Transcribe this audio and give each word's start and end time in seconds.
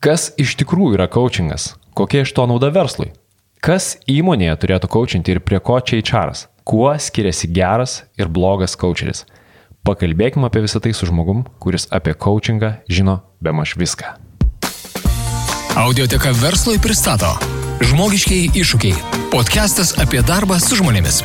Kas 0.00 0.30
iš 0.40 0.54
tikrųjų 0.56 0.94
yra 0.96 1.04
coachingas? 1.12 1.74
Kokia 1.92 2.22
iš 2.24 2.30
to 2.32 2.46
nauda 2.48 2.70
verslui? 2.72 3.10
Kas 3.60 3.98
įmonėje 4.08 4.54
turėtų 4.62 4.88
coachinti 4.94 5.34
ir 5.34 5.42
prie 5.44 5.58
ko 5.60 5.76
čia 5.84 5.98
įčaras? 6.00 6.46
Kuo 6.64 6.94
skiriasi 6.96 7.50
geras 7.52 7.98
ir 8.16 8.32
blogas 8.32 8.78
coacheris? 8.80 9.26
Pakalbėkime 9.84 10.48
apie 10.48 10.64
visą 10.64 10.80
tai 10.80 10.94
su 10.96 11.04
žmogum, 11.04 11.44
kuris 11.60 11.84
apie 11.92 12.16
coachingą 12.16 12.78
žino 12.88 13.18
be 13.44 13.52
maž 13.52 13.76
viską. 13.76 14.16
Audioteka 15.84 16.32
verslui 16.40 16.80
pristato 16.80 17.36
Žmogiškiai 17.84 18.56
iššūkiai. 18.56 18.96
Podcastas 19.36 19.98
apie 20.00 20.24
darbą 20.24 20.56
su 20.64 20.80
žmonėmis. 20.80 21.20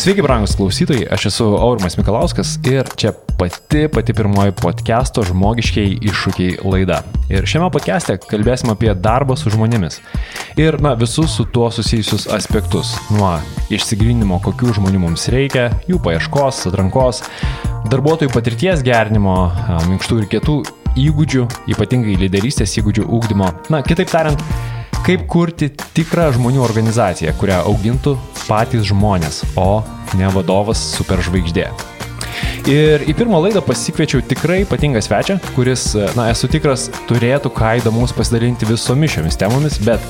Sveiki, 0.00 0.24
brangus 0.24 0.56
klausytojai, 0.56 1.04
aš 1.12 1.34
esu 1.34 1.52
Aurimas 1.60 2.00
Mikalauskas 2.00 2.56
ir 2.64 2.88
čia 2.96 3.12
pati, 3.38 3.88
pati 3.88 4.12
pirmoji 4.12 4.52
podcast'o 4.58 5.22
žmogiškiai 5.22 5.98
iššūkiai 6.10 6.56
laida. 6.66 7.02
Ir 7.30 7.46
šiame 7.46 7.68
podcast'e 7.70 8.16
kalbėsim 8.18 8.72
apie 8.72 8.90
darbą 8.98 9.36
su 9.38 9.52
žmonėmis. 9.54 10.00
Ir, 10.58 10.80
na, 10.82 10.96
visus 10.98 11.36
su 11.38 11.46
tuo 11.54 11.68
susijusius 11.70 12.26
aspektus. 12.34 12.96
Nuo 13.14 13.36
išsigrinimo, 13.70 14.40
kokių 14.42 14.74
žmonių 14.80 15.02
mums 15.04 15.28
reikia, 15.30 15.68
jų 15.86 16.00
paieškos, 16.02 16.64
atrankos, 16.72 17.22
darbuotojų 17.92 18.32
patirties 18.34 18.82
gerinimo, 18.86 19.36
minkštų 19.86 20.22
ir 20.22 20.26
kietų 20.34 20.56
įgūdžių, 20.98 21.44
ypatingai 21.76 22.16
lyderystės 22.24 22.74
įgūdžių 22.80 23.06
ūkdymo. 23.06 23.52
Na, 23.70 23.84
kitaip 23.86 24.10
tariant, 24.10 24.42
kaip 25.06 25.28
kurti 25.30 25.70
tikrą 25.94 26.32
žmonių 26.34 26.64
organizaciją, 26.66 27.36
kurią 27.38 27.62
augintų 27.70 28.16
patys 28.48 28.90
žmonės, 28.90 29.44
o 29.54 29.84
ne 30.18 30.32
vadovas 30.34 30.82
superžvaigždė. 30.96 31.68
Ir 32.68 33.04
į 33.08 33.14
pirmą 33.16 33.40
laidą 33.40 33.62
pasikviečiau 33.64 34.20
tikrai 34.28 34.60
ypatingą 34.66 35.00
svečią, 35.04 35.38
kuris, 35.56 35.90
na, 36.18 36.28
esu 36.34 36.50
tikras, 36.52 36.88
turėtų 37.08 37.52
ką 37.56 37.78
įdomus 37.80 38.12
pasidalinti 38.16 38.68
visomis 38.68 39.14
šiomis 39.14 39.40
temomis, 39.40 39.78
bet 39.86 40.04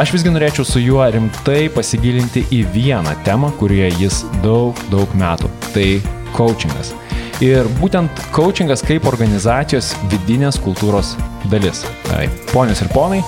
aš 0.00 0.16
visgi 0.16 0.32
norėčiau 0.34 0.66
su 0.66 0.82
juo 0.82 1.04
rimtai 1.14 1.68
pasigilinti 1.74 2.46
į 2.54 2.64
vieną 2.74 3.14
temą, 3.26 3.52
kurioje 3.60 3.92
jis 4.02 4.24
daug, 4.42 4.78
daug 4.90 5.14
metų. 5.18 5.50
Tai 5.70 5.88
coachingas. 6.34 6.94
Ir 7.42 7.66
būtent 7.80 8.22
coachingas 8.34 8.82
kaip 8.86 9.06
organizacijos 9.10 9.92
vidinės 10.12 10.58
kultūros 10.62 11.14
dalis. 11.50 11.82
Tai, 12.08 12.26
ponios 12.52 12.82
ir 12.82 12.90
ponai, 12.94 13.22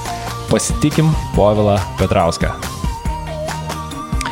pasitikim 0.50 1.10
Povilą 1.34 1.78
Petrauską. 2.00 2.54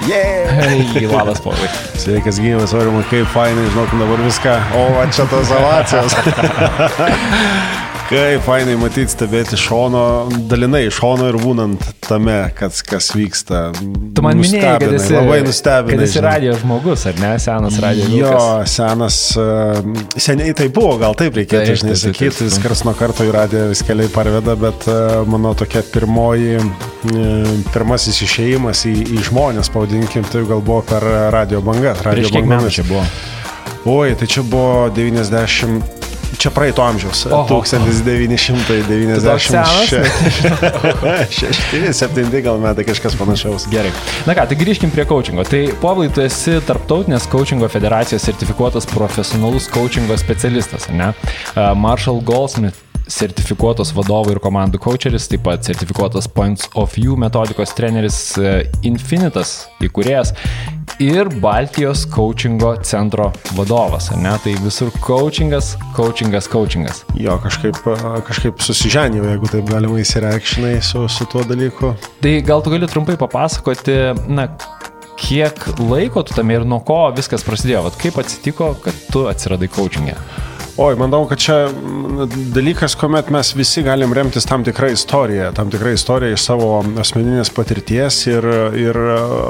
Yeah! 0.08 1.08
Labas, 1.12 1.40
Povilai. 1.40 1.70
Sveikas 1.96 2.40
gyvas, 2.42 2.74
aurimai, 2.76 3.04
kaip 3.08 3.30
fainai, 3.32 3.64
žinok, 3.70 3.96
dabar 4.00 4.20
viską. 4.26 4.58
O, 4.76 4.84
čia 5.14 5.24
tos 5.30 5.54
ovacijos. 5.54 6.12
Kaip 8.04 8.42
fainai 8.44 8.74
matyti, 8.76 9.08
stebėti 9.14 9.56
šono, 9.56 10.00
dalinai 10.50 10.82
šono 10.92 11.30
ir 11.30 11.38
būnant 11.40 11.80
tame, 12.04 12.36
kas, 12.52 12.82
kas 12.84 13.06
vyksta. 13.16 13.62
Tu 13.74 14.24
man 14.24 14.36
minėjai, 14.42 14.74
kad 14.82 14.92
esi, 14.98 15.14
labai 15.16 15.38
nustebinai. 15.46 15.96
Kad 15.96 16.04
esi 16.04 16.22
radio 16.24 16.56
žmogus, 16.60 17.06
ar 17.08 17.16
ne, 17.22 17.30
senas 17.40 17.78
radio 17.80 18.04
žmogus. 18.04 18.20
Jo, 18.20 18.42
senas, 18.68 19.18
uh, 19.40 20.04
seniai 20.20 20.52
tai 20.58 20.68
buvo, 20.68 20.98
gal 21.00 21.16
taip 21.16 21.40
reikėtų, 21.40 21.64
taip, 21.70 21.80
žinai, 21.80 21.96
sakyti, 22.02 22.44
vis 22.44 22.60
kars 22.66 22.84
nuo 22.84 22.92
karto 22.98 23.24
į 23.24 23.32
radiją 23.38 23.64
vis 23.72 23.84
keliai 23.88 24.12
parveda, 24.12 24.58
bet 24.66 24.84
uh, 24.92 25.24
mano 25.24 25.56
tokia 25.56 25.80
pirmoji, 25.96 26.60
uh, 26.60 27.50
pirmasis 27.72 28.20
išėjimas 28.28 28.84
į, 28.92 28.94
į 29.16 29.26
žmonės, 29.32 29.72
pavadinkim, 29.72 30.28
tai 30.28 30.44
gal 30.44 30.60
buvo 30.60 30.84
per 30.92 31.08
radio 31.32 31.64
bangas. 31.64 32.04
Radio 32.04 32.28
Prieš 32.28 32.36
kiek 32.36 32.52
metų 32.52 32.78
čia 32.82 32.88
buvo? 32.92 33.08
Oi, 33.96 34.12
tai 34.20 34.28
čia 34.28 34.44
buvo 34.44 34.90
90 34.92 36.03
Čia 36.38 36.50
praeito 36.54 36.82
amžiaus. 36.84 37.26
Oho. 37.30 37.48
1996. 37.48 39.94
gal 42.44 42.58
metai 42.62 42.84
kažkas 42.86 43.16
panašaus. 43.18 43.66
Gerai. 43.72 43.92
Na 44.28 44.32
ką, 44.36 44.42
tai 44.50 44.56
grįžkim 44.60 44.90
prie 44.94 45.04
coachingo. 45.08 45.42
Tai 45.48 45.62
Povilai, 45.82 46.12
tu 46.14 46.20
esi 46.24 46.52
Tarptautinės 46.68 47.24
coachingo 47.32 47.66
federacijos 47.72 48.22
sertifikuotas 48.26 48.84
profesionalus 48.92 49.66
coachingo 49.72 50.14
specialistas, 50.20 50.82
ne? 50.92 51.08
Marshall 51.78 52.18
Goldsmith 52.24 52.83
sertifikuotas 53.10 53.92
vadovų 53.94 54.34
ir 54.34 54.40
komandų 54.42 54.80
coacheris, 54.82 55.26
taip 55.28 55.44
pat 55.46 55.66
sertifikuotas 55.66 56.28
Points 56.30 56.68
of 56.78 56.94
View 56.96 57.18
metodikos 57.20 57.74
treneris 57.76 58.18
Infinitas 58.86 59.64
įkūrėjas 59.84 60.32
ir 61.02 61.28
Baltijos 61.42 62.04
coachingo 62.10 62.74
centro 62.86 63.30
vadovas, 63.58 64.10
ne? 64.16 64.32
Tai 64.44 64.54
visur 64.64 64.92
coachingas, 65.04 65.74
coachingas, 65.96 66.48
coachingas. 66.50 67.02
Jo, 67.18 67.36
kažkaip, 67.42 67.80
kažkaip 68.28 68.62
susiženėjau, 68.64 69.26
jeigu 69.32 69.52
taip 69.52 69.68
galima 69.68 70.00
įsireikšinai 70.02 70.78
su, 70.84 71.04
su 71.10 71.28
tuo 71.30 71.44
dalyku. 71.48 71.94
Tai 72.24 72.34
gal 72.46 72.64
tu 72.64 72.72
gali 72.72 72.88
trumpai 72.90 73.18
papasakoti, 73.20 73.98
na, 74.30 74.48
kiek 75.20 75.60
laiko 75.82 76.24
tu 76.26 76.36
tame 76.36 76.56
ir 76.56 76.66
nuo 76.68 76.80
ko 76.86 77.06
viskas 77.16 77.44
prasidėjo, 77.46 77.84
Vat 77.88 78.00
kaip 78.00 78.18
atsitiko, 78.22 78.74
kad 78.84 79.06
tu 79.12 79.28
atsiradai 79.30 79.70
coachingė? 79.72 80.16
E? 80.16 80.53
Oi, 80.74 80.96
manau, 80.98 81.20
kad 81.30 81.38
čia 81.38 81.68
dalykas, 82.50 82.96
kuomet 82.98 83.28
mes 83.30 83.52
visi 83.54 83.82
galim 83.86 84.10
remtis 84.16 84.42
tam 84.50 84.64
tikrą 84.66 84.88
istoriją, 84.90 85.52
tam 85.54 85.68
tikrą 85.70 85.92
istoriją 85.94 86.34
iš 86.34 86.46
savo 86.48 86.70
asmeninės 86.98 87.52
patirties 87.54 88.16
ir, 88.26 88.48
ir 88.82 88.98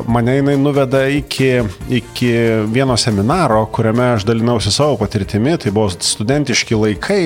mane 0.05 0.35
jinai 0.37 0.59
nuveda 0.61 1.07
iki, 1.09 1.49
iki 1.97 2.29
vieno 2.75 2.99
seminaro, 3.01 3.62
kuriame 3.73 4.11
aš 4.19 4.27
dalinausi 4.29 4.73
savo 4.75 4.99
patirtimi, 5.01 5.57
tai 5.65 5.73
buvo 5.73 5.89
studentiški 5.97 6.77
laikai 6.83 7.23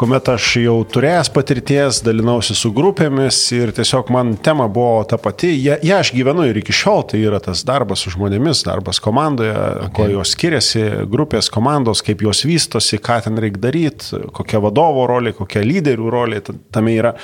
kuomet 0.00 0.28
aš 0.32 0.46
jau 0.58 0.74
turėjęs 0.90 1.30
patirties, 1.34 2.00
dalinausi 2.04 2.56
su 2.58 2.70
grupėmis 2.74 3.38
ir 3.54 3.70
tiesiog 3.74 4.10
man 4.14 4.34
tema 4.42 4.66
buvo 4.72 5.04
ta 5.08 5.18
pati. 5.22 5.52
Ja, 5.62 5.76
ja 5.86 6.00
aš 6.02 6.10
gyvenu 6.16 6.46
ir 6.48 6.58
iki 6.58 6.74
šiol, 6.74 7.04
tai 7.10 7.20
yra 7.22 7.38
tas 7.42 7.62
darbas 7.66 8.02
su 8.02 8.12
žmonėmis, 8.14 8.64
darbas 8.66 8.98
komandoje, 9.04 9.54
okay. 9.54 9.92
kuo 9.96 10.08
jos 10.10 10.34
skiriasi, 10.34 10.82
grupės, 11.10 11.50
komandos, 11.54 12.02
kaip 12.06 12.24
jos 12.26 12.42
vystosi, 12.48 12.98
ką 13.02 13.20
ten 13.28 13.38
reikia 13.42 13.62
daryti, 13.68 14.22
kokia 14.34 14.62
vadovo 14.64 15.06
rolė, 15.10 15.34
kokia 15.38 15.62
lyderių 15.66 16.10
rolė 16.10 16.42
tame 16.44 16.96
yra. 16.98 17.14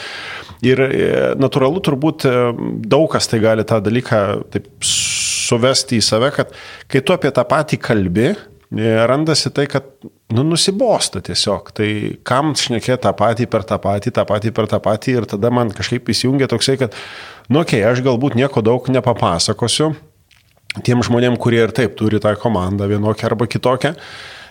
Ir 0.66 0.84
e, 0.84 1.10
natūralu 1.40 1.82
turbūt 1.82 2.28
e, 2.28 2.36
daug 2.86 3.08
kas 3.10 3.30
tai 3.32 3.40
gali 3.42 3.66
tą 3.66 3.80
dalyką 3.82 4.20
taip 4.52 4.70
suvesti 4.84 5.98
į 5.98 6.06
save, 6.06 6.30
kad 6.36 6.54
kai 6.90 7.02
tu 7.02 7.16
apie 7.16 7.32
tą 7.34 7.46
patį 7.48 7.80
kalbi, 7.82 8.30
randasi 8.70 9.50
tai, 9.50 9.66
kad 9.66 9.86
nu, 10.30 10.44
nusibosta 10.46 11.22
tiesiog. 11.26 11.72
Tai 11.74 11.88
kam 12.26 12.54
šnekėti 12.54 13.02
tą 13.02 13.14
patį 13.18 13.48
per 13.50 13.66
tą 13.66 13.80
patį, 13.82 14.14
tą 14.14 14.26
patį 14.28 14.54
per 14.54 14.70
tą 14.70 14.78
patį 14.82 15.16
ir 15.18 15.26
tada 15.30 15.50
man 15.50 15.72
kažkaip 15.74 16.08
įsijungia 16.12 16.50
toksai, 16.50 16.76
kad, 16.80 16.94
nu, 17.48 17.64
okei, 17.64 17.82
okay, 17.82 17.88
aš 17.90 18.04
galbūt 18.06 18.38
nieko 18.38 18.62
daug 18.62 18.86
nepapasakosiu 18.92 19.94
tiem 20.86 21.02
žmonėm, 21.02 21.38
kurie 21.40 21.64
ir 21.64 21.74
taip 21.74 21.96
turi 21.98 22.20
tą 22.22 22.36
komandą 22.38 22.86
vienokią 22.90 23.26
arba 23.30 23.48
kitokią. 23.50 23.94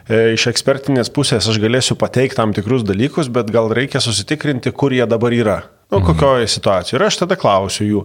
E, 0.09 0.33
iš 0.35 0.49
ekspertinės 0.51 1.11
pusės 1.13 1.47
aš 1.47 1.59
galėsiu 1.61 1.95
pateikti 1.99 2.39
tam 2.39 2.53
tikrus 2.55 2.83
dalykus, 2.87 3.29
bet 3.31 3.51
gal 3.53 3.71
reikia 3.75 4.01
susitikrinti, 4.03 4.73
kur 4.75 4.95
jie 4.95 5.05
dabar 5.07 5.35
yra. 5.35 5.59
Nu, 5.89 6.01
mhm. 6.01 6.05
kokioje 6.05 6.49
situacijoje. 6.53 6.99
Ir 6.99 7.07
aš 7.07 7.15
tada 7.23 7.37
klausiu 7.39 7.87
jų, 7.87 8.01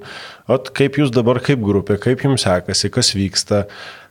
kaip 0.73 0.97
jūs 1.03 1.11
dabar 1.13 1.43
kaip 1.45 1.61
grupė, 1.61 1.99
kaip 2.01 2.23
jums 2.25 2.47
sekasi, 2.47 2.89
kas 2.93 3.13
vyksta, 3.13 3.65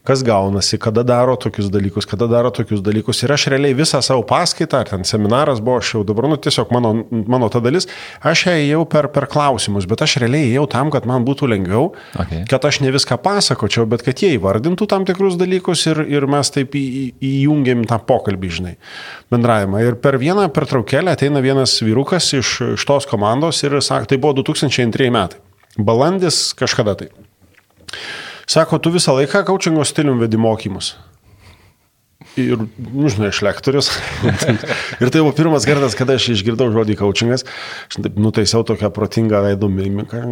kas 0.04 0.24
gaunasi, 0.24 0.78
kada 0.84 1.04
daro 1.08 1.36
tokius 1.40 1.70
dalykus, 1.72 2.06
kada 2.10 2.28
daro 2.28 2.50
tokius 2.52 2.82
dalykus. 2.84 3.22
Ir 3.24 3.32
aš 3.32 3.46
realiai 3.54 3.76
visą 3.78 4.02
savo 4.04 4.26
paskaitą, 4.28 4.82
ar 4.84 4.90
ten 4.90 5.06
seminaras 5.08 5.62
buvo, 5.64 5.78
aš 5.80 5.94
jau 5.96 6.02
dabar, 6.08 6.28
nu 6.28 6.36
tiesiog 6.36 6.74
mano, 6.76 6.92
mano 7.12 7.48
ta 7.54 7.62
dalis, 7.64 7.88
aš 8.20 8.46
ją 8.50 8.56
įėjau 8.60 8.82
per, 8.92 9.08
per 9.16 9.30
klausimus, 9.32 9.88
bet 9.88 10.04
aš 10.04 10.18
realiai 10.24 10.50
įėjau 10.50 10.66
tam, 10.76 10.92
kad 10.92 11.08
man 11.08 11.24
būtų 11.28 11.48
lengviau, 11.54 11.94
okay. 12.20 12.44
kad 12.52 12.68
aš 12.68 12.82
ne 12.84 12.92
viską 12.92 13.16
pasakočiau, 13.24 13.86
bet 13.94 14.04
kad 14.04 14.20
jie 14.20 14.34
įvardintų 14.36 14.90
tam 14.92 15.08
tikrus 15.08 15.40
dalykus 15.40 15.86
ir, 15.88 16.04
ir 16.12 16.28
mes 16.28 16.52
taip 16.52 16.76
į, 16.76 16.84
į, 16.84 17.06
įjungiam 17.30 17.86
tą 17.88 18.02
pokalbį, 18.04 18.52
žinai, 18.60 18.76
bendravimą. 19.32 19.86
Ir 19.88 19.98
per 20.04 20.20
vieną 20.20 20.50
pertraukėlę 20.52 21.16
ateina 21.16 21.40
vienas 21.44 21.78
vyrukas 21.80 22.28
iš, 22.36 22.58
iš 22.76 22.88
tos 22.90 23.08
komandos 23.08 23.64
ir 23.64 23.80
sako, 23.80 24.12
tai 24.12 24.20
buvo 24.20 24.36
2002 24.44 25.10
metai. 25.16 25.40
Balandis 25.80 26.52
kažkada 26.60 27.00
tai. 27.00 27.10
Sako, 28.50 28.80
tu 28.80 28.92
visą 28.94 29.16
laiką 29.18 29.46
coachingo 29.48 29.86
stilium 29.88 30.22
vedi 30.24 30.38
mokymus. 30.38 30.94
Ir, 32.40 32.58
nu, 32.58 33.10
žinai, 33.12 33.30
aš 33.30 33.44
lektorius. 33.46 33.92
ir 35.02 35.12
tai 35.14 35.22
buvo 35.22 35.34
pirmas 35.38 35.68
kartas, 35.70 35.94
kada 35.98 36.18
aš 36.18 36.32
išgirdau 36.34 36.72
žodį 36.74 36.98
coachingas. 36.98 37.46
Aš 37.92 38.02
taip 38.02 38.18
nutaisiau 38.18 38.66
tokią 38.66 38.90
protingą 38.96 39.44
veido 39.46 39.70
mimiką. 39.70 40.24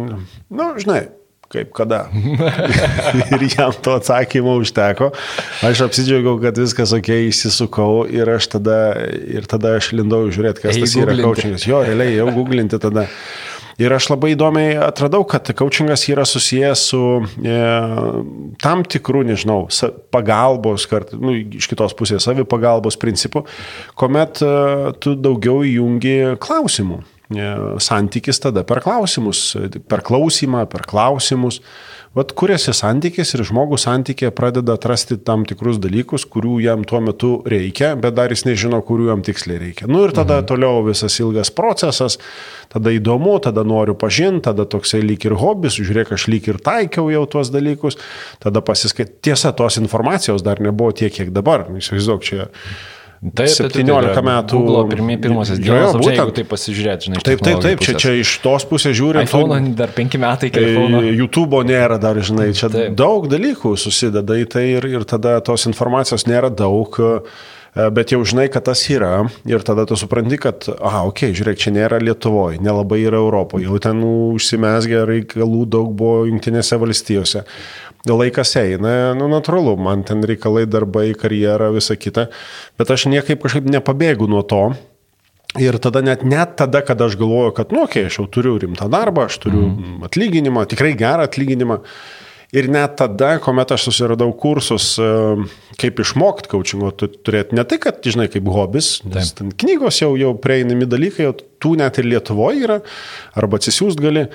Nu, 0.50 0.66
žinai, 0.82 1.04
kaip 1.52 1.70
kada. 1.76 2.06
ir 3.36 3.46
jam 3.52 3.76
to 3.84 3.94
atsakymo 4.00 4.56
užteko. 4.62 5.12
Aš 5.68 5.84
apsidžiaugiau, 5.86 6.40
kad 6.42 6.58
viskas 6.58 6.94
ok, 6.96 7.12
įsisukau 7.28 8.02
ir 8.10 8.34
aš 8.34 8.50
tada, 8.56 8.80
ir 9.06 9.46
tada 9.50 9.76
aš 9.78 9.92
lindau 9.94 10.24
žiūrėti, 10.32 10.64
kas 10.64 10.78
Ei, 10.80 10.86
tas 10.86 10.98
yra 10.98 11.16
coachingas. 11.20 11.68
Jo, 11.68 11.84
realiai 11.86 12.16
jau 12.16 12.30
googlinti 12.34 12.82
tada. 12.82 13.06
Ir 13.80 13.94
aš 13.94 14.10
labai 14.12 14.32
įdomiai 14.34 14.74
atradau, 14.84 15.24
kad 15.28 15.48
coachingas 15.56 16.04
yra 16.10 16.26
susijęs 16.28 16.84
su 16.92 17.02
e, 17.22 17.56
tam 18.62 18.84
tikrų, 18.84 19.24
nežinau, 19.30 19.64
pagalbos, 20.12 20.88
kart, 20.90 21.14
nu, 21.16 21.36
iš 21.60 21.70
kitos 21.70 21.96
pusės 21.96 22.26
savipagalbos 22.28 22.98
principu, 23.00 23.46
kuomet 23.98 24.42
e, 24.44 24.52
tu 25.00 25.16
daugiau 25.16 25.62
įjungi 25.68 26.36
klausimų. 26.42 27.02
E, 27.36 27.78
santykis 27.82 28.40
tada 28.42 28.64
per 28.66 28.82
klausimus, 28.84 29.52
per 29.88 30.04
klausimą, 30.04 30.66
per 30.70 30.86
klausimus. 30.88 31.60
Vat 32.12 32.34
kuriasi 32.36 32.74
santykis 32.76 33.30
ir 33.32 33.40
žmogus 33.48 33.86
santykė 33.86 34.28
pradeda 34.36 34.74
atrasti 34.76 35.16
tam 35.24 35.46
tikrus 35.48 35.78
dalykus, 35.80 36.26
kurių 36.28 36.58
jam 36.60 36.82
tuo 36.84 37.00
metu 37.00 37.30
reikia, 37.48 37.94
bet 37.96 38.18
dar 38.18 38.34
jis 38.34 38.44
nežino, 38.44 38.82
kurių 38.84 39.08
jam 39.08 39.22
tiksliai 39.24 39.62
reikia. 39.62 39.88
Nu 39.88 40.02
ir 40.04 40.12
tada 40.12 40.42
mhm. 40.42 40.48
toliau 40.50 40.84
visas 40.90 41.16
ilgas 41.24 41.48
procesas, 41.56 42.18
tada 42.72 42.92
įdomu, 42.92 43.38
tada 43.40 43.64
noriu 43.64 43.96
pažinti, 43.96 44.44
tada 44.50 44.68
toksai 44.68 45.00
lyg 45.06 45.24
ir 45.24 45.38
hobis, 45.40 45.80
žiūrėk, 45.80 46.12
aš 46.12 46.28
lyg 46.28 46.52
ir 46.52 46.60
taikiau 46.60 47.08
jau 47.14 47.24
tuos 47.32 47.48
dalykus, 47.54 47.96
tada 48.44 48.60
pasiskait. 48.60 49.16
Tiesa, 49.24 49.54
tos 49.56 49.80
informacijos 49.80 50.44
dar 50.44 50.60
nebuvo 50.60 50.92
tiek, 50.92 51.14
kiek 51.16 51.32
dabar. 51.32 51.64
Įsivaizduok, 51.80 52.28
čia 52.28 52.50
Taip, 53.22 53.46
17 53.46 53.86
tai, 53.86 54.14
tai, 54.16 54.22
metų. 54.26 54.60
Google 54.66 54.88
pirmie, 54.90 55.14
pirmosios 55.22 55.60
dienos, 55.62 55.94
būtent, 55.94 56.16
jeigu 56.18 56.32
tai 56.34 56.42
pasižiūrėti, 56.50 57.06
žinai. 57.06 57.20
Taip, 57.22 57.44
taip, 57.46 57.60
taip, 57.62 57.84
čia, 57.86 57.94
čia 58.02 58.16
iš 58.18 58.32
tos 58.42 58.66
pusės 58.66 58.96
žiūrint. 58.98 59.30
iPhone 59.30 59.76
dar 59.78 59.92
5 59.94 60.18
metai 60.18 60.50
iki 60.50 60.64
iPhone. 60.72 61.04
YouTube'o 61.20 61.62
nėra 61.68 62.00
dar, 62.02 62.18
žinai, 62.18 62.48
čia 62.58 62.66
taip. 62.72 62.96
daug 62.98 63.30
dalykų 63.30 63.76
susideda 63.78 64.40
į 64.42 64.48
tai 64.50 64.64
ir, 64.72 64.88
ir 64.90 65.06
tada 65.06 65.36
tos 65.46 65.68
informacijos 65.70 66.26
nėra 66.26 66.50
daug. 66.50 66.98
Bet 67.72 68.10
jau 68.12 68.18
žinai, 68.28 68.50
kad 68.52 68.66
tas 68.66 68.82
yra 68.92 69.22
ir 69.48 69.62
tada 69.64 69.86
tu 69.88 69.96
supranti, 69.96 70.36
kad, 70.36 70.66
aha, 70.74 71.06
okei, 71.08 71.30
okay, 71.30 71.36
žiūrėk, 71.38 71.60
čia 71.62 71.70
nėra 71.72 72.02
Lietuvoje, 72.02 72.58
nelabai 72.60 72.98
yra 73.06 73.22
Europoje, 73.22 73.64
jau 73.64 73.78
ten 73.80 74.02
užsimesgė 74.04 75.06
reikalų 75.08 75.62
daug 75.72 75.94
buvo 75.96 76.26
Junktinėse 76.28 76.76
valstijose 76.82 77.46
laikas 78.08 78.56
eina, 78.58 79.12
nu, 79.18 79.28
natūralu, 79.30 79.76
man 79.78 80.02
ten 80.06 80.24
reikalai, 80.26 80.64
darbai, 80.70 81.12
karjera, 81.18 81.70
visa 81.74 81.96
kita, 81.98 82.28
bet 82.80 82.90
aš 82.90 83.06
niekaip 83.12 83.42
kažkaip 83.44 83.68
nepabėgu 83.70 84.26
nuo 84.30 84.42
to. 84.42 84.64
Ir 85.60 85.76
tada 85.84 86.00
net, 86.00 86.22
net 86.24 86.56
tada, 86.56 86.80
kada 86.80 87.10
aš 87.10 87.18
galvoju, 87.20 87.52
kad, 87.58 87.74
nu, 87.76 87.84
okei, 87.84 88.06
okay, 88.06 88.08
aš 88.08 88.22
jau 88.22 88.26
turiu 88.32 88.56
rimtą 88.62 88.88
darbą, 88.92 89.26
aš 89.28 89.36
turiu 89.42 89.66
mm. 89.68 89.98
atlyginimą, 90.08 90.64
tikrai 90.70 90.94
gerą 90.98 91.26
atlyginimą. 91.28 91.82
Ir 92.52 92.66
net 92.68 92.98
tada, 93.00 93.34
kuomet 93.40 93.70
aš 93.72 93.86
susiradau 93.86 94.32
kursus, 94.36 94.90
kaip 95.80 96.00
išmokti 96.04 96.50
coachingo, 96.52 96.90
tu 96.96 97.08
turėti 97.08 97.56
ne 97.56 97.64
tai, 97.68 97.78
kad, 97.80 98.00
žinai, 98.04 98.26
kaip 98.32 98.48
hobis, 98.52 98.98
nes 99.08 99.30
Taip. 99.30 99.38
ten 99.38 99.54
knygos 99.62 100.02
jau, 100.02 100.10
jau 100.20 100.34
prieinami 100.36 100.88
dalykai, 100.88 101.30
tų 101.64 101.78
net 101.80 102.00
ir 102.00 102.10
Lietuvoje 102.12 102.66
yra, 102.66 102.82
arba 103.40 103.60
atsisiųst 103.60 104.00
gali. 104.04 104.26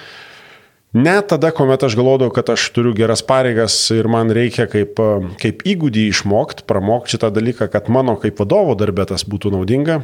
Net 0.97 1.27
tada, 1.29 1.51
kuomet 1.53 1.83
aš 1.83 1.97
galvodavau, 1.99 2.31
kad 2.33 2.49
aš 2.49 2.69
turiu 2.73 2.93
geras 2.97 3.21
pareigas 3.25 3.75
ir 3.93 4.07
man 4.09 4.31
reikia 4.33 4.65
kaip, 4.71 4.97
kaip 5.41 5.61
įgūdį 5.67 6.07
išmokti, 6.13 6.65
pramokti 6.69 7.15
šitą 7.15 7.29
dalyką, 7.35 7.67
kad 7.73 7.91
mano 7.93 8.15
kaip 8.21 8.39
vadovo 8.41 8.73
darbė 8.79 9.05
tas 9.11 9.25
būtų 9.27 9.51
naudinga, 9.53 9.99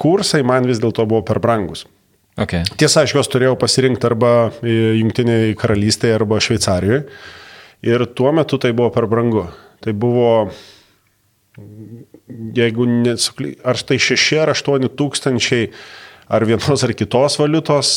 kursai 0.00 0.44
man 0.46 0.68
vis 0.68 0.80
dėlto 0.80 1.04
buvo 1.10 1.24
per 1.26 1.42
brangus. 1.44 1.84
Okay. 2.38 2.62
Tiesa, 2.78 3.02
aš 3.02 3.16
juos 3.16 3.28
turėjau 3.32 3.56
pasirinkti 3.58 4.06
arba 4.06 4.32
Junktinėje 4.62 5.56
karalystėje, 5.58 6.14
arba 6.20 6.38
Šveicarijoje. 6.38 7.02
Ir 7.88 8.04
tuo 8.14 8.30
metu 8.34 8.60
tai 8.62 8.70
buvo 8.78 8.92
per 8.94 9.08
brangu. 9.10 9.48
Tai 9.82 9.94
buvo, 9.94 10.30
jeigu 12.54 12.86
nesukly, 12.90 13.56
ar 13.66 13.82
tai 13.82 13.98
6 14.02 14.38
ar 14.44 14.54
8 14.54 14.86
tūkstančiai 14.98 15.72
ar 16.28 16.46
vienos 16.46 16.84
ar 16.84 16.94
kitos 16.94 17.38
valiutos, 17.40 17.92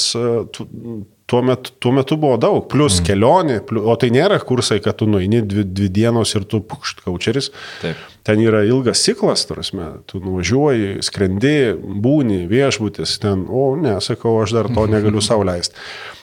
tuo 1.31 1.41
metu, 1.41 1.71
tuo 1.79 1.93
metu 1.95 2.17
buvo 2.19 2.35
daug, 2.41 2.65
plus 2.67 2.97
mm. 2.99 3.05
kelionė, 3.07 3.59
plus, 3.63 3.85
o 3.87 3.95
tai 3.99 4.09
nėra 4.11 4.35
kursai, 4.43 4.81
kad 4.83 4.97
tu 4.99 5.07
nueini 5.07 5.39
dvi, 5.47 5.63
dvi 5.63 5.87
dienos 5.95 6.35
ir 6.35 6.43
tu 6.51 6.59
pukšt 6.67 7.05
kaučeris. 7.05 7.47
Taip. 7.79 8.01
Ten 8.27 8.41
yra 8.43 8.65
ilgas 8.67 8.99
ciklas, 9.05 9.45
tarsi, 9.47 9.77
tu 10.11 10.19
nuvažiuoji, 10.21 10.99
skrendi, 11.07 11.55
būni, 12.03 12.43
viešbutis, 12.51 13.15
ten, 13.23 13.47
o 13.47 13.71
ne, 13.79 13.95
sakau, 14.03 14.35
aš 14.43 14.57
dar 14.59 14.69
to 14.75 14.85
negaliu 14.91 15.23
sauliaisti. 15.23 15.79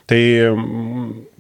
Tai 0.09 0.21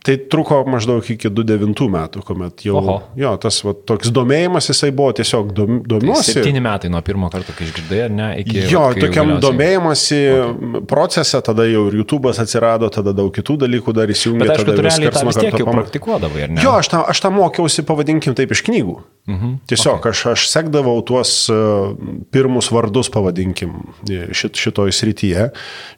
Tai 0.04 0.14
truko 0.30 0.60
maždaug 0.70 1.02
iki 1.10 1.26
2009 1.26 1.88
metų, 1.90 2.20
kuomet 2.26 2.62
jau... 2.62 2.76
Oho. 2.78 2.94
Jo, 3.18 3.32
tas 3.42 3.56
va, 3.66 3.72
toks 3.74 4.12
domėjimas 4.14 4.70
jisai 4.70 4.92
buvo 4.94 5.10
tiesiog 5.18 5.50
dom, 5.56 5.80
domiuosi. 5.90 6.36
Tai 6.36 6.36
septyni 6.38 6.62
metai 6.62 6.90
nuo 6.92 7.00
pirmo 7.04 7.30
karto, 7.32 7.54
kai 7.56 7.66
išgirdai, 7.66 7.98
ar 8.06 8.14
ne? 8.14 8.28
Iki, 8.44 8.60
jo, 8.70 8.84
va, 8.86 8.94
tokiam 8.94 9.32
galiausiai... 9.32 9.44
domėjimasi 9.48 10.20
okay. 10.36 10.84
procese, 10.92 11.42
tada 11.50 11.66
jau 11.66 11.88
ir 11.90 11.98
YouTube'as 11.98 12.38
atsirado, 12.44 12.92
tada 12.94 13.16
daug 13.16 13.32
kitų 13.34 13.58
dalykų 13.64 13.96
dar 13.98 14.14
įsijungė. 14.14 14.44
Bet 14.46 14.54
aišku, 14.54 14.76
tu 14.78 14.86
realiai 14.86 15.14
tą 15.18 15.26
vis 15.26 15.42
tiek 15.42 15.58
jau 15.64 15.70
praktikuodavai, 15.72 16.46
ar 16.46 16.54
ne? 16.54 16.62
Jo, 16.62 16.78
aš 16.78 16.92
tą, 16.94 17.02
aš 17.10 17.24
tą 17.26 17.34
mokiausi, 17.34 17.86
pavadinkim 17.88 18.38
taip, 18.38 18.54
iš 18.54 18.62
knygų. 18.70 19.00
Mhm. 19.28 19.58
Tiesiog 19.68 20.00
okay. 20.00 20.14
aš, 20.14 20.24
aš 20.32 20.46
sekdavau 20.48 20.96
tuos 21.04 21.32
uh, 21.52 21.92
pirmus 22.32 22.70
vardus, 22.72 23.10
pavadinkim, 23.12 23.74
šit, 24.08 24.56
šitoj 24.56 24.94
srityje, 24.96 25.50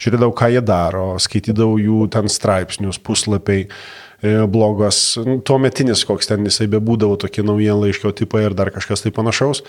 žiūrėdavau, 0.02 0.34
ką 0.34 0.50
jie 0.56 0.62
daro, 0.66 1.12
skaitydavau 1.22 1.78
jų 1.78 2.04
ten 2.10 2.30
straipsnius, 2.32 2.98
puslapiai. 2.98 3.68
E, 4.20 4.34
blogas, 4.52 5.14
tuo 5.48 5.56
metinis, 5.56 6.02
koks 6.04 6.28
ten 6.28 6.44
jisai 6.44 6.66
bebūdavo, 6.68 7.14
tokie 7.22 7.40
naujienlaiškio 7.40 8.10
tipai 8.18 8.42
ir 8.44 8.56
dar 8.58 8.68
kažkas 8.74 9.00
tai 9.00 9.14
panašaus. 9.16 9.62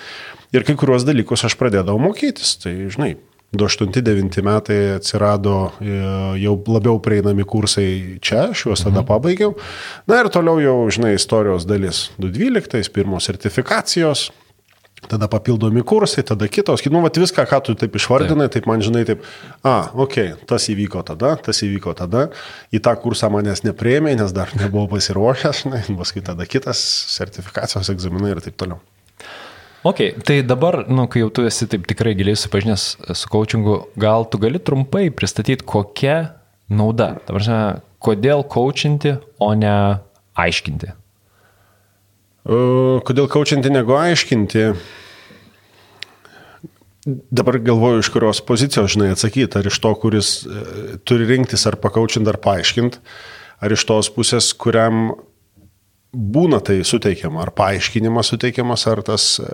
Ir 0.51 0.65
kai 0.67 0.75
kuriuos 0.75 1.05
dalykus 1.07 1.45
aš 1.47 1.55
pradėdavau 1.55 2.01
mokytis, 2.03 2.57
tai 2.59 2.73
žinai. 2.91 3.13
28-9 3.57 4.43
metai 4.47 4.79
atsirado 4.95 5.71
e, 5.81 5.95
jau 6.39 6.53
labiau 6.71 7.01
prieinami 7.03 7.43
kursai 7.43 8.19
čia, 8.23 8.45
aš 8.51 8.65
juos 8.69 8.83
tada 8.85 9.01
mhm. 9.01 9.07
pabaigiau. 9.09 9.55
Na 10.07 10.21
ir 10.21 10.31
toliau 10.31 10.61
jau, 10.63 10.77
žinai, 10.93 11.17
istorijos 11.19 11.67
dalis. 11.67 12.05
2012, 12.21 12.93
pirmos 12.95 13.27
sertifikacijos, 13.27 14.29
tada 15.09 15.27
papildomi 15.27 15.83
kursai, 15.83 16.23
tada 16.23 16.47
kitos, 16.47 16.83
nu, 16.87 17.01
vat 17.03 17.17
viską, 17.17 17.45
ką 17.49 17.59
tu 17.65 17.75
taip 17.75 17.95
išvardinai, 17.97 18.47
taip, 18.47 18.61
taip 18.61 18.69
man 18.69 18.85
žinai, 18.85 19.03
taip, 19.09 19.25
a, 19.65 19.75
okay, 19.99 20.35
tas 20.47 20.69
įvyko 20.71 21.03
tada, 21.07 21.33
tas 21.41 21.63
įvyko 21.65 21.95
tada, 21.97 22.27
į 22.71 22.83
tą 22.85 22.95
kursą 23.01 23.31
manęs 23.33 23.65
neprieimė, 23.65 24.15
nes 24.21 24.35
dar 24.35 24.53
nebuvau 24.61 24.87
pasiruošęs, 24.95 25.65
žinai, 25.65 25.83
paskui 25.99 26.23
tada 26.25 26.47
kitas 26.47 26.81
sertifikacijos 27.17 27.91
egzaminai 27.95 28.35
ir 28.35 28.43
taip 28.45 28.59
toliau. 28.61 28.79
Ok, 29.81 29.97
tai 30.23 30.43
dabar, 30.45 30.83
nu, 30.87 31.07
kai 31.09 31.23
jau 31.23 31.31
tu 31.33 31.45
esi 31.49 31.65
taip 31.65 31.87
tikrai 31.89 32.13
giliai 32.13 32.37
supažinęs 32.37 32.83
su 33.17 33.29
coachingu, 33.33 33.79
gal 33.97 34.27
tu 34.29 34.37
gali 34.37 34.61
trumpai 34.61 35.07
pristatyti, 35.09 35.65
kokia 35.65 36.35
nauda, 36.69 37.15
ta 37.25 37.33
prasme, 37.33 37.61
kodėl 38.01 38.45
coachinti, 38.45 39.15
o 39.41 39.49
ne 39.57 39.73
aiškinti? 40.37 40.91
Kodėl 43.09 43.29
kaučianti 43.29 43.69
negu 43.73 43.97
aiškinti? 43.97 44.69
Dabar 47.33 47.57
galvoju, 47.61 48.01
iš 48.01 48.09
kurios 48.13 48.41
pozicijos, 48.45 48.93
žinai, 48.93 49.11
atsakyti, 49.15 49.57
ar 49.57 49.65
iš 49.65 49.77
to, 49.81 49.91
kuris 49.97 50.31
e, 50.45 50.63
turi 51.05 51.25
rinktis 51.29 51.65
ar 51.69 51.79
pakaučinti, 51.81 52.29
ar 52.29 52.37
paaiškinti, 52.41 53.01
ar 53.65 53.73
iš 53.73 53.85
tos 53.89 54.09
pusės, 54.13 54.51
kuriam 54.53 55.15
būna 56.11 56.59
tai 56.63 56.81
suteikiama, 56.87 57.45
ar 57.45 57.53
paaiškinimas 57.55 58.33
suteikiamas, 58.33 58.85
ar 58.91 59.01
tas 59.07 59.27
e, 59.39 59.49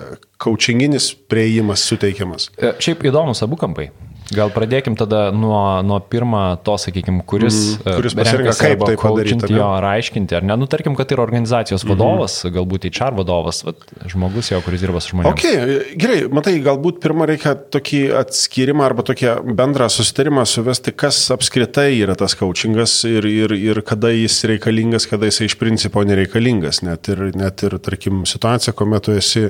prieimas 1.29 1.85
suteikiamas. 1.89 2.49
E, 2.57 2.73
šiaip 2.83 3.05
įdomus 3.07 3.43
abu 3.45 3.59
kampai. 3.59 3.89
Gal 4.35 4.51
pradėkim 4.51 4.97
tada 4.99 5.29
nuo, 5.31 5.79
nuo 5.87 5.97
pirmą 6.03 6.57
to, 6.65 6.75
sakykime, 6.81 7.21
kuris, 7.29 7.77
mm, 7.77 7.95
kuris 7.95 8.15
pasirenka 8.17 8.55
kaip 8.59 8.83
tai 8.83 8.97
padaryti. 8.99 9.49
Jo, 9.55 9.69
ar 9.77 9.87
aiškinti, 9.93 10.35
ar 10.35 10.43
ne. 10.43 10.57
Nu, 10.59 10.67
tarkim, 10.67 10.97
kad 10.99 11.13
yra 11.15 11.23
organizacijos 11.23 11.85
mhm. 11.85 11.93
vadovas, 11.93 12.35
mm 12.35 12.49
-hmm. 12.49 12.55
galbūt 12.57 12.89
HR 12.91 13.15
vadovas, 13.21 13.63
vat, 13.63 13.87
žmogus 14.11 14.51
jau, 14.51 14.61
kuris 14.65 14.83
dirba 14.83 14.99
su 14.99 15.15
žmonėmis. 15.15 15.31
Ok, 15.31 15.95
gerai, 16.03 16.19
matai, 16.27 16.57
galbūt 16.63 16.99
pirmą 17.03 17.27
reikia 17.31 17.55
tokį 17.55 18.01
atskirimą 18.23 18.83
arba 18.83 19.07
tokį 19.07 19.55
bendrą 19.55 19.89
susitarimą 19.89 20.45
suvesti, 20.45 20.91
kas 20.91 21.31
apskritai 21.31 21.89
yra 21.95 22.15
tas 22.15 22.35
coachingas 22.35 23.03
ir, 23.07 23.25
ir, 23.25 23.53
ir 23.53 23.81
kada 23.81 24.11
jis 24.11 24.43
reikalingas, 24.43 25.07
kada 25.07 25.25
jis 25.25 25.41
iš 25.41 25.55
principo 25.55 26.03
nereikalingas. 26.03 26.83
Net 26.83 27.07
ir, 27.07 27.31
net 27.35 27.63
ir 27.63 27.79
tarkim, 27.79 28.25
situacija, 28.25 28.73
kuomet 28.73 29.07
tu 29.07 29.11
esi 29.11 29.47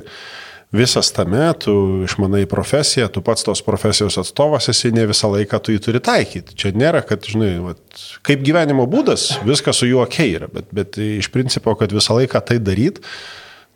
visas 0.72 1.12
tame, 1.16 1.54
tu 1.64 1.74
išmanai 2.04 2.46
profesiją, 2.50 3.08
tu 3.12 3.24
pats 3.26 3.46
tos 3.48 3.62
profesijos 3.64 4.18
atstovas 4.20 4.68
esi, 4.72 4.92
ne 4.96 5.06
visą 5.08 5.30
laiką 5.32 5.60
tu 5.64 5.76
jį 5.76 5.84
turi 5.86 6.02
taikyti. 6.04 6.58
Čia 6.60 6.74
nėra, 6.76 7.04
kad, 7.08 7.24
žinai, 7.24 7.56
vat, 7.64 7.82
kaip 8.28 8.44
gyvenimo 8.46 8.88
būdas, 8.90 9.30
viskas 9.48 9.80
su 9.80 9.90
juo 9.90 10.04
ok 10.04 10.20
yra, 10.26 10.52
bet, 10.52 10.70
bet 10.76 11.00
iš 11.00 11.32
principo, 11.34 11.76
kad 11.80 11.96
visą 11.96 12.20
laiką 12.20 12.44
tai 12.52 12.60
daryt, 12.60 13.00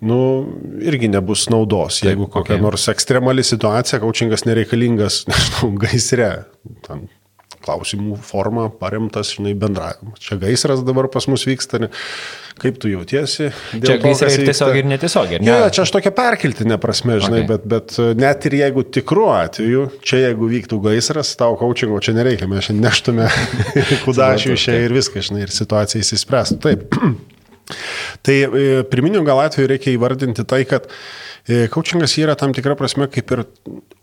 nu, 0.03 0.19
irgi 0.83 1.11
nebus 1.13 1.47
naudos. 1.53 2.01
Jeigu 2.03 2.27
kokia 2.27 2.57
okay. 2.57 2.65
nors 2.65 2.89
ekstremali 2.91 3.45
situacija, 3.45 4.01
kaučingas 4.03 4.47
nereikalingas, 4.49 5.23
nežinau, 5.31 5.73
gaisre, 5.85 6.31
ten 6.87 7.07
klausimų 7.65 8.17
forma 8.25 8.67
paremtas, 8.81 9.33
žinai, 9.37 9.53
bendravimas. 9.57 10.21
Čia 10.23 10.37
gaisras 10.41 10.83
dabar 10.85 11.09
pas 11.11 11.27
mus 11.31 11.45
vyksta, 11.47 11.81
ne? 11.85 11.91
kaip 12.61 12.77
tu 12.81 12.91
jautiesi. 12.91 13.49
Čia 13.73 13.97
gaisrai 14.01 14.31
ir 14.35 14.45
tiesiog 14.49 14.77
ir 14.77 14.87
netiesiog, 14.91 15.35
ne? 15.39 15.47
Ne, 15.47 15.69
čia 15.73 15.85
aš 15.85 15.93
tokia 15.95 16.11
perkeltinė 16.15 16.77
prasme, 16.81 17.17
žinai, 17.23 17.41
okay. 17.43 17.49
bet, 17.49 17.65
bet 17.71 17.97
net 18.19 18.45
ir 18.49 18.57
jeigu 18.59 18.85
tikru 18.99 19.29
atveju, 19.33 19.87
čia 20.05 20.23
jeigu 20.27 20.49
vyktų 20.51 20.81
gaisras, 20.85 21.33
tau 21.39 21.57
coachingo 21.59 22.01
čia 22.03 22.13
nereikia, 22.17 22.49
mes 22.51 22.67
šiandien 22.67 22.85
neštume 22.85 23.29
kudašių 24.05 24.57
čia 24.61 24.77
ir 24.85 24.97
viską, 24.97 25.25
žinai, 25.31 25.45
ir 25.47 25.55
situacija 25.55 26.03
įsispręstų. 26.05 26.61
Taip. 26.67 26.99
tai 28.25 28.37
e, 28.45 28.69
pirminių 28.91 29.25
gal 29.27 29.41
atveju 29.45 29.71
reikia 29.71 29.95
įvardinti 29.95 30.45
tai, 30.47 30.63
kad 30.69 30.89
Coachingas 31.47 32.13
yra 32.21 32.35
tam 32.37 32.53
tikra 32.53 32.75
prasme 32.77 33.07
kaip 33.09 33.31
ir 33.33 33.41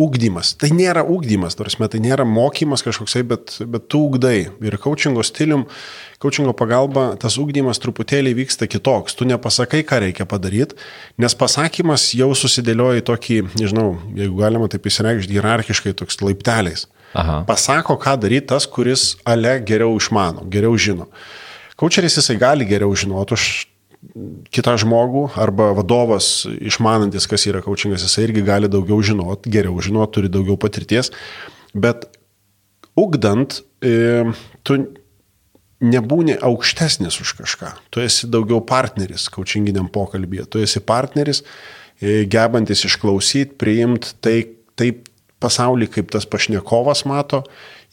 ugdymas. 0.00 0.56
Tai 0.58 0.72
nėra 0.74 1.04
ugdymas, 1.06 1.54
tarsi, 1.58 1.78
tai 1.78 2.00
nėra 2.02 2.26
mokymas 2.26 2.82
kažkoksai, 2.82 3.22
bet, 3.30 3.54
bet 3.62 3.86
tu 3.92 4.00
ugdai. 4.08 4.48
Ir 4.64 4.76
coachingo 4.82 5.22
stilium, 5.22 5.68
coachingo 6.18 6.54
pagalba 6.58 7.12
tas 7.20 7.38
ugdymas 7.38 7.78
truputėlį 7.82 8.34
vyksta 8.40 8.66
kitoks. 8.70 9.14
Tu 9.14 9.28
nepasakai, 9.30 9.84
ką 9.86 10.02
reikia 10.08 10.26
padaryti, 10.26 10.78
nes 11.22 11.38
pasakymas 11.38 12.10
jau 12.18 12.32
susidėlioja 12.34 13.04
į 13.04 13.06
tokį, 13.06 13.40
nežinau, 13.54 13.92
jeigu 14.18 14.42
galima 14.42 14.66
taip 14.72 14.90
įsireikšti, 14.90 15.38
hierarchiškai 15.38 15.94
toks 16.02 16.18
laipteliais. 16.24 16.88
Aha. 17.14 17.44
Pasako, 17.48 17.96
ką 18.02 18.18
daryti 18.20 18.50
tas, 18.50 18.66
kuris 18.66 19.14
ale 19.24 19.60
geriau 19.64 19.94
išmano, 19.96 20.42
geriau 20.50 20.74
žino. 20.76 21.06
Coacheris 21.78 22.18
jisai 22.18 22.34
gali 22.36 22.66
geriau 22.66 22.90
žinoti 22.98 23.38
už 23.38 23.44
kitą 24.54 24.76
žmogų 24.80 25.24
arba 25.38 25.72
vadovas 25.76 26.46
išmanantis, 26.46 27.28
kas 27.30 27.46
yra 27.50 27.62
coachingas, 27.64 28.04
jisai 28.06 28.28
irgi 28.28 28.44
gali 28.46 28.70
daugiau 28.70 29.00
žinot, 29.04 29.48
geriau 29.50 29.78
žinot, 29.84 30.12
turi 30.16 30.30
daugiau 30.32 30.58
patirties, 30.60 31.12
bet 31.74 32.08
ugdant, 32.98 33.60
e, 33.84 34.24
tu 34.66 34.78
nebūni 35.84 36.38
aukštesnis 36.42 37.20
už 37.22 37.34
kažką, 37.42 37.74
tu 37.94 38.02
esi 38.02 38.30
daugiau 38.30 38.62
partneris 38.66 39.28
coachinginiam 39.34 39.90
pokalbėje, 39.94 40.48
tu 40.54 40.62
esi 40.64 40.82
partneris, 40.82 41.44
e, 42.00 42.24
gebantis 42.30 42.86
išklausyti, 42.88 43.54
priimti 43.60 44.16
tai, 44.24 44.38
taip 44.78 45.06
pasaulį, 45.42 45.90
kaip 45.94 46.10
tas 46.10 46.26
pašnekovas 46.26 47.04
mato 47.06 47.44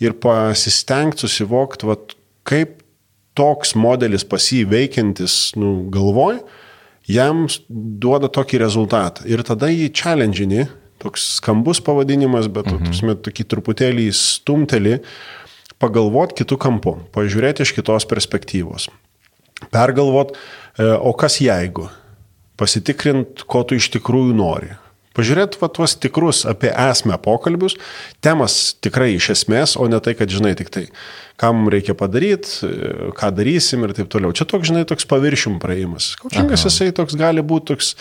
ir 0.01 0.17
pasistengti 0.17 1.25
susivokti, 1.25 1.93
kaip 2.45 2.81
toks 3.36 3.75
modelis 3.77 4.25
pasiveikiantis 4.27 5.56
nu, 5.60 5.89
galvoj, 5.94 6.39
jam 7.12 7.46
duoda 7.70 8.30
tokį 8.32 8.62
rezultatą. 8.63 9.25
Ir 9.30 9.44
tada 9.46 9.70
jį 9.72 9.89
challengini, 9.96 10.65
toks 11.04 11.36
skambus 11.39 11.82
pavadinimas, 11.84 12.50
bet 12.51 12.72
mhm. 12.72 12.89
tusime, 12.89 13.18
tokį 13.20 13.48
truputėlį 13.51 14.08
stumtelį, 14.15 15.00
pagalvot 15.82 16.34
kitų 16.38 16.58
kampų, 16.62 16.96
pažiūrėti 17.15 17.65
iš 17.65 17.75
kitos 17.75 18.08
perspektyvos. 18.10 18.88
Pergalvot, 19.72 20.34
e, 20.80 20.88
o 20.96 21.12
kas 21.18 21.38
jeigu, 21.44 21.89
pasitikrint, 22.60 23.44
ko 23.48 23.63
tu 23.68 23.77
iš 23.80 23.92
tikrųjų 23.96 24.36
nori. 24.36 24.72
Pažiūrėt 25.15 25.55
va 25.62 25.69
tuos 25.72 25.95
tikrus 25.95 26.43
apie 26.50 26.69
esmę 26.69 27.15
pokalbius, 27.24 27.77
temas 28.25 28.75
tikrai 28.84 29.13
iš 29.15 29.31
esmės, 29.38 29.77
o 29.79 29.88
ne 29.88 30.01
tai, 30.03 30.15
kad 30.19 30.31
žinai 30.31 30.53
tik 30.60 30.72
tai, 30.74 30.86
kam 31.39 31.69
reikia 31.72 31.95
padaryti, 31.98 32.67
ką 33.15 33.31
darysim 33.36 33.88
ir 33.88 33.95
taip 33.95 34.12
toliau. 34.12 34.36
Čia 34.36 34.48
toks, 34.51 34.69
žinai, 34.72 34.84
toks 34.88 35.07
paviršium 35.07 35.60
praėjimas. 35.63 36.13
Kaučingas 36.19 36.67
jisai 36.67 36.91
toks 36.95 37.15
gali 37.19 37.43
būti 37.45 37.72
toks 37.72 37.95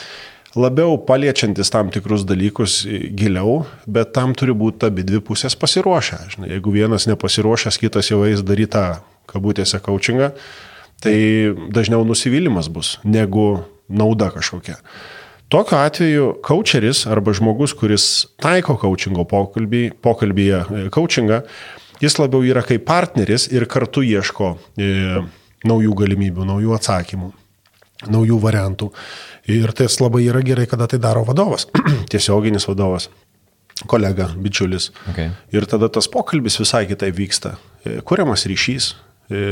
labiau 0.58 0.98
paliečiantis 1.06 1.70
tam 1.70 1.90
tikrus 1.94 2.26
dalykus 2.26 2.82
giliau, 2.86 3.64
bet 3.86 4.14
tam 4.14 4.34
turi 4.38 4.54
būti 4.54 4.86
abi 4.88 5.06
dvi 5.06 5.22
pusės 5.24 5.56
pasiruošę. 5.58 6.20
Žinai, 6.36 6.52
jeigu 6.56 6.74
vienas 6.74 7.08
nepasiruošęs, 7.10 7.80
kitas 7.82 8.10
jau 8.12 8.22
eis 8.26 8.42
daryti 8.46 8.74
tą 8.76 8.86
kabutėse 9.30 9.80
kaučingą, 9.82 10.32
tai 11.02 11.16
dažniau 11.74 12.06
nusivylimas 12.06 12.70
bus 12.72 12.96
negu 13.04 13.64
nauda 13.88 14.30
kažkokia. 14.34 14.78
Tokiu 15.54 15.76
atveju 15.78 16.30
coacheris 16.42 17.04
arba 17.06 17.30
žmogus, 17.36 17.76
kuris 17.78 18.04
taiko 18.42 18.74
coachingo 18.80 19.22
pokalbį, 19.30 19.82
pokalbėje 20.02 20.88
coachingą, 20.94 21.44
jis 22.02 22.16
labiau 22.18 22.42
yra 22.42 22.64
kaip 22.66 22.82
partneris 22.88 23.46
ir 23.54 23.68
kartu 23.70 24.02
ieško 24.02 24.48
e, 24.74 25.20
naujų 25.70 25.94
galimybių, 26.00 26.48
naujų 26.48 26.74
atsakymų, 26.74 27.30
naujų 28.10 28.40
variantų. 28.42 28.90
Ir 29.54 29.70
tai 29.78 29.86
labai 30.00 30.24
yra 30.26 30.42
gerai, 30.42 30.66
kada 30.66 30.88
tai 30.90 30.98
daro 30.98 31.22
vadovas, 31.28 31.68
tiesioginis 32.10 32.66
vadovas 32.66 33.06
kolega, 33.86 34.32
bičiulis. 34.34 34.90
Okay. 35.12 35.30
Ir 35.54 35.68
tada 35.70 35.86
tas 35.92 36.10
pokalbis 36.10 36.58
visai 36.58 36.82
kitai 36.90 37.12
vyksta. 37.14 37.54
E, 37.86 38.00
kuriamas 38.02 38.48
ryšys. 38.50 38.90
E, 39.30 39.46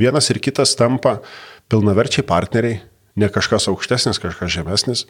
vienas 0.00 0.32
ir 0.32 0.40
kitas 0.40 0.72
tampa 0.80 1.18
pilnaverčiai 1.68 2.24
partneriai 2.24 2.80
ne 3.20 3.28
kažkas 3.32 3.68
aukštesnis, 3.70 4.20
kažkas 4.22 4.52
žemesnis, 4.56 5.04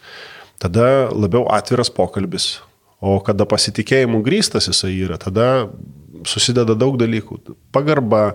tada 0.63 1.09
labiau 1.15 1.47
atviras 1.53 1.93
pokalbis. 1.95 2.59
O 3.01 3.17
kada 3.25 3.47
pasitikėjimų 3.49 4.21
grįstas 4.27 4.69
jisai 4.69 4.93
yra, 5.07 5.17
tada 5.17 5.71
susideda 6.29 6.75
daug 6.77 6.99
dalykų. 7.01 7.39
Pagarba, 7.73 8.35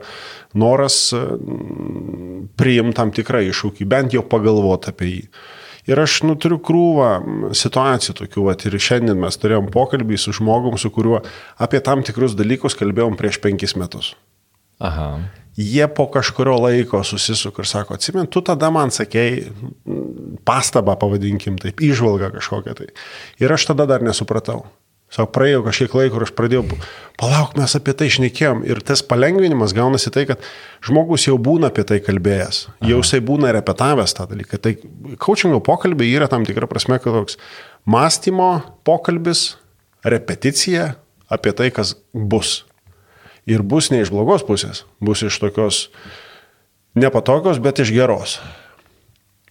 noras 0.58 0.98
mm, 1.14 2.48
priimti 2.58 2.98
tam 2.98 3.14
tikrą 3.14 3.44
iššūkį, 3.52 3.86
bent 3.90 4.16
jau 4.16 4.26
pagalvoti 4.26 4.90
apie 4.90 5.12
jį. 5.12 5.22
Ir 5.86 6.02
aš 6.02 6.24
nu, 6.26 6.34
turiu 6.42 6.58
krūvą 6.66 7.10
situacijų 7.54 8.16
tokių, 8.24 8.46
vat, 8.48 8.66
ir 8.66 8.78
šiandien 8.82 9.20
mes 9.22 9.38
turėjom 9.38 9.70
pokalbį 9.74 10.18
su 10.18 10.34
žmogum, 10.34 10.80
su 10.82 10.90
kuriuo 10.90 11.20
apie 11.62 11.82
tam 11.86 12.02
tikrus 12.06 12.34
dalykus 12.38 12.74
kalbėjom 12.80 13.20
prieš 13.20 13.38
penkis 13.44 13.78
metus. 13.78 14.16
Aha 14.80 15.10
jie 15.58 15.88
po 15.88 16.08
kažkurio 16.12 16.58
laiko 16.60 17.04
susisuka 17.04 17.64
ir 17.64 17.70
sako, 17.70 17.96
atsimint, 17.96 18.30
tu 18.32 18.44
tada 18.46 18.70
man 18.74 18.92
sakėjai 18.92 19.52
pastabą, 20.48 20.98
pavadinkim 21.00 21.60
taip, 21.62 21.84
išvalgą 21.84 22.34
kažkokią 22.36 22.76
tai. 22.76 22.90
Ir 23.40 23.56
aš 23.56 23.70
tada 23.72 23.88
dar 23.90 24.04
nesupratau. 24.06 24.66
Sako, 25.14 25.30
praėjo 25.38 25.62
kažkiek 25.64 25.94
laiko 25.96 26.18
ir 26.18 26.26
aš 26.26 26.32
pradėjau, 26.36 26.64
palauk, 27.22 27.54
mes 27.60 27.78
apie 27.78 27.94
tai 27.96 28.10
šnekėjom. 28.12 28.66
Ir 28.68 28.82
tas 28.84 29.04
palengvinimas 29.06 29.72
gaunasi 29.78 30.12
tai, 30.12 30.26
kad 30.28 30.44
žmogus 30.84 31.28
jau 31.30 31.38
būna 31.40 31.70
apie 31.72 31.86
tai 31.88 32.02
kalbėjęs, 32.04 32.66
jau 32.90 33.00
jisai 33.00 33.22
būna 33.24 33.54
repetavęs 33.56 34.18
tą 34.18 34.26
dalyką. 34.34 34.60
Tai 34.60 34.74
coachingo 35.22 35.62
pokalbiai 35.64 36.18
yra 36.18 36.28
tam 36.32 36.44
tikra 36.48 36.68
prasme, 36.68 36.98
kad 37.00 37.16
toks 37.16 37.40
mąstymo 37.88 38.50
pokalbis, 38.84 39.54
repeticija 40.04 40.96
apie 41.32 41.54
tai, 41.56 41.70
kas 41.74 41.96
bus 42.12 42.64
ir 43.46 43.64
bus 43.64 43.92
ne 43.94 44.02
iš 44.04 44.12
blogos 44.14 44.46
pusės, 44.46 44.84
bus 45.04 45.24
iš 45.26 45.38
tokios 45.42 45.88
nepatogios, 46.98 47.62
bet 47.62 47.82
iš 47.84 47.94
geros. 47.96 48.40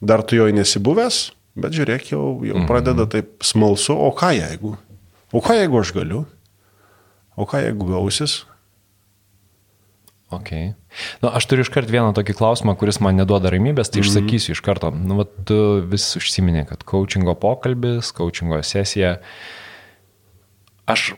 Dar 0.04 0.24
tu 0.26 0.36
jo 0.36 0.48
nesibuvęs, 0.52 1.30
bet 1.58 1.76
žiūrėk, 1.76 2.10
jau, 2.12 2.24
jau 2.44 2.58
mhm. 2.58 2.68
pradeda 2.70 3.06
taip 3.10 3.44
smalsu, 3.46 3.94
o 3.94 4.10
ką 4.16 4.34
jeigu? 4.36 4.74
O 5.34 5.42
ką 5.44 5.58
jeigu 5.58 5.80
aš 5.80 5.94
galiu? 5.96 6.24
O 7.34 7.46
ką 7.48 7.62
jeigu 7.64 7.88
gausis? 7.90 8.42
Ok. 10.34 10.50
Nu, 11.22 11.30
aš 11.30 11.46
turiu 11.50 11.64
iškart 11.66 11.90
vieną 11.90 12.14
tokį 12.16 12.34
klausimą, 12.38 12.74
kuris 12.78 13.00
man 13.02 13.18
neduoda 13.18 13.50
ramybės, 13.52 13.90
tai 13.90 14.00
mm 14.00 14.06
-hmm. 14.06 14.10
išsakysiu 14.10 14.54
iš 14.54 14.62
karto. 14.66 14.90
Nu, 14.90 15.18
vat, 15.20 15.30
tu 15.46 15.56
vis 15.90 16.06
užsiminė, 16.18 16.66
kad 16.66 16.82
coachingo 16.82 17.34
pokalbis, 17.34 18.12
coachingo 18.12 18.62
sesija. 18.62 19.18
Aš 20.86 21.14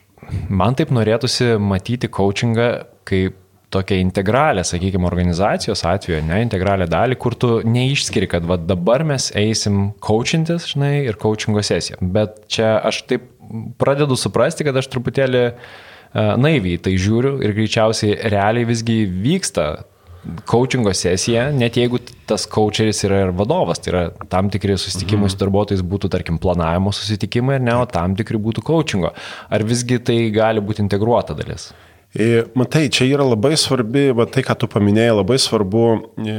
man 0.49 0.77
taip 0.79 0.93
norėtųsi 0.95 1.57
matyti 1.63 2.11
coachingą 2.13 2.71
kaip 3.09 3.43
tokią 3.75 3.99
integralią, 3.99 4.63
sakykime, 4.65 5.07
organizacijos 5.09 5.83
atveju, 5.89 6.21
ne 6.25 6.39
integralią 6.45 6.87
dalį, 6.91 7.17
kur 7.21 7.35
tu 7.35 7.51
neišskiri, 7.67 8.29
kad 8.31 8.47
va, 8.47 8.57
dabar 8.63 9.03
mes 9.05 9.33
eisim 9.37 9.91
coachintis, 10.07 10.69
žinai, 10.73 10.93
ir 11.09 11.19
coachingo 11.21 11.65
sesiją. 11.67 11.99
Bet 12.15 12.45
čia 12.53 12.77
aš 12.79 13.03
taip 13.11 13.27
pradedu 13.81 14.17
suprasti, 14.19 14.65
kad 14.67 14.79
aš 14.79 14.89
truputėlį 14.95 15.43
uh, 15.51 15.67
naiviai 16.15 16.79
tai 16.83 16.95
žiūriu 17.01 17.37
ir 17.45 17.55
greičiausiai 17.57 18.17
realiai 18.33 18.69
visgi 18.69 19.03
vyksta 19.07 19.67
coachingo 20.49 20.93
sesija, 20.97 21.49
net 21.55 21.79
jeigu 21.79 22.01
tas 22.29 22.47
coacheris 22.51 23.03
yra 23.07 23.23
ir 23.25 23.33
vadovas, 23.37 23.81
tai 23.83 23.93
yra 23.93 24.03
tam 24.33 24.51
tikri 24.53 24.77
susitikimai 24.79 25.29
mhm. 25.29 25.35
su 25.35 25.41
darbuotojais 25.43 25.85
būtų, 25.87 26.11
tarkim, 26.13 26.41
planavimo 26.43 26.93
susitikimai, 26.95 27.59
ne, 27.63 27.75
o 27.81 27.89
tam 27.91 28.17
tikri 28.19 28.41
būtų 28.43 28.65
coachingo. 28.67 29.13
Ar 29.51 29.67
visgi 29.67 30.01
tai 30.03 30.19
gali 30.35 30.63
būti 30.65 30.85
integruota 30.85 31.37
dalis? 31.39 31.71
E, 32.17 32.47
matai, 32.57 32.87
čia 32.93 33.09
yra 33.11 33.27
labai 33.27 33.57
svarbi, 33.61 34.09
va, 34.17 34.29
tai 34.31 34.45
ką 34.47 34.57
tu 34.63 34.71
paminėjai, 34.73 35.17
labai 35.19 35.39
svarbu 35.43 35.87
e, 36.25 36.37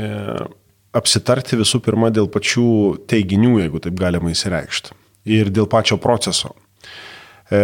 apsitarti 0.97 1.59
visų 1.59 1.81
pirma 1.85 2.09
dėl 2.13 2.29
pačių 2.33 2.69
teiginių, 3.09 3.57
jeigu 3.61 3.81
taip 3.83 3.97
galima 3.99 4.31
įsireikšti, 4.33 4.95
ir 5.37 5.51
dėl 5.53 5.69
pačio 5.69 5.99
proceso. 6.01 6.55
E, 7.51 7.59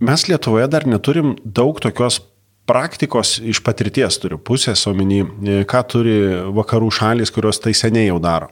mes 0.00 0.26
Lietuvoje 0.28 0.68
dar 0.70 0.86
neturim 0.88 1.34
daug 1.44 1.80
tokios 1.82 2.20
praktikos 2.68 3.38
iš 3.42 3.62
patirties 3.66 4.18
turiu 4.22 4.38
pusės 4.42 4.82
omeny, 4.90 5.22
e, 5.24 5.60
ką 5.68 5.82
turi 5.90 6.16
vakarų 6.56 6.90
šalis, 7.00 7.32
kurios 7.34 7.60
tai 7.62 7.74
seniai 7.76 8.08
jau 8.10 8.18
daro. 8.22 8.50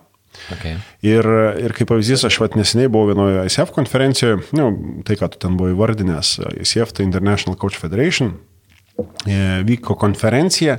Okay. 0.53 0.77
Ir, 1.03 1.27
ir 1.59 1.75
kaip 1.75 1.89
pavyzdys, 1.91 2.23
aš 2.29 2.39
vat 2.43 2.55
neseniai 2.59 2.91
buvau 2.93 3.11
vienoje 3.11 3.43
ICF 3.49 3.73
konferencijoje, 3.75 4.43
nu, 4.57 4.69
tai 5.09 5.17
ką 5.19 5.31
tu 5.33 5.41
ten 5.43 5.57
buvai 5.59 5.75
įvardinęs, 5.75 6.37
ICF 6.63 6.95
tai 6.95 7.09
International 7.09 7.59
Coach 7.59 7.81
Federation, 7.81 8.37
e, 9.27 9.39
vyko 9.67 9.97
konferencija 9.99 10.79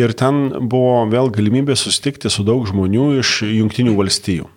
ir 0.00 0.16
ten 0.18 0.46
buvo 0.70 1.04
vėl 1.12 1.30
galimybė 1.34 1.76
susitikti 1.78 2.32
su 2.32 2.46
daug 2.46 2.66
žmonių 2.70 3.10
iš 3.20 3.40
Junktinių 3.50 3.96
valstijų 3.98 4.48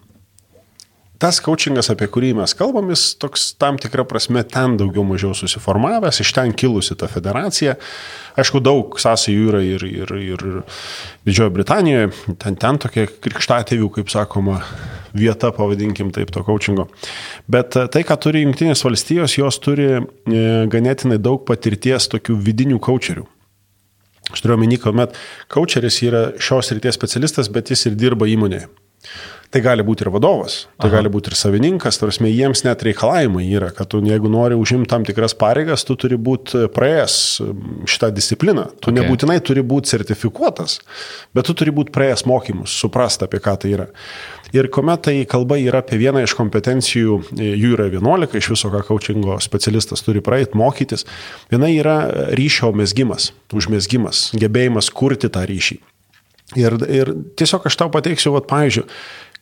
tas 1.22 1.40
coachingas, 1.44 1.90
apie 1.94 2.08
kurį 2.12 2.34
mes 2.38 2.54
kalbam, 2.58 2.92
jis 2.94 3.10
toks 3.22 3.50
tam 3.60 3.80
tikrą 3.82 4.06
prasme 4.10 4.44
ten 4.48 4.78
daugiau 4.80 5.06
mažiau 5.08 5.34
susiformavęs, 5.38 6.22
iš 6.24 6.34
ten 6.38 6.54
kilusi 6.58 6.98
ta 7.00 7.10
federacija. 7.12 7.76
Aišku, 8.38 8.62
daug 8.62 9.00
sąsajų 9.02 9.48
yra 9.50 9.62
ir, 9.66 9.86
ir, 9.88 10.14
ir 10.22 10.46
Didžiojo 11.26 11.54
Britanijoje, 11.56 12.12
ten, 12.42 12.58
ten 12.62 12.78
tokie 12.82 13.08
krikštatėvių, 13.10 13.90
kaip 13.98 14.14
sakoma, 14.14 14.60
vieta, 15.18 15.52
pavadinkim 15.56 16.12
taip, 16.14 16.32
to 16.34 16.44
coachingo. 16.46 16.88
Bet 17.50 17.78
e, 17.80 17.88
tai, 17.94 18.04
ką 18.08 18.20
turi 18.22 18.44
Junktinės 18.46 18.86
valstijos, 18.86 19.40
jos 19.40 19.58
turi 19.64 19.90
e, 19.98 20.02
ganėtinai 20.70 21.18
daug 21.18 21.42
patirties 21.50 22.10
tokių 22.14 22.38
vidinių 22.46 22.82
coacherių. 22.84 23.26
Aš 24.34 24.44
turiu 24.44 24.58
omeny, 24.58 24.78
kuomet 24.82 25.16
coacheris 25.54 26.02
yra 26.04 26.28
šios 26.44 26.74
ryties 26.76 26.98
specialistas, 27.00 27.50
bet 27.54 27.72
jis 27.72 27.88
ir 27.90 27.98
dirba 28.00 28.28
įmonėje. 28.30 28.68
Tai 29.48 29.62
gali 29.64 29.84
būti 29.86 30.04
ir 30.04 30.10
vadovas, 30.12 30.66
tai 30.76 30.90
Aha. 30.90 30.98
gali 30.98 31.10
būti 31.12 31.32
ir 31.32 31.38
savininkas, 31.40 31.96
tarsi 32.02 32.28
jiems 32.28 32.66
net 32.66 32.82
reikalavimai 32.84 33.46
yra, 33.48 33.70
kad 33.72 33.88
tu 33.94 34.02
jeigu 34.04 34.28
nori 34.32 34.58
užimti 34.60 34.90
tam 34.92 35.06
tikras 35.08 35.38
pareigas, 35.40 35.86
tu 35.88 35.96
turi 35.96 36.18
būti 36.20 36.66
praėjęs 36.76 37.16
šitą 37.88 38.10
discipliną. 38.12 38.68
Tu 38.82 38.92
okay. 38.92 38.98
nebūtinai 39.00 39.40
turi 39.48 39.64
būti 39.64 39.94
sertifikuotas, 39.94 40.82
bet 41.32 41.48
tu 41.48 41.56
turi 41.56 41.72
būti 41.72 41.96
praėjęs 41.96 42.26
mokymus, 42.28 42.76
suprast 42.76 43.24
apie 43.24 43.40
ką 43.44 43.56
tai 43.64 43.74
yra. 43.78 43.88
Ir 44.56 44.68
kuomet 44.72 45.08
tai 45.08 45.16
kalba 45.28 45.56
yra 45.64 45.80
apie 45.80 46.00
vieną 46.00 46.28
iš 46.28 46.36
kompetencijų, 46.36 47.22
jų 47.40 47.74
yra 47.78 47.88
11, 47.92 48.36
iš 48.40 48.52
viso 48.52 48.72
ką 48.74 48.84
coachingo 48.92 49.40
specialistas 49.44 50.04
turi 50.04 50.24
praeiti, 50.24 50.60
mokytis, 50.60 51.08
viena 51.52 51.72
yra 51.72 52.00
ryšio 52.36 52.76
mesgymas, 52.76 53.32
užmesgymas, 53.56 54.34
gebėjimas 54.36 54.92
kurti 54.92 55.32
tą 55.32 55.48
ryšį. 55.48 55.80
Ir, 56.56 56.78
ir 56.88 57.10
tiesiog 57.36 57.66
aš 57.68 57.76
tau 57.76 57.90
pateiksiu, 57.92 58.32
vat, 58.32 58.46
pavyzdžiui, 58.48 58.86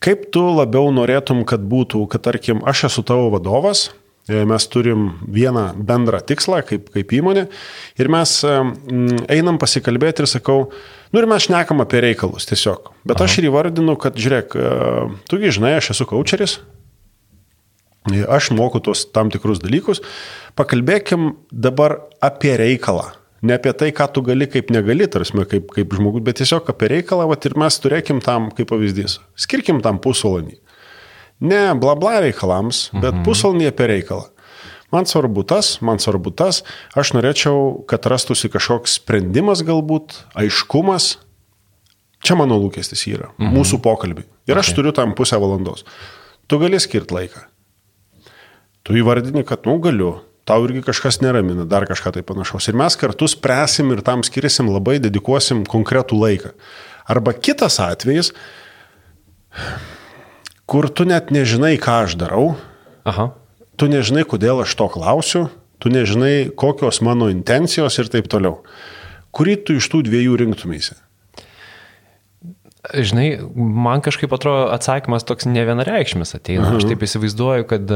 Kaip 0.03 0.27
tu 0.33 0.41
labiau 0.53 0.91
norėtum, 0.93 1.43
kad 1.47 1.63
būtų, 1.65 2.03
kad 2.11 2.25
tarkim, 2.25 2.63
aš 2.67 2.85
esu 2.89 3.03
tavo 3.07 3.29
vadovas, 3.33 3.87
e, 4.27 4.43
mes 4.47 4.67
turim 4.69 5.07
vieną 5.23 5.69
bendrą 5.87 6.19
tikslą 6.19 6.61
kaip, 6.67 6.89
kaip 6.93 7.13
įmonė 7.15 7.47
ir 8.01 8.11
mes 8.11 8.35
e, 8.45 8.53
einam 9.31 9.59
pasikalbėti 9.61 10.25
ir 10.25 10.29
sakau, 10.29 10.69
nu 11.13 11.21
ir 11.21 11.29
mes 11.31 11.47
šnekam 11.47 11.81
apie 11.81 12.03
reikalus 12.05 12.49
tiesiog. 12.51 12.91
Bet 13.07 13.17
Aha. 13.17 13.29
aš 13.29 13.39
ir 13.39 13.49
įvardinu, 13.49 13.97
kad 14.01 14.19
žiūrėk, 14.19 14.57
e, 14.59 15.05
tugi 15.31 15.53
žinai, 15.55 15.77
aš 15.79 15.93
esu 15.95 16.09
coacheris, 16.11 16.59
aš 18.05 18.51
moku 18.53 18.83
tuos 18.83 19.07
tam 19.09 19.31
tikrus 19.33 19.63
dalykus, 19.63 20.03
pakalbėkim 20.59 21.31
dabar 21.49 22.03
apie 22.21 22.53
reikalą 22.61 23.13
ne 23.45 23.55
apie 23.57 23.73
tai, 23.77 23.91
ką 23.95 24.07
tu 24.15 24.23
gali, 24.25 24.47
kaip 24.51 24.71
negali, 24.73 25.07
tarsi, 25.11 25.35
kaip, 25.51 25.71
kaip 25.75 25.95
žmogus, 25.97 26.23
bet 26.25 26.39
tiesiog 26.41 26.69
apie 26.73 26.89
reikalą, 26.97 27.27
vat, 27.31 27.45
ir 27.47 27.57
mes 27.59 27.77
turėkim 27.81 28.21
tam, 28.25 28.49
kaip 28.55 28.69
pavyzdys, 28.71 29.19
skirkim 29.39 29.81
tam 29.85 30.01
pusvalandį. 30.03 30.57
Ne 31.45 31.61
bla 31.79 31.97
bla 31.99 32.21
reikalams, 32.23 32.89
bet 32.95 33.11
mhm. 33.11 33.25
pusvalandį 33.27 33.69
apie 33.71 33.91
reikalą. 33.91 34.29
Man 34.93 35.07
svarbu 35.09 35.43
tas, 35.49 35.73
man 35.83 35.99
svarbu 35.99 36.31
tas, 36.37 36.61
aš 36.95 37.15
norėčiau, 37.17 37.81
kad 37.89 38.05
rastųsi 38.07 38.51
kažkoks 38.53 38.99
sprendimas 39.01 39.63
galbūt, 39.65 40.21
aiškumas. 40.37 41.15
Čia 42.25 42.37
mano 42.39 42.57
lūkestis 42.61 43.03
yra, 43.09 43.33
mhm. 43.35 43.57
mūsų 43.57 43.81
pokalbiai. 43.85 44.27
Ir 44.45 44.55
okay. 44.55 44.61
aš 44.63 44.77
turiu 44.77 44.93
tam 44.95 45.17
pusę 45.17 45.39
valandos. 45.41 45.83
Tu 46.45 46.61
gali 46.61 46.79
skirti 46.79 47.17
laiką. 47.17 47.43
Tu 48.85 48.99
įvardini, 49.01 49.41
kad, 49.47 49.65
nu, 49.65 49.79
galiu, 49.81 50.11
tau 50.45 50.65
irgi 50.67 50.83
kažkas 50.85 51.19
neramina, 51.25 51.65
dar 51.65 51.87
kažką 51.89 52.13
tai 52.15 52.23
panašaus. 52.25 52.69
Ir 52.69 52.77
mes 52.77 52.97
kartu 53.01 53.27
spręsim 53.29 53.91
ir 53.95 54.03
tam 54.05 54.23
skirisim 54.25 54.69
labai, 54.69 54.99
dedikuosim 55.01 55.65
konkretų 55.69 56.19
laiką. 56.21 56.53
Arba 57.09 57.33
kitas 57.33 57.79
atvejis, 57.81 58.31
kur 60.69 60.89
tu 60.89 61.05
net 61.09 61.33
nežinai, 61.33 61.75
ką 61.81 62.03
aš 62.05 62.17
darau, 62.21 62.55
Aha. 63.09 63.31
tu 63.77 63.89
nežinai, 63.89 64.25
kodėl 64.25 64.61
aš 64.65 64.75
to 64.77 64.89
klausiu, 64.93 65.47
tu 65.81 65.89
nežinai, 65.93 66.51
kokios 66.53 67.01
mano 67.05 67.29
intencijos 67.33 67.97
ir 68.01 68.09
taip 68.13 68.29
toliau. 68.31 68.61
Kurį 69.35 69.57
tu 69.67 69.75
iš 69.81 69.89
tų 69.91 70.05
dviejų 70.07 70.37
rinktumėsi? 70.45 70.95
Žinai, 72.85 73.27
man 73.57 74.03
kažkaip 74.05 74.33
atrodo 74.37 74.69
atsakymas 74.69 75.25
toks 75.25 75.47
ne 75.49 75.63
vienareikšmis 75.65 76.35
ateina. 76.37 76.69
Aha. 76.69 76.77
Aš 76.77 76.85
taip 76.91 77.01
įsivaizduoju, 77.05 77.65
kad 77.69 77.93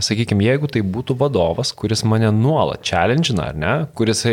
sakykime, 0.00 0.46
jeigu 0.46 0.68
tai 0.72 0.80
būtų 0.80 1.16
vadovas, 1.20 1.74
kuris 1.76 2.00
mane 2.08 2.30
nuolat 2.32 2.80
challengeina, 2.86 3.50
ar 3.52 3.58
ne, 3.58 3.74
kuris, 3.98 4.24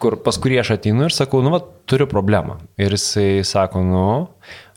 kur, 0.00 0.16
pas 0.24 0.38
kurį 0.40 0.60
aš 0.62 0.74
ateinu 0.78 1.04
ir 1.08 1.14
sakau, 1.14 1.42
nu, 1.44 1.52
va, 1.52 1.60
turiu 1.90 2.06
problemą. 2.08 2.56
Ir 2.80 2.94
jisai 2.96 3.42
sako, 3.46 3.82
nu, 3.84 4.06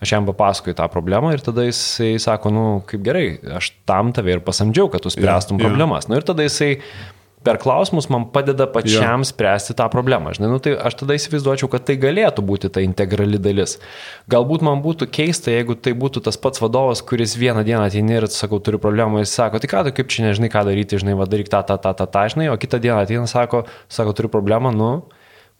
aš 0.03 0.15
jam 0.15 0.27
papasakoju 0.27 0.75
tą 0.79 0.89
problemą 0.91 1.31
ir 1.35 1.43
tada 1.45 1.67
jisai 1.69 2.17
sako, 2.21 2.51
nu, 2.51 2.65
kaip 2.89 3.05
gerai, 3.05 3.25
aš 3.59 3.71
tam 3.89 4.11
tave 4.15 4.35
ir 4.35 4.43
pasamdžiau, 4.43 4.91
kad 4.91 5.05
tu 5.05 5.13
spręstum 5.13 5.61
yeah, 5.61 5.69
problemas. 5.69 6.07
Yeah. 6.07 6.11
Nu, 6.11 6.19
ir 6.19 6.27
tada 6.27 6.47
jisai 6.47 6.73
per 7.43 7.59
klausimus 7.61 8.07
man 8.11 8.25
padeda 8.33 8.67
pačiam 8.71 9.23
ja. 9.23 9.27
spręsti 9.27 9.75
tą 9.77 9.87
problemą. 9.93 10.33
Žinai, 10.35 10.49
nu, 10.51 10.59
tai 10.63 10.75
aš 10.79 10.97
tada 11.01 11.17
įsivaizduočiau, 11.17 11.69
kad 11.71 11.85
tai 11.87 11.97
galėtų 12.01 12.45
būti 12.45 12.71
ta 12.73 12.83
integrali 12.85 13.39
dalis. 13.41 13.77
Galbūt 14.31 14.63
man 14.65 14.83
būtų 14.85 15.09
keista, 15.13 15.51
jeigu 15.53 15.75
tai 15.75 15.95
būtų 15.97 16.23
tas 16.27 16.39
pats 16.39 16.63
vadovas, 16.63 17.03
kuris 17.05 17.35
vieną 17.39 17.65
dieną 17.67 17.87
ateina 17.89 18.19
ir 18.19 18.29
sakau, 18.31 18.61
turiu 18.63 18.81
problemą, 18.83 19.23
jis 19.23 19.35
sako, 19.35 19.61
tai 19.61 19.71
ką 19.71 19.83
tu 19.87 19.95
kaip 19.99 20.13
čia 20.13 20.27
nežinai, 20.29 20.51
ką 20.53 20.65
daryti, 20.69 21.01
žinai, 21.01 21.17
va 21.19 21.27
daryk 21.29 21.51
tą, 21.51 21.63
tą, 21.67 21.79
tą, 21.81 21.95
tą, 21.99 22.07
tą, 22.07 22.27
žinai, 22.35 22.51
o 22.53 22.59
kitą 22.59 22.79
dieną 22.83 23.03
ateina, 23.03 23.27
sako, 23.29 23.65
sako, 23.91 24.15
turiu 24.17 24.31
problemą, 24.33 24.71
nu, 24.75 24.91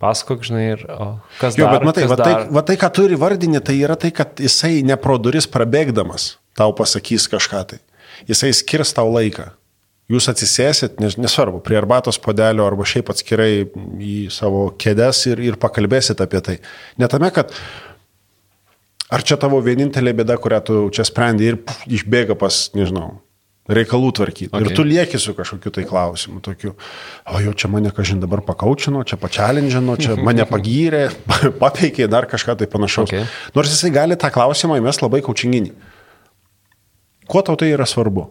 pasakok, 0.03 0.43
žinai, 0.47 0.63
ir 0.75 0.85
o, 0.91 1.09
kas 1.39 1.57
jo, 1.59 1.67
dar. 1.67 1.79
Bet 1.79 1.89
matai, 1.91 2.07
va 2.11 2.19
tai, 2.19 2.35
va 2.51 2.63
tai, 2.67 2.77
ką 2.79 2.91
turi 2.95 3.19
vardinį, 3.19 3.63
tai 3.63 3.79
yra 3.81 3.99
tai, 3.99 4.11
kad 4.15 4.39
jisai 4.41 4.81
ne 4.87 4.97
pro 4.99 5.19
duris 5.21 5.47
prabėgdamas 5.51 6.33
tau 6.57 6.73
pasakys 6.75 7.27
kažką 7.31 7.65
tai. 7.71 7.81
Jisai 8.29 8.53
skirs 8.55 8.93
tau 8.95 9.09
laiką. 9.11 9.51
Jūs 10.11 10.27
atsisėsit, 10.27 10.97
nes, 10.99 11.15
nesvarbu, 11.15 11.61
prie 11.63 11.77
arbatos 11.79 12.19
podelio 12.19 12.65
arba 12.67 12.83
šiaip 12.87 13.07
atskirai 13.13 13.63
į 14.03 14.15
savo 14.35 14.65
kėdes 14.75 15.21
ir, 15.31 15.39
ir 15.39 15.59
pakalbėsit 15.61 16.19
apie 16.23 16.41
tai. 16.43 16.57
Netame, 16.99 17.29
kad 17.31 17.53
ar 19.13 19.23
čia 19.23 19.37
tavo 19.39 19.61
vienintelė 19.63 20.11
bėda, 20.19 20.35
kurią 20.43 20.59
tu 20.67 20.81
čia 20.93 21.05
sprendi 21.07 21.47
ir 21.47 21.61
puf, 21.63 21.85
išbėga 21.87 22.35
pas, 22.39 22.65
nežinau, 22.75 23.13
reikalų 23.71 24.11
tvarkyti. 24.19 24.51
Okay. 24.51 24.67
Ir 24.67 24.75
tu 24.75 24.83
lieki 24.83 25.23
su 25.23 25.37
kažkokiu 25.37 25.71
tai 25.79 25.87
klausimu, 25.87 26.43
tokiu, 26.43 26.75
o 27.31 27.43
jau 27.45 27.55
čia 27.55 27.71
mane 27.71 27.95
kažin 27.95 28.19
dabar 28.19 28.43
pakaučino, 28.43 29.05
čia 29.07 29.15
pačialindžino, 29.23 29.95
čia 30.03 30.19
mane 30.27 30.43
pagyrė, 30.51 31.05
papeikė 31.63 32.11
dar 32.11 32.27
kažką 32.27 32.59
tai 32.59 32.67
panašaus. 32.67 33.07
Okay. 33.07 33.23
Nors 33.55 33.71
jisai 33.71 33.95
gali 33.95 34.19
tą 34.19 34.35
klausimą 34.35 34.83
įmest 34.83 35.05
labai 35.05 35.23
kaučinginį. 35.23 35.71
Kuo 37.31 37.39
tau 37.39 37.55
tai 37.55 37.71
yra 37.71 37.87
svarbu? 37.87 38.27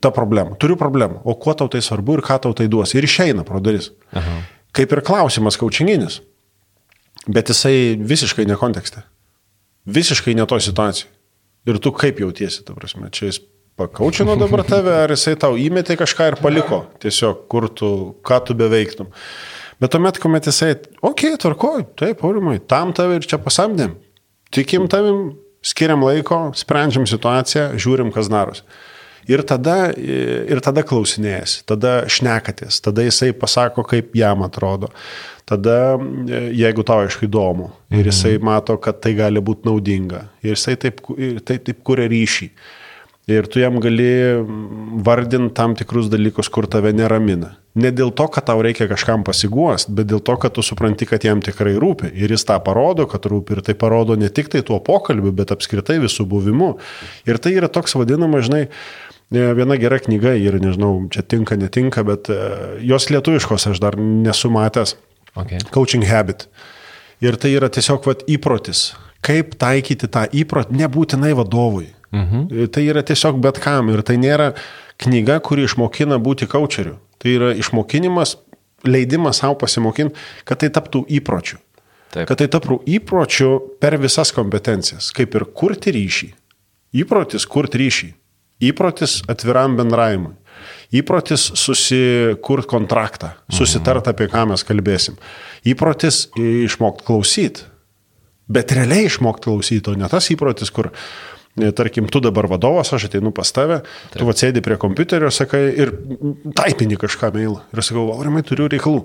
Ta 0.00 0.12
problema. 0.14 0.56
Turiu 0.56 0.76
problemą. 0.78 1.20
O 1.24 1.34
kuo 1.34 1.54
tau 1.58 1.68
tai 1.68 1.82
svarbu 1.82 2.18
ir 2.18 2.24
ką 2.26 2.38
tau 2.44 2.54
tai 2.54 2.68
duos? 2.70 2.94
Ir 2.94 3.06
išeina 3.06 3.44
pro 3.46 3.60
duris. 3.60 3.90
Aha. 4.14 4.40
Kaip 4.76 4.92
ir 4.94 5.02
klausimas 5.02 5.58
kaučinginis. 5.58 6.20
Bet 7.26 7.50
jisai 7.50 7.98
visiškai 7.98 8.46
ne 8.46 8.56
kontekste. 8.56 9.02
Visiškai 9.88 10.36
ne 10.38 10.46
to 10.46 10.60
situacijai. 10.62 11.10
Ir 11.68 11.78
tu 11.82 11.92
kaip 11.92 12.20
jautiesi, 12.22 12.62
ta 12.64 12.72
prasme, 12.76 13.10
čia 13.12 13.28
jis 13.28 13.40
pakaučino 13.78 14.36
dabar 14.38 14.62
tave, 14.66 14.94
ar 15.04 15.12
jisai 15.12 15.34
tau 15.40 15.58
įmetė 15.60 15.98
kažką 16.00 16.32
ir 16.32 16.36
paliko, 16.40 16.82
tiesiog 17.02 17.44
kur 17.50 17.68
tu, 17.68 17.90
ką 18.26 18.38
tu 18.46 18.56
beveiktum. 18.58 19.10
Bet 19.78 19.92
tuomet, 19.94 20.18
kuomet 20.22 20.48
jisai, 20.48 20.72
okei, 21.02 21.34
okay, 21.34 21.40
tvarkoj, 21.42 21.84
taip, 21.98 22.24
aurimai, 22.26 22.56
tam 22.58 22.94
tave 22.96 23.20
ir 23.20 23.28
čia 23.28 23.38
pasamdėm. 23.42 23.94
Tikim 24.54 24.88
tavim, 24.90 25.36
skiriam 25.62 26.02
laiko, 26.06 26.48
sprendžiam 26.58 27.06
situaciją, 27.06 27.70
žiūrim, 27.78 28.10
kas 28.14 28.30
darosi. 28.32 28.64
Ir 29.28 29.42
tada, 29.48 29.90
ir 29.98 30.60
tada 30.64 30.84
klausinėjasi, 30.86 31.64
tada 31.68 32.00
šnekatės, 32.08 32.80
tada 32.84 33.04
jisai 33.04 33.32
pasako, 33.36 33.84
kaip 33.88 34.14
jam 34.16 34.44
atrodo. 34.46 34.92
Tada, 35.48 35.96
jeigu 36.52 36.84
tau 36.84 37.06
aišku 37.06 37.24
įdomu 37.24 37.70
ir 37.88 38.02
mhm. 38.02 38.10
jisai 38.10 38.34
mato, 38.44 38.76
kad 38.76 39.00
tai 39.00 39.14
gali 39.16 39.40
būti 39.40 39.64
naudinga 39.68 40.26
ir 40.44 40.52
jisai 40.52 40.76
taip, 40.80 41.00
taip, 41.48 41.64
taip 41.64 41.80
kuria 41.86 42.08
ryšį. 42.12 42.50
Ir 43.28 43.44
tu 43.44 43.60
jam 43.60 43.76
gali 43.84 44.08
vardinti 45.04 45.52
tam 45.56 45.74
tikrus 45.76 46.06
dalykus, 46.08 46.48
kur 46.48 46.64
tave 46.64 46.94
neramina. 46.96 47.58
Ne 47.76 47.90
dėl 47.92 48.08
to, 48.16 48.24
kad 48.32 48.46
tau 48.48 48.62
reikia 48.64 48.86
kažkam 48.88 49.20
pasiguost, 49.26 49.90
bet 49.92 50.08
dėl 50.08 50.22
to, 50.24 50.34
kad 50.40 50.54
tu 50.56 50.64
supranti, 50.64 51.04
kad 51.06 51.26
jam 51.26 51.42
tikrai 51.44 51.74
rūpi. 51.76 52.08
Ir 52.16 52.32
jis 52.32 52.46
tą 52.48 52.56
parodo, 52.64 53.04
kad 53.10 53.28
rūpi. 53.28 53.58
Ir 53.58 53.60
tai 53.66 53.76
parodo 53.78 54.16
ne 54.16 54.32
tik 54.32 54.48
tai 54.54 54.64
tuo 54.64 54.80
pokalbiu, 54.84 55.34
bet 55.36 55.52
apskritai 55.52 55.98
visų 56.00 56.24
buvimu. 56.30 56.70
Ir 57.28 57.36
tai 57.36 57.52
yra 57.58 57.68
toks 57.68 57.98
vadinamas, 58.00 58.48
žinai, 58.48 58.64
Viena 59.34 59.76
gera 59.76 59.98
knyga 60.00 60.32
ir 60.40 60.56
nežinau, 60.62 61.02
čia 61.12 61.20
tinka, 61.20 61.56
netinka, 61.60 62.00
bet 62.06 62.30
e, 62.32 62.38
jos 62.88 63.10
lietuviškos 63.12 63.68
aš 63.72 63.80
dar 63.82 63.98
nesu 64.00 64.48
matęs. 64.52 64.94
Okay. 65.36 65.60
Coaching 65.74 66.06
habit. 66.08 66.46
Ir 67.20 67.36
tai 67.36 67.52
yra 67.58 67.68
tiesiog 67.68 68.06
vat, 68.08 68.24
įprotis. 68.30 68.94
Kaip 69.24 69.56
taikyti 69.60 70.08
tą 70.08 70.24
įprotį, 70.32 70.78
nebūtinai 70.80 71.34
vadovui. 71.36 71.90
Mhm. 72.14 72.68
Tai 72.72 72.82
yra 72.86 73.02
tiesiog 73.04 73.40
bet 73.44 73.60
kam. 73.60 73.90
Ir 73.92 74.00
tai 74.06 74.16
nėra 74.16 74.54
knyga, 75.02 75.42
kuri 75.44 75.66
išmokina 75.68 76.16
būti 76.22 76.48
coacheriu. 76.48 76.96
Tai 77.20 77.34
yra 77.34 77.52
išmokinimas 77.58 78.36
leidimas 78.86 79.42
savo 79.42 79.58
pasimokinti, 79.60 80.16
kad 80.46 80.62
tai 80.62 80.70
taptų 80.72 81.04
įpročiu. 81.18 81.58
Taip. 82.14 82.24
Kad 82.30 82.38
tai 82.40 82.48
taptų 82.48 82.78
įpročiu 82.88 83.50
per 83.82 83.98
visas 84.00 84.32
kompetencijas, 84.32 85.10
kaip 85.12 85.34
ir 85.36 85.44
kurti 85.52 85.92
ryšį. 85.92 86.30
Įprotis 87.02 87.44
kurti 87.44 87.82
ryšį. 87.82 88.08
Įprotis 88.64 89.20
atviram 89.30 89.76
bendravimui. 89.78 90.34
Įprotis 90.98 91.44
susikurt 91.60 92.66
kontraktą, 92.66 93.34
susitart 93.52 94.08
apie 94.10 94.26
ką 94.32 94.46
mes 94.50 94.64
kalbėsim. 94.66 95.18
Įprotis 95.68 96.26
išmokti 96.38 97.06
klausyti. 97.06 97.66
Bet 98.48 98.72
realiai 98.72 99.06
išmokti 99.06 99.50
klausyti, 99.50 99.92
o 99.92 99.98
ne 100.00 100.08
tas 100.08 100.30
įprotis, 100.32 100.72
kur, 100.72 100.88
e, 101.60 101.68
tarkim, 101.76 102.08
tu 102.08 102.22
dabar 102.24 102.48
vadovas, 102.48 102.94
aš 102.96 103.10
ateinu 103.10 103.30
pas 103.36 103.52
tave, 103.52 103.82
Taip. 103.84 104.22
tu 104.22 104.30
atsėdi 104.32 104.62
prie 104.64 104.78
kompiuterio, 104.80 105.28
sakai, 105.28 105.66
ir 105.76 105.92
taipini 106.56 106.96
kažką 106.98 107.30
mailą. 107.36 107.60
Ir 107.76 107.84
sakau, 107.84 108.08
aurimai, 108.16 108.42
turiu 108.48 108.70
reikalų. 108.72 109.04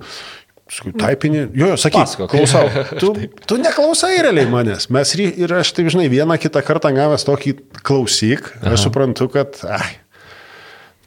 Sakau, 0.74 0.92
taipini, 0.98 1.44
jo, 1.54 1.68
jo, 1.70 1.78
sakyk, 1.78 2.00
Pasakok. 2.02 2.32
klausau. 2.34 2.66
Tu, 3.02 3.12
tu 3.50 3.58
neklausai 3.62 4.16
realiai 4.26 4.48
manęs. 4.50 4.90
Mes 4.94 5.12
ry- 5.20 5.30
ir 5.46 5.54
aš 5.60 5.74
taip 5.78 5.92
žinai, 5.94 6.08
vieną 6.10 6.38
kitą 6.42 6.64
kartą 6.66 6.90
gavęs 6.96 7.26
tokį 7.28 7.54
klausyk, 7.86 8.50
aš 8.66 8.88
suprantu, 8.88 9.28
kad, 9.34 9.60
ai, 9.70 9.92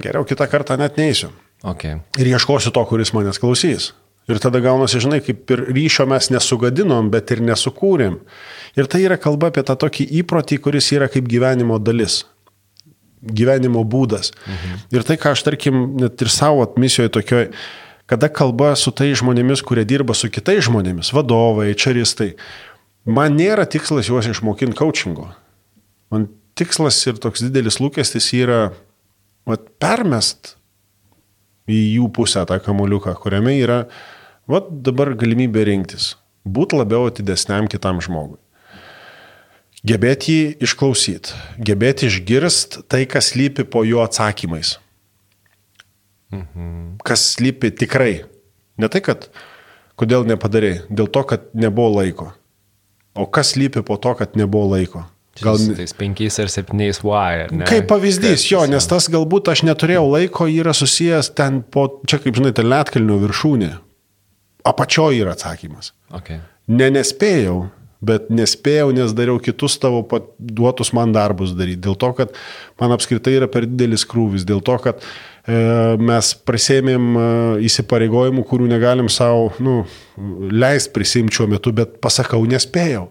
geriau 0.03 0.27
kitą 0.29 0.47
kartą 0.53 0.77
net 0.79 0.99
neįsiu. 1.01 1.33
Okay. 1.67 1.99
Ir 2.21 2.29
ieškosiu 2.37 2.71
to, 2.71 2.83
kuris 2.87 3.11
manęs 3.17 3.41
klausys. 3.43 3.91
Ir 4.31 4.41
tada 4.43 4.59
gaunasi, 4.59 4.99
žinai, 5.03 5.21
kaip 5.23 5.51
ir 5.55 5.61
ryšio 5.71 6.03
mes 6.11 6.29
nesugadinom, 6.35 7.11
bet 7.15 7.31
ir 7.31 7.43
nesukūrėm. 7.47 8.17
Ir 8.77 8.89
tai 8.91 9.05
yra 9.07 9.17
kalba 9.23 9.53
apie 9.53 9.63
tą 9.67 9.77
tokį 9.79 10.07
įprotį, 10.21 10.59
kuris 10.65 10.89
yra 10.97 11.07
kaip 11.11 11.29
gyvenimo 11.31 11.79
dalis. 11.79 12.25
Gyvenimo 13.27 13.83
būdas. 13.89 14.33
Mhm. 14.47 14.81
Ir 14.95 15.07
tai, 15.07 15.17
ką 15.23 15.33
aš 15.35 15.43
tarkim, 15.47 15.79
net 16.03 16.21
ir 16.23 16.31
savo 16.31 16.67
misijoje 16.79 17.15
tokioj, 17.17 17.47
kada 18.07 18.31
kalba 18.31 18.75
su 18.79 18.93
tai 18.95 19.13
žmonėmis, 19.19 19.63
kurie 19.67 19.85
dirba 19.89 20.15
su 20.15 20.31
kitais 20.31 20.65
žmonėmis, 20.67 21.13
vadovai, 21.15 21.73
čaristai, 21.79 22.35
man 23.07 23.37
nėra 23.39 23.67
tikslas 23.67 24.11
juos 24.11 24.29
išmokinti 24.31 24.79
coachingo. 24.79 25.31
Man 26.15 26.29
tikslas 26.59 27.01
ir 27.07 27.19
toks 27.23 27.43
didelis 27.45 27.81
lūkestis 27.83 28.31
yra 28.39 28.71
vat, 29.47 29.67
permest 29.83 30.55
į 31.67 31.81
jų 31.99 32.11
pusę 32.15 32.45
tą 32.47 32.61
kamoliuką, 32.63 33.17
kuriame 33.19 33.57
yra, 33.59 33.85
va 34.47 34.63
dabar 34.63 35.15
galimybė 35.19 35.67
rinktis, 35.67 36.15
būti 36.47 36.79
labiau 36.79 37.11
atidesniam 37.11 37.67
kitam 37.71 37.99
žmogui. 38.03 38.39
Gebėti 39.87 40.33
jį 40.33 40.47
išklausyti, 40.67 41.35
gebėti 41.63 42.09
išgirst 42.09 42.81
tai, 42.91 43.05
kas 43.07 43.35
lypi 43.39 43.67
po 43.71 43.85
jo 43.87 44.01
atsakymais. 44.03 44.79
Mhm. 46.35 46.97
Kas 47.07 47.37
lypi 47.41 47.71
tikrai. 47.71 48.25
Ne 48.81 48.89
tai, 48.93 49.01
kad 49.05 49.29
kodėl 49.97 50.27
nepadarai, 50.29 50.83
dėl 50.91 51.09
to, 51.09 51.23
kad 51.29 51.47
nebuvo 51.57 52.01
laiko. 52.01 52.33
O 53.17 53.27
kas 53.27 53.55
lypi 53.57 53.83
po 53.87 53.97
to, 53.97 54.13
kad 54.19 54.37
nebuvo 54.37 54.75
laiko. 54.75 55.07
Gal 55.43 55.61
tais 55.77 55.93
penkiais 55.93 56.39
ar 56.41 56.49
septyniais 56.49 57.03
ar 57.05 57.53
ne? 57.53 57.67
Kaip 57.69 57.89
pavyzdys, 57.91 58.47
jo, 58.49 58.63
nes 58.71 58.87
tas 58.89 59.09
galbūt 59.13 59.51
aš 59.53 59.67
neturėjau 59.69 60.07
laiko, 60.09 60.47
yra 60.49 60.73
susijęs 60.73 61.35
ten 61.37 61.61
po, 61.63 62.01
čia 62.09 62.21
kaip 62.23 62.37
žinai, 62.39 62.55
ten 62.57 62.69
Lietkalnio 62.73 63.19
viršūnė. 63.21 63.73
Apačioje 64.67 65.21
yra 65.21 65.37
atsakymas. 65.37 65.93
Okay. 66.17 66.41
Ne 66.67 66.89
nespėjau, 66.91 67.69
bet 68.07 68.31
nespėjau, 68.33 68.91
nes 68.97 69.13
dariau 69.17 69.39
kitus 69.43 69.77
tavo 69.83 70.03
duotus 70.39 70.93
man 70.97 71.13
darbus 71.15 71.55
daryti. 71.57 71.83
Dėl 71.85 71.99
to, 72.01 72.11
kad 72.17 72.35
man 72.81 72.97
apskritai 72.97 73.37
yra 73.39 73.49
per 73.51 73.69
didelis 73.69 74.07
krūvis. 74.09 74.47
Dėl 74.49 74.63
to, 74.65 74.77
kad 74.83 75.01
e, 75.01 75.07
mes 75.47 76.31
prisėmėm 76.49 77.05
e, 77.15 77.27
įsipareigojimų, 77.69 78.43
kurių 78.49 78.67
negalim 78.71 79.11
savo 79.13 79.53
nu, 79.63 79.77
leisti 80.51 80.91
prisimti 80.95 81.39
šiuo 81.39 81.47
metu, 81.55 81.71
bet 81.77 82.01
pasakau, 82.03 82.43
nespėjau. 82.51 83.07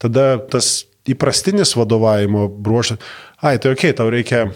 Tada 0.00 0.36
tas 0.52 0.86
įprastinis 1.08 1.74
vadovavimo 1.76 2.46
bruožas, 2.48 3.02
ai, 3.44 3.58
tai 3.60 3.74
ok, 3.76 3.90
tau 3.96 4.08
reikia 4.12 4.46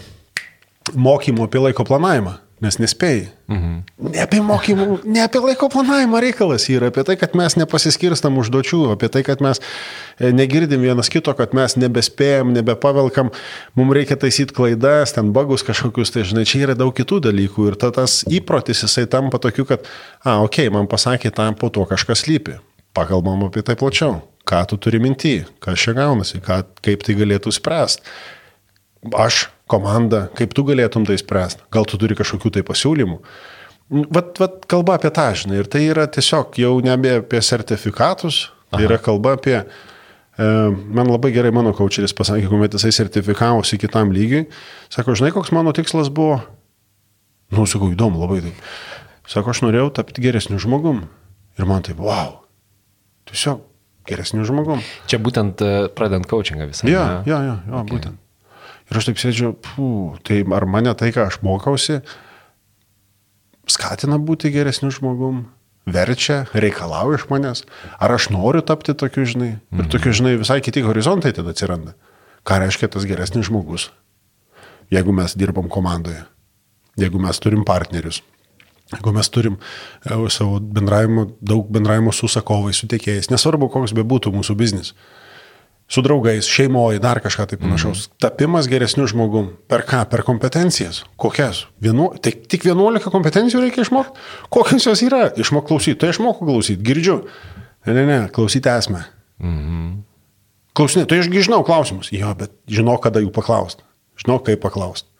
mokymų 0.96 1.44
apie 1.46 1.60
laiko 1.62 1.84
planavimą, 1.86 2.38
nes 2.60 2.76
nespėjai. 2.80 3.24
Mhm. 3.50 3.76
Ne 4.12 4.22
apie 4.22 4.40
mokymų, 4.44 5.00
ne 5.08 5.22
apie 5.24 5.40
laiko 5.42 5.68
planavimą 5.72 6.20
reikalas 6.22 6.68
yra, 6.70 6.90
apie 6.92 7.04
tai, 7.08 7.16
kad 7.20 7.34
mes 7.38 7.56
nepasiskirstam 7.58 8.38
užduočių, 8.40 8.82
apie 8.94 9.10
tai, 9.12 9.22
kad 9.26 9.42
mes 9.44 9.62
e, 9.62 10.30
negirdim 10.36 10.84
vienas 10.84 11.10
kito, 11.12 11.32
kad 11.38 11.54
mes 11.56 11.76
nebespėjam, 11.80 12.52
nebepavelkam, 12.56 13.32
mums 13.78 13.96
reikia 13.96 14.18
taisyti 14.20 14.56
klaidas, 14.56 15.14
ten 15.16 15.32
bagus 15.36 15.64
kažkokius, 15.66 16.12
tai 16.14 16.26
žinai, 16.28 16.46
čia 16.48 16.64
yra 16.66 16.76
daug 16.78 16.94
kitų 16.96 17.22
dalykų 17.30 17.70
ir 17.72 17.78
ta, 17.80 17.92
tas 17.96 18.20
įprotis 18.28 18.84
jisai 18.84 19.06
tampa 19.10 19.40
tokiu, 19.42 19.66
kad, 19.68 19.88
a, 20.22 20.40
ok, 20.44 20.66
man 20.74 20.90
pasakė, 20.90 21.32
tam 21.34 21.56
po 21.58 21.72
to 21.72 21.86
kažkas 21.88 22.26
lypi. 22.28 22.60
Pakalbam 22.96 23.46
apie 23.46 23.62
tai 23.62 23.78
plačiau. 23.78 24.20
Ką 24.48 24.64
tu 24.66 24.78
turi 24.80 24.98
minty, 24.98 25.44
kas 25.62 25.78
čia 25.78 25.92
gaunasi, 25.94 26.40
ką, 26.42 26.62
kaip 26.82 27.04
tai 27.06 27.14
galėtų 27.18 27.52
spręsti. 27.54 28.02
Aš, 29.16 29.46
komanda, 29.70 30.26
kaip 30.38 30.54
tu 30.56 30.64
galėtum 30.66 31.06
tai 31.08 31.16
spręsti. 31.20 31.66
Gal 31.72 31.86
tu 31.88 32.00
turi 32.00 32.16
kažkokių 32.18 32.52
tai 32.56 32.64
pasiūlymų. 32.66 33.20
Vat, 34.14 34.36
vat 34.38 34.66
kalba 34.70 34.98
apie 34.98 35.10
tą, 35.14 35.30
žinai, 35.34 35.62
ir 35.62 35.70
tai 35.70 35.82
yra 35.88 36.06
tiesiog 36.10 36.58
jau 36.62 36.76
nebe 36.84 37.16
apie 37.20 37.40
sertifikatus, 37.42 38.44
tai 38.70 38.84
yra 38.86 39.00
kalba 39.02 39.34
apie, 39.34 39.56
e, 39.64 40.50
man 40.94 41.10
labai 41.10 41.32
gerai 41.34 41.50
mano 41.54 41.72
kočeris 41.74 42.14
pasakė, 42.14 42.46
kuomet 42.52 42.76
jisai 42.78 42.92
sertifikavosi 42.94 43.80
kitam 43.82 44.12
lygiui, 44.14 44.44
sako, 44.94 45.16
žinai, 45.18 45.32
koks 45.34 45.50
mano 45.56 45.74
tikslas 45.74 46.12
buvo? 46.14 46.38
Nu, 47.50 47.66
sakau, 47.66 47.90
įdomu, 47.90 48.22
labai 48.22 48.44
taip. 48.46 48.62
Sako, 49.30 49.50
aš 49.50 49.64
norėjau 49.66 49.90
tapti 49.98 50.22
geresniu 50.22 50.62
žmogum. 50.62 51.02
Ir 51.58 51.66
man 51.66 51.82
taip, 51.86 51.98
wow, 51.98 52.44
tiesiog 53.26 53.66
geresniu 54.06 54.46
žmogum. 54.46 54.86
Čia 55.10 55.18
būtent 55.22 55.62
e, 55.66 55.74
pradant 55.98 56.26
coachingą 56.30 56.70
visą. 56.70 56.86
Jo, 56.90 57.02
ne? 57.02 57.22
jo, 57.26 57.42
jo, 57.46 57.56
jo 57.66 57.80
okay. 57.82 57.90
būtent. 57.96 58.19
Ir 58.90 58.98
aš 58.98 59.06
taip 59.06 59.20
sėdžiu, 59.22 59.54
pū, 59.62 59.86
tai 60.26 60.42
ar 60.56 60.66
mane 60.66 60.92
tai, 60.98 61.12
ką 61.14 61.28
aš 61.28 61.38
mokausi, 61.46 62.00
skatina 63.70 64.18
būti 64.18 64.50
geresniu 64.50 64.90
žmogum, 64.94 65.44
verčia, 65.86 66.42
reikalauja 66.52 67.20
iš 67.20 67.28
manęs, 67.30 67.64
ar 68.02 68.16
aš 68.16 68.30
noriu 68.34 68.64
tapti 68.66 68.94
tokiu, 68.98 69.26
žinai. 69.28 69.52
Ir 69.76 69.90
tokiu, 69.92 70.14
žinai, 70.16 70.34
visai 70.40 70.58
kiti 70.64 70.82
horizontai 70.86 71.32
tada 71.36 71.54
atsiranda. 71.54 71.94
Ką 72.46 72.58
reiškia 72.62 72.88
tas 72.90 73.06
geresnis 73.06 73.46
žmogus, 73.50 73.90
jeigu 74.90 75.14
mes 75.14 75.36
dirbam 75.38 75.70
komandoje, 75.70 76.24
jeigu 76.98 77.20
mes 77.22 77.42
turim 77.42 77.64
partnerius. 77.68 78.22
Jeigu 78.90 79.12
mes 79.14 79.28
turim 79.30 79.54
e, 80.02 80.16
savo 80.34 80.58
bendravimo, 80.58 81.28
daug 81.40 81.68
bendravimo 81.70 82.10
su 82.10 82.26
sakovais, 82.26 82.80
su 82.80 82.88
tiekėjais, 82.90 83.28
nesvarbu, 83.30 83.68
koks 83.70 83.94
bebūtų 83.94 84.32
mūsų 84.34 84.56
biznis, 84.58 84.96
su 85.90 86.02
draugais, 86.06 86.46
šeimoje, 86.46 87.00
dar 87.02 87.18
kažką 87.22 87.48
tai 87.50 87.58
panašaus. 87.58 88.06
Mm. 88.06 88.18
Tapimas 88.22 88.68
geresniu 88.70 89.08
žmogum. 89.10 89.48
Per 89.70 89.82
ką? 89.88 90.04
Per 90.10 90.22
kompetencijas. 90.26 91.02
Kokias? 91.18 91.64
Vienu, 91.82 92.12
tai 92.22 92.32
tik 92.32 92.68
11 92.68 93.10
kompetencijų 93.10 93.64
reikia 93.64 93.82
išmokti? 93.82 94.22
Kokios 94.54 94.86
jos 94.86 95.02
yra? 95.06 95.24
Išmok 95.34 95.66
klausyti. 95.66 95.98
Tai 95.98 96.12
išmoku 96.14 96.46
klausyti. 96.46 96.84
Girdžiu. 96.86 97.18
Ne, 97.88 97.96
ne, 97.96 98.06
ne, 98.06 98.20
klausyti 98.30 98.70
esmę. 98.70 99.02
Mhm. 99.42 99.90
Klausinė, 100.78 101.08
tai 101.10 101.18
ašgi 101.24 101.48
žinau 101.48 101.64
klausimus. 101.66 102.12
Jo, 102.14 102.30
bet 102.38 102.54
žinau, 102.70 102.94
kada 103.02 103.22
jų 103.24 103.32
paklausti. 103.34 103.82
Žinau, 104.22 104.38
kaip 104.46 104.62
paklausti. 104.62 105.10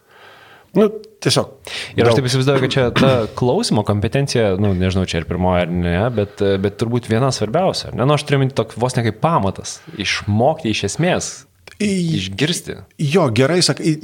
Nu, 0.79 0.87
tiesiog. 1.25 1.53
Ir 1.97 2.05
aš 2.05 2.11
daug. 2.11 2.19
taip 2.19 2.31
įsivaizduoju, 2.31 2.63
kad 2.65 2.75
čia 2.75 2.87
ta 2.97 3.13
klausimo 3.39 3.85
kompetencija, 3.87 4.55
nu, 4.61 4.73
nežinau, 4.77 5.07
čia 5.11 5.23
ir 5.23 5.29
pirmoji 5.29 5.67
ar 5.67 5.75
ne, 5.75 5.99
bet, 6.17 6.43
bet 6.63 6.81
turbūt 6.81 7.11
viena 7.11 7.31
svarbiausia. 7.35 7.93
Ne, 7.95 8.07
nu, 8.07 8.17
aš 8.17 8.27
turiu 8.29 8.43
minti 8.43 8.57
tokį 8.59 8.81
vos 8.81 8.97
ne 8.97 9.07
kaip 9.07 9.23
pamatas. 9.23 9.79
Išmokti 10.01 10.73
iš 10.73 10.89
esmės. 10.93 11.33
Išgirsti. 11.81 12.75
Jo, 12.99 13.31
gerai, 13.33 13.63
sakai, 13.65 13.95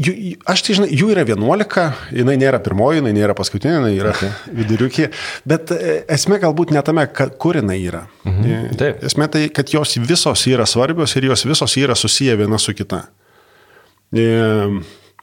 aš 0.48 0.62
tai 0.64 0.76
žinai, 0.78 0.88
jų 0.96 1.10
yra 1.12 1.26
11, 1.28 1.82
jinai 2.16 2.36
nėra 2.40 2.60
pirmoji, 2.64 3.02
jinai 3.02 3.12
nėra 3.12 3.34
paskutinė, 3.36 3.74
jinai 3.74 3.90
yra 3.98 4.14
okay. 4.14 4.30
viduriukė, 4.62 5.10
bet 5.48 5.74
e, 5.76 5.98
esmė 6.16 6.38
galbūt 6.46 6.72
ne 6.72 6.80
tame, 6.86 7.04
kur 7.12 7.58
jinai 7.60 7.76
yra. 7.82 8.06
Mhm. 8.24 8.78
Taip. 8.80 9.04
Esmė 9.04 9.28
tai, 9.32 9.44
kad 9.52 9.72
jos 9.74 9.98
visos 10.00 10.46
yra 10.48 10.64
svarbios 10.68 11.18
ir 11.18 11.28
jos 11.28 11.44
visos 11.48 11.76
yra 11.76 11.98
susiję 11.98 12.38
viena 12.40 12.60
su 12.62 12.72
kita. 12.76 13.02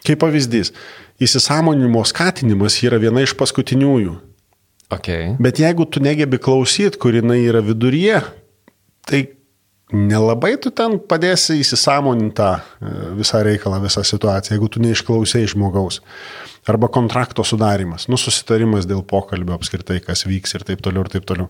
Kaip 0.04 0.20
pavyzdys, 0.20 0.74
įsisamonimo 1.24 2.04
skatinimas 2.08 2.78
yra 2.84 3.00
viena 3.02 3.24
iš 3.24 3.36
paskutiniųjų. 3.40 4.18
Okay. 4.94 5.34
Bet 5.42 5.62
jeigu 5.62 5.88
tu 5.90 6.04
negebi 6.04 6.38
klausyti, 6.42 7.00
kur 7.02 7.16
jinai 7.16 7.40
yra 7.48 7.64
viduryje, 7.66 8.20
tai 9.10 9.24
nelabai 9.94 10.56
tu 10.62 10.72
ten 10.74 10.98
padėsi 11.10 11.60
įsisamoninti 11.62 12.36
tą 12.38 12.50
e, 12.58 12.94
visą 13.20 13.44
reikalą, 13.46 13.80
visą 13.84 14.04
situaciją, 14.06 14.56
jeigu 14.56 14.70
tu 14.74 14.82
neišklausai 14.84 15.46
žmogaus. 15.54 16.02
Arba 16.70 16.88
kontrakto 16.88 17.44
sudarimas, 17.44 18.08
nu 18.08 18.16
susitarimas 18.20 18.88
dėl 18.88 19.02
pokalbio 19.04 19.58
apskritai, 19.58 19.98
kas 20.04 20.24
vyks 20.24 20.56
ir 20.56 20.64
taip 20.68 20.84
toliau 20.86 21.04
ir 21.04 21.12
taip 21.12 21.26
toliau. 21.28 21.50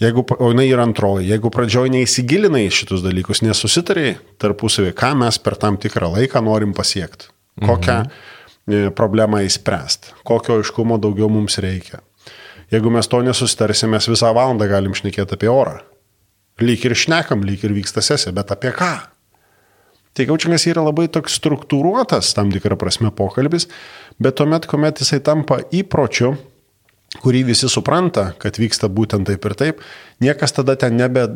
Jeigu, 0.00 0.26
o 0.36 0.50
jinai 0.52 0.66
yra 0.68 0.84
antroji, 0.84 1.30
jeigu 1.30 1.50
pradžioj 1.54 1.88
neįsigilinai 1.94 2.66
šitus 2.72 3.00
dalykus, 3.04 3.40
nesusitariai 3.46 4.18
tarpusavį, 4.42 4.92
ką 4.98 5.14
mes 5.24 5.40
per 5.40 5.56
tam 5.60 5.80
tikrą 5.80 6.12
laiką 6.18 6.44
norim 6.44 6.76
pasiekti, 6.76 7.32
kokią 7.64 8.02
mhm. 8.02 8.12
Problemą 8.96 9.42
įspręsti, 9.46 10.14
kokio 10.24 10.60
aiškumo 10.60 10.98
daugiau 11.02 11.30
mums 11.32 11.58
reikia. 11.58 12.00
Jeigu 12.72 12.90
mes 12.90 13.08
to 13.08 13.20
nesusitarsime, 13.22 13.96
mes 13.96 14.06
visą 14.08 14.30
valandą 14.32 14.68
galim 14.70 14.94
šnekėti 14.96 15.36
apie 15.36 15.50
orą. 15.50 15.80
Lyg 16.62 16.84
ir 16.86 16.94
šnekam, 16.96 17.42
lyg 17.44 17.64
ir 17.66 17.74
vyksta 17.74 18.00
sesija, 18.04 18.32
bet 18.32 18.52
apie 18.54 18.70
ką? 18.76 18.92
Tai 20.12 20.26
coachingas 20.28 20.66
yra 20.68 20.84
labai 20.84 21.08
toks 21.12 21.38
struktūruotas 21.40 22.34
tam 22.36 22.52
tikrą 22.52 22.76
prasme 22.80 23.10
pokalbis, 23.16 23.66
bet 24.20 24.36
tuomet, 24.40 24.68
kuomet 24.68 25.00
jisai 25.00 25.20
tampa 25.24 25.62
įpročiu, 25.72 26.34
kurį 27.20 27.42
visi 27.48 27.68
supranta, 27.68 28.30
kad 28.40 28.60
vyksta 28.60 28.88
būtent 28.92 29.28
taip 29.28 29.48
ir 29.48 29.56
taip, 29.58 29.80
niekas 30.24 30.54
tada 30.56 30.76
ten 30.80 30.96
nebe, 31.00 31.26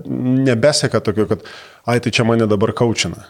nebeseka 0.49 1.03
tokio, 1.05 1.27
kad, 1.33 1.45
ai, 1.89 1.99
tai 2.05 2.13
čia 2.13 2.25
mane 2.29 2.49
dabar 2.49 2.73
kaučina. 2.77 3.27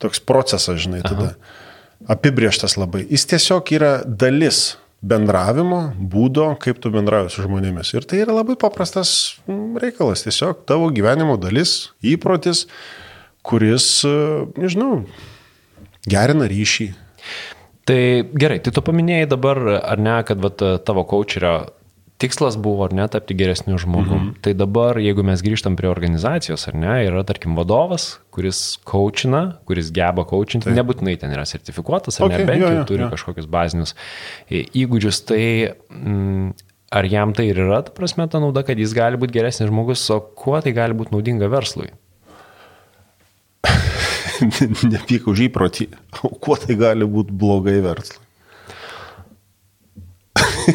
Toks 0.00 0.22
procesas, 0.24 0.80
žinai, 0.80 1.02
tada. 1.04 1.34
Aha. 1.34 1.68
Apibrieštas 2.08 2.78
labai. 2.80 3.02
Jis 3.10 3.26
tiesiog 3.28 3.72
yra 3.76 3.90
dalis 4.04 4.78
bendravimo, 5.04 5.80
būdo, 5.96 6.46
kaip 6.60 6.80
tu 6.80 6.92
bendrauji 6.92 7.32
su 7.34 7.44
žmonėmis. 7.44 7.92
Ir 7.96 8.06
tai 8.08 8.22
yra 8.24 8.36
labai 8.36 8.56
paprastas 8.60 9.12
reikalas, 9.80 10.24
tiesiog 10.26 10.64
tavo 10.68 10.90
gyvenimo 10.92 11.36
dalis, 11.40 11.90
įprotis, 12.04 12.66
kuris, 13.44 13.88
nežinau, 14.60 15.02
gerina 16.08 16.48
ryšį. 16.50 16.90
Tai 17.88 18.00
gerai, 18.36 18.60
tai 18.64 18.72
tu 18.76 18.84
paminėjai 18.84 19.28
dabar, 19.32 19.60
ar 19.80 20.00
ne, 20.00 20.18
kad 20.28 20.40
vat, 20.44 20.60
tavo 20.86 21.04
kočerio 21.08 21.54
tikslas 22.20 22.56
buvo, 22.60 22.84
ar 22.86 22.94
ne, 22.96 23.06
tapti 23.10 23.34
geresniu 23.38 23.78
žmogum. 23.80 24.18
Mhm. 24.18 24.32
Tai 24.44 24.52
dabar, 24.58 25.00
jeigu 25.00 25.24
mes 25.26 25.42
grįžtam 25.44 25.76
prie 25.78 25.88
organizacijos, 25.90 26.66
ar 26.70 26.76
ne, 26.78 26.94
yra, 27.08 27.24
tarkim, 27.26 27.56
vadovas, 27.58 28.12
kuris 28.34 28.76
kočina, 28.88 29.42
kuris 29.68 29.92
geba 29.96 30.26
kočinti, 30.28 30.68
tai. 30.68 30.76
nebūtinai 30.78 31.16
ten 31.20 31.32
yra 31.34 31.46
sertifikuotas, 31.48 32.20
ar 32.20 32.28
okay, 32.28 32.42
ne, 32.42 32.48
bent 32.50 32.66
jau 32.66 32.84
turi 32.90 33.06
jo. 33.06 33.12
kažkokius 33.14 33.48
bazinius 33.50 33.96
įgūdžius, 34.50 35.22
tai 35.30 35.42
mm, 35.72 36.52
ar 37.00 37.10
jam 37.10 37.34
tai 37.36 37.48
ir 37.50 37.62
yra, 37.64 37.82
ta 37.86 37.94
prasme, 37.96 38.28
ta 38.30 38.42
nauda, 38.42 38.64
kad 38.66 38.78
jis 38.80 38.94
gali 38.96 39.20
būti 39.20 39.38
geresnis 39.38 39.70
žmogus, 39.72 40.04
o 40.12 40.20
kuo 40.20 40.60
tai 40.62 40.76
gali 40.76 40.96
būti 40.96 41.16
naudinga 41.16 41.50
verslui? 41.52 41.92
nepyk 44.92 45.28
už 45.30 45.46
įprotį, 45.50 45.90
o 46.24 46.32
kuo 46.36 46.56
tai 46.60 46.76
gali 46.80 47.08
būti 47.08 47.34
blogai 47.36 47.80
verslui? 47.84 48.26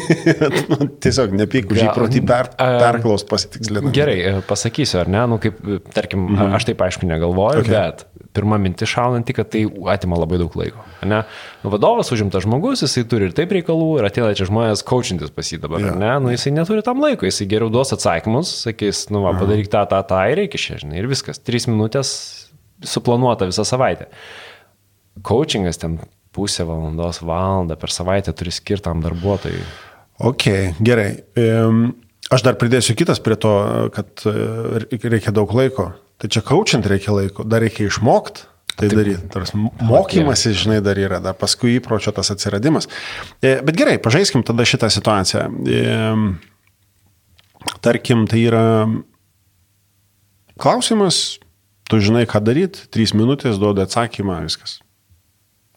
nu, 0.72 0.88
tiesiog 1.02 1.34
nepyk 1.36 1.72
už 1.72 1.82
įprotį 1.86 2.22
per, 2.28 2.50
perklaus 2.58 3.24
pasitikslinti. 3.28 3.92
Gerai, 3.96 4.16
e, 4.20 4.34
pasakysiu, 4.46 5.00
ar 5.02 5.10
ne, 5.12 5.22
nu 5.30 5.40
kaip, 5.42 5.58
e, 5.62 5.78
tarkim, 5.94 6.28
mhm. 6.32 6.54
aš 6.58 6.68
taip 6.70 6.84
aišku 6.86 7.08
negalvoju, 7.08 7.64
okay. 7.64 7.72
bet 7.72 8.06
pirma 8.36 8.58
mintis 8.60 8.90
šaunanti, 8.92 9.34
kad 9.36 9.48
tai 9.52 9.64
atima 9.92 10.18
labai 10.20 10.38
daug 10.42 10.56
laiko. 10.60 10.82
Ne? 11.08 11.22
Nu, 11.62 11.72
vadovas 11.72 12.10
užimtas 12.12 12.44
žmogus, 12.44 12.84
jisai 12.84 13.06
turi 13.08 13.30
ir 13.30 13.36
taip 13.36 13.54
reikalų, 13.56 13.88
ir 14.00 14.08
ateina 14.10 14.32
čia 14.36 14.48
žmonės 14.50 14.84
kočintis 14.86 15.32
pas 15.32 15.52
jį 15.52 15.60
dabar, 15.62 15.84
yeah. 15.84 15.96
ne? 16.00 16.10
Nu, 16.24 16.32
jisai 16.34 16.52
neturi 16.56 16.84
tam 16.86 17.00
laiko, 17.04 17.28
jisai 17.28 17.48
geriau 17.50 17.72
duos 17.72 17.94
atsakymus, 17.96 18.52
sakys, 18.66 19.06
nu, 19.14 19.24
va, 19.24 19.32
padaryk 19.40 19.70
tą, 19.72 19.86
tą, 19.88 20.02
tą 20.10 20.20
ir 20.32 20.42
reikia 20.42 20.60
šiandien, 20.60 20.98
ir 21.00 21.08
viskas. 21.10 21.40
Trys 21.40 21.68
minutės 21.70 22.10
suplanuota 22.84 23.48
visą 23.48 23.64
savaitę. 23.64 24.10
Coachingas 25.24 25.80
ten 25.80 25.96
pusę 26.36 26.66
valandos, 26.68 27.22
valandą 27.24 27.78
per 27.80 27.92
savaitę 27.92 28.36
turi 28.36 28.52
skirtam 28.52 29.00
darbuotojui. 29.04 29.64
Ok, 30.28 30.48
gerai. 30.84 31.10
Aš 32.32 32.42
dar 32.42 32.56
pridėsiu 32.58 32.96
kitas 32.98 33.20
prie 33.22 33.36
to, 33.38 33.52
kad 33.94 34.26
e, 34.26 34.88
reikia 35.06 35.32
daug 35.34 35.52
laiko. 35.54 35.92
Tai 36.20 36.30
čia 36.32 36.42
coachint 36.44 36.86
reikia 36.88 37.14
laiko, 37.14 37.44
dar 37.46 37.62
reikia 37.62 37.86
išmokti 37.86 38.48
tai 38.76 38.88
daryti. 38.92 39.40
Mokymasis, 39.88 40.56
žinai, 40.64 40.80
dar 40.84 40.98
yra, 41.00 41.20
dar 41.24 41.36
paskui 41.38 41.76
įpročio 41.78 42.12
tas 42.16 42.32
atsiradimas. 42.34 42.90
E, 43.40 43.56
bet 43.64 43.78
gerai, 43.78 43.96
pažaiskim 44.02 44.44
tada 44.46 44.66
šitą 44.68 44.90
situaciją. 44.92 45.46
Tarkim, 47.84 48.26
tai 48.30 48.42
yra 48.46 48.64
klausimas, 50.60 51.38
tu 51.90 52.00
žinai, 52.02 52.26
ką 52.28 52.42
daryti, 52.44 52.88
trys 52.92 53.14
minutės 53.16 53.60
duoda 53.62 53.86
atsakymą, 53.86 54.42
viskas. 54.44 54.80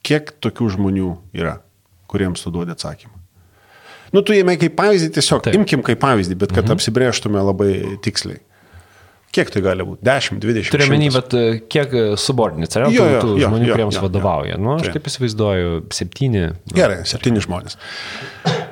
Kiek 0.06 0.32
tokių 0.44 0.70
žmonių 0.76 1.14
yra, 1.38 1.60
kuriems 2.12 2.44
tu 2.46 2.54
duodi 2.54 2.76
atsakymą? 2.76 3.16
Nu, 4.16 4.24
tu 4.26 4.34
jėmė 4.34 4.56
kaip 4.58 4.74
pavyzdį, 4.78 5.10
tiesiog 5.20 5.44
Taip. 5.46 5.58
imkim 5.60 5.84
kaip 5.86 6.00
pavyzdį, 6.02 6.38
bet 6.40 6.54
kad 6.54 6.66
mhm. 6.66 6.78
apsibrieštume 6.78 7.42
labai 7.52 7.74
tiksliai. 8.06 8.42
Kiek 9.30 9.52
tai 9.54 9.62
gali 9.62 9.86
būti? 9.86 10.02
10, 10.08 10.40
20. 10.42 10.72
Turiu 10.74 10.88
menį, 10.90 11.10
bet 11.14 11.34
e, 11.38 11.42
kiek 11.70 11.92
subordinates, 12.18 12.80
ar 12.80 12.88
ne? 12.88 12.96
Tų, 12.98 13.36
žmonių, 13.38 13.68
jo, 13.68 13.76
kuriems 13.76 14.00
jo, 14.00 14.02
vadovauja. 14.08 14.56
Jo. 14.56 14.62
Nu, 14.66 14.72
aš 14.80 14.90
taip 14.96 15.06
įsivaizduoju, 15.12 15.76
septyni. 15.94 16.48
Nu. 16.56 16.74
Gerai, 16.74 17.04
septyni 17.10 17.44
žmonės. 17.46 17.78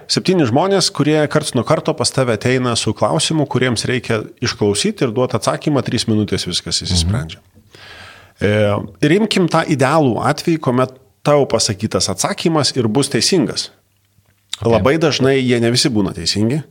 Septyni 0.09 0.47
žmonės, 0.49 0.89
kurie 0.97 1.19
karts 1.29 1.53
nuo 1.53 1.61
karto 1.67 1.93
pas 1.99 2.09
tave 2.15 2.39
ateina 2.39 2.73
su 2.79 2.95
klausimu, 2.97 3.45
kuriems 3.53 3.85
reikia 3.85 4.23
išklausyti 4.41 5.05
ir 5.05 5.13
duoti 5.13 5.37
atsakymą, 5.37 5.85
trys 5.85 6.07
minutės 6.09 6.47
viskas 6.49 6.81
įsisprendžia. 6.87 7.43
Mhm. 7.43 7.53
E, 8.41 8.55
ir 9.05 9.17
imkim 9.19 9.45
tą 9.53 9.61
idealų 9.77 10.17
atvejį, 10.25 10.57
kuomet 10.65 10.97
tavo 11.27 11.45
pasakytas 11.51 12.07
atsakymas 12.13 12.73
ir 12.77 12.87
bus 12.87 13.11
teisingas. 13.11 13.69
Okay. 14.57 14.71
Labai 14.71 14.95
dažnai 15.01 15.37
jie 15.37 15.59
ne 15.61 15.69
visi 15.73 15.91
būna 15.93 16.15
teisingi. 16.15 16.63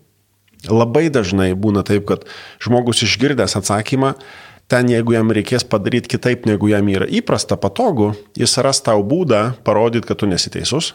Labai 0.67 1.07
dažnai 1.13 1.53
būna 1.55 1.85
taip, 1.87 2.07
kad 2.09 2.25
žmogus 2.65 3.05
išgirdęs 3.07 3.55
atsakymą, 3.61 4.15
ten 4.73 4.89
jeigu 4.91 5.15
jam 5.15 5.31
reikės 5.31 5.67
padaryti 5.69 6.11
kitaip, 6.17 6.49
negu 6.49 6.73
jam 6.73 6.89
yra 6.91 7.07
įprasta, 7.07 7.59
patogu, 7.61 8.15
jis 8.35 8.57
ras 8.65 8.83
tau 8.83 9.05
būdą 9.07 9.61
parodyti, 9.67 10.09
kad 10.09 10.19
tu 10.19 10.31
nesiteisus. 10.31 10.95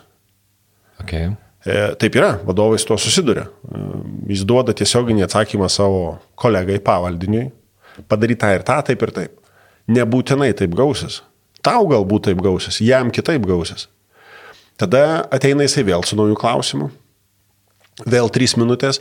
Okay. 0.99 1.31
E, 1.61 1.77
taip 2.01 2.17
yra, 2.17 2.33
vadovai 2.43 2.81
su 2.81 2.89
tuo 2.89 2.97
susiduria. 2.99 3.45
E, 3.47 3.83
jis 4.33 4.43
duoda 4.49 4.75
tiesioginį 4.75 5.27
atsakymą 5.29 5.69
savo 5.71 6.17
kolegai 6.35 6.81
pavaldiniui, 6.83 7.47
padaryti 8.11 8.41
tą 8.41 8.55
ir 8.57 8.65
tą, 8.67 8.81
taip 8.89 9.05
ir 9.05 9.13
taip. 9.15 9.37
Nebūtinai 9.91 10.51
taip 10.57 10.73
gausis. 10.77 11.21
Tau 11.65 11.85
galbūt 11.89 12.29
taip 12.29 12.41
gausis, 12.41 12.81
jam 12.81 13.11
kitaip 13.13 13.45
gausis. 13.45 13.87
Tada 14.81 15.27
ateina 15.33 15.67
jisai 15.67 15.85
vėl 15.85 16.05
su 16.07 16.17
naujų 16.17 16.37
klausimų. 16.41 16.89
Vėl 18.09 18.31
3 18.33 18.55
minutės, 18.57 18.97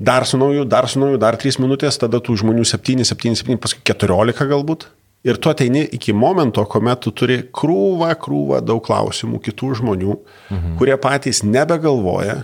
dar 0.00 0.24
su 0.26 0.40
nauju, 0.40 0.64
dar 0.66 0.88
su 0.90 0.98
nauju, 0.98 1.20
dar 1.22 1.36
3 1.38 1.60
minutės, 1.62 2.00
tada 2.02 2.18
tų 2.18 2.40
žmonių 2.40 2.64
7, 2.66 3.04
7, 3.06 3.36
7, 3.38 3.58
paskui 3.62 3.84
14 3.86 4.48
galbūt. 4.50 4.88
Ir 5.28 5.36
tu 5.36 5.50
ateini 5.52 5.84
iki 5.92 6.14
momento, 6.16 6.64
kuomet 6.64 7.02
tu 7.04 7.12
turi 7.12 7.42
krūvą, 7.52 8.08
krūvą 8.22 8.62
daug 8.64 8.80
klausimų 8.86 9.42
kitų 9.44 9.74
žmonių, 9.82 10.16
mhm. 10.48 10.78
kurie 10.80 10.96
patys 10.98 11.42
nebegalvoja, 11.44 12.40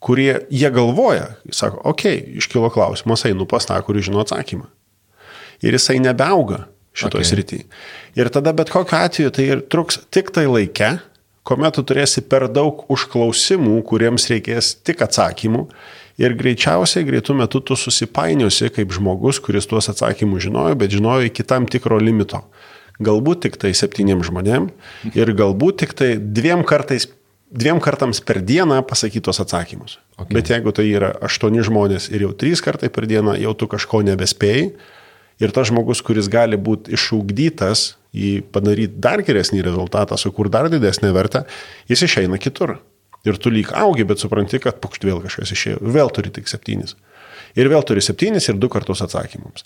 kurie 0.00 0.32
jie 0.48 0.70
galvoja, 0.72 1.34
jis 1.44 1.60
sako, 1.60 1.82
okei, 1.92 2.16
okay, 2.22 2.40
iškilo 2.40 2.72
klausimas, 2.72 3.26
einu 3.28 3.46
pas 3.50 3.68
tą, 3.68 3.76
kuris 3.84 4.08
žino 4.08 4.24
atsakymą. 4.24 4.66
Ir 5.62 5.76
jisai 5.76 5.98
nebeauga 6.00 6.64
šitoje 6.98 7.24
okay. 7.24 7.30
srityje. 7.30 7.68
Ir 8.18 8.30
tada 8.34 8.54
bet 8.56 8.72
kokiu 8.74 8.98
atveju 8.98 9.34
tai 9.34 9.46
ir 9.54 9.62
truks 9.70 10.00
tik 10.14 10.32
tai 10.34 10.48
laike, 10.50 10.96
kuomet 11.48 11.78
tu 11.78 11.84
turėsi 11.86 12.24
per 12.28 12.48
daug 12.52 12.84
užklausimų, 12.92 13.78
kuriems 13.88 14.28
reikės 14.32 14.74
tik 14.84 15.04
atsakymų 15.06 15.68
ir 16.20 16.34
greičiausiai 16.38 17.06
greitų 17.08 17.38
metų 17.42 17.62
tu 17.70 17.78
susipainiosi 17.78 18.72
kaip 18.74 18.92
žmogus, 18.94 19.40
kuris 19.44 19.68
tuos 19.70 19.88
atsakymus 19.92 20.44
žinojo, 20.48 20.74
bet 20.78 20.92
žinojo 20.92 21.30
iki 21.30 21.46
tam 21.46 21.68
tikro 21.70 22.00
limito. 22.02 22.42
Galbūt 22.98 23.46
tik 23.46 23.60
tai 23.62 23.70
septyniem 23.78 24.24
žmonėm 24.26 24.72
ir 25.14 25.30
galbūt 25.38 25.84
tik 25.84 25.94
tai 25.94 26.16
dviem 26.18 26.66
kartais 26.66 27.06
dviem 27.48 27.80
kartams 27.80 28.20
per 28.20 28.42
dieną 28.44 28.82
pasakytos 28.84 29.40
atsakymus. 29.40 29.98
Okay. 30.18 30.34
Bet 30.36 30.50
jeigu 30.52 30.72
tai 30.74 30.88
yra 30.90 31.14
aštuoni 31.24 31.62
žmonės 31.64 32.10
ir 32.12 32.26
jau 32.26 32.34
trys 32.36 32.60
kartai 32.64 32.90
per 32.92 33.06
dieną, 33.08 33.38
jau 33.40 33.54
tu 33.56 33.68
kažko 33.70 34.02
nebespėjai, 34.04 34.72
ir 35.42 35.54
tas 35.54 35.70
žmogus, 35.70 36.02
kuris 36.04 36.28
gali 36.30 36.58
būti 36.58 36.94
išugdytas 36.96 37.92
į 38.14 38.38
padaryti 38.54 38.98
dar 39.02 39.22
geresnį 39.24 39.62
rezultatą, 39.66 40.18
sukur 40.18 40.50
dar 40.52 40.70
didesnę 40.72 41.12
vertę, 41.14 41.44
jis 41.90 42.06
išeina 42.08 42.40
kitur. 42.42 42.78
Ir 43.26 43.38
tu 43.42 43.50
lyg 43.52 43.70
augi, 43.74 44.06
bet 44.06 44.22
supranti, 44.22 44.60
kad 44.62 44.78
pukšt 44.82 45.04
vėl 45.04 45.20
kažkas 45.24 45.52
išėjo. 45.52 45.80
Vėl 45.82 46.10
turi 46.14 46.30
tik 46.32 46.48
septynis. 46.48 46.94
Ir 47.58 47.68
vėl 47.70 47.82
turi 47.86 48.02
septynis 48.04 48.46
ir 48.48 48.58
du 48.60 48.68
kartus 48.70 49.02
atsakymams. 49.02 49.64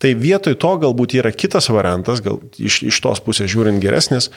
Tai 0.00 0.12
vietoj 0.18 0.54
to 0.60 0.72
galbūt 0.84 1.16
yra 1.18 1.32
kitas 1.34 1.68
variantas, 1.72 2.22
gal 2.22 2.38
iš, 2.60 2.82
iš 2.86 3.00
tos 3.02 3.22
pusės 3.24 3.50
žiūrint 3.52 3.82
geresnis, 3.82 4.30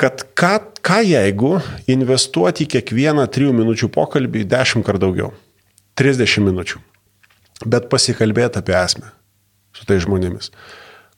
kad 0.00 0.26
ką, 0.36 0.52
ką 0.84 1.00
jeigu 1.06 1.54
investuoti 1.90 2.66
į 2.66 2.74
kiekvieną 2.76 3.24
trijų 3.32 3.54
minučių 3.56 3.90
pokalbį 3.96 4.44
dešimt 4.48 4.86
kart 4.86 5.00
daugiau. 5.02 5.32
30 6.00 6.44
minučių. 6.46 6.82
Bet 7.68 7.88
pasikalbėti 7.92 8.60
apie 8.60 8.76
esmę 8.76 9.10
su 9.80 9.88
tai 9.88 9.98
žmonėmis. 10.02 10.52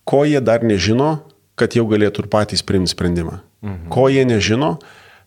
Ko 0.08 0.24
jie 0.26 0.40
dar 0.42 0.64
nežino, 0.66 1.20
kad 1.58 1.76
jau 1.76 1.86
galėtų 1.90 2.24
ir 2.24 2.32
patys 2.32 2.64
priimti 2.66 2.94
sprendimą. 2.94 3.40
Mhm. 3.62 3.86
Ko 3.92 4.08
jie 4.10 4.24
nežino, 4.26 4.76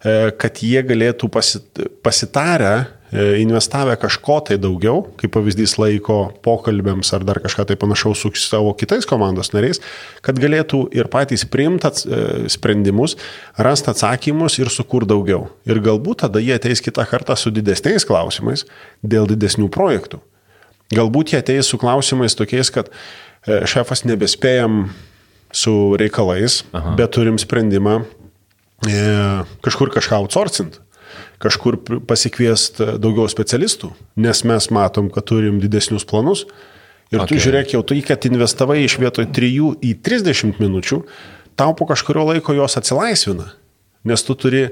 e, 0.04 0.32
kad 0.36 0.60
jie 0.64 0.82
galėtų 0.84 1.30
pasit, 1.32 1.82
pasitarę 2.04 2.74
e, 3.12 3.38
investavę 3.44 3.96
kažko 4.00 4.42
tai 4.50 4.58
daugiau, 4.60 5.06
kaip 5.20 5.32
pavyzdys 5.38 5.78
laiko 5.80 6.34
pokalbėms 6.44 7.14
ar 7.16 7.24
dar 7.28 7.40
kažką 7.44 7.68
tai 7.70 7.78
panašaus 7.80 8.26
su 8.26 8.34
savo 8.42 8.74
kitais 8.76 9.08
komandos 9.08 9.54
nariais, 9.56 9.80
kad 10.26 10.40
galėtų 10.42 10.82
ir 10.98 11.08
patys 11.14 11.48
priimti 11.48 11.88
e, 11.88 12.50
sprendimus, 12.52 13.16
rasti 13.56 13.94
atsakymus 13.94 14.60
ir 14.60 14.74
sukur 14.74 15.08
daugiau. 15.08 15.48
Ir 15.70 15.80
galbūt 15.80 16.26
tada 16.26 16.44
jie 16.44 16.58
ateis 16.58 16.84
kitą 16.84 17.08
kartą 17.08 17.38
su 17.40 17.54
didesniais 17.54 18.08
klausimais 18.08 18.68
dėl 19.04 19.30
didesnių 19.32 19.72
projektų. 19.72 20.20
Galbūt 20.94 21.34
jie 21.34 21.42
ateis 21.42 21.72
su 21.72 21.80
klausimais 21.82 22.38
tokiais, 22.38 22.70
kad 22.74 22.92
e, 22.92 23.64
šefas 23.66 24.06
nebespėjam 24.06 24.90
su 25.56 25.96
reikalais, 25.98 26.62
Aha. 26.76 26.94
bet 27.00 27.16
turim 27.16 27.40
sprendimą 27.42 28.02
e, 28.04 29.06
kažkur 29.66 29.94
kažką 29.96 30.20
outsourcint 30.22 30.82
kažkur 31.42 31.78
pasikviest 32.08 32.80
daugiau 33.02 33.28
specialistų, 33.32 33.92
nes 34.22 34.42
mes 34.48 34.70
matom, 34.74 35.10
kad 35.14 35.28
turim 35.30 35.60
didesnius 35.64 36.08
planus. 36.08 36.46
Ir 37.14 37.22
okay. 37.22 37.36
tu 37.36 37.44
žiūrėk, 37.44 37.76
jau 37.76 37.84
tai, 37.86 38.00
kad 38.06 38.26
investavai 38.28 38.80
iš 38.84 38.98
vietoj 39.02 39.28
3 39.36 39.52
į 39.86 39.94
30 40.06 40.60
minučių, 40.62 41.04
tau 41.60 41.76
po 41.78 41.88
kažkurio 41.90 42.26
laiko 42.32 42.56
jos 42.58 42.80
atsilaisvina. 42.80 43.52
Nes 44.06 44.26
tu 44.26 44.36
turi 44.38 44.68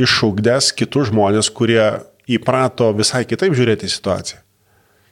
iššūkdęs 0.00 0.74
kitus 0.76 1.08
žmonės, 1.10 1.50
kurie 1.56 1.82
įprato 2.30 2.90
visai 2.96 3.24
kitaip 3.28 3.56
žiūrėti 3.56 3.88
į 3.88 3.94
situaciją. 3.96 4.42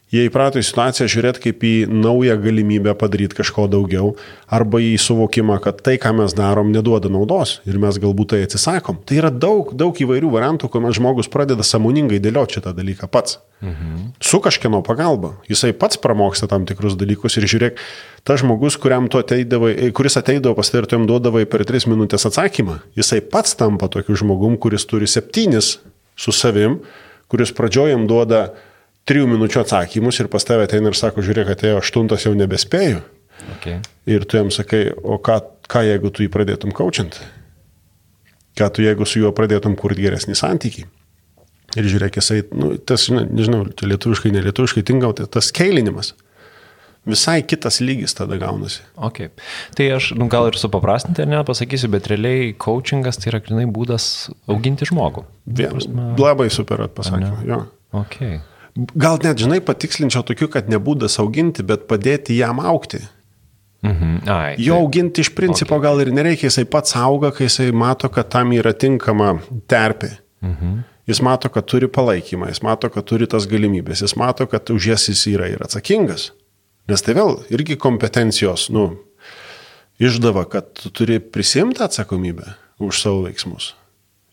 Jie 0.09 0.23
įprato 0.25 0.57
į 0.57 0.65
situaciją 0.65 1.05
žiūrėti 1.13 1.41
kaip 1.43 1.63
į 1.65 1.73
naują 1.93 2.33
galimybę 2.41 2.95
padaryti 2.97 3.37
kažko 3.37 3.67
daugiau, 3.69 4.15
arba 4.49 4.79
į 4.81 4.95
suvokimą, 4.97 5.59
kad 5.61 5.83
tai, 5.85 5.99
ką 6.01 6.15
mes 6.17 6.33
darom, 6.33 6.71
neduoda 6.73 7.11
naudos 7.13 7.59
ir 7.69 7.77
mes 7.81 7.99
galbūt 8.01 8.31
tai 8.33 8.39
atsisakom. 8.47 8.97
Tai 9.05 9.19
yra 9.21 9.29
daug, 9.29 9.69
daug 9.77 9.93
įvairių 9.93 10.31
variantų, 10.33 10.71
kuomet 10.73 10.97
žmogus 10.97 11.29
pradeda 11.29 11.65
samoningai 11.65 12.17
dėlioti 12.23 12.57
šitą 12.57 12.73
dalyką 12.73 13.09
pats. 13.13 13.37
Mhm. 13.61 14.15
Su 14.23 14.39
kažkieno 14.41 14.79
pagalba. 14.87 15.35
Jisai 15.51 15.75
pats 15.77 15.99
pramoksta 16.01 16.47
tam 16.49 16.65
tikrus 16.65 16.95
dalykus 16.97 17.37
ir 17.37 17.45
žiūrėk, 17.45 17.77
tas 18.25 18.41
žmogus, 18.41 18.79
ateidavai, 18.79 19.91
kuris 19.93 20.17
ateidavo 20.17 20.55
pas 20.55 20.69
tai 20.69 20.81
ir 20.81 20.87
tu 20.87 20.97
jam 20.97 21.05
duodavai 21.05 21.45
per 21.45 21.65
tris 21.69 21.85
minutės 21.85 22.25
atsakymą, 22.25 22.79
jisai 22.97 23.21
pats 23.21 23.53
tampa 23.53 23.91
tokiu 23.91 24.15
žmogum, 24.15 24.57
kuris 24.57 24.87
turi 24.89 25.05
septynis 25.05 25.77
su 26.17 26.31
savim, 26.31 26.79
kuris 27.29 27.53
pradžiojam 27.53 28.07
duoda 28.09 28.55
trijų 29.09 29.29
minučių 29.33 29.63
atsakymus 29.63 30.21
ir 30.21 30.29
pas 30.31 30.45
tavę 30.45 30.67
ateina 30.67 30.91
ir 30.91 30.97
sako, 30.97 31.23
žiūrėk, 31.25 31.51
atėjo 31.55 31.81
aštuntas, 31.81 32.27
jau 32.27 32.35
nebespėju. 32.37 33.01
Okay. 33.57 33.79
Ir 34.09 34.25
tu 34.29 34.37
jam 34.37 34.51
sakai, 34.53 34.89
o 34.93 35.17
ką, 35.23 35.39
ką 35.69 35.83
jeigu 35.87 36.11
tu 36.13 36.25
jį 36.25 36.31
pradėtum 36.33 36.73
kaučiant? 36.75 37.17
Ką 38.59 38.69
tu 38.75 38.83
jeigu 38.85 39.07
su 39.07 39.23
juo 39.23 39.33
pradėtum 39.35 39.77
kurti 39.79 40.05
geresnį 40.05 40.37
santykį? 40.37 40.85
Ir 41.77 41.85
žiūrėk, 41.85 42.17
jisai, 42.17 42.41
nu, 42.55 42.73
tas, 42.81 43.05
nežinau, 43.13 43.67
čia 43.77 43.91
lietuviškai, 43.91 44.31
nelietuviškai 44.33 44.83
tinka, 44.85 45.11
tai 45.17 45.27
tas 45.29 45.51
keilinimas. 45.55 46.15
Visai 47.09 47.39
kitas 47.47 47.79
lygis 47.81 48.13
tada 48.17 48.37
gaunasi. 48.41 48.81
Okay. 49.07 49.29
Tai 49.77 49.85
aš 49.95 50.11
nu, 50.19 50.27
gal 50.29 50.49
ir 50.49 50.57
supaprastinti, 50.59 51.23
ar 51.23 51.29
ne, 51.29 51.41
pasakysiu, 51.47 51.89
bet 51.93 52.09
realiai 52.11 52.51
coachingas 52.59 53.21
tai 53.21 53.31
yra 53.31 53.41
grinai 53.45 53.65
būdas 53.71 54.29
auginti 54.51 54.89
žmogų. 54.89 55.23
Vien, 55.47 55.77
prasme... 55.77 56.09
Labai 56.19 56.49
super 56.53 56.83
pasakymą. 56.93 57.61
Okay. 58.03 58.41
Gal 58.79 59.17
net, 59.23 59.39
žinai, 59.41 59.59
patikslinčiau 59.65 60.23
tokiu, 60.27 60.49
kad 60.51 60.69
nebūdas 60.71 61.17
auginti, 61.21 61.65
bet 61.65 61.87
padėti 61.89 62.37
jam 62.37 62.61
aukti. 62.61 63.01
Mhm. 63.85 64.27
Ai, 64.27 64.55
jo 64.59 64.75
tai... 64.75 64.83
auginti 64.83 65.23
iš 65.23 65.31
principo 65.35 65.77
okay. 65.77 65.85
gal 65.87 66.01
ir 66.03 66.11
nereikia, 66.13 66.49
jisai 66.49 66.65
pats 66.67 66.97
auga, 66.99 67.31
kai 67.35 67.47
jisai 67.47 67.71
mato, 67.71 68.09
kad 68.11 68.29
tam 68.33 68.51
yra 68.55 68.73
tinkama 68.75 69.37
terpė. 69.71 70.17
Mhm. 70.45 70.79
Jis 71.09 71.23
mato, 71.25 71.49
kad 71.49 71.65
turi 71.65 71.87
palaikymą, 71.89 72.51
jis 72.51 72.61
mato, 72.61 72.91
kad 72.93 73.07
turi 73.09 73.25
tas 73.29 73.47
galimybės, 73.49 74.03
jis 74.05 74.13
mato, 74.19 74.45
kad 74.51 74.69
už 74.69 74.91
jas 74.91 75.07
jis 75.09 75.23
yra 75.31 75.47
ir 75.49 75.63
atsakingas. 75.65 76.29
Nes 76.89 77.01
tai 77.05 77.15
vėl 77.17 77.39
irgi 77.53 77.79
kompetencijos, 77.81 78.67
nu, 78.73 78.91
išdava, 80.01 80.45
kad 80.49 80.69
tu 80.77 80.91
turi 80.93 81.17
prisimti 81.17 81.81
atsakomybę 81.85 82.53
už 82.83 83.01
savo 83.01 83.23
veiksmus. 83.25 83.73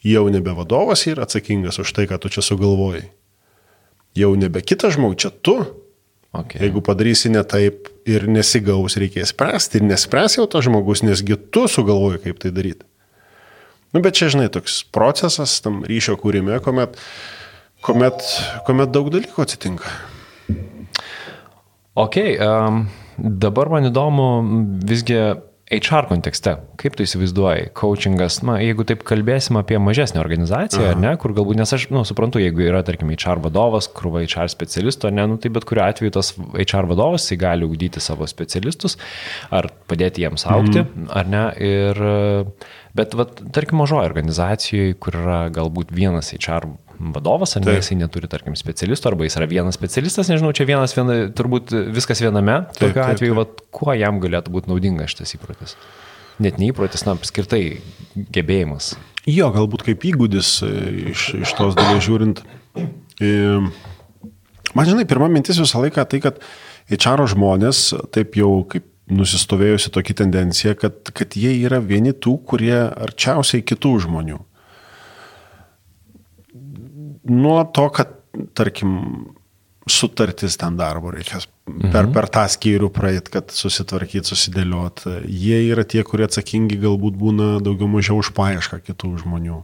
Jau 0.04 0.26
nebe 0.30 0.52
vadovas 0.54 1.06
yra 1.08 1.24
atsakingas 1.24 1.80
už 1.80 1.96
tai, 1.96 2.04
ką 2.10 2.20
tu 2.20 2.28
čia 2.32 2.44
sugalvojai 2.44 3.06
jau 4.16 4.32
nebe 4.38 4.62
kitas 4.64 4.96
žmogus, 4.96 5.26
čia 5.26 5.30
tu. 5.30 5.56
Okay. 6.36 6.60
Jeigu 6.66 6.82
padarysi 6.84 7.30
ne 7.32 7.40
taip 7.48 7.88
ir 8.08 8.26
nesigaus, 8.28 8.98
reikės 9.00 9.32
spręsti 9.32 9.80
ir 9.80 9.86
nespręs 9.88 10.36
jau 10.36 10.44
tas 10.50 10.66
žmogus, 10.66 11.04
nesgi 11.06 11.38
tu 11.52 11.64
sugalvoji, 11.70 12.20
kaip 12.26 12.42
tai 12.42 12.52
daryti. 12.52 12.84
Nu, 13.94 14.02
bet 14.04 14.18
čia, 14.18 14.28
žinai, 14.32 14.50
toks 14.52 14.82
procesas 14.92 15.54
tam 15.64 15.80
ryšio 15.88 16.18
kūrime, 16.20 16.58
kuomet, 16.60 16.98
kuomet, 17.86 18.26
kuomet 18.66 18.92
daug 18.92 19.08
dalykų 19.14 19.46
atsitinka. 19.46 19.92
Ok, 21.96 22.18
um, 22.44 22.82
dabar 23.16 23.70
man 23.72 23.88
įdomu 23.88 24.26
visgi 24.84 25.16
HR 25.66 26.06
kontekste, 26.06 26.52
kaip 26.78 26.94
tu 26.94 27.02
įsivaizduoji, 27.02 27.72
coachingas, 27.74 28.36
na, 28.46 28.60
jeigu 28.62 28.84
taip 28.86 29.00
kalbėsim 29.06 29.56
apie 29.58 29.80
mažesnę 29.82 30.20
organizaciją, 30.22 30.92
Aha. 30.92 31.00
ne, 31.02 31.10
kur 31.18 31.34
galbūt, 31.34 31.58
nes 31.58 31.74
aš, 31.74 31.88
na, 31.90 31.98
nu, 31.98 32.02
suprantu, 32.06 32.38
jeigu 32.38 32.62
yra, 32.68 32.84
tarkim, 32.86 33.10
HR 33.10 33.42
vadovas, 33.42 33.88
krūva 33.90 34.22
HR 34.22 34.46
specialistų, 34.52 35.10
ar 35.10 35.16
ne, 35.18 35.26
nu, 35.32 35.40
tai 35.42 35.50
bet 35.56 35.66
kuriu 35.66 35.82
atveju 35.82 36.14
tas 36.14 36.30
HR 36.38 36.86
vadovas, 36.92 37.26
jis 37.26 37.42
gali 37.42 37.66
ugdyti 37.66 38.02
savo 38.04 38.30
specialistus, 38.30 38.94
ar 39.50 39.72
padėti 39.90 40.22
jiems 40.22 40.46
aukti, 40.46 40.84
mhm. 40.84 41.10
ar 41.18 41.34
ne, 41.34 41.44
ir, 41.58 42.02
bet, 42.94 43.18
vat, 43.18 43.42
tarkim, 43.58 43.82
mažoje 43.82 44.06
organizacijoje, 44.06 44.94
kur 45.02 45.18
yra 45.18 45.46
galbūt 45.50 45.90
vienas 45.90 46.30
HR 46.38 46.70
vadovas, 46.98 47.56
ar 47.56 47.64
ne, 47.64 47.76
jisai 47.78 47.98
neturi, 48.00 48.28
tarkim, 48.30 48.56
specialistų, 48.58 49.10
arba 49.10 49.26
jis 49.26 49.36
yra 49.40 49.48
vienas 49.50 49.76
specialistas, 49.76 50.30
nežinau, 50.32 50.52
čia 50.56 50.66
vienas, 50.68 50.94
viena, 50.96 51.18
turbūt 51.36 51.74
viskas 51.94 52.22
viename, 52.24 52.62
tokiu 52.78 53.02
atveju, 53.04 53.36
vat, 53.36 53.60
kuo 53.74 53.94
jam 53.96 54.20
galėtų 54.22 54.54
būti 54.54 54.72
naudingas 54.72 55.12
šitas 55.12 55.36
įprotis? 55.36 55.76
Net 56.42 56.60
neįprotis, 56.60 57.06
na, 57.06 57.16
apskritai 57.16 57.62
gebėjimas. 58.34 58.94
Jo, 59.28 59.50
galbūt 59.54 59.86
kaip 59.88 60.04
įgūdis 60.06 60.50
e, 60.66 60.72
iš, 61.12 61.28
iš 61.40 61.54
tos 61.58 61.76
dalies 61.78 62.04
žiūrint. 62.06 62.42
E, 62.76 63.30
man 64.76 64.88
žinai, 64.88 65.06
pirma 65.08 65.30
mintis 65.32 65.58
visą 65.62 65.80
laiką 65.82 66.04
tai, 66.12 66.20
kad 66.24 66.42
HR 66.92 67.26
žmonės 67.32 67.88
taip 68.14 68.36
jau 68.38 68.60
kaip 68.70 68.86
nusistovėjusi 69.10 69.92
tokia 69.94 70.16
tendencija, 70.22 70.74
kad, 70.78 71.10
kad 71.14 71.34
jie 71.38 71.52
yra 71.62 71.80
vieni 71.82 72.12
tų, 72.12 72.36
kurie 72.46 72.76
arčiausiai 72.76 73.64
kitų 73.66 73.96
žmonių 74.06 74.40
nuo 77.30 77.60
to, 77.74 77.88
kad, 77.94 78.14
tarkim, 78.58 78.96
sutartis 79.86 80.58
ten 80.58 80.78
darbo 80.78 81.12
reikės 81.14 81.46
mhm. 81.46 81.92
per, 81.94 82.08
per 82.14 82.28
tą 82.32 82.46
skyrių 82.50 82.90
praeit, 82.94 83.30
kad 83.32 83.54
susitvarkyti, 83.54 84.26
susidėliot. 84.26 85.06
Jie 85.30 85.62
yra 85.70 85.86
tie, 85.86 86.02
kurie 86.06 86.26
atsakingi 86.26 86.80
galbūt 86.82 87.18
būna 87.20 87.52
daugiau 87.64 87.88
mažiau 87.90 88.18
už 88.22 88.34
paiešką 88.36 88.82
kitų 88.88 89.16
žmonių 89.22 89.62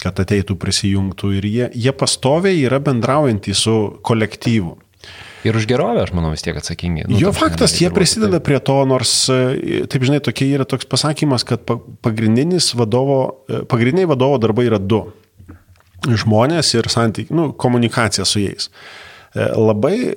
kad 0.00 0.16
ateitų 0.22 0.54
prisijungtų 0.56 1.34
ir 1.36 1.44
jie, 1.44 1.66
jie 1.76 1.92
pastoviai 1.92 2.62
yra 2.64 2.78
bendraujantys 2.80 3.66
su 3.66 3.74
kolektyvu. 4.00 4.78
Ir 5.44 5.56
už 5.56 5.64
gerovę, 5.68 6.02
aš 6.04 6.12
manau, 6.12 6.34
vis 6.34 6.44
tiek 6.44 6.56
atsakingi. 6.56 7.06
Nu, 7.08 7.16
jo 7.20 7.30
faktas, 7.36 7.78
jie 7.80 7.88
prisideda 7.92 8.36
taip. 8.36 8.46
prie 8.48 8.58
to, 8.64 8.76
nors, 8.88 9.12
taip 9.28 10.04
žinai, 10.04 10.20
tokia 10.24 10.48
yra 10.58 10.66
toks 10.68 10.88
pasakymas, 10.88 11.46
kad 11.48 11.64
pagrindinis 12.04 12.74
vadovo, 12.76 13.20
pagrindiniai 13.68 14.08
vadovo 14.08 14.40
darbai 14.40 14.66
yra 14.68 14.80
du 14.80 15.06
žmonės 16.08 16.74
ir 16.76 16.88
santykiai, 16.90 17.36
nu, 17.36 17.50
komunikacija 17.52 18.26
su 18.28 18.42
jais. 18.42 18.70
E, 19.34 19.46
labai 19.54 20.14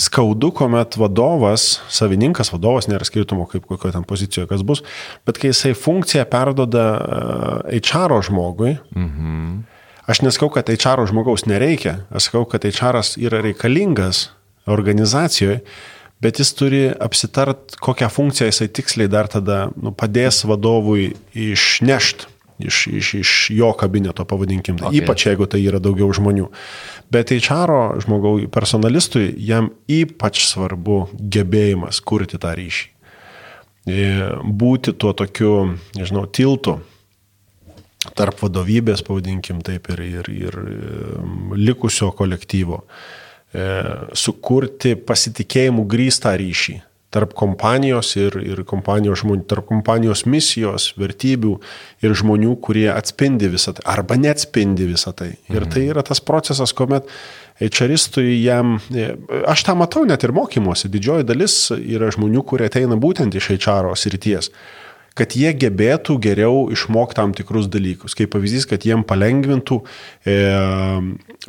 skaudu, 0.00 0.50
kuomet 0.56 0.98
vadovas, 1.00 1.78
savininkas, 1.92 2.52
vadovas, 2.52 2.88
nėra 2.90 3.06
skirtumo, 3.08 3.46
kaip 3.50 3.68
kokio 3.68 3.92
ten 3.94 4.04
pozicijoje 4.08 4.50
kas 4.50 4.64
bus, 4.66 4.82
bet 5.28 5.40
kai 5.40 5.52
jisai 5.54 5.72
funkciją 5.78 6.26
perdoda 6.30 6.88
HR 7.70 8.18
žmogui, 8.28 8.74
mhm. 8.96 9.62
aš 10.10 10.24
neskau, 10.26 10.50
kad 10.52 10.68
HR 10.72 11.06
žmogaus 11.08 11.46
nereikia, 11.48 12.02
aš 12.12 12.28
sakau, 12.28 12.44
kad 12.50 12.66
HR 12.68 13.00
yra 13.22 13.40
reikalingas 13.46 14.28
organizacijoje, 14.70 15.62
bet 16.20 16.42
jis 16.42 16.52
turi 16.52 16.82
apsitart, 17.00 17.78
kokią 17.80 18.10
funkciją 18.12 18.50
jisai 18.50 18.68
tiksliai 18.68 19.08
dar 19.08 19.30
tada 19.32 19.70
nu, 19.80 19.94
padės 19.96 20.42
vadovui 20.44 21.14
išnešti 21.32 22.29
iš, 22.66 22.86
iš, 22.90 23.14
iš 23.20 23.32
jo 23.56 23.70
kabineto, 23.78 24.24
pavadinkim. 24.28 24.78
Tai. 24.78 24.90
Okay. 24.90 25.02
Ypač 25.02 25.26
jeigu 25.28 25.48
tai 25.50 25.62
yra 25.64 25.80
daugiau 25.82 26.10
žmonių. 26.14 26.48
Bet 27.12 27.32
HR 27.34 28.00
žmogaus 28.04 28.46
personalistui 28.52 29.32
jam 29.46 29.70
ypač 29.90 30.44
svarbu 30.48 31.02
gebėjimas 31.16 32.02
kurti 32.04 32.40
tą 32.40 32.54
ryšį. 32.58 32.88
E, 33.90 34.06
būti 34.44 34.94
tuo 35.00 35.14
tokiu, 35.16 35.54
nežinau, 35.96 36.26
tiltu 36.28 36.78
tarp 38.16 38.40
vadovybės, 38.40 39.02
pavadinkim 39.04 39.60
taip, 39.64 39.90
ir, 39.92 40.04
ir, 40.04 40.30
ir 40.32 40.60
likusio 41.56 42.10
kolektyvo. 42.16 42.82
E, 43.50 43.66
sukurti 44.16 44.94
pasitikėjimų 45.08 45.84
grįstą 45.90 46.36
ryšį 46.40 46.78
tarp 47.10 47.34
kompanijos 47.34 48.12
ir, 48.18 48.36
ir 48.44 48.62
kompanijos 48.68 49.24
žmonių, 49.24 49.44
tarp 49.50 49.66
kompanijos 49.70 50.22
misijos, 50.30 50.92
vertybių 51.00 51.56
ir 52.06 52.14
žmonių, 52.16 52.54
kurie 52.62 52.86
atspindi 52.92 53.50
visą 53.50 53.74
tai 53.76 53.86
arba 53.96 54.18
neatspindi 54.20 54.86
visą 54.92 55.12
tai. 55.16 55.32
Ir 55.50 55.66
tai 55.70 55.88
yra 55.90 56.04
tas 56.06 56.22
procesas, 56.22 56.74
kuomet 56.76 57.08
HRistui 57.60 58.38
jam, 58.40 58.78
aš 59.50 59.66
tą 59.66 59.74
matau 59.76 60.06
net 60.08 60.22
ir 60.24 60.32
mokymuose, 60.36 60.88
didžioji 60.92 61.26
dalis 61.28 61.56
yra 61.76 62.12
žmonių, 62.14 62.44
kurie 62.46 62.70
ateina 62.70 62.96
būtent 63.00 63.34
iš 63.36 63.52
HR 63.58 63.90
srities 63.98 64.52
kad 65.18 65.34
jie 65.36 65.50
gebėtų 65.56 66.16
geriau 66.22 66.68
išmokti 66.72 67.18
tam 67.18 67.34
tikrus 67.36 67.68
dalykus. 67.70 68.14
Kaip 68.18 68.32
pavyzdys, 68.34 68.66
kad 68.70 68.84
jiem 68.86 69.02
palengvintų 69.06 69.80
e, 70.24 70.36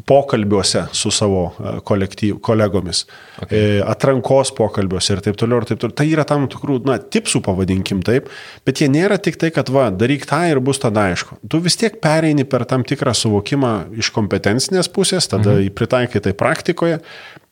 pokalbiuose 0.09 0.87
su 0.97 1.11
savo 1.13 1.43
e, 1.51 1.75
kolektyv, 1.87 2.39
kolegomis, 2.43 3.03
okay. 3.41 3.77
e, 3.77 3.79
atrankos 3.85 4.53
pokalbiuose 4.57 5.15
ir 5.15 5.23
taip 5.27 5.39
toliau 5.39 5.61
ir 5.61 5.69
taip 5.69 5.81
toliau. 5.83 5.97
Tai 6.01 6.07
yra 6.09 6.25
tam 6.27 6.47
tikrų, 6.51 6.81
na, 6.89 6.97
tipsų 7.01 7.43
pavadinkim 7.45 8.03
taip, 8.07 8.31
bet 8.67 8.81
jie 8.83 8.89
nėra 8.91 9.19
tik 9.21 9.39
tai, 9.41 9.51
kad 9.55 9.69
va, 9.73 9.89
daryk 9.93 10.25
tą 10.29 10.41
ir 10.51 10.61
bus 10.63 10.81
tada 10.81 11.09
aišku. 11.11 11.39
Tu 11.51 11.61
vis 11.63 11.77
tiek 11.79 12.01
pereini 12.03 12.47
per 12.49 12.65
tam 12.69 12.85
tikrą 12.87 13.13
suvokimą 13.17 13.75
iš 14.01 14.11
kompetencinės 14.15 14.91
pusės, 14.91 15.29
tada 15.31 15.57
mhm. 15.57 15.73
pritaikai 15.77 16.23
tai 16.23 16.35
praktikoje 16.37 17.01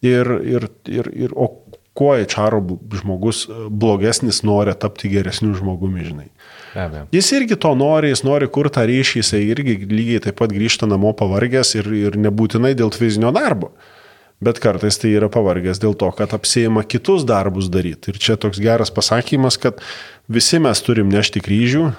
ir, 0.06 0.36
ir, 0.42 0.70
ir, 0.90 1.12
ir 1.28 1.36
o 1.36 1.52
kuo 2.00 2.16
HR 2.16 2.62
žmogus 3.02 3.44
e, 3.46 3.60
blogesnis 3.70 4.42
nori 4.48 4.74
tapti 4.80 5.12
geresniu 5.12 5.52
žmogumi, 5.58 6.08
žinai. 6.08 6.28
Be 6.74 7.06
jis 7.12 7.32
irgi 7.36 7.58
to 7.60 7.74
nori, 7.76 8.14
jis 8.14 8.24
nori 8.24 8.48
kur 8.48 8.70
tą 8.74 8.86
ryšį, 8.88 9.22
jisai 9.24 9.44
irgi 9.52 9.78
lygiai 9.90 10.24
taip 10.28 10.40
pat 10.40 10.54
grįžta 10.56 10.88
namo 10.90 11.12
pavargęs 11.18 11.76
ir, 11.80 11.90
ir 12.08 12.20
nebūtinai 12.22 12.76
dėl 12.78 12.94
fizinio 12.96 13.34
darbo. 13.36 13.74
Bet 14.40 14.62
kartais 14.64 14.96
tai 15.02 15.12
yra 15.18 15.28
pavargęs 15.32 15.82
dėl 15.84 15.98
to, 16.00 16.08
kad 16.16 16.32
apsėjama 16.36 16.86
kitus 16.88 17.26
darbus 17.28 17.68
daryti. 17.72 18.14
Ir 18.14 18.22
čia 18.24 18.38
toks 18.40 18.62
geras 18.64 18.94
pasakymas, 18.96 19.60
kad 19.60 19.82
visi 20.32 20.62
mes 20.64 20.80
turim 20.86 21.10
nešti 21.12 21.44
kryžių, 21.44 21.90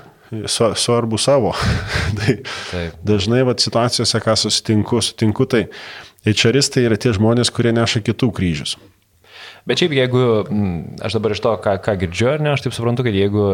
svarbu 0.49 1.19
savo. 1.21 1.53
tai 2.19 2.39
Taip. 2.71 2.95
dažnai 3.05 3.43
vat, 3.45 3.61
situacijose, 3.61 4.23
ką 4.25 4.37
susitinku, 4.39 5.03
sutinku, 5.05 5.45
tai 5.51 5.67
HRistai 6.25 6.87
yra 6.89 6.97
tie 7.01 7.13
žmonės, 7.17 7.53
kurie 7.53 7.75
neša 7.77 8.03
kitų 8.07 8.31
kryžius. 8.37 8.77
Bet 9.71 9.79
šiaip 9.79 9.93
jeigu, 9.95 10.21
aš 11.07 11.15
dabar 11.15 11.31
iš 11.31 11.41
to, 11.45 11.53
ką, 11.63 11.77
ką 11.85 11.93
girdžiu, 12.01 12.33
ar 12.33 12.41
ne, 12.43 12.51
aš 12.57 12.65
taip 12.65 12.75
suprantu, 12.75 13.05
kad 13.07 13.15
jeigu, 13.15 13.45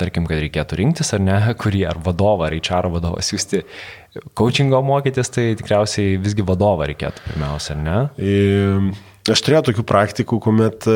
tarkim, 0.00 0.24
kad 0.30 0.40
reikėtų 0.40 0.78
rinktis, 0.80 1.12
ar 1.12 1.20
ne, 1.20 1.36
kurį 1.60 1.82
ar 1.90 2.00
vadovą, 2.06 2.46
ar 2.48 2.56
HR 2.56 2.88
vadovą 2.94 3.20
siūsti 3.24 3.60
coachingo 4.38 4.80
mokytis, 4.86 5.28
tai 5.34 5.50
tikriausiai 5.60 6.16
visgi 6.24 6.46
vadovą 6.48 6.88
reikėtų 6.88 7.26
pirmiausia, 7.26 7.76
ar 7.76 7.84
ne? 7.84 7.98
Aš 9.28 9.44
turėjau 9.44 9.66
tokių 9.68 9.84
praktikų, 9.92 10.40
kuomet 10.40 10.88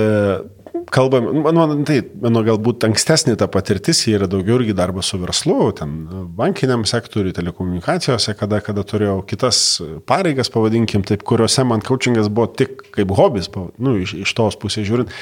kalbam, 0.92 1.28
mano, 1.44 1.66
tai, 1.86 2.00
mano 2.22 2.42
galbūt 2.46 2.86
ankstesnė 2.88 3.34
ta 3.40 3.48
patirtis 3.52 4.02
yra 4.10 4.28
daugiau 4.30 4.58
irgi 4.58 4.74
darbas 4.76 5.10
su 5.12 5.20
verslu, 5.20 5.56
ten 5.76 5.94
bankiniam 6.36 6.84
sektoriui, 6.88 7.34
telekomunikacijose, 7.36 8.34
kada, 8.38 8.62
kada 8.64 8.84
turėjau 8.88 9.20
kitas 9.28 9.62
pareigas, 10.08 10.52
pavadinkim, 10.52 11.04
taip, 11.08 11.24
kuriuose 11.28 11.64
man 11.68 11.84
coachingas 11.84 12.30
buvo 12.32 12.50
tik 12.58 12.86
kaip 12.94 13.12
hobis, 13.18 13.50
nu, 13.52 13.96
iš, 14.02 14.16
iš 14.24 14.36
tos 14.38 14.58
pusės 14.60 14.88
žiūrint. 14.88 15.12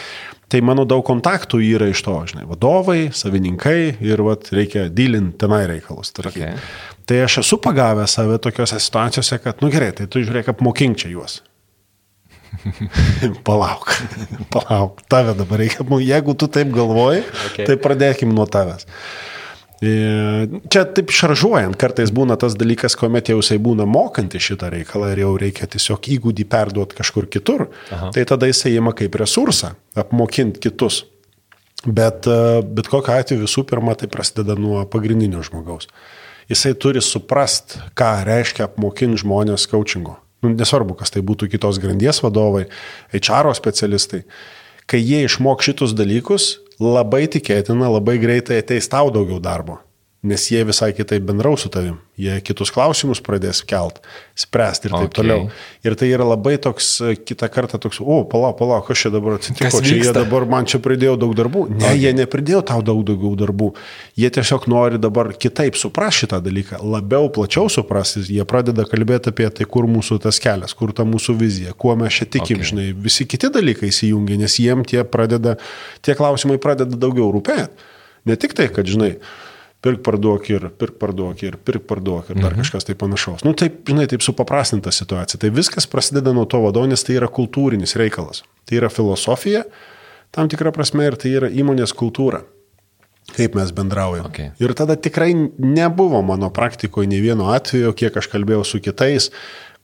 Tai 0.50 0.58
mano 0.66 0.82
daug 0.88 1.04
kontaktų 1.06 1.60
yra 1.62 1.86
iš 1.92 2.00
to, 2.02 2.16
žinai, 2.32 2.42
vadovai, 2.50 3.12
savininkai 3.14 4.00
ir 4.02 4.22
vat, 4.26 4.48
reikia 4.54 4.88
dylinti 4.90 5.38
tenai 5.44 5.62
reikalus. 5.70 6.10
Okay. 6.18 6.56
Tai 7.06 7.20
aš 7.26 7.40
esu 7.44 7.60
pagavęs 7.62 8.16
save 8.18 8.40
tokiuose 8.42 8.80
situacijose, 8.82 9.38
kad, 9.44 9.62
nu 9.62 9.70
gerai, 9.70 9.92
tai 9.94 10.08
tu 10.10 10.22
žiūrėk, 10.22 10.50
apmokink 10.50 10.98
čia 10.98 11.12
juos. 11.12 11.38
palauk, 13.48 13.90
palauk, 14.54 15.02
tave 15.08 15.34
dabar 15.38 15.62
reikia, 15.62 15.84
jeigu 16.04 16.36
tu 16.38 16.48
taip 16.52 16.72
galvoji, 16.74 17.24
okay. 17.50 17.66
tai 17.68 17.76
pradėkim 17.80 18.32
nuo 18.36 18.46
tavęs. 18.50 18.86
E, 19.80 19.92
čia 20.68 20.84
taip 20.92 21.12
šaržuojant, 21.14 21.78
kartais 21.80 22.12
būna 22.12 22.36
tas 22.40 22.56
dalykas, 22.60 22.98
kuomet 23.00 23.32
jau 23.32 23.38
jisai 23.40 23.56
būna 23.62 23.86
mokanti 23.88 24.40
šitą 24.42 24.68
reikalą 24.74 25.14
ir 25.14 25.22
jau 25.24 25.32
reikia 25.40 25.70
tiesiog 25.72 26.10
įgūdį 26.18 26.46
perduoti 26.52 26.98
kažkur 27.00 27.30
kitur, 27.32 27.70
Aha. 27.88 28.10
tai 28.16 28.26
tada 28.28 28.50
jisai 28.50 28.74
įima 28.76 28.92
kaip 28.96 29.16
resursą 29.20 29.74
apmokinti 29.96 30.60
kitus. 30.68 31.06
Bet, 31.80 32.26
e, 32.28 32.60
bet 32.60 32.90
kokiu 32.92 33.16
atveju 33.16 33.46
visų 33.46 33.64
pirma 33.70 33.96
tai 33.96 34.10
prasideda 34.12 34.52
nuo 34.60 34.84
pagrindinio 34.84 35.40
žmogaus. 35.46 35.88
Jisai 36.50 36.74
turi 36.76 37.00
suprast, 37.00 37.78
ką 37.96 38.18
reiškia 38.26 38.66
apmokinti 38.66 39.22
žmonės 39.22 39.64
coachingo 39.70 40.18
nu, 40.18 40.29
nesvarbu, 40.46 40.96
kas 41.00 41.14
tai 41.14 41.24
būtų 41.26 41.50
kitos 41.52 41.80
grandies 41.82 42.22
vadovai, 42.24 42.66
HR 43.12 43.52
specialistai, 43.58 44.24
kai 44.90 45.02
jie 45.02 45.24
išmok 45.26 45.62
šitus 45.66 45.94
dalykus, 45.96 46.56
labai 46.80 47.26
tikėtina, 47.30 47.92
labai 47.92 48.18
greitai 48.22 48.62
ateis 48.62 48.88
tau 48.90 49.12
daugiau 49.14 49.40
darbo 49.42 49.80
nes 50.22 50.50
jie 50.52 50.60
visai 50.68 50.92
kitaip 50.92 51.24
bendraus 51.24 51.64
su 51.64 51.70
tavim, 51.72 51.96
jie 52.20 52.36
kitus 52.44 52.72
klausimus 52.74 53.22
pradės 53.24 53.62
kelt, 53.66 54.00
spręsti 54.38 54.90
ir 54.90 54.94
taip 54.96 55.08
okay. 55.08 55.16
toliau. 55.20 55.48
Ir 55.86 55.96
tai 55.98 56.10
yra 56.12 56.26
labai 56.28 56.56
toks, 56.62 56.92
kitą 57.26 57.48
kartą 57.52 57.80
toks, 57.82 58.00
o, 58.00 58.20
palauk, 58.28 58.58
palauk, 58.60 58.86
kas 58.88 59.02
čia 59.02 59.12
dabar 59.14 59.38
atsitiko, 59.38 59.82
čia 59.84 59.98
jie 59.98 60.14
dabar 60.16 60.46
man 60.50 60.68
čia 60.68 60.82
pridėjo 60.82 61.16
daug 61.20 61.34
darbų. 61.38 61.66
Ne, 61.72 61.82
okay. 61.82 62.00
jie 62.04 62.14
nepridėjo 62.20 62.62
tau 62.70 62.84
daug 62.84 63.02
daugiau 63.08 63.32
darbų, 63.40 63.72
jie 64.20 64.30
tiesiog 64.36 64.68
nori 64.70 65.00
dabar 65.00 65.32
kitaip 65.34 65.78
suprasti 65.80 66.20
šitą 66.20 66.40
dalyką, 66.44 66.80
labiau, 66.84 67.30
plačiau 67.32 67.70
suprasti, 67.72 68.22
jie 68.28 68.44
pradeda 68.48 68.84
kalbėti 68.88 69.32
apie 69.32 69.48
tai, 69.54 69.66
kur 69.70 69.88
mūsų 69.90 70.20
tas 70.26 70.40
kelias, 70.42 70.74
kur 70.76 70.92
ta 70.96 71.06
mūsų 71.08 71.36
vizija, 71.40 71.72
kuo 71.72 71.94
mes 71.98 72.20
čia 72.20 72.26
tikim, 72.28 72.60
okay. 72.60 72.70
žinai, 72.72 72.88
visi 73.06 73.26
kiti 73.28 73.50
dalykai 73.52 73.90
įsijungia, 73.90 74.38
nes 74.40 74.58
jiem 74.60 74.84
tie 74.88 75.04
pradeda, 75.08 75.56
tie 76.04 76.16
klausimai 76.18 76.60
pradeda 76.62 76.98
daugiau 77.00 77.30
rūpėti. 77.34 77.88
Ne 78.28 78.36
tik 78.36 78.52
tai, 78.56 78.68
kad, 78.68 78.88
žinai, 78.90 79.14
pirk 79.84 80.02
parduok 80.04 80.50
ir 80.52 80.68
pirk 80.76 80.98
parduok 81.00 81.42
ir 81.46 81.56
pirk 81.56 81.86
parduok 81.88 82.30
ir 82.30 82.40
dar 82.40 82.52
mhm. 82.52 82.62
kažkas 82.62 82.86
tai 82.88 82.96
panašaus. 83.00 83.44
Nu 83.46 83.54
taip, 83.56 83.80
žinai, 83.88 84.06
taip 84.10 84.24
supaprastinta 84.24 84.92
situacija. 84.94 85.40
Tai 85.40 85.52
viskas 85.56 85.88
prasideda 85.90 86.34
nuo 86.36 86.44
to 86.44 86.60
vadovo, 86.64 86.88
nes 86.90 87.04
tai 87.06 87.16
yra 87.16 87.30
kultūrinis 87.32 87.96
reikalas. 88.00 88.44
Tai 88.68 88.80
yra 88.80 88.92
filosofija, 88.92 89.64
tam 90.36 90.50
tikra 90.52 90.72
prasme, 90.76 91.08
ir 91.08 91.16
tai 91.20 91.32
yra 91.40 91.50
įmonės 91.50 91.96
kultūra. 91.96 92.44
Kaip 93.30 93.54
mes 93.54 93.70
bendraujame. 93.74 94.26
Okay. 94.26 94.52
Ir 94.58 94.72
tada 94.74 94.96
tikrai 94.98 95.30
nebuvo 95.34 96.18
mano 96.26 96.48
praktikoje 96.50 97.06
nei 97.10 97.20
vieno 97.22 97.52
atveju, 97.54 97.92
kiek 97.94 98.16
aš 98.18 98.26
kalbėjau 98.32 98.64
su 98.66 98.80
kitais, 98.82 99.28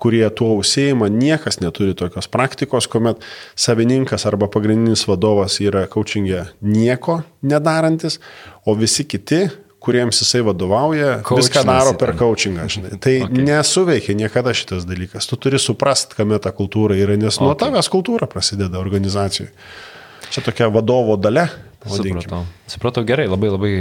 kurie 0.01 0.24
tuo 0.34 0.57
užsieima, 0.59 1.07
niekas 1.12 1.61
neturi 1.62 1.94
tokios 1.97 2.26
praktikos, 2.28 2.88
kuomet 2.90 3.22
savininkas 3.57 4.26
arba 4.28 4.49
pagrindinis 4.53 5.07
vadovas 5.09 5.61
yra 5.62 5.86
coachingė 5.92 6.42
nieko 6.61 7.20
nedarantis, 7.47 8.18
o 8.66 8.74
visi 8.76 9.07
kiti 9.09 9.47
kuriems 9.87 10.20
jisai 10.22 10.43
vadovauja, 10.47 11.20
Coachinas 11.26 11.51
viską 11.51 11.64
daro 11.68 11.95
per 11.99 12.14
coachingą. 12.18 12.66
Žinai. 12.76 12.99
Tai 13.03 13.14
okay. 13.28 13.45
nesuveikia 13.47 14.16
niekada 14.18 14.55
šitas 14.57 14.87
dalykas. 14.89 15.28
Tu 15.30 15.39
turi 15.41 15.61
suprast, 15.62 16.16
kame 16.18 16.41
ta 16.43 16.53
kultūra 16.57 16.99
yra, 16.99 17.18
nes 17.20 17.39
okay. 17.39 17.47
nuo 17.47 17.55
tavęs 17.59 17.91
kultūra 17.93 18.28
prasideda 18.30 18.80
organizacijoje. 18.82 19.53
Čia 20.34 20.43
tokia 20.43 20.68
vadovo 20.74 21.14
dalė. 21.20 21.47
Supratau. 21.87 22.43
Supratau 22.66 23.05
gerai, 23.07 23.28
labai 23.30 23.49
labai 23.53 23.72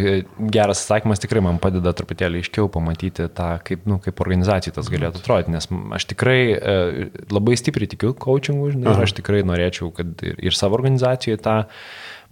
geras 0.54 0.84
atsakymas 0.84 1.22
tikrai 1.24 1.42
man 1.42 1.58
padeda 1.62 1.90
truputėlį 1.98 2.44
aiškiau 2.44 2.68
pamatyti 2.70 3.26
tą, 3.34 3.48
kaip, 3.66 3.88
nu, 3.90 3.98
kaip 4.04 4.22
organizacijai 4.22 4.76
tas 4.76 4.92
galėtų 4.94 5.24
atrodyti, 5.24 5.54
nes 5.56 5.66
aš 5.98 6.06
tikrai 6.12 6.40
e, 6.54 7.08
labai 7.34 7.58
stipriai 7.58 7.90
tikiu 7.90 8.14
coachingu, 8.14 8.70
žinai, 8.76 8.94
ir 8.94 9.08
aš 9.08 9.16
tikrai 9.18 9.42
norėčiau, 9.48 9.90
kad 9.96 10.22
ir, 10.28 10.38
ir 10.38 10.58
savo 10.58 10.78
organizacijoje 10.78 11.42
tą 11.48 11.58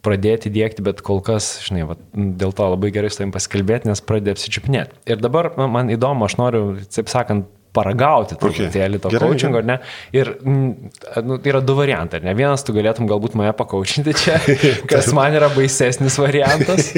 pradėti 0.04 0.52
dėkti, 0.54 0.84
bet 0.86 1.02
kol 1.06 1.22
kas, 1.24 1.58
žinai, 1.66 1.88
va, 1.88 1.98
dėl 2.14 2.54
to 2.56 2.70
labai 2.76 2.92
gerai 2.96 3.12
su 3.12 3.22
tavim 3.22 3.34
pasikalbėti, 3.36 3.90
nes 3.90 4.04
pradėjo 4.04 4.38
apsičiupinėti. 4.38 5.04
Ir 5.10 5.24
dabar 5.24 5.54
man 5.58 5.92
įdomu, 5.94 6.28
aš 6.28 6.38
noriu, 6.42 6.64
taip 6.92 7.12
sakant, 7.12 7.48
paragauti 7.74 8.38
truputėlį 8.38 9.00
okay. 9.00 9.02
to 9.02 9.12
Gerai, 9.14 9.30
coachingo, 9.32 9.62
ar 9.64 9.66
ne? 9.66 9.78
Ir 10.16 10.30
nu, 10.46 11.40
yra 11.42 11.62
du 11.66 11.76
variantai, 11.78 12.20
ar 12.22 12.28
ne? 12.28 12.36
Vienas, 12.38 12.62
tu 12.66 12.76
galėtum 12.76 13.08
galbūt 13.10 13.38
mane 13.40 13.54
pakaučinti 13.58 14.14
čia, 14.20 14.38
kas 14.92 15.10
man 15.18 15.34
yra 15.40 15.50
baisesnis 15.56 16.20
variantas. 16.22 16.92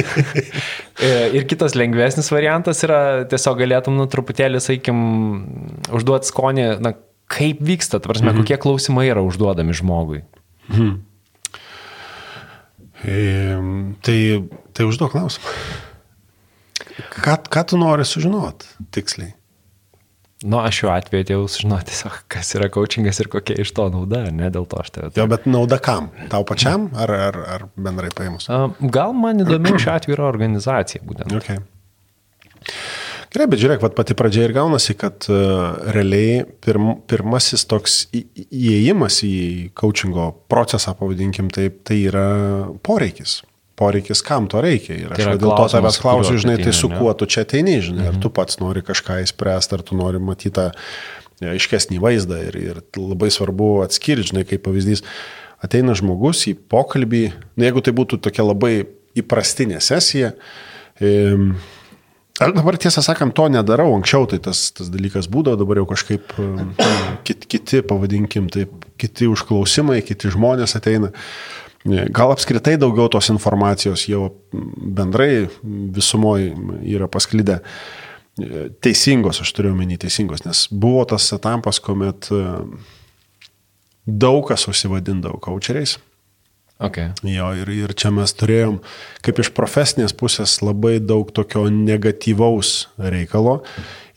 E, 0.96 1.08
ir 1.36 1.44
kitas 1.44 1.74
lengvesnis 1.76 2.30
variantas 2.32 2.80
yra 2.86 3.26
tiesiog 3.28 3.58
galėtum, 3.60 3.98
nu, 4.00 4.06
truputėlį, 4.08 4.62
sakykim, 4.64 5.02
užduoti 5.92 6.30
skonį, 6.30 6.64
na, 6.80 6.94
kaip 7.28 7.60
vyksta, 7.60 8.00
ta 8.00 8.08
prasme, 8.08 8.30
mm 8.30 8.38
-hmm. 8.38 8.46
kokie 8.48 8.58
klausimai 8.64 9.10
yra 9.12 9.20
užduodami 9.28 9.76
žmogui. 9.76 10.22
Mm 10.70 10.78
-hmm. 10.78 10.94
Tai, 13.06 14.20
tai 14.74 14.88
užduok 14.90 15.14
klausimą. 15.14 15.56
Ką, 17.16 17.36
ką 17.52 17.64
tu 17.70 17.78
nori 17.78 18.06
sužinoti 18.08 18.70
tiksliai? 18.96 19.34
Nu, 20.46 20.60
aš 20.60 20.82
šiuo 20.82 20.90
atveju 20.94 21.24
atėjau 21.24 21.46
sužinoti 21.50 21.90
tiesiog, 21.90 22.18
kas 22.30 22.52
yra 22.58 22.68
coachingas 22.74 23.22
ir 23.24 23.30
kokia 23.34 23.56
iš 23.64 23.72
to 23.78 23.86
nauda, 23.94 24.26
ne 24.36 24.50
dėl 24.54 24.68
to 24.70 24.82
aš 24.82 24.92
tave. 24.94 25.12
Jo, 25.18 25.26
bet 25.32 25.48
nauda 25.50 25.80
kam? 25.82 26.12
Tau 26.32 26.44
pačiam 26.48 26.90
ar, 27.02 27.14
ar, 27.30 27.40
ar 27.56 27.66
bendrai 27.78 28.12
paėmus? 28.14 28.50
Gal 28.94 29.16
man 29.18 29.42
įdomiau 29.46 29.80
šiuo 29.82 29.96
atveju 29.96 30.18
yra 30.18 30.28
organizacija 30.28 31.06
būtent. 31.08 31.34
Okay. 31.40 31.62
Gerai, 33.36 33.50
bet 33.52 33.60
žiūrėk, 33.60 33.82
pati 33.92 34.16
pradžia 34.16 34.46
ir 34.48 34.54
gaunasi, 34.56 34.94
kad 34.96 35.26
uh, 35.28 35.76
realiai 35.92 36.46
pirm, 36.64 36.94
pirmasis 37.04 37.66
toks 37.68 38.06
įėjimas 38.16 39.18
į 39.28 39.36
coachingo 39.76 40.30
procesą, 40.48 40.94
pavadinkim 40.96 41.50
taip, 41.52 41.82
tai 41.84 41.98
yra 42.08 42.30
poreikis. 42.80 43.42
Poreikis, 43.76 44.22
kam 44.24 44.48
to 44.48 44.62
reikia. 44.64 44.96
Ir 44.96 45.12
aš 45.12 45.20
Tai 45.20 45.34
dėl 45.42 45.52
to 45.52 45.66
tavęs 45.74 46.00
klausiu, 46.00 46.38
žinai, 46.40 46.56
tai 46.62 46.72
su 46.78 46.88
kuo 46.94 47.12
tu 47.20 47.28
čia 47.28 47.44
ateini, 47.44 47.74
žinai, 47.84 48.06
ar 48.14 48.22
tu 48.24 48.32
pats 48.32 48.62
nori 48.62 48.80
kažką 48.88 49.18
įspręsti, 49.26 49.76
ar 49.76 49.84
tu 49.84 49.98
nori 50.00 50.22
matyti 50.24 50.54
tą 50.56 50.70
aiškesnį 51.44 52.00
vaizdą. 52.06 52.38
Ir, 52.48 52.56
ir 52.56 52.80
labai 52.96 53.28
svarbu 53.36 53.82
atskirti, 53.84 54.30
žinai, 54.32 54.46
kaip 54.48 54.64
pavyzdys, 54.70 55.04
ateina 55.60 55.98
žmogus 56.00 56.46
į 56.48 56.56
pokalbį, 56.72 57.26
na, 57.60 57.68
jeigu 57.68 57.84
tai 57.84 57.92
būtų 58.00 58.22
tokia 58.30 58.48
labai 58.48 58.78
įprastinė 59.20 59.84
sesija, 59.84 60.32
Ehm, 61.04 61.58
Aš 62.36 62.52
dabar 62.52 62.76
tiesą 62.76 63.00
sakant, 63.00 63.32
to 63.32 63.46
nedarau, 63.48 63.94
anksčiau 63.96 64.26
tai 64.28 64.42
tas, 64.44 64.68
tas 64.76 64.90
dalykas 64.92 65.30
būdavo, 65.32 65.56
dabar 65.62 65.80
jau 65.80 65.86
kažkaip 65.94 66.34
ehm, 66.42 66.74
kit, 67.28 67.46
kiti, 67.48 67.80
pavadinkim, 67.88 68.50
taip, 68.52 68.74
kiti 69.00 69.30
užklausimai, 69.32 70.02
kiti 70.04 70.34
žmonės 70.34 70.76
ateina. 70.76 71.14
Gal 71.86 72.34
apskritai 72.34 72.76
daugiau 72.82 73.08
tos 73.14 73.30
informacijos 73.32 74.08
jau 74.10 74.28
bendrai 74.52 75.46
visumoje 75.64 76.50
yra 76.96 77.08
pasklydę. 77.12 77.62
Teisingos, 78.84 79.40
aš 79.40 79.54
turiu 79.56 79.72
omeny 79.72 79.96
teisingos, 80.02 80.44
nes 80.44 80.66
buvo 80.74 81.06
tas 81.08 81.30
etapas, 81.38 81.80
kuomet 81.80 82.28
ehm, 82.36 82.74
daug 84.04 84.44
kas 84.50 84.68
užsivadindavo 84.68 85.40
kočeriais. 85.40 85.96
Okay. 86.76 87.14
Jo, 87.24 87.54
ir, 87.56 87.70
ir 87.72 87.94
čia 87.96 88.10
mes 88.12 88.34
turėjom, 88.36 88.82
kaip 89.24 89.38
iš 89.40 89.54
profesinės 89.56 90.12
pusės, 90.18 90.58
labai 90.60 90.98
daug 91.00 91.30
tokio 91.32 91.70
negatyvaus 91.72 92.90
reikalo. 93.00 93.62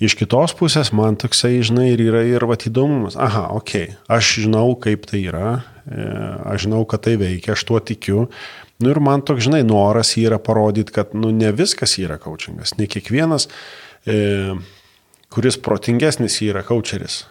Iš 0.03 0.17
kitos 0.19 0.57
pusės 0.59 0.91
man 0.95 1.15
toksai, 1.19 1.61
žinai, 1.63 1.93
ir 1.93 2.03
yra 2.09 2.25
ir 2.27 2.43
vat 2.51 2.67
įdomumas. 2.67 3.15
Aha, 3.19 3.47
okei, 3.55 3.93
okay, 3.93 4.01
aš 4.11 4.33
žinau, 4.43 4.73
kaip 4.83 5.07
tai 5.07 5.23
yra, 5.31 5.61
e, 5.87 6.09
aš 6.51 6.67
žinau, 6.67 6.83
kad 6.91 7.07
tai 7.07 7.15
veikia, 7.23 7.55
aš 7.55 7.63
tuo 7.71 7.79
tikiu. 7.79 8.27
Nu 8.83 8.91
ir 8.91 9.03
man 9.07 9.23
toks, 9.27 9.47
žinai, 9.47 9.63
noras 9.67 10.17
yra 10.19 10.43
parodyti, 10.43 10.95
kad, 10.99 11.15
nu, 11.15 11.31
ne 11.35 11.55
viskas 11.55 11.95
yra 12.03 12.19
coachingas. 12.23 12.75
Ne 12.79 12.91
kiekvienas, 12.91 13.47
e, 14.03 14.19
kuris 15.31 15.63
protingesnis 15.63 16.43
yra 16.47 16.67
coacheris 16.67 17.23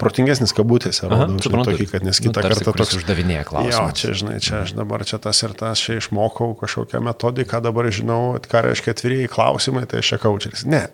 protingesnis 0.00 0.54
kabutėse, 0.56 1.06
rodau, 1.10 1.38
žinai, 1.42 1.64
tokį, 1.68 1.86
kad 1.92 2.06
nes 2.06 2.20
kitą 2.22 2.32
nu, 2.32 2.46
tarsi, 2.46 2.64
kartą 2.64 2.74
toks 2.80 2.98
uždavinėja 3.00 3.44
klausimą. 3.48 3.74
Jo, 3.74 3.84
čia, 3.98 4.16
žinai, 4.20 4.40
čia 4.44 4.62
aš 4.64 4.74
dabar 4.78 5.04
čia 5.08 5.20
tas 5.22 5.40
ir 5.46 5.54
tas, 5.58 5.82
čia 5.82 5.98
išmokau 6.00 6.52
kažkokią 6.60 7.02
metodiką, 7.04 7.62
dabar 7.64 7.90
žinau, 7.94 8.34
ką 8.42 8.66
reiškia 8.68 8.96
atvirieji 8.96 9.32
klausimai, 9.32 9.86
tai 9.90 10.02
aš 10.02 10.14
čia 10.14 10.20
kaučeris. 10.26 10.66
Ne. 10.68 10.86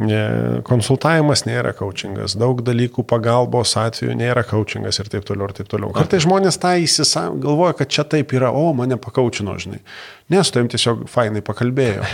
Ne, 0.00 0.20
Konsultavimas 0.64 1.42
nėra 1.44 1.74
coachingas, 1.76 2.32
daug 2.40 2.62
dalykų 2.64 3.02
pagalbos 3.08 3.74
atveju 3.76 4.14
nėra 4.16 4.46
coachingas 4.48 4.96
ir 5.02 5.10
taip 5.12 5.26
toliau 5.28 5.50
ir 5.50 5.58
taip 5.58 5.68
toliau. 5.68 5.92
Kartai 5.92 6.22
žmonės 6.24 6.56
tą 6.62 6.72
įsisam, 6.80 7.36
galvoja, 7.42 7.74
kad 7.76 7.92
čia 7.92 8.06
taip 8.08 8.32
yra, 8.32 8.48
o 8.48 8.70
mane 8.76 8.96
pakaučino, 9.00 9.58
žinai. 9.60 9.82
Ne, 10.30 10.44
su 10.44 10.54
tavim 10.54 10.68
tiesiog 10.70 11.08
fainai 11.10 11.40
pakalbėjo. 11.42 12.04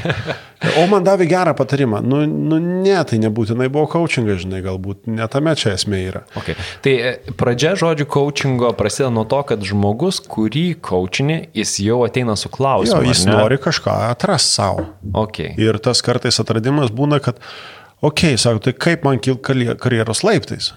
O 0.81 0.87
man 0.89 1.05
davė 1.05 1.27
gerą 1.29 1.53
patarimą. 1.57 1.99
Nu, 2.01 2.23
nu 2.25 2.57
ne, 2.63 2.97
tai 3.09 3.19
nebūtinai 3.21 3.69
buvo 3.73 3.85
coachingas, 3.93 4.41
žinai, 4.47 4.63
galbūt 4.65 5.05
ne 5.13 5.27
tame 5.33 5.53
čia 5.59 5.75
esmė 5.77 6.01
yra. 6.09 6.23
Okay. 6.41 6.57
Tai 6.85 6.95
e, 6.97 7.13
pradžia 7.37 7.75
žodžių 7.77 8.07
coachingo 8.15 8.71
prasideda 8.79 9.11
nuo 9.13 9.27
to, 9.29 9.43
kad 9.51 9.67
žmogus, 9.69 10.23
kurį 10.33 10.65
coachinį, 10.89 11.39
jis 11.61 11.77
jau 11.85 12.01
ateina 12.07 12.39
su 12.41 12.53
klausimu. 12.53 13.05
Jo, 13.05 13.13
jis 13.13 13.27
nori 13.29 13.61
kažką 13.61 13.99
atrasti 14.09 14.57
savo. 14.63 14.89
Okay. 15.27 15.53
Ir 15.61 15.77
tas 15.85 16.01
kartais 16.05 16.41
atradimas 16.41 16.95
būna, 16.97 17.21
kad, 17.21 17.45
okei, 18.01 18.33
okay, 18.33 18.41
sako, 18.41 18.65
tai 18.65 18.77
kaip 18.81 19.05
man 19.05 19.21
kilti 19.21 19.77
karjeros 19.77 20.25
laiptais? 20.25 20.73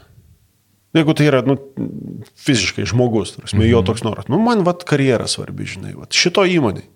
Jeigu 0.98 1.14
tai 1.16 1.28
yra, 1.30 1.44
nu, 1.46 1.56
fiziškai 2.42 2.84
žmogus, 2.90 3.36
tarsi, 3.38 3.56
mhm. 3.56 3.68
jo 3.70 3.84
toks 3.86 4.04
noras, 4.04 4.28
nu, 4.28 4.40
man, 4.42 4.66
vad, 4.68 4.84
karjera 4.90 5.28
svarbi, 5.30 5.68
žinai, 5.70 5.96
vad, 5.96 6.12
šito 6.18 6.44
įmonai. 6.50 6.88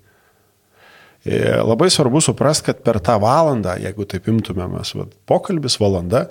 E, 1.24 1.40
labai 1.64 1.88
svarbu 1.94 2.22
suprasti, 2.22 2.68
kad 2.68 2.82
per 2.84 3.00
tą 3.04 3.16
valandą, 3.24 3.78
jeigu 3.80 4.06
taip 4.10 4.28
imtumėmės, 4.28 4.94
vat, 5.00 5.14
pokalbis 5.30 5.78
valanda, 5.80 6.26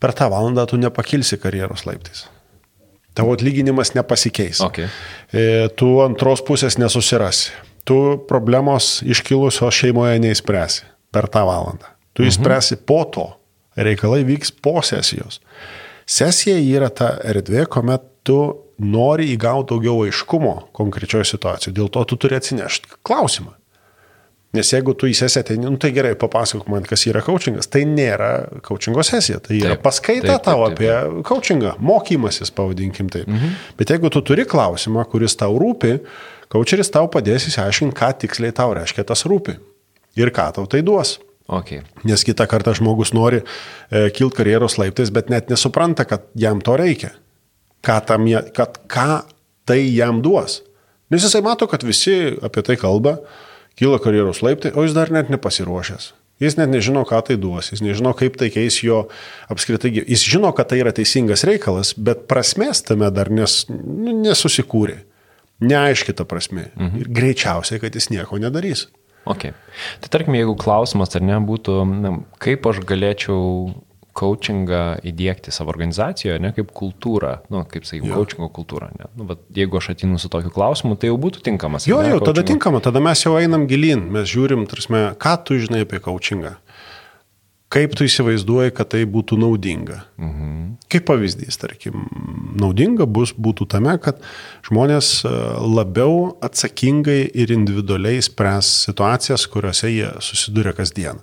per 0.00 0.14
tą 0.16 0.30
valandą 0.32 0.64
tu 0.70 0.78
nepakilsi 0.80 1.36
karjeros 1.40 1.84
laiptais. 1.88 2.24
Tavo 3.14 3.34
atlyginimas 3.36 3.92
nepasikeis. 3.96 4.62
Okay. 4.64 4.88
E, 5.34 5.68
tu 5.76 5.98
antros 6.04 6.40
pusės 6.46 6.78
nesusirasi. 6.80 7.52
Tu 7.84 7.98
problemos 8.28 9.00
iškilusios 9.02 9.74
šeimoje 9.74 10.20
neįspręsi 10.22 10.86
per 11.12 11.28
tą 11.32 11.44
valandą. 11.48 11.90
Tu 12.16 12.24
įspręsi 12.28 12.76
mhm. 12.78 12.86
po 12.88 13.02
to. 13.12 13.26
Reikalai 13.80 14.24
vyks 14.26 14.50
po 14.62 14.80
sesijos. 14.84 15.38
Sesija 16.10 16.56
yra 16.58 16.88
ta 16.90 17.12
erdvė, 17.22 17.66
kuomet 17.70 18.02
tu 18.26 18.40
nori 18.80 19.30
įgauti 19.34 19.70
daugiau 19.74 20.04
aiškumo 20.06 20.54
konkrečioje 20.76 21.28
situacijoje. 21.34 21.76
Dėl 21.76 21.90
to 21.92 22.02
tu 22.08 22.18
turi 22.20 22.38
atsinešti 22.40 22.98
klausimą. 23.06 23.54
Nes 24.56 24.66
jeigu 24.72 24.96
tu 24.98 25.06
į 25.06 25.12
sesiją 25.14 25.44
ateini, 25.44 25.62
nu, 25.68 25.78
tai 25.78 25.92
gerai, 25.94 26.16
papasakok 26.18 26.66
man, 26.72 26.82
kas 26.88 27.04
yra 27.06 27.22
coachingas. 27.22 27.68
Tai 27.70 27.84
nėra 27.86 28.30
coachingo 28.66 29.04
sesija, 29.06 29.38
tai 29.44 29.60
yra 29.60 29.76
Taip, 29.76 29.84
paskaita 29.84 30.26
taip, 30.26 30.32
taip, 30.32 30.46
tau 30.48 30.64
taip, 30.64 30.74
apie 30.74 31.22
coachingą, 31.28 31.76
mokymasis, 31.86 32.50
pavadinkim 32.56 33.12
taip. 33.14 33.28
Mhm. 33.30 33.52
Bet 33.78 33.94
jeigu 33.94 34.10
tu 34.10 34.24
turi 34.26 34.46
klausimą, 34.50 35.04
kuris 35.12 35.38
tau 35.38 35.54
rūpi, 35.60 36.00
coacheris 36.50 36.90
tau 36.90 37.06
padės 37.12 37.46
įsiaiškinti, 37.46 37.94
ką 37.94 38.10
tiksliai 38.24 38.56
tau 38.56 38.74
reiškia 38.74 39.06
tas 39.06 39.22
rūpi 39.30 39.54
ir 40.18 40.32
ką 40.34 40.48
tau 40.56 40.66
tai 40.66 40.82
duos. 40.82 41.20
Okay. 41.50 41.82
Nes 42.06 42.22
kitą 42.22 42.46
kartą 42.50 42.74
žmogus 42.78 43.10
nori 43.14 43.40
e, 43.42 44.10
kilti 44.14 44.38
karjeros 44.38 44.76
laiptais, 44.78 45.10
bet 45.14 45.30
net 45.32 45.50
nesupranta, 45.50 46.06
kad 46.06 46.28
jam 46.38 46.60
to 46.62 46.76
reikia. 46.78 47.10
Ką, 47.86 47.96
tam, 48.06 48.26
kad, 48.54 48.78
ką 48.90 49.22
tai 49.66 49.80
jam 49.94 50.20
duos. 50.22 50.60
Nes 51.10 51.24
jisai 51.26 51.42
mato, 51.42 51.66
kad 51.70 51.82
visi 51.86 52.36
apie 52.46 52.62
tai 52.66 52.76
kalba, 52.78 53.16
kyla 53.80 54.00
karjeros 54.02 54.44
laiptai, 54.44 54.74
o 54.76 54.84
jis 54.84 54.96
dar 54.96 55.12
net 55.14 55.32
nepasiruošęs. 55.32 56.12
Jis 56.40 56.56
net 56.56 56.70
nežino, 56.72 57.02
ką 57.04 57.18
tai 57.26 57.36
duos, 57.40 57.68
jis 57.68 57.82
nežino, 57.84 58.14
kaip 58.16 58.38
tai 58.40 58.48
keis 58.52 58.78
jo 58.80 59.02
apskritai. 59.52 59.90
Jis 59.98 60.24
žino, 60.24 60.54
kad 60.56 60.70
tai 60.70 60.78
yra 60.80 60.92
teisingas 60.96 61.44
reikalas, 61.48 61.92
bet 62.00 62.24
prasmės 62.30 62.80
tame 62.86 63.10
dar 63.12 63.28
nes, 63.32 63.66
nu, 63.68 64.14
nesusikūrė. 64.24 65.02
Neaiški 65.60 66.14
ta 66.16 66.24
prasme. 66.24 66.70
Mhm. 66.78 67.02
Ir 67.02 67.12
greičiausiai, 67.20 67.82
kad 67.82 67.96
jis 67.96 68.08
nieko 68.12 68.40
nedarys. 68.40 68.86
Okay. 69.28 69.52
Tai 70.00 70.08
tarkim, 70.08 70.38
jeigu 70.38 70.54
klausimas 70.56 71.12
ar 71.18 71.24
ne 71.24 71.36
būtų, 71.44 71.76
na, 71.84 72.14
kaip 72.40 72.64
aš 72.70 72.80
galėčiau 72.88 73.74
coachingą 74.16 75.00
įdėkti 75.06 75.52
savo 75.54 75.72
organizacijoje, 75.74 76.38
ne 76.42 76.52
kaip 76.56 76.72
kultūrą, 76.76 77.36
nu, 77.52 77.62
kaip 77.70 77.86
sakyčiau, 77.88 78.10
Jo. 78.10 78.20
coachingo 78.20 78.48
kultūrą. 78.54 78.90
Ne? 78.98 79.10
Nu, 79.16 79.26
bet 79.28 79.42
jeigu 79.56 79.78
aš 79.80 79.92
atinu 79.94 80.18
su 80.18 80.28
tokiu 80.32 80.52
klausimu, 80.54 80.96
tai 81.00 81.12
jau 81.12 81.18
būtų 81.20 81.44
tinkamas. 81.46 81.86
Jo, 81.88 82.02
ne, 82.02 82.14
jau, 82.14 82.20
tada 82.20 82.40
coachingo? 82.40 82.48
tinkama, 82.52 82.82
tada 82.84 83.02
mes 83.04 83.22
jau 83.24 83.36
einam 83.38 83.68
gilin, 83.70 84.08
mes 84.12 84.28
žiūrim, 84.30 84.66
tarsi, 84.70 84.90
ką 85.20 85.36
tu 85.44 85.60
žinai 85.62 85.84
apie 85.86 86.02
coachingą. 86.02 86.56
Kaip 87.70 87.92
tu 87.94 88.02
įsivaizduoji, 88.02 88.72
kad 88.74 88.88
tai 88.90 89.04
būtų 89.06 89.36
naudinga? 89.38 90.00
Mhm. 90.18 90.54
Kaip 90.90 91.04
pavyzdys, 91.06 91.54
tarkim, 91.62 92.08
naudinga 92.58 93.06
bus 93.06 93.30
būtų 93.30 93.68
tame, 93.70 93.94
kad 94.02 94.18
žmonės 94.66 95.22
e, 95.22 95.30
labiau 95.78 96.32
atsakingai 96.42 97.30
ir 97.30 97.52
individualiai 97.54 98.18
spręs 98.26 98.72
situacijas, 98.88 99.46
kuriuose 99.46 99.86
jie 99.86 100.10
susiduria 100.18 100.74
kasdien. 100.74 101.22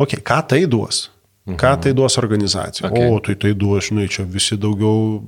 Ok, 0.00 0.16
ką 0.24 0.40
tai 0.48 0.64
duos? 0.64 1.10
Ką 1.42 1.72
tai 1.82 1.90
duos 1.98 2.18
organizacija? 2.20 2.86
Okay. 2.86 3.08
O, 3.10 3.18
tai 3.18 3.34
tai 3.34 3.50
duos, 3.58 3.88
žinai, 3.88 4.06
čia 4.06 4.22
visi 4.22 4.54
daugiau 4.60 5.18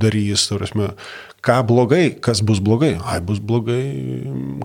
darys, 0.00 0.46
tarsi, 0.48 0.86
ką 1.44 1.58
blogai, 1.68 2.06
kas 2.24 2.40
bus 2.40 2.62
blogai? 2.64 2.94
Ai, 3.04 3.18
bus 3.20 3.42
blogai, 3.44 3.82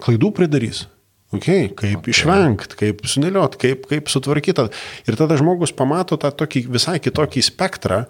klaidų 0.04 0.32
pridarys. 0.38 0.86
Okay, 1.34 1.72
kaip 1.74 2.04
okay. 2.04 2.14
išvengti, 2.14 2.78
kaip 2.78 3.04
suniliot, 3.10 3.58
kaip, 3.60 3.88
kaip 3.90 4.10
sutvarkyti. 4.12 4.68
Ir 5.10 5.18
tada 5.18 5.36
žmogus 5.40 5.74
pamato 5.76 6.16
tą 6.22 6.30
tokį 6.30 6.68
visai 6.72 7.00
kitokį 7.02 7.42
spektrą 7.50 8.04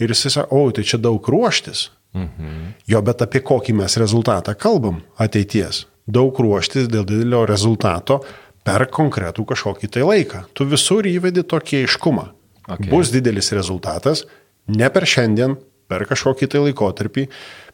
ir 0.00 0.10
jis 0.10 0.32
sako, 0.32 0.64
o, 0.64 0.72
tai 0.74 0.86
čia 0.88 0.98
daug 0.98 1.20
ruoštis. 1.20 1.90
Mhm. 2.16 2.74
Jo, 2.90 3.04
bet 3.06 3.22
apie 3.22 3.44
kokį 3.46 3.76
mes 3.78 3.94
rezultatą 4.00 4.56
kalbam 4.58 5.04
ateities. 5.20 5.84
Daug 6.10 6.34
ruoštis 6.42 6.88
dėl 6.90 7.04
didelio 7.06 7.44
rezultato 7.46 8.22
per 8.66 8.88
konkretų 8.90 9.44
kažkokį 9.52 9.92
tai 9.94 10.02
laiką. 10.08 10.44
Tu 10.56 10.66
visur 10.66 11.06
įvedi 11.06 11.44
tokį 11.46 11.84
aiškumą. 11.84 12.30
Okay. 12.70 12.90
Bus 12.90 13.10
didelis 13.10 13.50
rezultatas, 13.56 14.24
ne 14.70 14.90
per 14.92 15.06
šiandien, 15.08 15.56
per 15.90 16.06
kažkokį 16.08 16.50
tai 16.50 16.62
laikotarpį. 16.68 17.26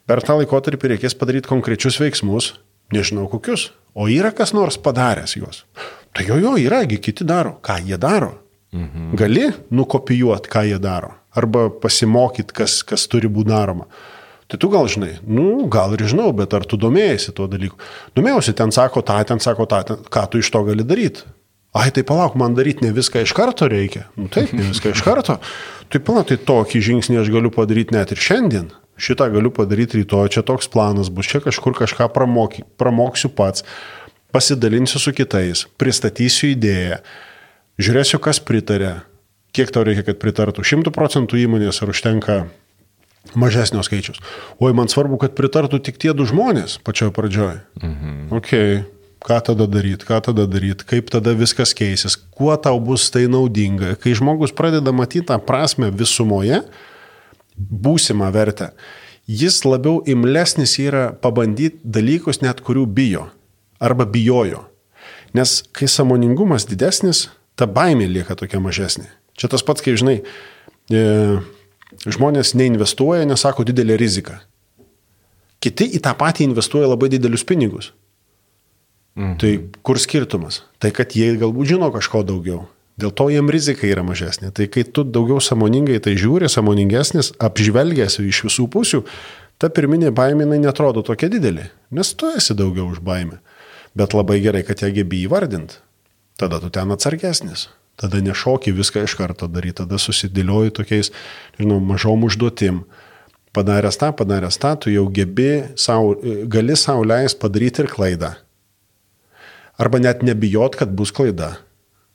Per 0.06 0.22
tą 0.22 0.38
laikotarpį 0.40 0.94
reikės 0.94 1.16
padaryti 1.18 1.50
konkrečius 1.50 1.98
veiksmus, 2.00 2.54
nežinau 2.94 3.26
kokius. 3.30 3.70
O 3.96 4.06
yra 4.12 4.30
kas 4.36 4.54
nors 4.56 4.78
padaręs 4.78 5.36
juos. 5.36 5.64
Tai 6.16 6.24
jo, 6.28 6.38
jo, 6.40 6.56
yragi, 6.60 7.00
kiti 7.02 7.26
daro. 7.28 7.56
Ką 7.64 7.80
jie 7.84 7.98
daro? 8.00 8.36
Mhm. 8.72 9.14
Gali 9.18 9.50
nukopijuoti, 9.70 10.50
ką 10.52 10.66
jie 10.70 10.78
daro. 10.82 11.14
Arba 11.36 11.68
pasimokyti, 11.70 12.54
kas, 12.56 12.80
kas 12.86 13.08
turi 13.12 13.28
būti 13.28 13.52
daroma. 13.52 13.88
Tai 14.46 14.60
tu 14.62 14.70
gal 14.70 14.86
žinai, 14.86 15.16
nu, 15.26 15.66
gal 15.66 15.96
ir 15.96 16.04
žinau, 16.06 16.30
bet 16.36 16.54
ar 16.54 16.64
tu 16.64 16.78
domėjai 16.78 17.34
tuo 17.34 17.48
dalyku? 17.50 17.80
Domėjausi, 18.14 18.54
ten 18.54 18.70
sako 18.70 19.02
tą, 19.02 19.18
ten 19.26 19.42
sako 19.42 19.66
tą, 19.66 19.80
ten, 19.88 20.04
ką 20.06 20.22
tu 20.30 20.38
iš 20.38 20.52
to 20.54 20.62
gali 20.68 20.86
daryti. 20.86 21.26
Ai, 21.76 21.90
tai 21.92 22.06
palauk, 22.08 22.38
man 22.40 22.54
daryti 22.56 22.86
ne 22.86 22.92
viską 22.96 23.20
iš 23.26 23.34
karto 23.36 23.68
reikia. 23.68 24.06
Nu 24.16 24.30
taip, 24.32 24.54
ne 24.56 24.64
viską 24.70 24.94
iš 24.94 25.02
karto. 25.04 25.36
Tai 25.92 26.00
palauk, 26.00 26.30
tai 26.30 26.38
tokį 26.40 26.80
žingsnį 26.88 27.20
aš 27.20 27.30
galiu 27.34 27.52
padaryti 27.52 27.96
net 27.96 28.14
ir 28.14 28.22
šiandien. 28.22 28.70
Šitą 28.96 29.28
galiu 29.34 29.52
padaryti 29.52 30.00
rytoj, 30.00 30.30
čia 30.32 30.40
toks 30.46 30.70
planas 30.72 31.10
bus, 31.12 31.28
čia 31.28 31.42
kažkur 31.44 31.76
kažką 31.76 32.08
pramoky, 32.14 32.64
pramoksiu 32.80 33.28
pats, 33.28 33.66
pasidalinsiu 34.32 35.02
su 35.02 35.12
kitais, 35.12 35.66
pristatysiu 35.76 36.54
idėją, 36.54 37.02
žiūrėsiu, 37.76 38.22
kas 38.24 38.40
pritarė, 38.40 38.94
kiek 39.52 39.68
tau 39.72 39.84
reikia, 39.84 40.06
kad 40.08 40.22
pritartų. 40.22 40.64
Šimtų 40.64 40.94
procentų 40.96 41.42
įmonės 41.44 41.82
ar 41.84 41.92
užtenka 41.92 42.38
mažesnio 43.36 43.84
skaičius. 43.84 44.20
Oi, 44.64 44.72
man 44.76 44.88
svarbu, 44.88 45.20
kad 45.20 45.36
pritartų 45.36 45.82
tik 45.84 46.00
tie 46.00 46.16
du 46.16 46.24
žmonės 46.28 46.78
pačioje 46.86 47.12
pradžioje. 47.16 47.60
Mhm. 47.82 48.16
Ok, 48.36 48.52
ką 49.26 49.40
tada 49.42 49.66
daryti, 49.66 50.06
ką 50.06 50.20
tada 50.28 50.46
daryti, 50.46 50.86
kaip 50.86 51.10
tada 51.10 51.34
viskas 51.34 51.74
keisis, 51.74 52.14
kuo 52.16 52.54
tau 52.56 52.78
bus 52.80 53.08
tai 53.10 53.26
naudinga. 53.30 53.96
Kai 53.98 54.14
žmogus 54.14 54.54
pradeda 54.54 54.94
matyti 54.94 55.26
tą 55.32 55.40
prasme 55.42 55.90
visumoje, 55.90 56.62
būsimą 57.56 58.30
vertę, 58.34 58.70
jis 59.26 59.64
labiau 59.66 60.02
imlesnis 60.06 60.76
yra 60.78 61.08
pabandyti 61.10 61.82
dalykus, 61.82 62.42
net 62.44 62.62
kurių 62.62 62.86
bijo 62.86 63.26
arba 63.82 64.06
bijojo. 64.06 64.62
Nes 65.34 65.58
kai 65.74 65.88
samoningumas 65.90 66.68
didesnis, 66.68 67.26
ta 67.58 67.66
baimė 67.66 68.06
lieka 68.08 68.36
tokia 68.38 68.60
mažesnė. 68.62 69.08
Čia 69.36 69.50
tas 69.52 69.64
pats, 69.66 69.82
kaip 69.84 69.98
žinai, 70.00 70.20
e, 70.88 71.02
žmonės 72.06 72.54
neinvestuoja, 72.56 73.26
nesako 73.28 73.66
didelė 73.68 73.98
rizika. 74.00 74.40
Kiti 75.60 75.88
į 75.96 76.00
tą 76.04 76.14
patį 76.16 76.46
investuoja 76.46 76.88
labai 76.88 77.10
didelius 77.12 77.44
pinigus. 77.44 77.90
Mhm. 79.16 79.36
Tai 79.40 79.52
kur 79.82 79.98
skirtumas? 79.98 80.62
Tai 80.78 80.92
kad 80.92 81.16
jie 81.16 81.32
galbūt 81.40 81.72
žino 81.72 81.88
kažko 81.92 82.20
daugiau. 82.26 82.66
Dėl 83.00 83.12
to 83.12 83.28
jiem 83.32 83.48
rizika 83.52 83.88
yra 83.88 84.04
mažesnė. 84.04 84.52
Tai 84.56 84.68
kai 84.72 84.84
tu 84.84 85.04
daugiau 85.04 85.40
samoningai 85.40 85.98
tai 86.04 86.14
žiūri, 86.16 86.48
samoningesnis, 86.52 87.32
apžvelgęs 87.40 88.20
iš 88.24 88.44
visų 88.46 88.68
pusių, 88.72 89.02
ta 89.60 89.68
pirminė 89.72 90.12
baimė 90.16 90.48
netrodo 90.60 91.04
tokia 91.04 91.28
didelė, 91.32 91.68
nes 91.92 92.12
tu 92.16 92.30
esi 92.32 92.56
daugiau 92.56 92.88
už 92.92 93.02
baimę. 93.04 93.40
Bet 93.96 94.16
labai 94.16 94.38
gerai, 94.44 94.62
kad 94.64 94.80
ją 94.84 94.92
gebi 94.92 95.24
įvardinti. 95.24 95.80
Tada 96.40 96.60
tu 96.60 96.68
ten 96.72 96.92
atsargesnis. 96.92 97.68
Tada 97.96 98.20
nešoki 98.20 98.74
viską 98.76 99.06
iš 99.08 99.16
karto 99.16 99.48
daryti, 99.48 99.80
tada 99.80 99.96
susidėlioji 99.96 100.74
tokiais, 100.76 101.12
žinau, 101.56 101.80
mažom 101.80 102.28
užduotim. 102.28 102.82
Padaręs 103.56 103.96
tą, 103.96 104.12
padaręs 104.12 104.60
tą, 104.60 104.74
tu 104.76 104.92
jau 104.92 105.06
gebi, 105.08 105.64
sau, 105.80 106.12
gali 106.44 106.76
savo 106.76 107.04
leis 107.08 107.32
padaryti 107.32 107.84
ir 107.84 107.88
klaidą 107.88 108.34
arba 109.80 110.00
net 110.02 110.24
nebijot, 110.26 110.76
kad 110.78 110.92
bus 110.96 111.12
klaida. 111.14 111.56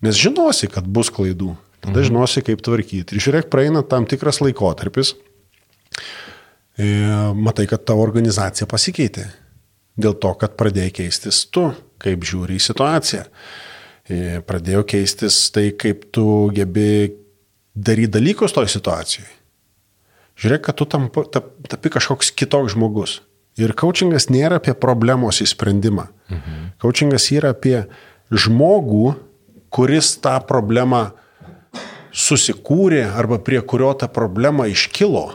Nes 0.02 0.18
žinosi, 0.18 0.70
kad 0.72 0.88
bus 0.90 1.12
klaidų. 1.14 1.56
Tada 1.82 1.98
mhm. 1.98 2.08
žinosi, 2.10 2.44
kaip 2.46 2.62
tvarkyti. 2.66 3.18
Ir 3.18 3.26
žiūrėk, 3.26 3.50
praeina 3.54 3.82
tam 3.86 4.06
tikras 4.10 4.42
laikotarpis. 4.44 5.16
E, 6.78 6.88
matai, 7.38 7.68
kad 7.70 7.86
tavo 7.86 8.06
organizacija 8.06 8.70
pasikeitė. 8.70 9.28
Dėl 10.02 10.16
to, 10.22 10.34
kad 10.40 10.56
pradėjai 10.60 10.94
keistis 11.02 11.44
tu, 11.52 11.68
kaip 12.02 12.24
žiūri 12.26 12.58
į 12.58 12.64
situaciją. 12.64 13.26
E, 14.12 14.40
pradėjo 14.46 14.86
keistis 14.94 15.44
tai, 15.54 15.72
kaip 15.78 16.08
tu 16.16 16.26
gebi 16.56 17.18
daryti 17.76 18.14
dalykus 18.18 18.56
toj 18.56 18.70
situacijoje. 18.72 19.30
Žiūrėk, 20.42 20.64
kad 20.66 20.78
tu 20.80 20.88
tam, 20.90 21.10
tap, 21.12 21.52
tapi 21.70 21.92
kažkoks 21.94 22.32
kitoks 22.34 22.74
žmogus. 22.74 23.20
Ir 23.60 23.74
coachingas 23.76 24.30
nėra 24.32 24.62
apie 24.62 24.74
problemos 24.78 25.42
įsprendimą. 25.44 26.08
Mhm. 26.32 26.62
Coachingas 26.82 27.28
yra 27.36 27.52
apie 27.56 27.84
žmogų, 28.32 29.16
kuris 29.72 30.16
tą 30.24 30.38
problemą 30.48 31.12
susikūrė 32.12 33.06
arba 33.16 33.40
prie 33.40 33.62
kurio 33.64 33.92
ta 33.96 34.08
problema 34.12 34.68
iškilo. 34.72 35.32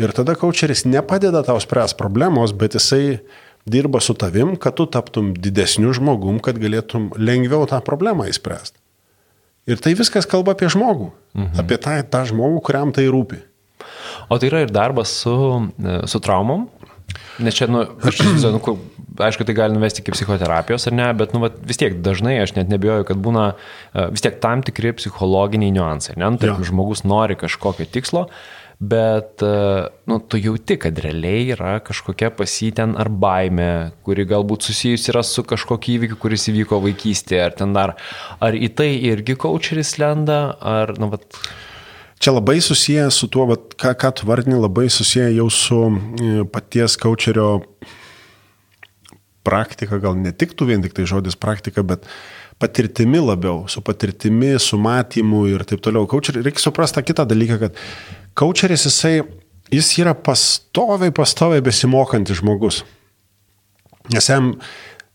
Ir 0.00 0.14
tada 0.16 0.36
coacheris 0.38 0.86
nepadeda 0.86 1.42
tau 1.46 1.58
spręs 1.60 1.94
problemos, 1.98 2.54
bet 2.56 2.76
jisai 2.78 3.20
dirba 3.70 4.00
su 4.00 4.14
tavim, 4.14 4.54
kad 4.56 4.78
tu 4.78 4.86
taptum 4.86 5.34
didesniu 5.36 5.92
žmogum, 5.94 6.38
kad 6.42 6.58
galėtum 6.58 7.10
lengviau 7.18 7.66
tą 7.70 7.82
problemą 7.84 8.30
įspręsti. 8.30 8.78
Ir 9.70 9.82
tai 9.82 9.92
viskas 9.98 10.26
kalba 10.26 10.56
apie 10.56 10.70
žmogų. 10.72 11.10
Mhm. 11.36 11.60
Apie 11.62 11.78
tą, 11.78 11.94
tą 12.10 12.24
žmogų, 12.30 12.62
kuriam 12.66 12.94
tai 12.96 13.06
rūpi. 13.12 13.42
O 14.30 14.38
tai 14.38 14.50
yra 14.50 14.64
ir 14.64 14.72
darbas 14.72 15.12
su, 15.22 15.34
su 16.10 16.20
traumom? 16.22 16.68
Nes 17.40 17.56
čia, 17.56 17.66
nu, 17.72 17.84
aš 18.04 18.20
nu, 18.44 18.60
aišku, 19.18 19.44
tai 19.46 19.56
gali 19.56 19.76
nuvesti 19.76 20.02
iki 20.02 20.14
psichoterapijos 20.14 20.88
ar 20.90 20.96
ne, 20.96 21.08
bet, 21.16 21.34
nu, 21.36 21.42
vis 21.66 21.80
tiek 21.80 21.98
dažnai 22.04 22.38
aš 22.42 22.54
net 22.58 22.70
nebijoju, 22.72 23.06
kad 23.08 23.20
būna 23.22 23.50
e, 23.52 24.08
vis 24.14 24.24
tiek 24.24 24.40
tam 24.42 24.64
tikri 24.66 24.94
psichologiniai 24.96 25.74
niuansai, 25.76 26.16
ne, 26.20 26.30
nu, 26.30 26.40
tarkim, 26.40 26.66
žmogus 26.66 27.04
nori 27.08 27.36
kažkokio 27.40 27.88
tikslo, 27.90 28.26
bet, 28.80 29.44
e, 29.44 29.54
nu, 30.10 30.20
tu 30.20 30.40
jauti, 30.40 30.78
kad 30.80 31.00
realiai 31.04 31.48
yra 31.56 31.78
kažkokia 31.84 32.32
pasiten 32.36 32.96
ar 33.00 33.10
baime, 33.12 33.70
kuri 34.06 34.28
galbūt 34.28 34.68
susijusi 34.68 35.12
yra 35.14 35.24
su 35.26 35.44
kažkokiu 35.48 35.98
įvykiu, 35.98 36.20
kuris 36.20 36.48
įvyko 36.52 36.80
vaikystėje, 36.86 37.42
ar 37.48 37.58
ten 37.58 37.74
dar, 37.76 37.96
ar 38.40 38.56
į 38.56 38.72
tai 38.76 38.92
irgi 39.12 39.38
coacheris 39.40 39.96
lenda, 40.02 40.44
ar, 40.60 40.96
nu, 41.00 41.12
vat... 41.16 41.42
Čia 42.20 42.34
labai 42.36 42.60
susiję 42.60 43.10
su 43.10 43.28
tuo, 43.32 43.46
vat, 43.48 43.72
ką, 43.80 43.94
ką 43.96 44.10
tu 44.12 44.26
vardini, 44.28 44.58
labai 44.60 44.90
susiję 44.92 45.30
jau 45.32 45.48
su 45.50 45.78
e, 45.88 46.44
paties 46.44 46.98
kočerio 47.00 47.62
praktika, 49.42 49.96
gal 49.98 50.18
ne 50.20 50.32
tik 50.32 50.52
tu 50.52 50.66
vien 50.68 50.82
tik 50.84 50.92
tai 50.92 51.06
žodis 51.08 51.38
praktika, 51.40 51.80
bet 51.80 52.04
patirtimi 52.60 53.22
labiau, 53.24 53.64
su 53.72 53.80
patirtimi, 53.80 54.52
su 54.60 54.76
matymu 54.76 55.46
ir 55.48 55.64
taip 55.64 55.80
toliau. 55.80 56.04
Kočeris, 56.10 56.44
reikia 56.44 56.60
suprasti 56.66 57.00
tą 57.00 57.06
kitą 57.08 57.24
dalyką, 57.30 57.56
kad 57.62 57.80
kočeris 58.36 58.84
jisai, 58.90 59.22
jis 59.72 59.88
yra 60.02 60.12
pastoviai, 60.12 61.14
pastoviai 61.16 61.64
besimokantis 61.64 62.42
žmogus. 62.42 62.82
Nes 64.12 64.28
jam 64.28 64.52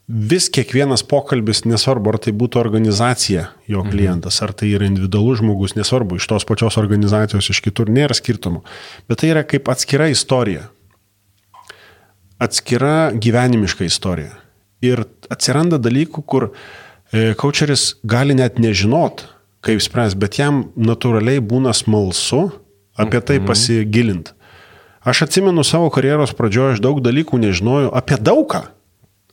vis 0.07 0.47
kiekvienas 0.53 1.01
pokalbis, 1.07 1.63
nesvarbu, 1.65 2.13
ar 2.13 2.19
tai 2.21 2.33
būtų 2.37 2.59
organizacija 2.61 3.47
jo 3.69 3.81
mhm. 3.81 3.91
klientas, 3.93 4.39
ar 4.45 4.53
tai 4.53 4.69
yra 4.75 4.87
individualus 4.89 5.41
žmogus, 5.41 5.75
nesvarbu, 5.77 6.19
iš 6.19 6.29
tos 6.29 6.45
pačios 6.45 6.77
organizacijos, 6.81 7.49
iš 7.49 7.61
kitur, 7.65 7.89
nėra 7.89 8.17
skirtumų. 8.17 8.61
Bet 9.09 9.23
tai 9.23 9.33
yra 9.33 9.45
kaip 9.47 9.69
atskira 9.73 10.09
istorija. 10.13 10.69
Atskira 12.41 13.13
gyvenimiška 13.15 13.87
istorija. 13.87 14.35
Ir 14.83 15.05
atsiranda 15.31 15.79
dalykų, 15.81 16.21
kur 16.27 16.51
kočeris 17.39 17.93
e, 17.93 17.99
gali 18.11 18.35
net 18.37 18.59
nežinot, 18.61 19.23
kaip 19.65 19.81
spręs, 19.81 20.13
bet 20.19 20.37
jam 20.37 20.67
natūraliai 20.77 21.41
būna 21.41 21.73
smalsu 21.73 22.49
apie 22.99 23.21
tai 23.23 23.39
mhm. 23.39 23.49
pasigilinti. 23.49 24.35
Aš 25.05 25.27
atsimenu 25.27 25.61
savo 25.65 25.91
karjeros 25.93 26.33
pradžioje, 26.33 26.75
aš 26.75 26.79
daug 26.81 27.01
dalykų 27.05 27.37
nežinojau 27.37 27.91
apie 27.93 28.17
daugą. 28.17 28.63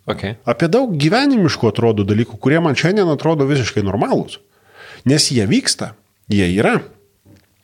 Okay. 0.08 0.34
Apie 0.48 0.66
daug 0.66 0.96
gyvenimiškų 0.98 1.68
atrodo 1.70 2.06
dalykų, 2.06 2.38
kurie 2.42 2.58
man 2.62 2.74
šiandien 2.78 3.10
atrodo 3.12 3.46
visiškai 3.46 3.84
normalūs. 3.86 4.40
Nes 5.06 5.28
jie 5.34 5.44
vyksta, 5.46 5.92
jie 6.30 6.48
yra. 6.56 6.80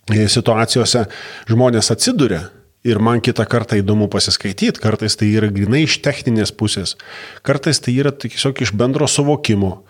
Situacijose 0.08 1.04
žmonės 1.50 1.90
atsiduria 1.92 2.46
ir 2.86 3.00
man 3.02 3.20
kitą 3.20 3.44
kartą 3.50 3.76
įdomu 3.82 4.06
pasiskaityti, 4.08 4.80
kartais 4.80 5.18
tai 5.18 5.28
yra 5.34 5.50
grinai 5.52 5.82
iš 5.84 5.98
techninės 6.04 6.54
pusės, 6.54 6.94
kartais 7.44 7.82
tai 7.84 7.98
yra 7.98 8.14
tiesiog 8.14 8.62
iš 8.64 8.72
bendro 8.78 9.08
suvokimo. 9.10 9.82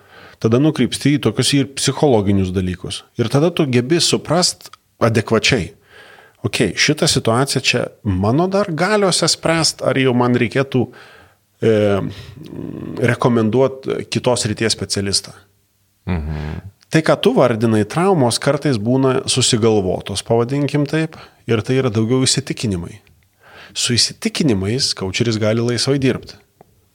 Tada 0.42 0.60
nukrypsti 0.62 1.16
į 1.16 1.22
tokius 1.26 1.52
ir 1.54 1.70
psichologinius 1.74 2.50
dalykus. 2.54 3.02
Ir 3.18 3.30
tada 3.30 3.50
tu 3.50 3.66
gebi 3.70 3.98
suprast 4.02 4.70
adekvačiai. 5.02 5.72
Ok, 6.46 6.72
šitą 6.78 7.08
situaciją 7.10 7.62
čia 7.66 7.80
mano 8.06 8.46
dar 8.50 8.70
galiuose 8.70 9.26
spręst, 9.26 9.82
ar 9.82 9.98
jau 9.98 10.14
man 10.14 10.38
reikėtų 10.38 10.84
e, 11.62 11.74
rekomenduoti 13.12 14.04
kitos 14.10 14.46
ryties 14.50 14.76
specialistą. 14.76 15.34
Mhm. 16.08 16.58
Tai, 16.88 17.02
ką 17.04 17.18
tu 17.20 17.34
vardinai, 17.36 17.82
traumos 17.84 18.38
kartais 18.40 18.78
būna 18.80 19.26
susigalvotos, 19.28 20.22
pavadinkim 20.24 20.86
taip, 20.88 21.18
ir 21.44 21.60
tai 21.60 21.76
yra 21.82 21.90
daugiau 21.92 22.24
įsitikinimai. 22.24 23.02
Su 23.76 23.92
įsitikinimais 23.92 24.94
kaučeris 24.96 25.36
gali 25.40 25.60
laisvai 25.60 25.98
dirbti. 26.00 26.38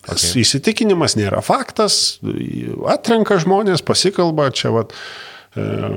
Okay. 0.04 0.42
Įsitikinimas 0.42 1.14
nėra 1.16 1.40
faktas, 1.46 2.18
atrenka 2.92 3.38
žmonės, 3.40 3.86
pasikalba, 3.86 4.50
čia 4.52 4.74
vat, 4.74 4.98
na, 5.56 5.90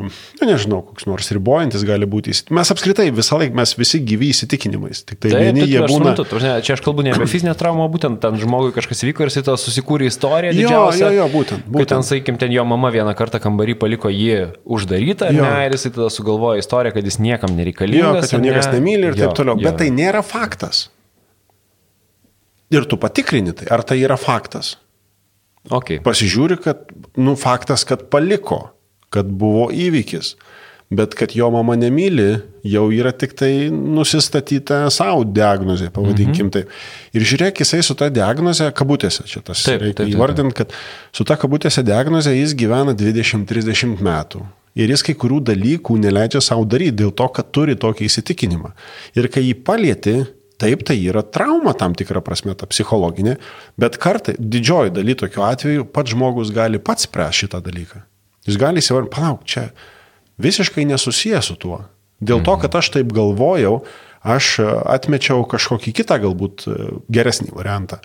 nežinau, 0.45 0.83
koks 0.85 1.07
nors 1.09 1.31
ribojantis 1.33 1.85
gali 1.89 2.05
būti. 2.09 2.35
Mes 2.53 2.73
apskritai 2.73 3.07
visą 3.15 3.39
laiką, 3.41 3.57
mes 3.57 3.73
visi 3.79 4.03
gyvi 4.05 4.29
įsitikinimais. 4.35 5.01
Tik 5.09 5.23
tai 5.23 5.31
Taip, 5.33 5.45
vieni 5.47 5.65
jie 5.65 5.81
būna. 5.81 6.13
Suprantu, 6.13 6.41
čia 6.67 6.77
aš 6.77 6.83
kalbu 6.85 7.07
ne 7.07 7.15
apie 7.15 7.29
fizinę 7.31 7.55
traumą, 7.57 7.87
būtent 7.93 8.21
ten 8.21 8.37
žmogui 8.43 8.75
kažkas 8.77 9.01
vyko 9.09 9.25
ir 9.25 9.33
jis 9.33 9.47
to 9.49 9.57
susikūrė 9.63 10.11
istoriją. 10.11 10.53
Jo, 10.61 10.83
jo, 10.93 11.11
jo, 11.17 11.29
būtent. 11.33 11.65
būtent. 11.65 11.81
Kai 11.81 11.89
ten, 11.95 12.05
sakykim, 12.11 12.41
ten 12.43 12.53
jo 12.53 12.67
mama 12.69 12.93
vieną 12.93 13.17
kartą 13.17 13.41
kambarį 13.41 13.79
paliko 13.81 14.13
jį 14.13 14.53
uždarytą, 14.77 15.33
ne, 15.33 15.51
ir 15.65 15.79
jis 15.79 15.89
tada 15.89 16.13
sugalvojo 16.13 16.61
istoriją, 16.61 16.99
kad 16.99 17.09
jis 17.09 17.21
niekam 17.25 17.57
nereikalingas. 17.57 18.29
Jo, 18.29 18.29
kad 18.29 18.37
jo 18.37 18.45
niekas 18.45 18.69
ne? 18.69 18.77
nemyli 18.77 19.09
ir 19.09 19.17
jo, 19.17 19.25
taip 19.25 19.41
toliau. 19.41 19.57
Jo. 19.57 19.71
Bet 19.71 19.81
tai 19.81 19.89
nėra 19.95 20.21
faktas. 20.27 20.91
Ir 22.77 22.85
tu 22.91 23.01
patikrini 23.01 23.57
tai, 23.57 23.71
ar 23.73 23.87
tai 23.87 24.03
yra 24.03 24.21
faktas. 24.21 24.77
Okay. 25.67 25.99
Pasižiūri, 26.03 26.61
kad, 26.63 26.87
nu, 27.19 27.35
faktas, 27.39 27.83
kad 27.89 28.07
paliko 28.13 28.76
kad 29.15 29.29
buvo 29.31 29.69
įvykis. 29.73 30.35
Bet 30.91 31.17
kad 31.19 31.33
jo 31.35 31.49
mama 31.51 31.75
nemyli, 31.75 32.37
jau 32.63 32.85
yra 32.95 33.11
tik 33.11 33.33
tai 33.35 33.67
nusistatyta 33.75 34.85
savo 34.95 35.25
diagnozė, 35.27 35.89
pavadinkim 35.91 36.47
mhm. 36.47 36.53
taip. 36.55 36.77
Ir 37.11 37.25
žiūrėk, 37.27 37.65
jisai 37.65 37.81
su 37.83 37.97
ta 37.99 38.07
diagnoze, 38.07 38.69
kabutėse, 38.77 39.27
čia 39.27 39.43
tas 39.43 39.65
taip, 39.67 39.83
reikia 39.83 40.05
taip, 40.05 40.05
taip, 40.05 40.15
įvardinti, 40.15 40.55
kad 40.61 40.77
su 41.11 41.27
ta 41.27 41.35
kabutėse 41.43 41.83
diagnoze 41.87 42.31
jis 42.37 42.55
gyvena 42.59 42.95
20-30 42.95 43.99
metų. 43.99 44.45
Ir 44.79 44.93
jis 44.93 45.03
kai 45.03 45.17
kurių 45.19 45.41
dalykų 45.51 45.99
neleidžia 46.05 46.45
savo 46.45 46.67
daryti 46.69 47.01
dėl 47.01 47.11
to, 47.19 47.27
kad 47.35 47.51
turi 47.51 47.75
tokį 47.81 48.07
įsitikinimą. 48.07 48.71
Ir 49.19 49.31
kai 49.33 49.43
jį 49.49 49.59
palieti, 49.67 50.19
Taip, 50.57 50.87
tai 50.89 50.97
yra 51.05 51.21
trauma 51.21 51.75
tam 51.77 51.93
tikra 51.93 52.23
prasme, 52.25 52.55
ta 52.57 52.65
psichologinė, 52.65 53.35
bet 53.77 53.99
kartai, 54.01 54.39
didžioji 54.41 54.95
daly 54.97 55.13
tokiu 55.21 55.45
atveju, 55.45 55.85
pats 55.93 56.15
žmogus 56.15 56.49
gali 56.57 56.81
pats 56.81 57.05
spręsti 57.05 57.45
šitą 57.45 57.61
dalyką. 57.67 58.01
Jis 58.47 58.59
gali 58.61 58.83
įsivardinti, 58.83 59.15
palauk, 59.15 59.45
čia 59.49 59.69
visiškai 60.43 60.87
nesusijęs 60.89 61.51
su 61.51 61.59
tuo. 61.61 61.83
Dėl 62.25 62.43
to, 62.45 62.57
kad 62.63 62.75
aš 62.79 62.93
taip 62.95 63.13
galvojau, 63.13 63.81
aš 64.27 64.57
atmečiau 64.89 65.45
kažkokį 65.49 65.93
kitą 66.01 66.19
galbūt 66.23 66.67
e, 66.67 66.77
geresnį 67.13 67.53
variantą. 67.57 68.01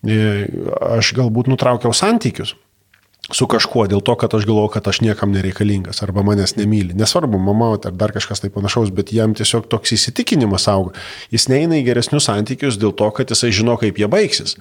E, 0.00 0.48
aš 0.96 1.12
galbūt 1.18 1.50
nutraukiau 1.52 1.92
santykius 1.96 2.56
su 3.30 3.46
kažkuo 3.50 3.84
dėl 3.90 4.00
to, 4.02 4.14
kad 4.18 4.32
aš 4.34 4.46
galvoju, 4.48 4.72
kad 4.74 4.88
aš 4.90 5.02
niekam 5.04 5.32
nereikalingas 5.34 6.02
arba 6.02 6.24
manęs 6.26 6.56
nemyli. 6.58 6.96
Nesvarbu, 6.98 7.38
mama 7.38 7.72
ar 7.76 7.94
dar 7.94 8.14
kažkas 8.16 8.42
tai 8.42 8.50
panašaus, 8.50 8.90
bet 8.94 9.12
jam 9.14 9.36
tiesiog 9.36 9.68
toks 9.70 9.94
įsitikinimas 9.94 10.66
auga. 10.72 10.96
Jis 11.30 11.46
neina 11.52 11.78
į 11.78 11.84
geresnius 11.86 12.26
santykius 12.30 12.80
dėl 12.80 12.94
to, 12.96 13.10
kad 13.14 13.30
jisai 13.30 13.52
žino, 13.54 13.76
kaip 13.80 14.00
jie 14.00 14.08
baigsis 14.10 14.56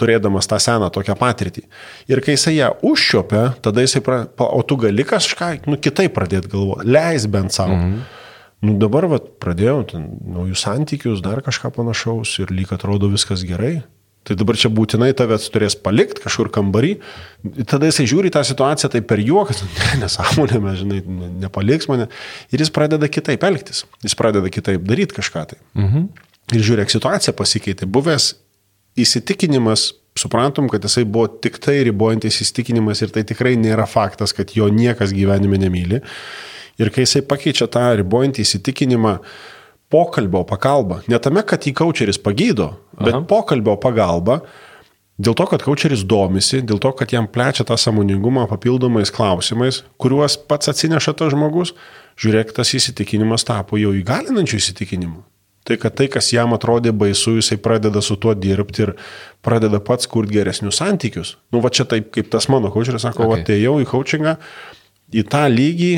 turėdamas 0.00 0.48
tą 0.50 0.58
seną 0.62 0.88
tokią 0.94 1.16
patirtį. 1.20 1.64
Ir 2.10 2.22
kai 2.24 2.36
jisai 2.36 2.56
ją 2.56 2.72
užšiopia, 2.86 3.44
tada 3.64 3.84
jisai, 3.84 4.02
pra, 4.04 4.24
o 4.42 4.62
tu 4.66 4.78
gali 4.80 5.04
kažką, 5.06 5.54
nu, 5.68 5.78
kitaip 5.80 6.14
pradėti 6.16 6.52
galvoti, 6.52 6.88
leis 6.88 7.28
bent 7.30 7.54
savo. 7.54 7.78
Mhm. 7.78 8.20
Nu, 8.62 8.76
dabar 8.78 9.08
vat, 9.10 9.26
pradėjau 9.42 9.80
ten, 9.90 10.06
naujus 10.36 10.62
santykius, 10.62 11.22
dar 11.24 11.42
kažką 11.42 11.72
panašaus 11.74 12.36
ir 12.44 12.52
lyg 12.54 12.70
atrodo 12.74 13.10
viskas 13.10 13.42
gerai. 13.46 13.80
Tai 14.22 14.36
dabar 14.38 14.54
čia 14.54 14.70
būtinai 14.70 15.08
tavęs 15.18 15.48
turės 15.50 15.74
palikti 15.74 16.22
kažkur 16.22 16.46
kambarį. 16.54 16.92
Tada 17.66 17.88
jisai 17.88 18.06
žiūri 18.06 18.30
tą 18.30 18.44
situaciją 18.46 18.92
tai 18.92 19.00
per 19.02 19.18
juoką, 19.18 19.56
ne, 19.80 19.88
nesąmonė, 20.04 20.60
mes, 20.62 20.76
žinai, 20.78 21.00
nepaliks 21.42 21.90
mane. 21.90 22.06
Ir 22.54 22.62
jis 22.62 22.70
pradeda 22.74 23.10
kitaip 23.10 23.42
elgtis. 23.48 23.82
Jis 24.06 24.14
pradeda 24.18 24.52
kitaip 24.54 24.86
daryti 24.86 25.18
kažką 25.18 25.42
tai. 25.50 25.58
Mhm. 25.74 26.06
Ir 26.52 26.62
žiūrėk, 26.62 26.92
situacija 26.92 27.34
pasikeitė. 27.34 27.88
Buvęs 27.90 28.34
įsitikinimas, 28.98 29.92
suprantam, 30.18 30.68
kad 30.68 30.84
jisai 30.84 31.04
buvo 31.08 31.28
tik 31.42 31.58
tai 31.62 31.80
ribojantis 31.86 32.42
įsitikinimas 32.44 33.00
ir 33.04 33.12
tai 33.14 33.24
tikrai 33.28 33.54
nėra 33.60 33.86
faktas, 33.88 34.34
kad 34.36 34.52
jo 34.56 34.68
niekas 34.72 35.14
gyvenime 35.16 35.60
nemyli. 35.60 36.02
Ir 36.80 36.90
kai 36.92 37.06
jisai 37.06 37.24
pakeičia 37.28 37.68
tą 37.72 37.84
ribojantį 38.00 38.44
įsitikinimą 38.44 39.16
pokalbio 39.92 40.42
pagalba, 40.48 41.02
ne 41.08 41.18
tame, 41.20 41.44
kad 41.44 41.64
jį 41.68 41.74
kočeris 41.76 42.20
pagydo, 42.20 42.72
bet 42.96 43.12
Aha. 43.12 43.24
pokalbio 43.28 43.76
pagalba, 43.80 44.38
dėl 45.20 45.36
to, 45.36 45.46
kad 45.50 45.64
kočeris 45.64 46.04
domisi, 46.08 46.62
dėl 46.64 46.80
to, 46.80 46.94
kad 46.96 47.12
jam 47.12 47.28
plečia 47.28 47.66
tą 47.68 47.76
samoningumą 47.76 48.46
papildomais 48.48 49.12
klausimais, 49.12 49.82
kuriuos 50.00 50.38
pats 50.48 50.72
atsineša 50.72 51.12
tas 51.18 51.34
žmogus, 51.34 51.74
žiūrėk, 52.20 52.54
tas 52.56 52.72
įsitikinimas 52.72 53.44
tapo 53.48 53.80
jau 53.80 53.92
įgalinančių 53.96 54.62
įsitikinimu. 54.62 55.20
Tai 55.62 55.76
kad 55.78 55.94
tai, 55.94 56.08
kas 56.10 56.32
jam 56.34 56.56
atrodė 56.56 56.90
baisu, 56.90 57.36
jisai 57.38 57.58
pradeda 57.62 58.02
su 58.02 58.16
tuo 58.18 58.34
dirbti 58.34 58.82
ir 58.82 58.94
pradeda 59.46 59.78
pats 59.84 60.08
kurti 60.10 60.34
geresnius 60.34 60.80
santykius. 60.82 61.36
Nu, 61.54 61.60
va 61.62 61.70
čia 61.70 61.86
taip, 61.86 62.08
kaip 62.14 62.32
tas 62.32 62.48
mano 62.50 62.72
kočeris 62.74 63.06
sako, 63.06 63.28
okay. 63.28 63.44
atėjau 63.44 63.76
į 63.84 63.86
coachingą 63.92 64.34
į 65.12 65.24
tą 65.30 65.44
lygį, 65.52 65.92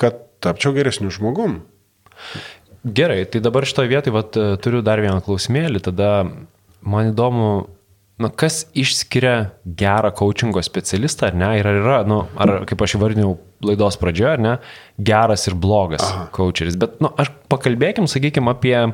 kad 0.00 0.20
tapčiau 0.44 0.74
geresniu 0.76 1.12
žmogum. 1.14 1.60
Gerai, 2.84 3.22
tai 3.30 3.40
dabar 3.42 3.66
šitoje 3.68 3.90
vietoje 3.90 4.14
vat, 4.14 4.36
turiu 4.62 4.82
dar 4.86 5.00
vieną 5.02 5.22
klausimėlį, 5.24 5.82
tada 5.88 6.12
man 6.84 7.12
įdomu, 7.12 7.50
na, 8.18 8.30
kas 8.34 8.64
išskiria 8.76 9.50
gerą 9.78 10.10
coachingo 10.18 10.62
specialistą, 10.66 11.30
ar 11.30 11.38
ne, 11.38 11.52
ir 11.60 11.68
ar 11.70 11.78
yra, 11.82 11.98
nu, 12.08 12.24
ar 12.40 12.54
kaip 12.68 12.82
aš 12.82 12.96
įvardinau 12.98 13.36
laidos 13.64 13.98
pradžioje, 14.00 14.32
ar 14.34 14.42
ne, 14.42 14.54
geras 14.98 15.46
ir 15.50 15.56
blogas 15.58 16.02
Aha. 16.06 16.26
coacheris. 16.34 16.78
Bet, 16.80 16.98
nu, 17.04 17.12
aš 17.18 17.30
pakalbėkim, 17.52 18.08
sakykime, 18.10 18.50
apie 18.54 18.74
e, 18.82 18.90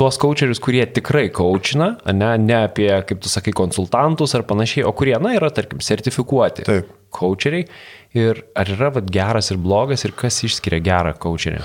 tuos 0.00 0.20
coacherius, 0.22 0.62
kurie 0.64 0.84
tikrai 0.96 1.26
coachina, 1.36 1.92
ne, 2.08 2.32
ne 2.40 2.58
apie, 2.62 2.88
kaip 3.08 3.20
tu 3.24 3.32
sakai, 3.32 3.52
konsultantus 3.56 4.36
ar 4.36 4.46
panašiai, 4.48 4.86
o 4.88 4.96
kurie, 4.96 5.16
na, 5.20 5.36
yra, 5.36 5.52
tarkim, 5.52 5.84
sertifikuoti 5.84 6.68
Taip. 6.68 6.92
coacheriai. 7.16 7.68
Ir 8.16 8.46
ar 8.56 8.70
yra 8.72 8.94
vat, 8.96 9.10
geras 9.12 9.52
ir 9.52 9.60
blogas 9.60 10.08
ir 10.08 10.16
kas 10.16 10.40
išskiria 10.48 10.80
gerą 10.84 11.12
coacherį? 11.20 11.60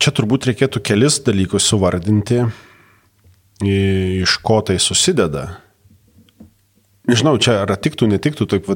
Čia 0.00 0.12
turbūt 0.14 0.50
reikėtų 0.50 0.82
kelis 0.84 1.16
dalykus 1.24 1.64
suvardinti 1.72 2.44
iš 3.64 4.38
ko 4.44 4.60
tai 4.64 4.78
susideda. 4.80 5.60
Nežinau, 7.10 7.34
čia 7.42 7.62
ar 7.64 7.72
tiktų, 7.74 8.06
netiktų, 8.12 8.46
taip 8.48 8.68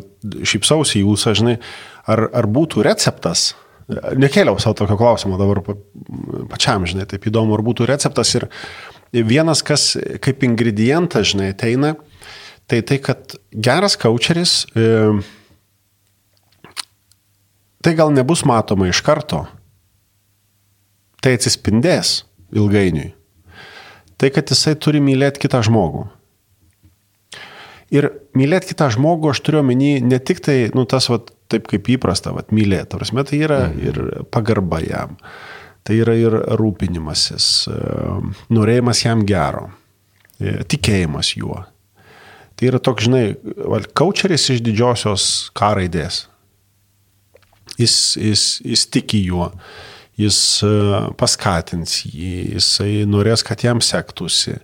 šypsausi 0.48 1.02
jūs, 1.04 1.26
žinai, 1.38 1.58
ar, 2.10 2.26
ar 2.34 2.48
būtų 2.50 2.82
receptas, 2.84 3.52
nekėliau 3.88 4.58
savo 4.62 4.78
tokio 4.80 4.96
klausimo 4.98 5.38
dabar 5.38 5.60
pačiam, 6.50 6.86
žinai, 6.88 7.06
taip 7.08 7.28
įdomu, 7.28 7.54
ar 7.56 7.62
būtų 7.64 7.86
receptas 7.88 8.32
ir 8.34 8.48
vienas, 9.12 9.62
kas 9.62 9.92
kaip 10.24 10.44
ingredientas, 10.46 11.30
žinai, 11.34 11.52
ateina, 11.54 11.94
tai 12.66 12.80
tai, 12.82 12.98
kad 13.04 13.36
geras 13.52 13.98
kočeris, 14.00 14.64
e, 14.74 14.86
tai 17.84 17.92
gal 17.94 18.10
nebus 18.16 18.42
matoma 18.48 18.88
iš 18.90 19.04
karto, 19.04 19.44
tai 21.22 21.36
atsispindės 21.38 22.22
ilgainiui 22.56 23.12
tai 24.20 24.30
kad 24.34 24.50
jisai 24.50 24.74
turi 24.80 25.02
mylėti 25.04 25.42
kitą 25.44 25.62
žmogų. 25.66 26.04
Ir 27.94 28.08
mylėti 28.36 28.72
kitą 28.72 28.88
žmogų 28.94 29.30
aš 29.34 29.42
turiu 29.44 29.60
omeny 29.60 29.98
ne 30.02 30.18
tik 30.18 30.40
tai, 30.44 30.56
nu, 30.74 30.86
tas, 30.88 31.08
vat, 31.12 31.30
taip 31.52 31.68
kaip 31.70 31.90
įprasta, 31.94 32.32
vat, 32.34 32.50
mylėti, 32.54 32.96
prasme, 32.96 33.24
tai 33.28 33.42
yra 33.44 33.60
mhm. 33.68 33.84
ir 33.84 34.24
pagarba 34.34 34.80
jam, 34.82 35.18
tai 35.86 36.00
yra 36.02 36.16
ir 36.18 36.38
rūpinimasis, 36.58 37.48
e, 37.70 37.78
norėjimas 38.56 39.04
jam 39.04 39.24
gero, 39.28 39.68
e, 40.40 40.62
tikėjimas 40.70 41.34
juo. 41.38 41.60
Tai 42.54 42.70
yra 42.70 42.78
toks, 42.82 43.08
žinai, 43.08 43.24
kaučeris 43.98 44.46
iš 44.54 44.62
didžiosios 44.62 45.50
karaidės. 45.58 46.28
Jis, 47.74 47.94
jis, 48.14 48.44
jis 48.62 48.84
tiki 48.94 49.18
juo 49.26 49.48
jis 50.20 50.38
e, 50.66 50.72
paskatins 51.20 52.02
jį, 52.08 52.34
jisai 52.56 53.04
norės, 53.08 53.44
kad 53.46 53.64
jam 53.66 53.82
sektųsi, 53.84 54.58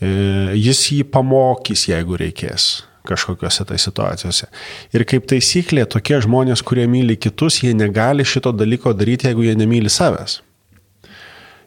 e, 0.00 0.12
jis 0.58 0.84
jį 0.94 1.02
pamokys, 1.12 1.88
jeigu 1.90 2.18
reikės 2.20 2.70
kažkokiuose 3.08 3.64
tai 3.64 3.78
situacijose. 3.80 4.46
Ir 4.94 5.06
kaip 5.08 5.24
taisyklė, 5.30 5.86
tokie 5.88 6.20
žmonės, 6.22 6.62
kurie 6.66 6.84
myli 6.90 7.16
kitus, 7.16 7.62
jie 7.64 7.72
negali 7.74 8.26
šito 8.28 8.52
dalyko 8.52 8.92
daryti, 8.96 9.30
jeigu 9.30 9.46
jie 9.46 9.56
nemyli 9.58 9.90
savęs. 9.92 10.40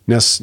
Nes, 0.04 0.42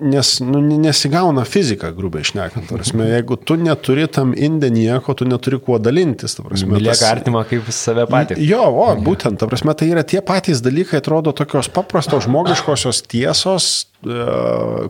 nes 0.00 0.30
nu, 0.44 0.60
nesigauna 0.60 1.44
fizika, 1.48 1.88
grubiai 1.96 2.26
išnekant. 2.26 2.68
Prasme, 2.68 3.06
jeigu 3.08 3.38
tu 3.40 3.54
neturi 3.56 4.04
tam 4.12 4.34
indė 4.36 4.68
nieko, 4.74 5.14
tu 5.16 5.24
neturi 5.24 5.56
kuo 5.64 5.78
dalintis. 5.80 6.36
Mylėk 6.68 7.04
artimą 7.08 7.46
kaip 7.48 7.70
save 7.72 8.04
patį. 8.10 8.36
Jo, 8.44 8.66
o, 8.68 8.90
būtent, 9.00 9.40
ta 9.40 9.48
prasme, 9.48 9.72
tai 9.80 9.88
yra 9.94 10.04
tie 10.04 10.20
patys 10.20 10.60
dalykai, 10.64 11.00
atrodo 11.00 11.32
tokios 11.32 11.72
paprastos 11.72 12.26
žmogiškosios 12.28 13.00
tiesos, 13.08 13.70
e, 14.04 14.20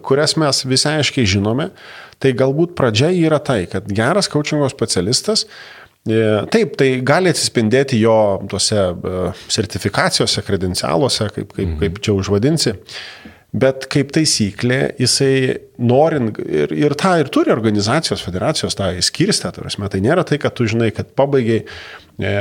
kurias 0.03 0.35
mes 0.43 0.65
visai 0.67 0.99
aiškiai 0.99 1.31
žinome. 1.39 1.71
Tai 2.19 2.35
galbūt 2.35 2.75
pradžia 2.75 3.15
yra 3.15 3.39
tai, 3.39 3.61
kad 3.71 3.87
geras 3.87 4.27
coachingo 4.27 4.67
specialistas 4.75 5.47
e, 5.47 6.19
Taip, 6.51 6.75
tai 6.81 6.97
gali 7.07 7.31
atsispindėti 7.31 8.03
jo 8.03 8.19
tose 8.51 8.83
e, 8.83 9.27
sertifikacijose, 9.47 10.43
kredencialuose, 10.43 11.31
kaip, 11.39 11.55
kaip, 11.55 11.79
kaip 11.85 12.03
čia 12.03 12.19
užvadinsi. 12.19 12.81
Bet 13.57 13.87
kaip 13.89 14.11
taisyklė, 14.13 14.81
jisai 15.01 15.57
norint 15.81 16.37
ir, 16.45 16.73
ir 16.77 16.93
tą 17.01 17.15
ir 17.23 17.31
turi 17.33 17.53
organizacijos, 17.55 18.21
federacijos 18.21 18.77
tą 18.77 18.91
įskirstę, 19.01 19.55
tai, 19.57 20.01
nėra 20.05 20.27
tai, 20.29 20.37
kad 20.43 20.53
tu 20.59 20.67
žinai, 20.69 20.91
kad 20.93 21.15
pabaigai 21.17 21.63
e, 21.65 22.35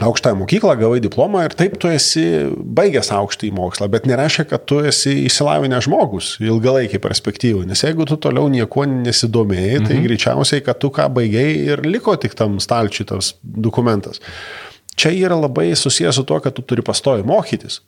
aukštąją 0.00 0.36
mokyklą, 0.36 0.74
gavai 0.76 1.00
diplomą 1.00 1.44
ir 1.46 1.54
taip 1.54 1.76
tu 1.78 1.88
esi 1.88 2.24
baigęs 2.76 3.12
aukštąjį 3.14 3.52
mokslą, 3.56 3.88
bet 3.92 4.08
nereiškia, 4.10 4.44
kad 4.50 4.66
tu 4.68 4.80
esi 4.84 5.14
įsilavinęs 5.28 5.86
žmogus 5.86 6.34
ilgalaikiai 6.42 7.00
perspektyvai, 7.02 7.64
nes 7.70 7.84
jeigu 7.86 8.08
tu 8.10 8.18
toliau 8.20 8.50
nieko 8.52 8.84
nesidomėjai, 8.90 9.84
tai 9.86 9.94
mhm. 9.96 10.06
greičiausiai, 10.08 10.64
kad 10.66 10.82
tu 10.82 10.90
ką 10.92 11.08
baigiai 11.16 11.54
ir 11.70 11.84
liko 11.86 12.16
tik 12.20 12.36
tam 12.36 12.58
stalčiutas 12.62 13.36
dokumentas. 13.42 14.18
Čia 14.96 15.12
yra 15.14 15.38
labai 15.38 15.70
susijęs 15.76 16.18
su 16.18 16.26
tuo, 16.28 16.40
kad 16.44 16.56
tu 16.56 16.64
turi 16.64 16.84
pastovi 16.84 17.24
mokytis. 17.26 17.80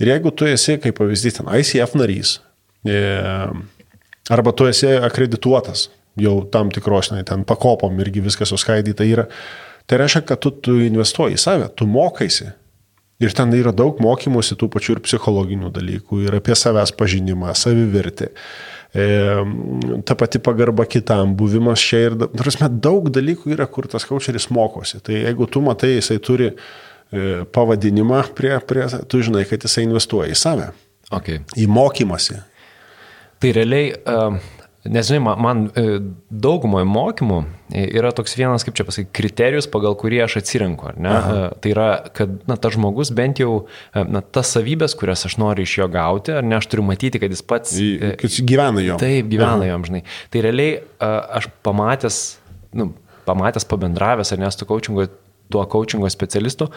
Ir 0.00 0.14
jeigu 0.14 0.32
tu 0.32 0.48
esi, 0.48 0.78
kaip 0.80 0.96
pavyzdys, 0.98 1.38
ten 1.38 1.48
ICF 1.60 1.96
narys, 2.00 2.38
e, 2.88 3.00
arba 4.32 4.52
tu 4.56 4.68
esi 4.70 4.88
akredituotas 4.96 5.88
jau 6.20 6.40
tam 6.52 6.70
tikros, 6.74 7.12
ne, 7.14 7.20
ten 7.24 7.44
pakopom 7.48 7.98
irgi 8.02 8.22
viskas 8.24 8.50
suskaidyta 8.52 9.06
yra, 9.06 9.28
Tai 9.90 9.98
reiškia, 9.98 10.20
kad 10.22 10.38
tu, 10.38 10.52
tu 10.54 10.76
investuoji 10.86 11.34
į 11.34 11.40
save, 11.42 11.64
tu 11.74 11.86
mokaisi. 11.90 12.52
Ir 13.20 13.32
ten 13.34 13.50
yra 13.58 13.72
daug 13.74 13.98
mokymosi 14.00 14.54
tų 14.56 14.68
pačių 14.70 14.94
ir 14.94 15.00
psichologinių 15.02 15.72
dalykų, 15.74 16.20
ir 16.28 16.36
apie 16.38 16.54
savęs 16.54 16.92
pažinimą, 16.94 17.50
savivertį. 17.58 18.28
E, 18.94 19.08
ta 20.06 20.14
pati 20.18 20.38
pagarba 20.38 20.86
kitam, 20.86 21.34
buvimas 21.38 21.82
čia 21.82 22.04
ir, 22.06 22.16
prasme, 22.38 22.70
daug 22.70 23.10
dalykų 23.10 23.50
yra, 23.56 23.66
kur 23.66 23.90
tas 23.90 24.06
kočeris 24.06 24.46
mokosi. 24.54 25.02
Tai 25.02 25.18
jeigu 25.18 25.50
tu 25.50 25.64
matai, 25.66 25.96
jisai 25.96 26.20
turi 26.22 26.52
pavadinimą 27.54 28.22
prie, 28.38 28.54
prie, 28.62 28.86
tu 29.10 29.20
žinai, 29.26 29.44
kad 29.50 29.66
jisai 29.66 29.88
investuoja 29.88 30.30
į 30.30 30.38
save. 30.38 30.70
Okay. 31.10 31.42
Į 31.58 31.66
mokymasi. 31.66 32.38
Tai 33.42 33.50
realiai, 33.56 33.94
nes 34.84 35.08
žinai, 35.08 35.20
man, 35.24 35.40
man 35.42 35.62
daugumoje 36.30 36.86
mokymų 36.86 37.38
yra 37.80 38.12
toks 38.14 38.36
vienas, 38.38 38.62
kaip 38.66 38.76
čia 38.78 38.84
pasakyti, 38.86 39.10
kriterijus, 39.16 39.66
pagal 39.72 39.96
kurį 39.98 40.20
aš 40.26 40.36
atsirenku. 40.42 40.92
Tai 41.00 41.72
yra, 41.72 41.88
kad 42.14 42.36
na, 42.46 42.54
tas 42.60 42.76
žmogus 42.76 43.10
bent 43.16 43.42
jau, 43.42 43.64
na, 43.96 44.22
tas 44.22 44.52
savybės, 44.54 44.94
kurias 44.98 45.26
aš 45.26 45.38
noriu 45.42 45.66
iš 45.66 45.78
jo 45.80 45.88
gauti, 45.90 46.36
ar 46.36 46.46
ne, 46.46 46.58
aš 46.60 46.68
turiu 46.70 46.84
matyti, 46.86 47.22
kad 47.22 47.32
jis 47.32 47.42
pats... 47.42 47.74
Kad 48.20 48.28
jis 48.28 48.44
gyvena 48.46 48.84
jo. 48.84 49.00
Taip, 49.00 49.32
gyvena 49.32 49.66
jom, 49.72 49.88
žinai. 49.88 50.04
Tai 50.30 50.44
realiai 50.46 50.78
aš 51.00 51.50
pamatęs, 51.66 52.20
nu, 52.78 52.92
pamatęs, 53.26 53.66
pabendravęs, 53.72 54.30
ar 54.36 54.44
nes 54.44 54.60
tu 54.60 54.68
coachingo, 54.68 55.08
tuo 55.50 55.64
coachingo 55.70 56.10
specialistu, 56.12 56.70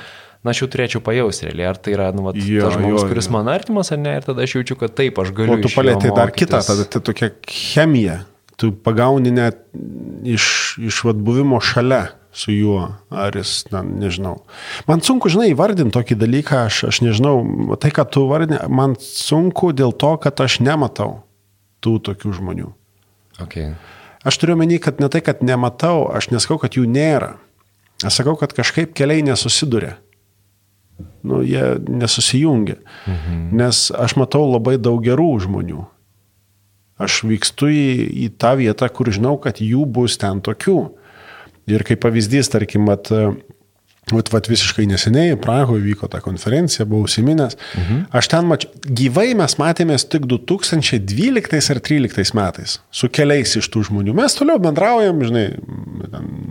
na, 0.44 0.54
aš 0.54 0.64
jau 0.64 0.70
turėčiau 0.74 1.04
pajausti, 1.06 1.48
realiai, 1.50 1.70
ar 1.72 1.80
tai 1.80 1.96
yra, 1.96 2.10
nu, 2.16 2.26
vat, 2.28 2.40
jo, 2.40 2.66
tas 2.66 2.78
žmogus, 2.78 3.04
jo, 3.04 3.12
kuris 3.12 3.30
jo. 3.30 3.36
man 3.38 3.52
artimas, 3.54 3.94
ar 3.96 4.02
ne, 4.02 4.18
ir 4.20 4.28
tada 4.28 4.46
aš 4.46 4.58
jaučiu, 4.58 4.80
kad 4.82 4.96
taip, 4.98 5.22
aš 5.24 5.32
galiu. 5.38 5.56
O 5.58 5.64
tu 5.64 5.72
palėtė 5.74 6.12
dar 6.16 6.34
kitą, 6.36 6.64
tada 6.66 6.88
tai 6.90 7.04
tokia 7.06 7.32
chemija, 7.50 8.24
tu 8.60 8.74
pagauni 8.86 9.34
net 9.34 9.64
iš, 10.28 10.46
iš 10.82 11.04
vat, 11.08 11.22
buvimo 11.24 11.62
šalia 11.64 12.08
su 12.34 12.52
juo, 12.52 12.88
ar 13.14 13.36
jis, 13.38 13.68
na, 13.70 13.84
nežinau. 13.86 14.40
Man 14.90 15.04
sunku, 15.06 15.30
žinai, 15.30 15.52
įvardinti 15.54 15.94
tokį 15.94 16.18
dalyką, 16.18 16.64
aš, 16.70 16.80
aš 16.90 17.04
nežinau, 17.06 17.36
tai, 17.78 17.94
ką 17.94 18.08
tu 18.10 18.26
vardini, 18.30 18.58
man 18.74 18.98
sunku 18.98 19.70
dėl 19.76 19.94
to, 19.94 20.16
kad 20.24 20.42
aš 20.42 20.58
nematau 20.66 21.22
tų 21.84 22.00
tokių 22.10 22.34
žmonių. 22.40 22.72
Okay. 23.44 23.76
Aš 24.24 24.40
turiu 24.42 24.56
menį, 24.58 24.80
kad 24.82 25.02
ne 25.04 25.10
tai, 25.12 25.22
kad 25.26 25.44
nematau, 25.46 26.08
aš 26.16 26.32
nesakau, 26.32 26.58
kad 26.62 26.78
jų 26.78 26.88
nėra. 26.90 27.36
Aš 28.02 28.22
sakau, 28.22 28.34
kad 28.40 28.56
kažkaip 28.58 28.96
keliai 28.98 29.22
nesusiduria 29.24 29.98
nu, 31.24 31.44
jie 31.44 31.80
nesusijungia. 31.88 32.76
Mhm. 33.08 33.56
Nes 33.58 33.92
aš 33.92 34.16
matau 34.20 34.46
labai 34.52 34.78
daug 34.78 35.04
gerų 35.04 35.32
žmonių. 35.46 35.86
Aš 37.02 37.24
vykstu 37.28 37.72
į, 37.74 37.88
į 38.26 38.28
tą 38.40 38.54
vietą, 38.60 38.88
kur 38.94 39.10
žinau, 39.12 39.38
kad 39.42 39.60
jų 39.64 39.86
bus 39.90 40.20
ten 40.22 40.44
tokių. 40.44 40.78
Ir 41.72 41.84
kaip 41.88 42.04
pavyzdys, 42.04 42.52
tarkim, 42.52 42.90
at, 42.92 43.10
Vat, 44.12 44.28
vat 44.34 44.48
visiškai 44.52 44.84
neseniai 44.90 45.38
Prahoje 45.40 45.82
vyko 45.86 46.10
ta 46.12 46.20
konferencija, 46.24 46.84
buvau 46.86 47.08
užsiminęs. 47.08 47.56
Mhm. 47.80 48.02
Aš 48.12 48.28
ten 48.34 48.50
mačiau, 48.50 48.74
gyvai 48.84 49.30
mes 49.40 49.56
matėmės 49.60 50.04
tik 50.12 50.28
2012 50.28 51.72
ar 51.72 51.80
2013 51.80 52.36
metais 52.36 52.78
su 52.92 53.08
keliais 53.08 53.56
iš 53.60 53.70
tų 53.72 53.86
žmonių. 53.88 54.16
Mes 54.18 54.36
toliau 54.36 54.60
bendraujam, 54.64 55.24
žinai, 55.24 55.46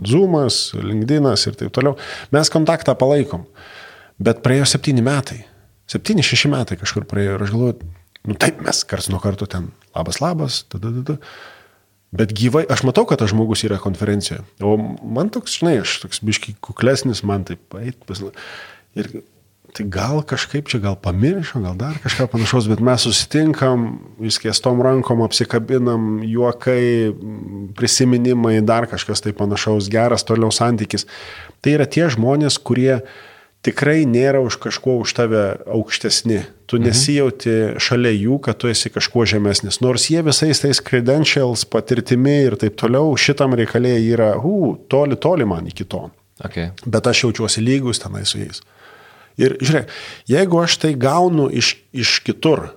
Zoomas, 0.09 0.71
LinkedInas 0.73 1.45
ir 1.47 1.59
taip 1.59 1.73
toliau. 1.75 1.97
Mes 2.33 2.51
kontaktą 2.53 2.97
palaikom. 2.97 3.45
Bet 4.23 4.41
praėjo 4.45 4.65
septyni 4.73 5.05
metai. 5.05 5.43
Septyni, 5.89 6.25
šeši 6.25 6.49
metai 6.51 6.77
kažkur 6.79 7.05
praėjo 7.09 7.37
ir 7.37 7.45
aš 7.45 7.53
galvoju, 7.53 7.93
nu 8.29 8.37
taip 8.39 8.61
mes 8.65 8.83
kars 8.87 9.11
nuo 9.13 9.21
karto 9.21 9.45
ten 9.49 9.69
labas 9.93 10.21
labas, 10.23 10.63
tada, 10.71 10.89
tada. 10.89 11.19
Bet 12.13 12.33
gyvai, 12.37 12.63
aš 12.69 12.83
matau, 12.85 13.07
kad 13.09 13.23
tas 13.23 13.31
žmogus 13.33 13.63
yra 13.65 13.79
konferencijoje. 13.81 14.43
O 14.61 14.75
man 14.77 15.31
toks, 15.33 15.57
žinai, 15.59 15.79
aš 15.81 15.97
toks 16.03 16.21
biški 16.25 16.55
kuklesnis, 16.61 17.23
man 17.25 17.45
taip, 17.47 17.63
eit, 17.81 17.97
pasla... 18.09 18.29
ir 18.93 19.09
tai 19.73 19.87
gal 19.89 20.21
kažkaip 20.21 20.69
čia, 20.69 20.77
gal 20.83 20.93
pamiršo, 21.01 21.57
gal 21.63 21.73
dar 21.77 21.97
kažką 22.03 22.27
panašaus, 22.29 22.67
bet 22.69 22.81
mes 22.85 23.05
susitinkam, 23.07 23.87
viskėstom 24.21 24.81
rankom 24.85 25.23
apsikabinam, 25.25 26.21
juokai, 26.29 27.09
prisiminimai, 27.77 28.59
dar 28.61 28.85
kažkas 28.91 29.25
tai 29.25 29.33
panašaus, 29.37 29.89
geras 29.89 30.25
toliau 30.27 30.53
santykis. 30.53 31.07
Tai 31.65 31.73
yra 31.79 31.89
tie 31.89 32.05
žmonės, 32.13 32.59
kurie 32.61 32.99
tikrai 33.63 34.03
nėra 34.09 34.41
už 34.43 34.59
kažkuo 34.63 34.99
už 35.03 35.13
tave 35.17 35.43
aukštesni. 35.65 36.43
Tu 36.67 36.79
mhm. 36.79 36.87
nesijauti 36.89 37.55
šalia 37.83 38.13
jų, 38.15 38.39
kad 38.43 38.59
tu 38.61 38.69
esi 38.71 38.91
kažkuo 38.93 39.25
žemesnis. 39.29 39.79
Nors 39.83 40.09
jie 40.11 40.23
visais 40.25 40.61
tais 40.63 40.81
credentials, 40.83 41.65
patirtimi 41.69 42.39
ir 42.49 42.57
taip 42.59 42.77
toliau 42.79 43.15
šitam 43.19 43.55
reikalė 43.59 43.95
yra, 44.01 44.33
hu, 44.43 44.75
toli, 44.91 45.19
toli 45.19 45.47
man 45.47 45.69
iki 45.69 45.87
to. 45.89 46.07
Okay. 46.43 46.71
Bet 46.85 47.07
aš 47.07 47.27
jaučiuosi 47.27 47.61
lygus 47.63 48.01
tenai 48.01 48.23
su 48.27 48.41
jais. 48.41 48.63
Ir 49.39 49.55
žiūrėk, 49.61 49.91
jeigu 50.29 50.59
aš 50.61 50.77
tai 50.81 50.93
gaunu 50.99 51.47
iš, 51.49 51.75
iš 51.93 52.19
kitur, 52.25 52.67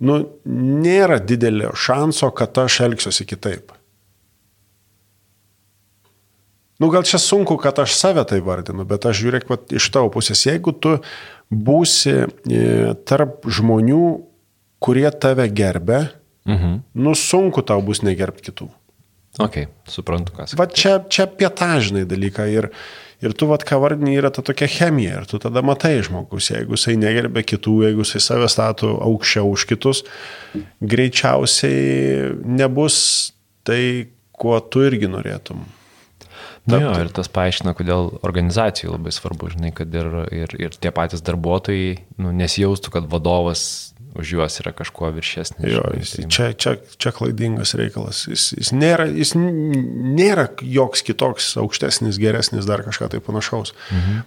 nu, 0.00 0.20
nėra 0.48 1.18
didelio 1.20 1.74
šanso, 1.76 2.30
kad 2.36 2.56
aš 2.62 2.80
elgsiuosi 2.86 3.26
kitaip. 3.28 3.74
Nu, 6.78 6.88
gal 6.94 7.02
čia 7.02 7.18
sunku, 7.18 7.56
kad 7.58 7.78
aš 7.82 7.96
save 7.98 8.22
tai 8.30 8.38
vardinu, 8.44 8.86
bet 8.86 9.06
aš 9.08 9.18
žiūrėk, 9.18 9.48
vat, 9.50 9.66
iš 9.74 9.88
tavo 9.94 10.12
pusės, 10.14 10.44
jeigu 10.46 10.70
tu 10.78 10.94
būsi 11.50 12.14
e, 12.22 12.26
tarp 13.08 13.48
žmonių, 13.50 14.04
kurie 14.78 15.08
tave 15.10 15.48
gerbė, 15.50 16.04
mhm. 16.46 16.76
nu 16.94 17.14
sunku 17.18 17.64
tau 17.66 17.82
bus 17.82 18.04
negerbti 18.06 18.50
kitų. 18.50 18.68
Ok, 19.42 19.64
suprantu, 19.90 20.34
kas. 20.34 20.54
Va 20.58 20.66
čia, 20.70 21.00
čia 21.10 21.26
pietažinai 21.30 22.04
dalykai 22.08 22.46
ir, 22.54 22.68
ir 23.22 23.34
tu, 23.38 23.48
vad, 23.50 23.62
ką 23.66 23.80
vardini, 23.82 24.14
yra 24.18 24.30
ta 24.34 24.42
tokia 24.46 24.66
chemija 24.70 25.20
ir 25.20 25.26
tu 25.30 25.40
tada 25.42 25.62
matai 25.66 25.96
žmogus, 26.06 26.50
jeigu 26.54 26.78
jisai 26.78 26.94
negerbė 26.98 27.42
kitų, 27.46 27.74
jeigu 27.88 28.06
jisai 28.06 28.22
save 28.24 28.50
stato 28.50 28.94
aukščiau 29.02 29.50
už 29.50 29.66
kitus, 29.70 30.04
greičiausiai 30.78 32.38
nebus 32.46 33.00
tai, 33.66 33.82
kuo 34.38 34.58
tu 34.62 34.86
irgi 34.86 35.10
norėtum. 35.10 35.66
Na, 36.68 36.80
jo, 36.82 36.94
ir 37.02 37.12
tas 37.16 37.30
paaiškina, 37.32 37.74
kodėl 37.76 38.10
organizacijų 38.26 38.94
labai 38.96 39.12
svarbu, 39.14 39.52
žinai, 39.54 39.72
kad 39.76 39.92
ir, 39.94 40.08
ir, 40.34 40.56
ir 40.68 40.76
tie 40.76 40.92
patys 40.94 41.24
darbuotojai 41.24 41.94
nu, 42.20 42.32
nesijaustų, 42.36 42.92
kad 42.98 43.08
vadovas 43.10 43.94
už 44.18 44.32
juos 44.34 44.56
yra 44.60 44.72
kažkuo 44.74 45.10
viršesnis. 45.14 45.68
Jo, 45.68 45.82
jis, 45.94 46.14
tai... 46.16 46.24
čia, 46.32 46.46
čia, 46.58 46.74
čia 46.98 47.12
klaidingas 47.14 47.74
reikalas. 47.78 48.24
Jis, 48.30 48.48
jis, 48.56 48.72
nėra, 48.74 49.06
jis 49.14 49.34
nėra 49.38 50.48
joks 50.64 51.04
kitoks, 51.06 51.52
aukštesnis, 51.60 52.18
geresnis, 52.20 52.66
dar 52.68 52.82
kažką 52.86 53.12
tai 53.12 53.22
panašaus. 53.24 53.74
Mhm. 53.94 54.24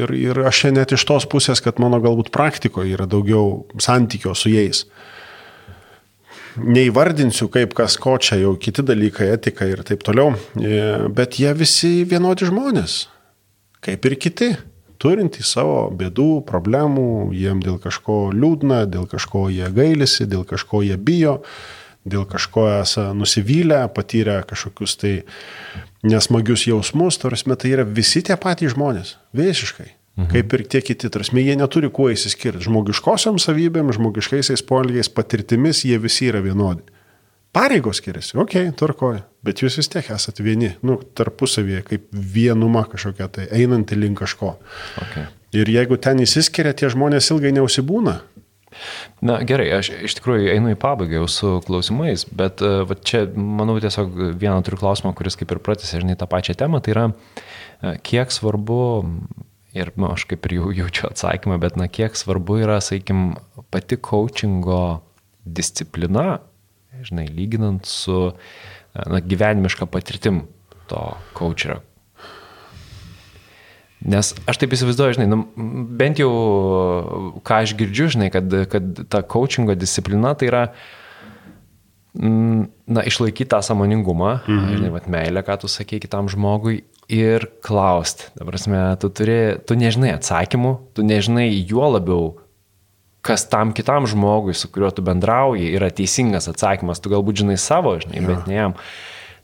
Ir, 0.00 0.14
ir 0.16 0.42
aš 0.48 0.64
net 0.74 0.94
iš 0.96 1.04
tos 1.08 1.28
pusės, 1.30 1.62
kad 1.64 1.82
mano 1.82 2.00
galbūt 2.02 2.32
praktikoje 2.34 2.96
yra 2.96 3.08
daugiau 3.10 3.66
santykio 3.82 4.34
su 4.38 4.54
jais. 4.54 4.86
Mhm 4.86 5.14
neįvardinsiu 6.60 7.48
kaip 7.52 7.74
kas 7.76 7.96
ko, 8.00 8.16
čia 8.22 8.40
jau 8.40 8.54
kiti 8.60 8.84
dalykai, 8.86 9.28
etika 9.36 9.68
ir 9.68 9.82
taip 9.86 10.04
toliau, 10.06 10.34
e, 10.58 10.80
bet 11.12 11.38
jie 11.40 11.52
visi 11.56 12.00
vienodi 12.08 12.48
žmonės, 12.48 13.06
kaip 13.84 14.08
ir 14.08 14.16
kiti, 14.20 14.50
turintys 15.02 15.52
savo 15.56 15.86
bėdų, 15.96 16.42
problemų, 16.48 17.32
jiem 17.36 17.60
dėl 17.64 17.80
kažko 17.82 18.30
liūdna, 18.34 18.84
dėl 18.90 19.08
kažko 19.10 19.48
jie 19.52 19.68
gailisi, 19.74 20.28
dėl 20.28 20.46
kažko 20.48 20.82
jie 20.86 20.96
bijo, 20.96 21.40
dėl 22.06 22.24
kažko 22.28 22.68
esą 22.80 23.10
nusivylę, 23.18 23.82
patyrę 23.94 24.40
kažkokius 24.48 24.96
tai 25.00 25.14
nesmagius 26.06 26.68
jausmus, 26.68 27.18
tarsi 27.18 27.56
tai 27.58 27.74
yra 27.74 27.84
visi 27.84 28.22
tie 28.22 28.38
patys 28.38 28.76
žmonės, 28.76 29.16
visiškai. 29.36 29.95
Mhm. 30.16 30.28
Kaip 30.32 30.54
ir 30.56 30.62
tie 30.72 30.80
kiti, 30.80 31.10
tarsi 31.12 31.36
jie 31.44 31.54
neturi 31.60 31.90
kuo 31.92 32.08
įsiskirti. 32.08 32.64
Žmogiškosiam 32.64 33.36
savybėm, 33.42 33.92
žmogiškaisiais 33.92 34.62
polgiais, 34.64 35.12
patirtimis 35.12 35.84
jie 35.84 35.98
visi 36.00 36.30
yra 36.30 36.40
vienodi. 36.40 36.86
Pareigos 37.56 38.00
skiriasi, 38.00 38.34
okei, 38.36 38.66
okay, 38.68 38.72
tvarkoja, 38.76 39.22
bet 39.44 39.62
jūs 39.62 39.78
vis 39.80 39.88
tiek 39.92 40.08
esate 40.12 40.44
vieni, 40.44 40.74
nu, 40.84 40.98
tarpusavėje, 41.16 41.82
kaip 41.88 42.08
vienuma 42.12 42.82
kažkokia 42.88 43.28
tai, 43.32 43.46
einanti 43.56 43.96
link 43.96 44.20
kažko. 44.20 44.58
Okay. 45.04 45.28
Ir 45.56 45.70
jeigu 45.72 45.96
ten 45.96 46.20
įsiskiria, 46.20 46.74
tie 46.76 46.90
žmonės 46.92 47.30
ilgai 47.32 47.54
neusibūna. 47.56 48.18
Na 49.24 49.38
gerai, 49.48 49.70
aš 49.78 49.88
iš 50.04 50.18
tikrųjų 50.18 50.50
einu 50.52 50.74
į 50.74 50.78
pabaigą 50.80 51.22
jau 51.22 51.28
su 51.32 51.52
klausimais, 51.64 52.26
bet 52.28 52.60
uh, 52.64 52.82
va, 52.88 52.96
čia, 53.00 53.22
manau, 53.36 53.78
tiesiog 53.80 54.36
vieną 54.36 54.58
turiu 54.64 54.80
klausimą, 54.82 55.14
kuris 55.16 55.40
kaip 55.40 55.56
ir 55.56 55.62
pratęsė, 55.64 56.02
žinai, 56.04 56.16
tą 56.20 56.28
pačią 56.28 56.56
temą, 56.60 56.82
tai 56.84 56.92
yra, 56.92 57.06
uh, 57.08 57.94
kiek 58.04 58.36
svarbu 58.36 58.82
ir 59.76 59.92
nu, 59.96 60.10
aš 60.12 60.26
kaip 60.30 60.46
ir 60.48 60.56
jau 60.58 60.70
jaučiu 60.74 61.10
atsakymą, 61.10 61.58
bet 61.62 61.76
na 61.80 61.88
kiek 61.92 62.16
svarbu 62.16 62.60
yra, 62.64 62.80
sakykim, 62.84 63.36
pati 63.70 63.98
coachingo 64.00 65.00
disciplina, 65.46 66.40
žinai, 67.06 67.26
lyginant 67.30 67.86
su 67.86 68.32
na, 68.94 69.20
gyvenimiška 69.20 69.88
patirtim 69.90 70.46
to 70.90 71.02
coacherio. 71.36 71.82
Nes 74.06 74.34
aš 74.46 74.60
taip 74.60 74.74
įsivaizduoju, 74.76 75.16
žinai, 75.16 75.26
nu, 75.30 75.40
bent 75.98 76.20
jau 76.20 76.30
ką 77.46 77.62
aš 77.64 77.72
girdžiu, 77.78 78.10
žinai, 78.14 78.28
kad, 78.34 78.52
kad 78.70 79.06
ta 79.10 79.22
coachingo 79.24 79.74
disciplina 79.78 80.34
tai 80.38 80.50
yra, 80.50 80.62
mm, 82.14 82.66
na, 82.92 83.06
išlaikyti 83.08 83.48
tą 83.54 83.62
samoningumą, 83.66 84.36
mhm. 84.44 84.76
žinai, 84.76 84.92
vat, 84.94 85.08
meilę, 85.10 85.42
ką 85.46 85.58
tu 85.64 85.72
sakei 85.72 86.02
kitam 86.02 86.30
žmogui 86.32 86.84
ir 87.12 87.46
klausti. 87.62 88.30
Dabar, 88.38 88.58
tu, 89.00 89.10
turi, 89.10 89.38
tu 89.66 89.78
nežinai 89.78 90.14
atsakymų, 90.16 90.72
tu 90.96 91.06
nežinai 91.06 91.48
juo 91.54 91.88
labiau, 91.94 92.30
kas 93.26 93.46
tam 93.50 93.74
kitam 93.74 94.06
žmogui, 94.10 94.54
su 94.54 94.70
kuriuo 94.70 94.92
tu 94.94 95.04
bendrauji, 95.06 95.72
yra 95.74 95.90
teisingas 95.94 96.48
atsakymas. 96.50 97.02
Tu 97.02 97.12
galbūt 97.12 97.42
žinai 97.42 97.58
savo, 97.60 97.96
žinai, 98.02 98.22
ja. 98.22 98.26
bet 98.30 98.50
ne 98.50 98.58
jam. 98.58 98.80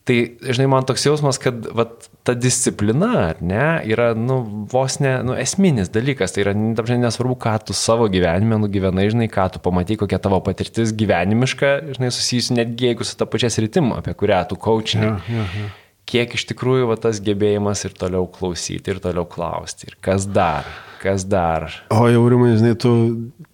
Tai, 0.02 0.16
žinai, 0.42 0.66
man 0.66 0.86
toks 0.86 1.04
jausmas, 1.06 1.38
kad 1.38 1.68
vat, 1.78 2.08
ta 2.26 2.34
disciplina, 2.34 3.36
ne, 3.38 3.66
yra, 3.86 4.08
nu, 4.18 4.40
vos 4.70 4.96
ne, 5.02 5.12
nu, 5.22 5.36
esminis 5.38 5.92
dalykas. 5.94 6.34
Tai 6.34 6.42
yra, 6.42 6.54
dažnai 6.78 6.98
nesvarbu, 7.04 7.36
ką 7.44 7.52
tu 7.68 7.76
savo 7.78 8.08
gyvenime 8.10 8.58
nugyvenai, 8.64 9.06
žinai, 9.14 9.28
ką 9.30 9.46
tu 9.54 9.62
pamatai, 9.62 10.00
kokia 10.00 10.18
tavo 10.22 10.42
patirtis 10.42 10.94
gyvenimiška, 10.98 11.70
žinai, 11.94 12.10
susijusi 12.14 12.58
netgi 12.58 12.90
jeigu 12.90 13.06
su 13.06 13.14
ta 13.18 13.30
pačia 13.30 13.50
sritim, 13.54 13.94
apie 13.94 14.16
kurią 14.18 14.42
tu 14.50 14.58
kočinai. 14.58 15.12
Ja, 15.12 15.38
ja, 15.38 15.46
ja. 15.62 15.70
Kiek 16.08 16.34
iš 16.36 16.46
tikrųjų 16.50 16.88
va, 16.90 16.96
tas 17.00 17.20
gebėjimas 17.24 17.84
ir 17.86 17.94
toliau 17.96 18.26
klausyti, 18.30 18.92
ir 18.92 18.98
toliau 19.02 19.24
klausti. 19.28 19.88
Ir 19.90 19.96
kas 20.02 20.26
dar, 20.26 20.66
kas 21.02 21.24
dar. 21.28 21.70
O 21.94 22.08
jau, 22.10 22.24
rimai, 22.28 22.56
žinai, 22.58 22.74
tu, 22.80 22.92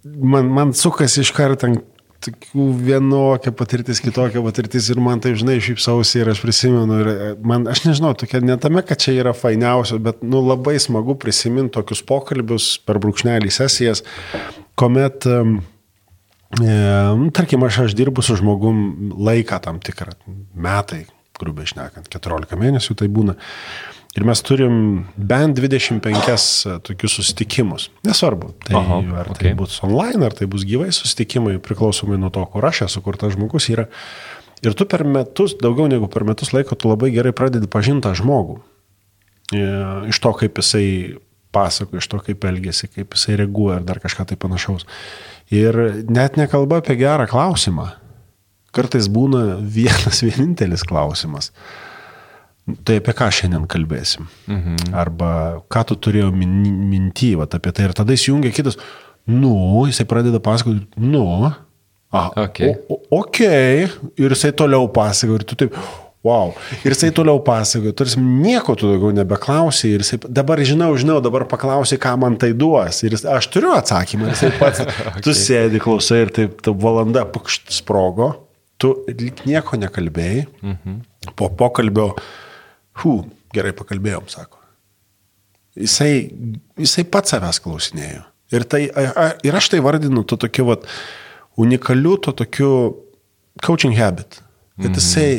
man, 0.04 0.48
man 0.56 0.74
sukasi 0.76 1.22
iš 1.26 1.34
karto 1.36 1.68
ant 1.68 1.84
tokių 2.24 2.64
vienokia 2.82 3.52
patirtis, 3.54 4.00
kitokia 4.02 4.42
patirtis 4.42 4.88
ir 4.90 5.00
man 5.02 5.20
tai, 5.22 5.34
žinai, 5.38 5.58
šypsausi 5.62 6.22
ir 6.22 6.30
aš 6.32 6.40
prisimenu 6.42 7.00
ir 7.02 7.10
e, 7.12 7.28
man, 7.46 7.68
aš 7.70 7.84
nežinau, 7.86 8.14
tokia 8.18 8.40
ne 8.42 8.56
tame, 8.60 8.82
kad 8.86 9.00
čia 9.02 9.14
yra 9.20 9.34
fainiausia, 9.36 10.00
bet, 10.02 10.24
nu, 10.26 10.42
labai 10.46 10.76
smagu 10.82 11.14
prisiminti 11.20 11.76
tokius 11.76 12.02
pokalbius 12.08 12.72
per 12.86 12.98
brūkšnelį 13.02 13.52
sesijas, 13.54 14.02
kuomet, 14.78 15.28
e, 15.30 15.38
nu, 16.58 17.30
tarkim, 17.34 17.66
aš, 17.68 17.84
aš 17.86 17.96
dirbu 17.98 18.24
su 18.26 18.38
žmogum 18.40 19.14
laiką 19.28 19.60
tam 19.62 19.78
tikrą, 19.84 20.16
metai, 20.58 21.04
grubiai 21.40 21.68
išnekant, 21.68 22.10
14 22.12 22.58
mėnesių 22.58 22.98
tai 22.98 23.08
būna. 23.12 23.36
Ir 24.18 24.24
mes 24.26 24.40
turim 24.42 24.78
bent 25.14 25.58
25 25.60 26.00
e, 26.08 26.78
tokius 26.86 27.18
susitikimus. 27.20 27.88
Nesvarbu, 28.08 28.54
tai 28.64 28.78
Aha, 28.78 29.02
ar 29.20 29.30
okay. 29.30 29.50
tai 29.50 29.52
bus 29.58 29.76
online, 29.84 30.24
ar 30.26 30.34
tai 30.34 30.48
bus 30.50 30.64
gyvai 30.66 30.88
susitikimai, 30.94 31.58
priklausomai 31.62 32.18
nuo 32.18 32.32
to, 32.34 32.42
kur 32.50 32.66
aš 32.66 32.86
esu, 32.88 33.04
kur 33.04 33.20
tas 33.20 33.36
žmogus 33.36 33.68
yra. 33.70 33.86
Ir 34.64 34.74
tu 34.74 34.88
per 34.90 35.04
metus, 35.06 35.54
daugiau 35.60 35.86
negu 35.92 36.08
per 36.10 36.26
metus 36.26 36.50
laiko, 36.56 36.74
tu 36.74 36.90
labai 36.90 37.12
gerai 37.14 37.34
pradedi 37.36 37.70
pažinti 37.70 38.08
tą 38.08 38.16
žmogų. 38.18 38.58
E, 39.54 39.62
iš 40.10 40.18
to, 40.24 40.34
kaip 40.40 40.58
jisai 40.58 40.88
pasako, 41.54 42.00
iš 42.00 42.08
to, 42.10 42.20
kaip 42.24 42.44
elgesi, 42.48 42.90
kaip 42.90 43.14
jisai 43.14 43.38
reaguoja 43.42 43.78
ar 43.78 43.86
dar 43.86 44.00
kažką 44.02 44.26
tai 44.32 44.40
panašaus. 44.40 44.88
Ir 45.54 45.78
net 46.10 46.40
nekalba 46.40 46.82
apie 46.82 46.98
gerą 47.00 47.28
klausimą. 47.30 47.92
Kartais 48.74 49.08
būna 49.12 49.58
vienas 49.60 50.22
vienintelis 50.26 50.84
klausimas. 50.88 51.52
Tai 52.84 52.98
apie 53.00 53.14
ką 53.16 53.30
šiandien 53.32 53.64
kalbėsim? 53.70 54.26
Mhm. 54.50 54.90
Arba 54.96 55.30
ką 55.72 55.86
tu 55.88 55.96
turėjai 56.08 56.32
minty, 56.36 57.32
va, 57.38 57.48
apie 57.48 57.72
tai. 57.72 57.88
Ir 57.88 57.94
tada 57.96 58.12
įsijungia 58.12 58.52
kitas, 58.52 58.76
nu, 59.28 59.86
jisai 59.88 60.04
pradeda 60.08 60.40
pasakoti, 60.44 60.84
nu, 61.00 61.24
aha, 62.12 62.26
okay. 62.44 62.74
O, 62.88 62.98
o, 62.98 63.22
ok, 63.22 63.40
ir 64.20 64.36
jisai 64.36 64.52
toliau 64.56 64.88
pasakoja, 64.92 65.40
ir 65.40 65.46
tu 65.48 65.56
taip, 65.60 65.78
wow. 66.24 66.52
Ir 66.82 66.92
jisai 66.92 67.10
toliau 67.16 67.40
pasakoja, 67.44 67.94
tarsi 67.96 68.20
nieko 68.20 68.76
tu 68.76 68.88
daugiau 68.90 69.12
nebeklausai, 69.16 69.94
ir 69.96 70.04
jisai 70.04 70.20
dabar 70.24 70.60
žinau, 70.64 70.90
žinau, 71.00 71.22
dabar 71.24 71.46
paklausai, 71.48 72.00
ką 72.00 72.14
man 72.20 72.36
tai 72.40 72.54
duos. 72.56 73.02
Ir 73.04 73.16
jis, 73.16 73.24
aš 73.38 73.48
turiu 73.52 73.72
atsakymą, 73.76 74.28
ir 74.28 74.36
jisai 74.36 74.52
pats, 74.60 74.84
okay. 74.88 75.24
tu 75.24 75.36
sėdi, 75.36 75.80
klausai, 75.84 76.26
ir 76.26 76.34
taip, 76.36 76.60
ta 76.64 76.72
valanda 76.72 77.24
pakšt 77.32 77.72
sprogo, 77.80 78.32
tu 78.78 78.94
nieko 79.46 79.78
nekalbėjai, 79.80 80.46
mhm. 80.62 81.00
po 81.38 81.50
pokalbio 81.58 82.12
Hū, 82.98 83.12
gerai 83.54 83.70
pakalbėjom, 83.78 84.24
sako. 84.26 84.58
Jisai, 85.78 86.32
jisai 86.80 87.04
pats 87.06 87.30
savęs 87.30 87.60
klausinėjo. 87.62 88.24
Ir, 88.50 88.64
tai, 88.66 88.80
ir 89.46 89.58
aš 89.58 89.68
tai 89.70 89.78
vardinu 89.84 90.24
to 90.26 90.38
tokiu 90.40 90.64
vat, 90.70 90.88
unikaliu, 91.60 92.16
to 92.24 92.32
tokiu 92.34 92.72
coaching 93.62 93.94
habit. 93.94 94.40
Kad 94.80 94.90
mhm. 94.90 94.98
jisai, 94.98 95.30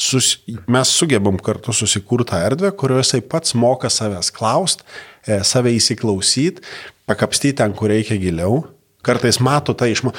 sus, 0.00 0.34
mes 0.68 0.92
sugebam 0.92 1.38
kartu 1.40 1.72
susikurti 1.76 2.30
tą 2.32 2.42
erdvę, 2.48 2.72
kurioje 2.76 3.06
jisai 3.06 3.22
pats 3.32 3.56
moka 3.56 3.90
savęs 3.92 4.32
klaust, 4.34 4.84
e, 5.24 5.40
save 5.46 5.72
įsiklausyti, 5.76 6.64
pakapstyti 7.08 7.58
ten, 7.60 7.74
kur 7.76 7.92
reikia 7.92 8.18
giliau. 8.20 8.64
Kartais 9.06 9.40
mato 9.40 9.72
tą 9.72 9.88
išmo. 9.88 10.12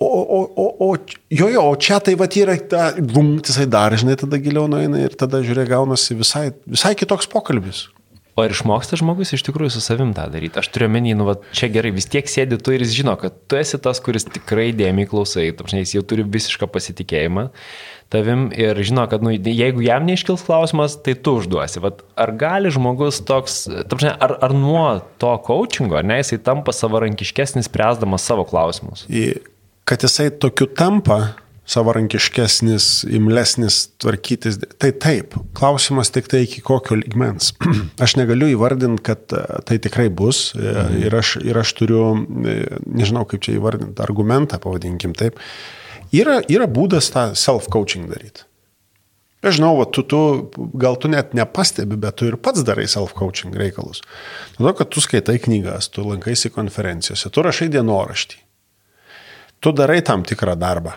O, 0.00 0.08
o, 0.08 0.40
o, 0.56 0.66
o, 0.86 0.96
jo, 1.28 1.46
jo, 1.52 1.62
o 1.68 1.76
čia 1.76 1.98
tai 2.00 2.14
va 2.16 2.24
yra, 2.24 2.56
ta, 2.56 2.86
bum, 2.96 3.34
jisai 3.44 3.66
dar, 3.68 3.92
žinai, 4.00 4.16
tada 4.16 4.38
giliau 4.40 4.64
nueina 4.70 5.02
ir 5.04 5.16
tada, 5.18 5.42
žiūrėk, 5.44 5.68
gaunasi 5.74 6.16
visai, 6.16 6.46
visai 6.64 6.94
kitoks 6.96 7.28
pokalbis. 7.28 7.90
O 8.38 8.44
ir 8.46 8.54
išmoksta 8.54 8.96
žmogus 8.96 9.34
iš 9.36 9.42
tikrųjų 9.44 9.74
su 9.74 9.82
savim 9.84 10.14
tą 10.16 10.24
daryti. 10.32 10.56
Aš 10.62 10.70
turiu 10.72 10.88
menį, 10.88 11.12
nu, 11.18 11.26
va, 11.28 11.34
čia 11.52 11.68
gerai, 11.72 11.90
vis 11.92 12.08
tiek 12.08 12.30
sėdi 12.30 12.56
tu 12.56 12.72
ir 12.72 12.80
jis 12.86 12.94
žino, 13.02 13.12
kad 13.20 13.36
tu 13.50 13.58
esi 13.60 13.76
tas, 13.82 14.00
kuris 14.00 14.24
tikrai 14.24 14.70
dėmiai 14.72 15.10
klausai, 15.10 15.50
tapšnai, 15.58 15.82
jis 15.84 15.98
jau 15.98 16.04
turi 16.14 16.24
visišką 16.24 16.70
pasitikėjimą 16.72 17.50
tavim 18.10 18.48
ir 18.56 18.78
žino, 18.82 19.04
kad 19.10 19.22
nu, 19.22 19.30
jeigu 19.32 19.84
jam 19.84 20.08
neiškils 20.08 20.42
klausimas, 20.48 20.96
tai 21.04 21.14
tu 21.14 21.36
užduosi. 21.38 21.78
Vat, 21.84 22.02
ar 22.18 22.32
gali 22.38 22.72
žmogus 22.74 23.20
toks, 23.26 23.62
tapšnai, 23.92 24.16
ar, 24.18 24.34
ar 24.42 24.54
nuo 24.56 24.86
to 25.22 25.30
coachingo, 25.46 26.00
ar 26.00 26.08
ne, 26.08 26.18
jisai 26.22 26.40
tampa 26.42 26.74
savarankiškesnis, 26.74 27.70
spręsdamas 27.70 28.26
savo 28.26 28.48
klausimus? 28.48 29.04
Į 29.06 29.28
kad 29.90 30.06
jisai 30.06 30.30
tokiu 30.30 30.68
tampa 30.70 31.32
savarankiškesnis, 31.70 33.04
imlesnis, 33.10 33.88
tvarkytis. 34.02 34.58
Tai 34.78 34.90
taip, 35.02 35.34
klausimas 35.54 36.10
tik 36.14 36.28
tai 36.30 36.44
iki 36.46 36.62
kokio 36.66 36.98
ligmens. 36.98 37.52
Aš 38.04 38.16
negaliu 38.18 38.50
įvardinti, 38.54 39.02
kad 39.06 39.34
e, 39.34 39.42
tai 39.66 39.78
tikrai 39.82 40.08
bus 40.10 40.50
e, 40.54 40.62
mhm. 40.62 41.00
ir, 41.04 41.16
aš, 41.20 41.32
ir 41.46 41.58
aš 41.62 41.74
turiu, 41.78 42.04
e, 42.46 42.56
nežinau 42.86 43.26
kaip 43.30 43.42
čia 43.46 43.56
įvardinti, 43.58 43.98
argumentą, 44.02 44.58
pavadinkim 44.62 45.14
taip. 45.18 45.38
Yra, 46.14 46.40
yra 46.50 46.66
būdas 46.70 47.12
tą 47.14 47.30
self-coaching 47.38 48.10
daryti. 48.10 48.46
Aš 49.46 49.56
žinau, 49.56 49.72
va, 49.78 49.86
tu, 49.88 50.02
tu, 50.04 50.20
gal 50.78 50.98
tu 51.00 51.08
net 51.08 51.32
nepastebi, 51.38 51.96
bet 51.98 52.18
tu 52.20 52.28
ir 52.28 52.36
pats 52.42 52.66
darai 52.66 52.84
self-coaching 52.90 53.54
reikalus. 53.56 54.02
Todėl, 54.58 54.74
kad 54.82 54.90
tu 54.92 55.00
skaitai 55.00 55.38
knygas, 55.40 55.88
tu 55.94 56.04
lankaisi 56.04 56.50
konferencijose, 56.52 57.30
tu 57.32 57.46
rašai 57.46 57.70
dienoraštį 57.72 58.42
tu 59.60 59.72
darai 59.76 60.00
tam 60.02 60.24
tikrą 60.26 60.56
darbą, 60.58 60.92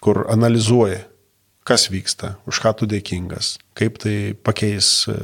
kur 0.00 0.24
analizuoji, 0.30 1.02
kas 1.68 1.90
vyksta, 1.92 2.36
už 2.48 2.62
ką 2.64 2.72
tu 2.80 2.88
dėkingas, 2.88 3.58
kaip 3.76 3.98
tai 4.00 4.32
pakeis 4.32 5.04
e, 5.10 5.16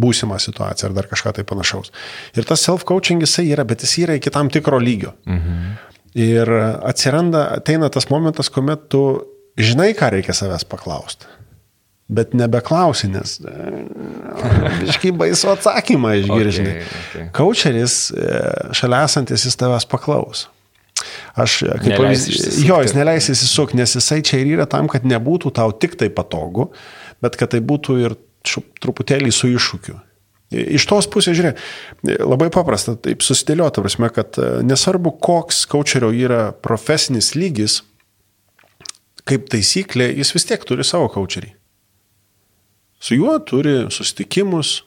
būsimą 0.00 0.38
situaciją 0.40 0.88
ar 0.88 0.96
dar 0.96 1.10
kažką 1.10 1.34
tai 1.36 1.44
panašaus. 1.44 1.92
Ir 2.38 2.48
tas 2.48 2.64
self-coaching 2.64 3.20
jisai 3.26 3.50
yra, 3.50 3.66
bet 3.68 3.84
jis 3.84 3.98
yra 4.06 4.16
iki 4.16 4.32
tam 4.32 4.48
tikro 4.52 4.80
lygio. 4.80 5.12
Mhm. 5.28 5.74
Ir 6.24 6.50
atsiranda, 6.86 7.48
ateina 7.58 7.90
tas 7.90 8.06
momentas, 8.06 8.48
kuomet 8.54 8.86
tu 8.88 9.02
žinai, 9.58 9.90
ką 9.98 10.12
reikia 10.14 10.36
savęs 10.36 10.64
paklausti. 10.70 11.26
Bet 12.14 12.34
nebeklausi, 12.36 13.08
nes 13.10 13.38
e, 13.42 15.12
baisu 15.16 15.52
atsakymą 15.52 16.16
išgirsti. 16.22 16.70
Okay, 16.74 16.82
okay. 17.04 17.28
Coacheris, 17.34 17.96
e, 18.12 18.40
šalia 18.76 19.04
esantis, 19.08 19.44
jis 19.48 19.56
tavęs 19.58 19.88
paklaus. 19.90 20.46
Aš 21.40 21.60
kaip 21.82 21.96
pavyzdys, 21.98 22.60
jo, 22.66 22.80
jis 22.84 22.94
neleis 22.96 23.30
įsisukti, 23.32 23.78
nes 23.80 23.96
jisai 23.98 24.20
čia 24.26 24.40
ir 24.42 24.54
yra 24.56 24.68
tam, 24.70 24.88
kad 24.90 25.06
nebūtų 25.08 25.54
tau 25.56 25.74
tik 25.76 25.98
tai 26.00 26.10
patogu, 26.14 26.70
bet 27.24 27.38
kad 27.40 27.54
tai 27.54 27.62
būtų 27.64 27.98
ir 28.04 28.16
truputėlį 28.84 29.32
su 29.32 29.50
iššūkiu. 29.54 29.96
Iš 30.54 30.84
tos 30.86 31.08
pusės, 31.10 31.34
žiūrėk, 31.38 31.58
labai 32.22 32.50
paprasta 32.52 32.94
taip 33.00 33.24
susidėlioti, 33.24 33.82
prasme, 33.82 34.10
kad 34.14 34.38
e, 34.38 34.50
nesvarbu, 34.66 35.16
koks 35.24 35.64
kočerio 35.70 36.12
yra 36.14 36.52
profesinis 36.62 37.32
lygis, 37.34 37.80
kaip 39.26 39.48
taisyklė, 39.50 40.10
jis 40.20 40.34
vis 40.36 40.46
tiek 40.50 40.66
turi 40.68 40.86
savo 40.86 41.08
kočerį. 41.10 41.54
Su 43.02 43.16
juo 43.18 43.34
turi 43.44 43.86
susitikimus, 43.92 44.82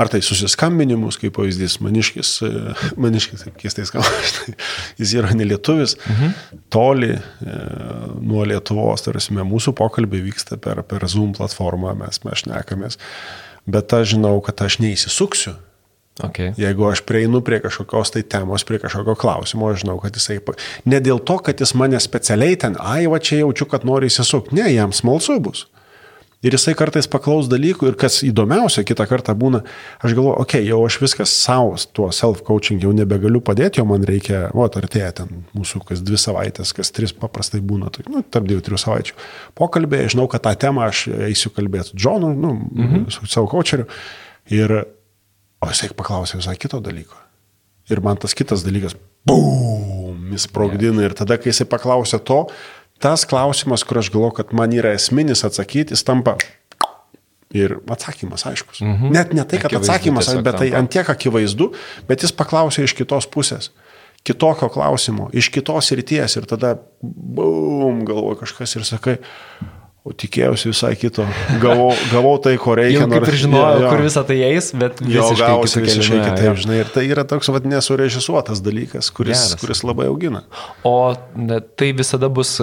Ar 0.00 0.08
tai 0.08 0.22
susiskambinimus, 0.24 1.18
kaip 1.20 1.34
pavyzdys, 1.36 1.76
maniškis, 1.84 2.30
e, 2.46 2.50
maniškis, 3.04 3.44
kaip 3.48 3.58
keistai 3.60 3.84
skamba, 3.88 4.08
jis 5.00 5.16
yra 5.20 5.34
nelietuvis, 5.36 5.98
mhm. 6.06 6.36
toli 6.72 7.12
e, 7.12 7.58
nuo 8.20 8.46
Lietuvos, 8.48 9.04
tarsi 9.04 9.36
mūsų 9.36 9.74
pokalbiai 9.76 10.24
vyksta 10.30 10.56
per, 10.62 10.80
per 10.88 11.04
Zoom 11.10 11.34
platformą, 11.36 11.92
mes 12.00 12.22
mes 12.24 12.46
nekamės, 12.48 12.96
bet 13.68 13.92
aš 13.98 14.14
žinau, 14.14 14.38
kad 14.44 14.64
aš 14.64 14.80
neįsisuksiu. 14.84 15.56
Okay. 16.20 16.52
Jeigu 16.60 16.84
aš 16.90 17.00
prieinu 17.08 17.40
prie 17.40 17.56
kažkokios 17.64 18.12
tai 18.12 18.20
temos, 18.22 18.66
prie 18.68 18.76
kažkokio 18.82 19.14
klausimo, 19.16 19.70
aš 19.72 19.80
žinau, 19.80 19.96
kad 20.02 20.16
jisai... 20.16 20.36
Ne 20.84 21.00
dėl 21.00 21.22
to, 21.24 21.38
kad 21.40 21.60
jis 21.60 21.72
mane 21.78 21.96
specialiai 22.04 22.58
ten, 22.60 22.76
ai, 22.76 23.06
va 23.08 23.16
čia 23.16 23.40
jaučiu, 23.40 23.66
kad 23.70 23.86
nori 23.88 24.10
įsisukti. 24.12 24.58
Ne, 24.58 24.66
jam 24.74 24.92
smalsu 24.92 25.38
bus. 25.40 25.64
Ir 26.42 26.56
jisai 26.56 26.72
kartais 26.74 27.06
paklaus 27.06 27.46
dalykų 27.46 27.92
ir 27.92 27.96
kas 27.98 28.16
įdomiausia, 28.26 28.82
kitą 28.86 29.04
kartą 29.06 29.34
būna, 29.38 29.60
aš 30.02 30.16
galvoju, 30.16 30.40
okei, 30.42 30.64
okay, 30.64 30.70
jau 30.72 30.80
aš 30.82 30.96
viskas 30.98 31.34
savo, 31.38 31.76
tuo 31.94 32.08
self-coaching 32.10 32.82
jau 32.82 32.90
nebegaliu 32.96 33.38
padėti, 33.46 33.78
jau 33.78 33.86
man 33.86 34.02
reikia, 34.08 34.48
o, 34.50 34.64
artėja 34.66 35.12
ten 35.20 35.44
mūsų 35.54 35.84
kas 35.86 36.02
dvi 36.02 36.18
savaitės, 36.18 36.74
kas 36.74 36.90
tris 36.90 37.14
paprastai 37.14 37.62
būna, 37.62 37.92
tai, 37.94 38.08
nu, 38.10 38.24
tarp 38.26 38.48
dviejų, 38.50 38.64
trijų 38.66 38.82
savaičių. 38.82 39.16
Pokalbėje, 39.60 40.10
žinau, 40.16 40.26
kad 40.32 40.42
tą 40.48 40.56
temą 40.66 40.88
aš 40.88 41.04
eisiu 41.28 41.54
kalbėti 41.54 41.92
su 41.92 42.02
Džonu, 42.02 42.34
nu, 42.34 42.56
mhm. 42.58 43.06
su 43.14 43.30
savo 43.30 43.46
coacheriu. 43.52 43.86
Ir, 44.50 44.80
o 45.62 45.70
jisai 45.70 45.92
paklausė 45.94 46.42
visai 46.42 46.58
kito 46.58 46.82
dalyko. 46.82 47.22
Ir 47.90 48.02
man 48.02 48.18
tas 48.18 48.34
kitas 48.34 48.66
dalykas, 48.66 48.98
bum, 49.26 50.26
jis 50.34 50.48
sprogdina. 50.48 51.06
Ir 51.06 51.14
tada, 51.18 51.38
kai 51.38 51.52
jisai 51.52 51.70
paklausė 51.70 52.18
to, 52.26 52.44
tas 53.02 53.26
klausimas, 53.28 53.84
kur 53.86 54.00
aš 54.00 54.10
galvoju, 54.14 54.38
kad 54.40 54.52
man 54.56 54.72
yra 54.74 54.94
esminis 54.96 55.44
atsakyti, 55.46 55.96
jis 55.96 56.06
tampa 56.06 56.36
ir 57.52 57.76
atsakymas 57.92 58.46
aiškus. 58.48 58.80
Mhm. 58.80 59.12
Net 59.12 59.32
ne 59.36 59.44
tai, 59.44 59.60
kad 59.60 59.72
akivaizdu 59.72 59.92
atsakymas, 59.92 60.30
bet 60.44 60.58
tai 60.62 60.70
ant 60.78 60.90
tiek 60.92 61.08
akivaizdu, 61.08 61.72
bet 62.08 62.24
jis 62.24 62.32
paklausė 62.36 62.86
iš 62.86 62.96
kitos 62.96 63.28
pusės. 63.30 63.70
Kitokio 64.22 64.68
klausimo, 64.70 65.26
iš 65.34 65.50
kitos 65.50 65.90
ryties 65.98 66.36
ir 66.38 66.46
tada, 66.46 66.76
bum, 67.02 68.04
galvoju 68.06 68.38
kažkas 68.44 68.76
ir 68.78 68.86
sakai, 68.86 69.16
O 70.02 70.10
tikėjausi 70.10 70.66
visai 70.66 70.96
kito. 70.98 71.22
Gavau, 71.62 71.92
gavau 72.10 72.34
tai, 72.42 72.56
ko 72.58 72.74
reikia. 72.74 73.04
Jau 73.04 73.06
kaip 73.12 73.28
ir 73.30 73.36
žinojau, 73.44 73.76
jo, 73.76 73.82
jo. 73.84 73.90
kur 73.92 74.00
visą 74.02 74.24
tai 74.26 74.38
eis, 74.48 74.72
bet 74.74 74.98
jo 75.06 75.28
gausi 75.38 75.82
visiškai 75.84 76.18
kitaip, 76.24 76.58
žinai. 76.64 76.80
Ir 76.82 76.90
tai 76.90 77.04
yra 77.06 77.22
toks 77.30 77.52
vad 77.54 77.68
nesurežisuotas 77.70 78.64
dalykas, 78.66 79.12
kuris, 79.14 79.38
Geras. 79.38 79.60
kuris 79.62 79.84
labai 79.86 80.08
augina. 80.10 80.42
O 80.82 81.14
tai 81.78 81.92
visada 81.94 82.26
bus, 82.34 82.56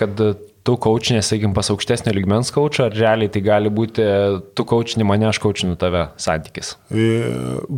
kad 0.00 0.24
tu 0.70 0.76
kočinė, 0.78 1.20
sakykim, 1.26 1.54
pas 1.56 1.66
aukštesnio 1.72 2.12
ligmens 2.14 2.52
kočą, 2.54 2.86
ar 2.90 2.94
realiai 2.94 3.30
tai 3.32 3.42
gali 3.42 3.70
būti 3.74 4.04
tu 4.54 4.66
kočinį 4.68 5.06
mane, 5.08 5.26
aš 5.30 5.40
kočinu 5.42 5.74
tave 5.80 6.06
santykis? 6.20 6.76
E, 6.94 7.06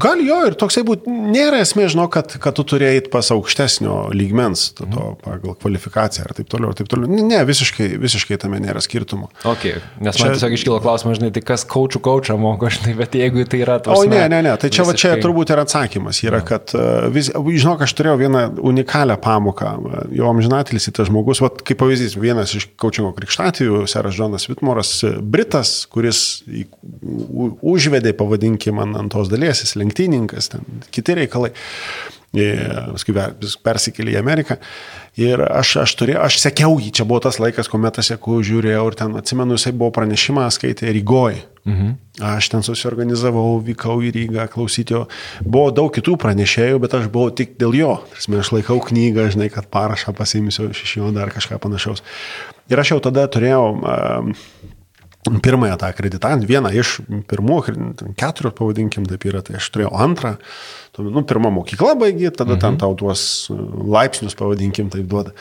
gal 0.05 0.21
jo 0.21 0.39
ir 0.51 0.57
toksai 0.61 0.85
būtų, 0.89 1.15
nėra 1.33 1.63
esmė, 1.65 1.87
žinau, 1.93 2.09
kad, 2.13 2.35
kad 2.43 2.57
tu 2.59 2.67
turėjai 2.75 3.07
pas 3.13 3.31
aukštesnio 3.33 4.11
lygmens, 4.17 4.69
to, 4.77 4.89
to 4.93 5.07
pagal 5.25 5.57
kvalifikaciją 5.63 6.27
ir 6.27 6.37
taip 6.37 6.51
toliau, 6.53 6.75
ir 6.75 6.83
taip 6.83 6.91
toliau. 6.93 7.23
Ne, 7.23 7.41
visiškai, 7.49 7.89
visiškai 8.03 8.39
tame 8.43 8.61
nėra 8.63 8.83
skirtumo. 8.85 9.31
Okay. 9.55 9.81
Nes 10.03 10.19
čia, 10.19 10.29
man 10.29 10.37
tiesiog 10.37 10.57
iškilo 10.59 10.81
klausimas, 10.85 11.21
žinai, 11.21 11.33
tai 11.33 11.45
kas 11.47 11.65
kočių 11.69 12.03
kočą 12.05 12.37
moko, 12.41 12.69
žinai, 12.73 12.93
bet 12.99 13.17
jeigu 13.17 13.47
tai 13.49 13.63
yra 13.65 13.79
tas... 13.81 13.97
O 13.97 14.05
ne, 14.09 14.21
ne, 14.29 14.43
ne, 14.45 14.53
tai 14.61 14.69
čia, 14.69 14.85
visiškai... 14.85 14.93
va, 14.93 15.17
čia 15.17 15.25
turbūt 15.25 15.55
yra 15.55 15.65
atsakymas, 15.65 16.21
yra, 16.27 16.43
kad, 16.47 16.75
e, 16.77 16.87
vis, 17.15 17.33
žinok, 17.33 17.87
aš 17.87 17.97
turėjau 17.97 18.19
vieną 18.21 18.45
unikalią 18.73 19.17
pamoką, 19.23 19.73
jo 20.13 20.29
amžinatelis 20.29 20.91
į 20.91 20.97
tas 20.99 21.09
žmogus, 21.09 21.41
va, 21.45 21.53
kaip 21.63 21.81
pavyzdys, 21.81 22.19
vienas 22.21 22.53
iš 22.59 22.69
kočingo 22.83 23.13
krikštatijų, 23.17 23.85
seras 23.91 24.17
Džonas 24.19 24.49
Vitmoras, 24.51 24.95
Britas, 25.23 25.75
kuris 25.93 26.43
užvedė, 27.63 28.15
pavadinkime, 28.19 28.85
ant 28.99 29.13
tos 29.15 29.31
dalies, 29.33 29.63
jis 29.65 29.77
lenktyninkas, 29.81 30.53
ten 30.55 30.83
kiti 30.95 31.23
reikalai. 31.23 31.53
Paskui 32.33 33.13
persikėlė 33.61 34.15
į 34.15 34.21
Ameriką. 34.23 34.57
Ir 35.21 35.43
aš, 35.45 35.75
aš 35.83 35.93
turėjau, 36.01 36.23
aš 36.25 36.39
sekiau 36.41 36.79
jį, 36.81 36.89
čia 36.97 37.05
buvo 37.05 37.21
tas 37.27 37.37
laikas, 37.43 37.69
kuomet 37.69 37.99
aš 38.01 38.15
seku, 38.15 38.39
žiūrėjau 38.41 38.87
ir 38.89 38.97
ten, 38.97 39.19
atsimenu, 39.21 39.59
jisai 39.59 39.75
buvo 39.77 39.91
pranešimą, 39.99 40.47
skaitė 40.57 40.95
Rygoje. 40.97 41.43
Mhm. 41.69 41.91
Aš 42.27 42.49
ten 42.51 42.65
susiorganizavau, 42.65 43.61
vykau 43.63 44.01
į 44.03 44.11
Rygą 44.17 44.49
klausyti 44.51 44.97
jo. 44.97 45.05
Buvo 45.45 45.69
daug 45.77 45.93
kitų 45.95 46.17
pranešėjų, 46.25 46.81
bet 46.83 46.97
aš 46.99 47.07
buvau 47.13 47.31
tik 47.37 47.55
dėl 47.61 47.77
jo. 47.77 47.93
Tarsi, 48.15 48.33
aš 48.41 48.51
laikau 48.57 48.81
knygą, 48.83 49.29
žinai, 49.37 49.51
kad 49.53 49.69
parašą 49.73 50.17
pasimsiu 50.17 50.73
iš 50.73 50.97
jo 50.97 51.13
dar 51.15 51.31
kažką 51.35 51.61
panašaus. 51.63 52.03
Ir 52.71 52.83
aš 52.83 52.95
jau 52.95 53.01
tada 53.03 53.27
turėjau 53.31 53.65
pirmąją 55.23 55.77
tą 55.79 55.87
akreditantą, 55.87 56.47
vieną 56.47 56.73
iš 56.75 56.97
pirmų, 57.31 57.61
keturių 58.19 58.51
pavadinkim, 58.59 59.07
taip 59.07 59.27
yra, 59.31 59.43
tai 59.47 59.61
aš 59.61 59.69
turėjau 59.75 59.93
antrą. 60.03 60.35
Nu, 60.99 61.23
pirmą 61.23 61.53
mokyklą 61.55 61.95
baigi, 62.01 62.33
tada 62.35 62.57
mhm. 62.57 62.63
ten 62.65 62.81
tau 62.83 62.97
tuos 62.99 63.23
laipsnius, 63.51 64.35
pavadinkim, 64.39 64.91
taip 64.93 65.07
duoda. 65.11 65.37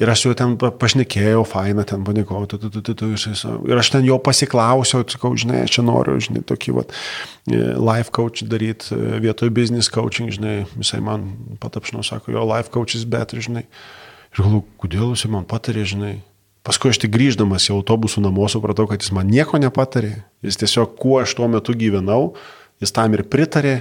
Ir 0.00 0.08
aš 0.08 0.22
jau 0.24 0.30
ten 0.32 0.54
pašnekėjau, 0.56 1.42
faina, 1.44 1.82
ten 1.84 2.00
panikau, 2.06 2.46
tu, 2.48 2.56
tu, 2.56 2.70
tu, 2.72 2.80
tu, 2.80 2.94
tu, 2.96 3.10
ir 3.68 3.76
aš 3.76 3.90
ten 3.92 4.06
jo 4.08 4.16
pasiklausiau, 4.24 5.04
sakau, 5.04 5.34
žinai, 5.36 5.66
aš 5.66 5.74
čia 5.76 5.84
noriu, 5.84 6.14
žinai, 6.16 6.40
tokį 6.48 6.72
vat, 6.78 6.94
e, 7.44 7.58
life 7.76 8.08
coach 8.16 8.40
daryti 8.48 8.96
e, 8.96 9.18
vietoj 9.20 9.52
business 9.52 9.92
coaching, 9.92 10.32
žinai, 10.32 10.62
jisai 10.80 11.02
man 11.04 11.28
patapšino, 11.60 12.00
sako, 12.08 12.32
jo 12.32 12.46
life 12.48 12.72
coach 12.72 12.96
is 12.96 13.04
better, 13.04 13.44
žinai. 13.44 13.66
Ir 14.32 14.40
galvoju, 14.40 14.64
kodėl 14.80 15.12
jisai 15.12 15.34
man 15.34 15.44
patarė, 15.44 15.84
žinai. 15.92 16.14
Paskui 16.62 16.92
aš 16.92 17.00
tik 17.02 17.10
grįždamas 17.14 17.66
į 17.66 17.74
autobusų 17.74 18.22
namo 18.22 18.46
supratau, 18.50 18.86
kad 18.90 19.02
jis 19.02 19.10
man 19.14 19.30
nieko 19.30 19.58
nepatarė. 19.58 20.12
Jis 20.46 20.60
tiesiog, 20.60 20.94
kuo 21.00 21.18
aš 21.22 21.34
tuo 21.38 21.48
metu 21.50 21.74
gyvenau, 21.74 22.36
jis 22.82 22.94
tam 22.94 23.16
ir 23.16 23.24
pritarė 23.26 23.80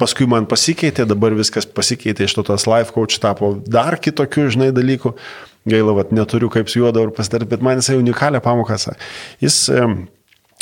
paskui 0.00 0.28
man 0.30 0.48
pasikeitė, 0.48 1.04
dabar 1.08 1.34
viskas 1.36 1.68
pasikeitė, 1.68 2.26
iš 2.26 2.38
to 2.38 2.44
tas 2.48 2.66
life 2.70 2.94
coach 2.94 3.18
tapo 3.22 3.52
dar 3.68 3.98
kitokių, 4.00 4.48
žinai, 4.54 4.70
dalykų. 4.76 5.14
Gaila, 5.68 5.92
vat, 5.98 6.14
neturiu 6.16 6.48
kaip 6.52 6.70
su 6.72 6.80
juo 6.80 6.88
dabar 6.94 7.12
pasidaryti, 7.12 7.50
bet 7.50 7.64
man 7.64 7.82
jisai 7.82 7.98
unikalią 8.00 8.40
pamoką. 8.44 8.78
Jis 9.44 9.58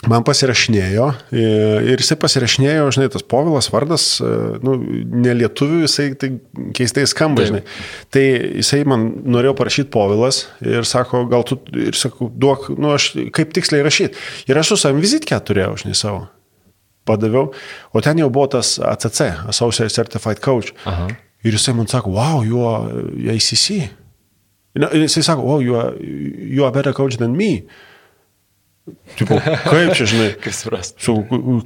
man 0.06 0.22
pasirašinėjo 0.26 1.06
ir 1.34 1.98
jisai 1.98 2.16
pasirašinėjo, 2.22 2.86
žinai, 2.94 3.08
tas 3.10 3.24
Povilas 3.26 3.70
vardas, 3.72 4.06
e, 4.22 4.30
nu, 4.62 4.76
nelietuvių, 5.24 5.80
jisai 5.86 6.08
tai 6.20 6.30
keistai 6.76 7.06
skamba, 7.10 7.48
žinai. 7.48 7.64
Tai 8.14 8.24
jisai 8.60 8.84
man 8.88 9.08
norėjo 9.26 9.56
parašyti 9.58 9.90
Povilas 9.94 10.44
ir 10.62 10.86
sako, 10.86 11.24
gal 11.32 11.46
tu, 11.48 11.58
ir 11.74 11.98
sakau, 11.98 12.30
duok, 12.30 12.70
nu, 12.78 12.92
aš 12.94 13.10
kaip 13.34 13.54
tiksliai 13.56 13.86
rašyti. 13.86 14.26
Ir 14.50 14.60
aš 14.60 14.74
su 14.74 14.82
savim 14.84 15.02
vizitkę 15.02 15.38
turėjau, 15.50 15.74
žinai, 15.82 15.98
savo 15.98 16.26
padaviau, 17.08 17.48
o 17.90 18.04
ten 18.04 18.20
jau 18.20 18.28
buvo 18.30 18.50
tas 18.58 18.76
ACC, 18.84 19.48
Associate 19.50 19.90
Certified 19.90 20.42
Coach. 20.44 20.74
Aha. 20.86 21.08
Ir 21.46 21.54
jisai 21.54 21.74
man 21.74 21.88
sako, 21.90 22.12
wow, 22.14 22.42
you 22.44 22.62
are 22.66 23.02
ACC. 23.34 23.88
Jisai 24.78 25.22
sako, 25.24 25.46
wow, 25.46 25.62
you 25.64 25.78
are, 25.78 25.94
you 25.98 26.66
are 26.66 26.74
better 26.74 26.92
coach 26.92 27.16
than 27.16 27.36
me. 27.38 27.64
Tipo, 29.18 29.38
kaip 29.40 29.92
čia, 29.98 30.08
žinai? 30.08 30.30
Kas 30.44 30.62
supras? 30.64 30.94
Su, 31.02 31.18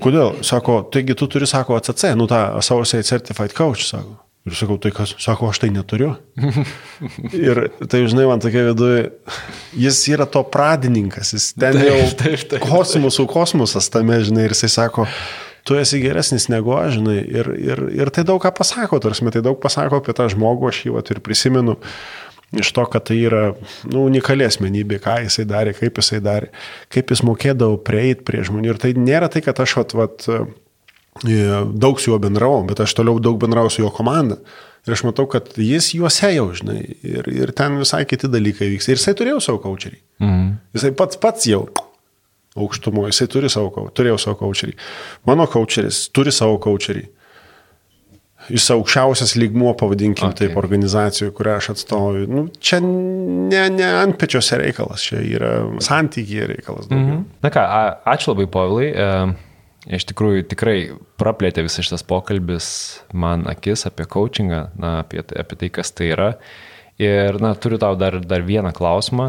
kodėl? 0.02 0.42
Sako, 0.46 0.82
taigi 0.92 1.16
tu 1.18 1.28
turi, 1.30 1.48
sako, 1.50 1.78
ACC, 1.80 2.10
nu 2.18 2.28
tą 2.30 2.44
Associate 2.60 3.06
Certified 3.06 3.56
Coach, 3.56 3.86
sako. 3.88 4.18
Ir 4.42 4.56
sakau, 4.58 4.74
tai 4.82 4.90
kas, 4.90 5.12
sako, 5.22 5.52
aš 5.52 5.60
tai 5.62 5.68
neturiu. 5.70 6.16
ir 7.46 7.60
tai, 7.86 8.00
žinai, 8.10 8.24
man 8.26 8.42
tokia 8.42 8.64
viduje, 8.72 9.04
jis 9.78 10.00
yra 10.10 10.26
to 10.26 10.42
pradininkas, 10.42 11.30
jis 11.36 11.52
ten 11.54 11.78
taip, 11.78 11.86
jau 11.86 12.00
taip, 12.18 12.42
taip, 12.50 12.64
kosmosų 12.66 13.28
kosmosas 13.30 13.86
tame, 13.94 14.18
žinai, 14.26 14.48
ir 14.48 14.56
jisai 14.56 14.72
sako, 14.80 15.06
tu 15.62 15.78
esi 15.78 16.00
geresnis 16.02 16.48
negu 16.50 16.74
aš, 16.74 16.96
žinai, 16.98 17.20
ir, 17.22 17.52
ir, 17.54 17.84
ir 18.00 18.10
tai 18.14 18.26
daug 18.26 18.42
ką 18.42 18.50
pasako, 18.58 18.98
tarsi, 19.04 19.28
tai 19.30 19.44
daug 19.46 19.62
pasako 19.62 20.02
apie 20.02 20.16
tą 20.18 20.26
žmogų, 20.34 20.72
aš 20.72 20.82
jį 20.88 20.96
vat, 20.96 21.14
ir 21.14 21.22
prisimenu 21.22 21.78
iš 22.52 22.72
to, 22.76 22.84
kad 22.92 23.06
tai 23.08 23.18
yra 23.24 23.44
nu, 23.88 24.04
unikali 24.06 24.46
asmenybė, 24.46 24.98
ką 25.02 25.18
jisai 25.26 25.46
darė, 25.48 25.72
kaip 25.76 26.00
jisai 26.00 26.20
darė, 26.24 26.50
kaip 26.92 27.12
jis 27.12 27.22
mokėdavo 27.26 27.78
prieiti 27.86 28.26
prie 28.28 28.42
žmonių. 28.46 28.74
Ir 28.74 28.82
tai 28.82 28.92
nėra 28.98 29.30
tai, 29.32 29.44
kad 29.44 29.60
aš 29.62 29.76
vat, 29.80 29.94
vat, 29.98 30.26
daug 31.22 32.00
su 32.00 32.10
juo 32.10 32.18
bendravau, 32.22 32.64
bet 32.68 32.82
aš 32.84 32.96
toliau 32.98 33.22
daug 33.22 33.40
bendrau 33.40 33.70
su 33.72 33.84
jo 33.84 33.92
komanda. 33.94 34.40
Ir 34.82 34.96
aš 34.96 35.04
matau, 35.06 35.28
kad 35.30 35.52
jis 35.62 35.92
juose 35.94 36.32
jau, 36.34 36.48
žinai, 36.58 36.80
ir, 37.06 37.28
ir 37.30 37.52
ten 37.54 37.78
visai 37.78 38.02
kiti 38.08 38.30
dalykai 38.30 38.66
vyksta. 38.72 38.90
Ir 38.92 38.98
jisai 38.98 39.14
turėjo 39.18 39.38
savo 39.44 39.62
kočerį. 39.62 40.00
Mhm. 40.24 40.52
Jisai 40.74 40.92
pats 40.98 41.20
pats 41.22 41.46
jau 41.46 41.66
aukštumo, 42.58 43.06
jisai 43.08 43.28
turi 43.32 43.48
savo, 43.52 43.86
turėjo 43.94 44.18
savo 44.20 44.36
kočerį. 44.42 44.74
Mano 45.28 45.46
kočeris 45.48 46.08
turi 46.12 46.34
savo 46.34 46.58
kočerį. 46.62 47.06
Jis 48.52 48.66
aukščiausias 48.74 49.36
lygmuo, 49.40 49.70
pavadinkim 49.80 50.28
okay. 50.28 50.46
taip, 50.46 50.58
organizacijų, 50.60 51.30
kurią 51.36 51.54
aš 51.60 51.70
atstovauju. 51.76 52.26
Nu, 52.28 52.42
čia 52.60 52.82
ne, 52.84 53.62
ne 53.72 53.88
ant 54.02 54.18
pečiuose 54.20 54.58
reikalas, 54.60 55.04
čia 55.08 55.22
yra 55.24 55.54
santykiai 55.84 56.50
reikalas. 56.52 56.90
Daugiau. 56.90 57.22
Mhm. 57.22 57.24
Na 57.44 57.52
ką, 57.54 57.64
ačiū 58.14 58.34
labai, 58.34 58.50
Povilai. 58.52 58.92
Uh... 58.92 59.48
Iš 59.90 60.04
tikrųjų, 60.12 60.44
tikrai 60.46 60.76
praplėtė 61.18 61.64
visas 61.66 61.82
šitas 61.88 62.04
pokalbis 62.06 62.66
man 63.18 63.48
akis 63.50 63.82
apie 63.88 64.06
coachingą, 64.06 64.60
na, 64.78 64.92
apie, 65.02 65.24
apie 65.24 65.58
tai, 65.58 65.72
kas 65.74 65.90
tai 65.90 66.12
yra. 66.14 66.28
Ir, 67.02 67.40
na, 67.42 67.50
turiu 67.58 67.80
tau 67.82 67.96
dar, 67.98 68.20
dar 68.20 68.44
vieną 68.46 68.70
klausimą, 68.76 69.28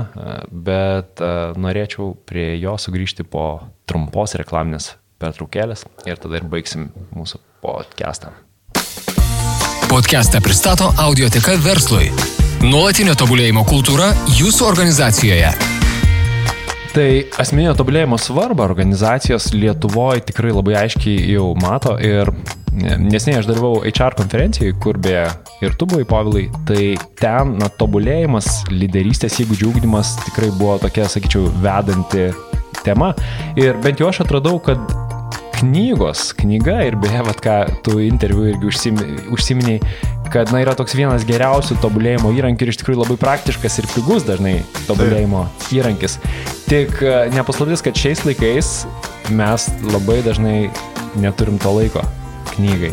bet 0.51 1.23
uh, 1.23 1.57
norėčiau 1.57 2.11
prie 2.29 2.51
jo 2.61 2.75
sugrįžti 2.77 3.25
po 3.25 3.47
trumpos 3.89 4.37
reklaminės 4.37 4.91
pertraukėlės 5.23 5.87
ir 6.05 6.21
tada 6.21 6.37
ir 6.37 6.49
baigsim 6.51 6.91
mūsų 7.15 7.41
podcastą. 7.63 8.35
Podcastą 9.89 10.41
pristato 10.41 10.93
Audioteka 10.97 11.55
verslui. 11.61 12.09
Nuolatinio 12.63 13.13
tobulėjimo 13.19 13.63
kultūra 13.67 14.09
jūsų 14.37 14.65
organizacijoje. 14.67 15.51
Tai 16.93 17.07
asmeninio 17.41 17.73
tobulėjimo 17.77 18.17
svarbą 18.21 18.65
organizacijos 18.65 19.51
Lietuvoje 19.53 20.25
tikrai 20.29 20.53
labai 20.53 20.75
aiškiai 20.83 21.33
jau 21.35 21.51
mato 21.59 21.95
ir 22.01 22.31
nesnei 22.73 23.37
aš 23.37 23.47
dalyvau 23.49 23.83
HR 23.85 24.17
konferencijai, 24.17 24.73
kur 24.81 24.97
beje 24.97 25.27
ir 25.65 25.77
tu 25.77 25.87
buvai, 25.89 26.07
Pavilai, 26.09 26.47
tai 26.67 26.93
ten, 27.19 27.55
na, 27.61 27.69
tobulėjimas, 27.69 28.63
lyderystės 28.73 29.39
įgūdžių 29.43 29.71
ūkdymas 29.73 30.17
tikrai 30.25 30.51
buvo 30.57 30.79
tokia, 30.81 31.07
sakyčiau, 31.11 31.47
vedanti 31.63 32.31
tema. 32.83 33.13
Ir 33.59 33.77
bent 33.83 34.01
jau 34.01 34.09
aš 34.09 34.23
atradau, 34.25 34.57
kad 34.63 34.81
knygos, 35.63 36.31
knyga 36.35 36.81
ir 36.89 36.97
beje, 36.99 37.21
vat, 37.23 37.39
ką 37.43 37.57
tu 37.85 37.97
interviu 38.03 38.49
irgi 38.51 38.67
užsim, 38.67 38.99
užsiminiai, 39.33 39.79
kad 40.33 40.51
na, 40.51 40.59
yra 40.63 40.75
toks 40.77 40.95
vienas 40.97 41.23
geriausių 41.27 41.77
tobulėjimo 41.83 42.33
įrankių 42.35 42.67
ir 42.67 42.73
iš 42.73 42.81
tikrųjų 42.81 43.03
labai 43.03 43.17
praktiškas 43.21 43.79
ir 43.79 43.87
pigus 43.93 44.27
dažnai 44.27 44.57
tobulėjimo 44.89 45.45
Taip. 45.47 45.69
įrankis. 45.79 46.17
Tik 46.67 46.99
e, 46.99 47.13
nepaslaptis, 47.35 47.83
kad 47.85 47.99
šiais 47.99 48.25
laikais 48.27 48.73
mes 49.31 49.69
labai 49.87 50.19
dažnai 50.25 50.57
neturim 51.23 51.59
to 51.63 51.71
laiko 51.77 52.03
knygai. 52.55 52.91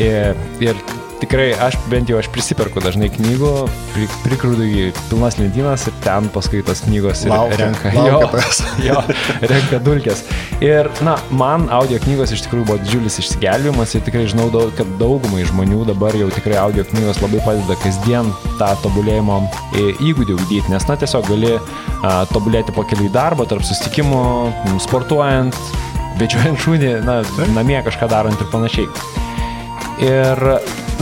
Ir, 0.00 0.36
ir 0.64 0.78
tikrai 1.22 1.52
aš 1.62 1.76
bent 1.90 2.10
jau 2.10 2.18
aš 2.18 2.28
prisiperku 2.34 2.82
dažnai 2.82 3.08
knygų, 3.14 3.50
pri, 3.92 4.06
prikrūdu 4.24 4.66
į 4.66 4.86
pilnas 5.08 5.38
lentynas 5.38 5.86
ir 5.88 5.94
ten 6.04 6.26
paskui 6.34 6.62
tas 6.66 6.82
knygos 6.84 7.24
laukia, 7.30 7.58
renka, 7.60 7.92
laukia 7.94 8.42
jo, 8.42 8.48
jo, 8.88 8.98
renka 9.52 9.80
dulkės. 9.86 10.24
Ir, 10.62 10.90
na, 11.06 11.16
man 11.34 11.68
audio 11.74 12.00
knygos 12.02 12.34
iš 12.34 12.44
tikrųjų 12.46 12.66
buvo 12.68 12.78
didžiulis 12.82 13.20
išsigelbėjimas 13.22 13.94
ir 13.96 14.04
tikrai 14.06 14.24
žinau, 14.30 14.48
kad 14.78 14.90
daugumai 15.00 15.46
žmonių 15.48 15.86
dabar 15.92 16.16
jau 16.18 16.30
tikrai 16.34 16.58
audio 16.62 16.86
knygos 16.90 17.22
labai 17.22 17.42
padeda 17.46 17.78
kasdien 17.82 18.30
tą 18.60 18.72
tobulėjimo 18.84 19.40
e, 19.46 19.88
įgūdį 20.10 20.36
ugdyti, 20.38 20.74
nes, 20.74 20.86
na, 20.90 20.98
tiesiog 20.98 21.26
gali 21.30 21.54
a, 21.56 22.22
tobulėti 22.34 22.74
po 22.74 22.86
kelių 22.88 23.08
į 23.08 23.14
darbą, 23.14 23.46
tarp 23.50 23.66
susitikimų, 23.66 24.22
sportuojant, 24.82 25.58
vedžiojant 26.20 26.62
šunį, 26.62 26.94
na, 27.06 27.20
namie 27.56 27.78
kažką 27.86 28.10
darant 28.10 28.42
ir 28.42 28.50
panašiai. 28.52 28.88
Ir 30.02 30.40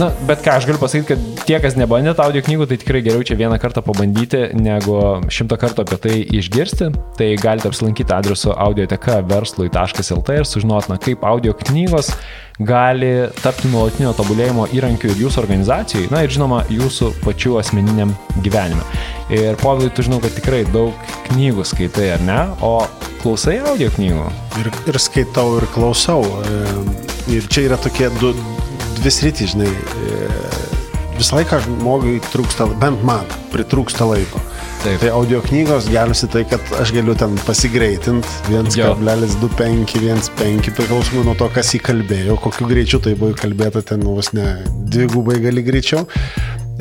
Na, 0.01 0.07
bet 0.25 0.39
ką 0.41 0.55
aš 0.57 0.65
galiu 0.65 0.79
pasakyti, 0.81 1.13
kad 1.13 1.41
tie, 1.45 1.57
kas 1.61 1.75
nebandėt 1.77 2.17
audio 2.23 2.41
knygų, 2.41 2.65
tai 2.71 2.77
tikrai 2.81 3.03
geriau 3.05 3.21
čia 3.21 3.35
vieną 3.37 3.59
kartą 3.61 3.83
pabandyti, 3.85 4.47
negu 4.57 4.95
šimtą 5.29 5.59
kartų 5.61 5.83
apie 5.83 5.97
tai 6.01 6.13
išgirsti. 6.39 6.87
Tai 7.19 7.27
galite 7.37 7.69
apsilankyti 7.69 8.15
adresu 8.15 8.49
audioteka 8.49 9.19
verslui.lt 9.29 10.37
ir 10.39 10.47
sužinoti, 10.49 10.89
na, 10.89 10.97
kaip 10.97 11.21
audio 11.29 11.53
knygos 11.59 12.09
gali 12.65 13.11
tapti 13.43 13.69
nuolatinio 13.69 14.15
tobulėjimo 14.17 14.65
įrankiu 14.73 15.11
ir 15.11 15.21
jūsų 15.21 15.43
organizacijai, 15.43 16.09
na 16.09 16.23
ir 16.25 16.33
žinoma, 16.33 16.63
jūsų 16.73 17.11
pačių 17.21 17.59
asmeniniam 17.61 18.15
gyvenime. 18.41 18.81
Ir 19.37 19.59
povilai, 19.61 19.91
tu 19.93 20.07
žinau, 20.07 20.17
kad 20.23 20.33
tikrai 20.33 20.63
daug 20.73 20.97
knygų 21.29 21.67
skaitai, 21.75 22.09
ar 22.15 22.25
ne? 22.25 22.39
O 22.65 22.73
klausai 23.21 23.59
audio 23.61 23.93
knygų? 23.93 24.25
Ir, 24.63 24.73
ir 24.89 24.99
skaitau, 25.01 25.59
ir 25.61 25.69
klausau. 25.77 26.25
Ir 27.29 27.45
čia 27.53 27.69
yra 27.69 27.77
tokie 27.77 28.09
du, 28.17 28.33
dvi 29.01 29.11
sritys, 29.13 29.55
žinai, 29.55 29.69
e, 29.71 30.31
visą 31.17 31.37
laiką 31.39 31.61
žmogui 31.65 32.19
trūksta, 32.31 32.67
bent 32.81 33.03
man, 33.05 33.25
pritrūksta 33.53 34.07
laiko. 34.09 34.41
Taip. 34.81 34.97
Tai 35.03 35.11
audio 35.13 35.41
knygos 35.45 35.85
gelbsi 35.93 36.25
tai, 36.33 36.41
kad 36.49 36.71
aš 36.81 36.93
galiu 36.95 37.13
ten 37.17 37.35
pasigreitinti 37.45 38.27
1,25, 38.49 39.99
1,5 40.01 40.71
priklausomai 40.77 41.25
nuo 41.27 41.35
to, 41.37 41.49
kas 41.53 41.69
įkalbėjo, 41.77 42.39
kokiu 42.41 42.69
greičiu 42.71 43.01
tai 43.05 43.13
buvo 43.19 43.35
įkalbėta, 43.35 43.83
ten 43.91 44.01
vos 44.07 44.31
ne 44.33 44.47
dvigubai 44.89 45.37
gali 45.43 45.61
greičiau. 45.65 46.07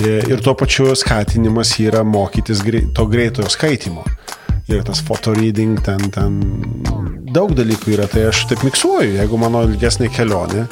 E, 0.01 0.17
ir 0.33 0.41
tuo 0.41 0.57
pačiu 0.57 0.95
skatinimas 0.97 1.75
yra 1.85 2.01
mokytis 2.09 2.65
to 2.97 3.07
greitojo 3.11 3.53
skaitimo. 3.53 4.07
Ir 4.71 4.85
tas 4.87 5.03
fotoreading, 5.05 5.81
ten, 5.85 6.09
ten 6.15 6.41
daug 7.35 7.53
dalykų 7.59 7.97
yra, 7.99 8.07
tai 8.09 8.29
aš 8.31 8.47
taip 8.49 8.63
miksuoju, 8.65 9.17
jeigu 9.19 9.41
mano 9.41 9.67
ilgesnė 9.67 10.09
kelionė, 10.15 10.69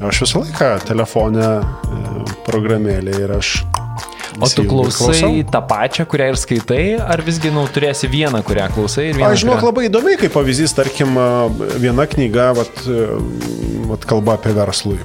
Aš 0.00 0.26
visą 0.26 0.44
laiką 0.44 0.70
telefonę 0.84 1.48
e, 1.56 2.24
programėlė 2.44 3.16
ir 3.24 3.36
aš 3.38 3.58
O 4.40 4.48
tu 4.52 4.64
klausai 4.68 5.44
tą 5.48 5.62
pačią, 5.64 6.04
kurią 6.10 6.26
ir 6.32 6.36
skaitai, 6.36 6.82
ar 7.00 7.22
visgi 7.24 7.48
nu, 7.54 7.62
turėsi 7.72 8.08
vieną, 8.12 8.42
kurią 8.44 8.66
klausai 8.74 9.06
ir 9.08 9.16
vieną? 9.16 9.30
Aš 9.32 9.44
žinok, 9.44 9.60
kurią... 9.62 9.70
labai 9.70 9.84
įdomi, 9.88 10.16
kaip 10.20 10.34
pavyzdys, 10.36 10.74
tarkim, 10.76 11.16
viena 11.80 12.04
knyga, 12.10 12.50
vat, 12.58 12.82
vat 13.88 14.04
kalba 14.10 14.36
apie 14.36 14.52
verslui. 14.56 14.98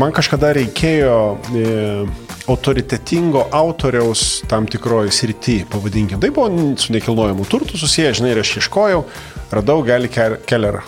Man 0.00 0.16
kažkada 0.16 0.50
reikėjo 0.58 1.20
autoritetingo 2.50 3.46
autoriaus 3.54 4.40
tam 4.50 4.66
tikroji 4.70 5.14
srity, 5.14 5.60
pavadinkim. 5.70 6.18
Tai 6.18 6.32
buvo 6.34 6.74
su 6.82 6.96
nekilnojimu 6.96 7.46
turtu 7.46 7.78
susiję, 7.78 8.10
žinai, 8.18 8.34
ir 8.34 8.42
aš 8.42 8.56
ieškojau, 8.64 9.04
radau 9.54 9.84
Gali 9.86 10.10
Keller 10.10 10.82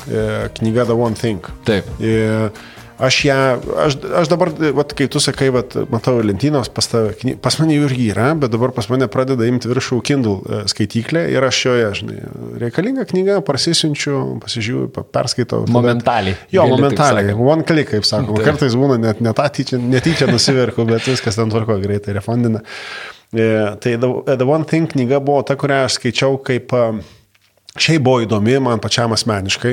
knygą 0.58 0.90
The 0.90 0.98
One 0.98 1.22
Thing. 1.22 1.54
Taip. 1.68 1.86
Ir, 2.02 2.50
aš 2.98 3.18
ją, 3.24 3.38
aš, 3.84 3.96
aš 4.22 4.30
dabar, 4.30 4.50
vat, 4.76 4.92
kai 4.96 5.06
tu 5.12 5.20
sakai, 5.22 5.48
vat, 5.54 5.74
matau 5.92 6.18
lentynos 6.24 6.70
pas 6.72 6.88
tave, 6.88 7.34
pas 7.42 7.56
mane 7.60 7.76
jų 7.76 7.86
irgi 7.88 8.08
yra, 8.12 8.32
bet 8.38 8.52
dabar 8.52 8.74
pas 8.76 8.88
mane 8.92 9.08
pradeda 9.12 9.46
imti 9.48 9.70
viršų 9.70 10.00
Kindle 10.06 10.34
e, 10.42 10.60
skaityklę 10.72 11.24
ir 11.32 11.46
aš 11.46 11.62
joje, 11.66 11.88
žinai, 12.02 12.18
reikalinga 12.62 13.06
knyga, 13.10 13.38
prasisinčiu, 13.46 14.18
pasižiūriu, 14.42 14.90
perskaitau. 15.14 15.64
Momentaliai. 15.72 16.36
Jo, 16.54 16.66
momentaliai. 16.72 17.36
One 17.36 17.66
click, 17.68 17.92
kaip 17.94 18.08
sakoma. 18.08 18.40
Tai. 18.40 18.50
Kartais 18.50 18.76
būna 18.78 18.98
net 19.00 19.24
netyčia, 19.24 19.80
netyčia 19.80 20.30
nusiverku, 20.30 20.86
bet 20.88 21.08
viskas 21.10 21.38
ten 21.38 21.52
tvarko 21.52 21.78
greitai 21.82 22.16
refondina. 22.18 22.62
E, 23.32 23.48
tai 23.80 23.96
the, 23.96 24.36
the 24.36 24.46
One 24.46 24.68
Thing 24.68 24.90
knyga 24.90 25.22
buvo 25.24 25.40
ta, 25.48 25.56
kurią 25.56 25.86
aš 25.86 25.96
skaičiau 25.96 26.36
kaip 26.44 26.74
uh, 26.76 27.00
Šiaip 27.72 28.02
buvo 28.04 28.20
įdomi, 28.20 28.58
man 28.60 28.80
pačiam 28.84 29.14
asmeniškai, 29.16 29.70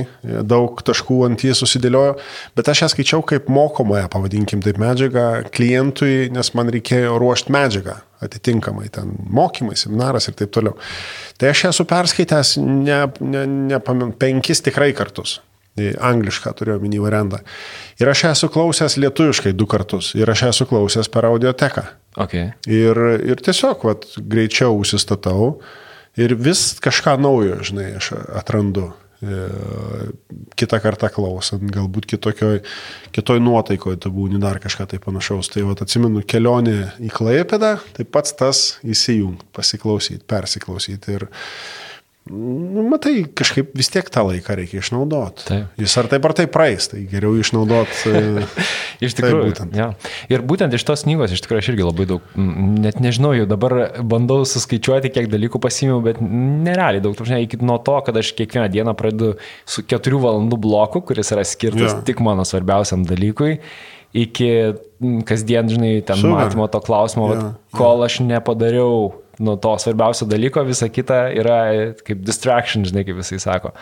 daug 0.47 0.79
taškų 0.87 1.17
ant 1.25 1.41
jį 1.43 1.51
susidėliojo, 1.59 2.13
bet 2.55 2.69
aš 2.71 2.85
ją 2.85 2.87
skaičiau 2.93 3.25
kaip 3.27 3.49
mokomąją, 3.51 4.05
pavadinkim 4.13 4.61
taip, 4.63 4.79
medžiagą 4.79 5.25
klientui, 5.51 6.29
nes 6.31 6.53
man 6.55 6.71
reikėjo 6.71 7.17
ruošti 7.19 7.51
medžiagą 7.51 7.97
atitinkamai, 8.23 8.87
ten 8.95 9.11
mokymai, 9.27 9.75
seminaras 9.79 10.29
ir 10.31 10.37
taip 10.39 10.53
toliau. 10.55 10.77
Tai 11.39 11.51
aš 11.51 11.65
esu 11.73 11.85
perskaitęs 11.89 12.53
ne, 12.63 13.01
ne, 13.19 13.43
ne, 13.67 13.81
penkis 14.19 14.63
tikrai 14.63 14.93
kartus. 14.95 15.41
Anglišką 15.79 16.51
turiu 16.59 16.75
omeny 16.75 16.99
variantą. 16.99 17.39
Ir 18.01 18.09
aš 18.11 18.25
esu 18.33 18.49
klausęs 18.51 18.97
lietuviškai 18.99 19.53
du 19.55 19.67
kartus. 19.69 20.11
Ir 20.17 20.27
aš 20.31 20.49
esu 20.49 20.67
klausęs 20.67 21.07
per 21.11 21.27
audioteką. 21.29 21.85
Okay. 22.19 22.49
Ir, 22.67 22.99
ir 23.27 23.43
tiesiog, 23.43 23.85
vat, 23.87 24.07
greičiau 24.19 24.75
užsistatau 24.79 25.53
ir 26.17 26.35
vis 26.39 26.79
kažką 26.83 27.17
naujo, 27.21 27.59
žinai, 27.65 27.91
aš 27.99 28.13
atrandu. 28.39 28.89
E, 29.19 29.37
kitą 30.55 30.77
kartą 30.79 31.09
klausant, 31.11 31.65
galbūt 31.75 32.05
kitokioj, 32.07 32.61
kitoj 33.11 33.41
nuotaikoje 33.43 33.99
tu 33.99 34.11
būni 34.15 34.39
dar 34.39 34.61
kažką 34.63 34.87
tai 34.93 34.99
panašaus. 35.03 35.51
Tai 35.51 35.65
va, 35.67 35.75
atsimenu 35.75 36.23
kelionį 36.23 36.77
į 37.03 37.11
Klaipėdą, 37.17 37.73
tai 37.97 38.07
pats 38.07 38.31
tas 38.39 38.63
įsijungt, 38.87 39.43
pasiklausyti, 39.55 40.23
persiklausyti. 40.23 41.17
Ir, 41.19 41.27
Nu, 42.29 42.83
matai, 42.85 43.23
kažkaip 43.25 43.71
vis 43.77 43.89
tiek 43.89 44.05
tą 44.13 44.21
laiką 44.27 44.53
reikia 44.59 44.83
išnaudoti. 44.83 45.45
Taip. 45.47 45.79
Jis 45.81 45.95
ar 45.97 46.09
taip 46.11 46.27
ar 46.29 46.35
taip 46.37 46.51
praeis, 46.53 46.85
tai 46.91 47.01
geriau 47.09 47.33
išnaudoti. 47.41 48.11
E, 48.11 48.43
iš 49.07 49.15
tikrųjų. 49.17 49.39
Tai 49.39 49.49
būtent. 49.49 49.77
Ja. 49.79 49.87
Ir 50.29 50.45
būtent 50.45 50.75
iš 50.77 50.85
tos 50.85 51.05
knygos, 51.07 51.33
iš 51.33 51.41
tikrųjų, 51.45 51.63
aš 51.63 51.71
irgi 51.73 51.87
labai 51.87 52.07
daug, 52.11 52.31
net 52.37 53.01
nežinau, 53.01 53.33
jau 53.37 53.49
dabar 53.49 53.77
bandau 54.05 54.43
suskaičiuoti, 54.49 55.11
kiek 55.15 55.29
dalykų 55.31 55.61
pasimiau, 55.63 56.03
bet 56.05 56.21
nerealiai 56.21 57.01
daug, 57.03 57.17
žinai, 57.17 57.43
iki 57.47 57.61
nuo 57.65 57.79
to, 57.81 57.97
kad 58.05 58.21
aš 58.21 58.35
kiekvieną 58.37 58.69
dieną 58.77 58.97
pradedu 58.99 59.33
su 59.65 59.85
keturių 59.89 60.21
valandų 60.27 60.61
bloku, 60.61 61.01
kuris 61.09 61.33
yra 61.33 61.47
skirtas 61.47 61.95
ja. 61.95 62.01
tik 62.05 62.21
mano 62.25 62.45
svarbiausiam 62.45 63.07
dalykui 63.09 63.57
iki 64.13 64.73
kasdien, 65.25 65.69
žinai, 65.69 65.99
ten 66.05 66.17
Super. 66.17 66.33
matymo 66.33 66.67
to 66.71 66.81
klausimo, 66.81 67.29
ja, 67.33 67.49
kol 67.75 68.01
ja. 68.01 68.09
aš 68.09 68.19
nepadariau 68.25 69.11
nuo 69.39 69.55
to 69.61 69.73
svarbiausio 69.79 70.27
dalyko, 70.29 70.63
visa 70.67 70.89
kita 70.91 71.27
yra 71.39 71.59
kaip 72.05 72.23
distraction, 72.27 72.85
žinai, 72.87 73.05
kaip 73.07 73.21
jisai 73.21 73.39
sako. 73.43 73.73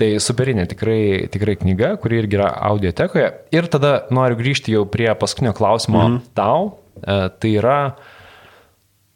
Tai 0.00 0.08
superinė 0.22 0.64
tikrai, 0.70 1.28
tikrai 1.32 1.58
knyga, 1.60 1.92
kuri 2.00 2.22
irgi 2.22 2.38
yra 2.38 2.48
audiotekoje. 2.70 3.28
Ir 3.52 3.68
tada 3.72 4.06
noriu 4.14 4.38
grįžti 4.38 4.72
jau 4.72 4.86
prie 4.88 5.10
paskutinio 5.18 5.52
klausimo 5.56 6.06
mhm. 6.06 6.22
tau. 6.38 6.72
E, 7.00 7.18
tai 7.42 7.52
yra, 7.60 7.76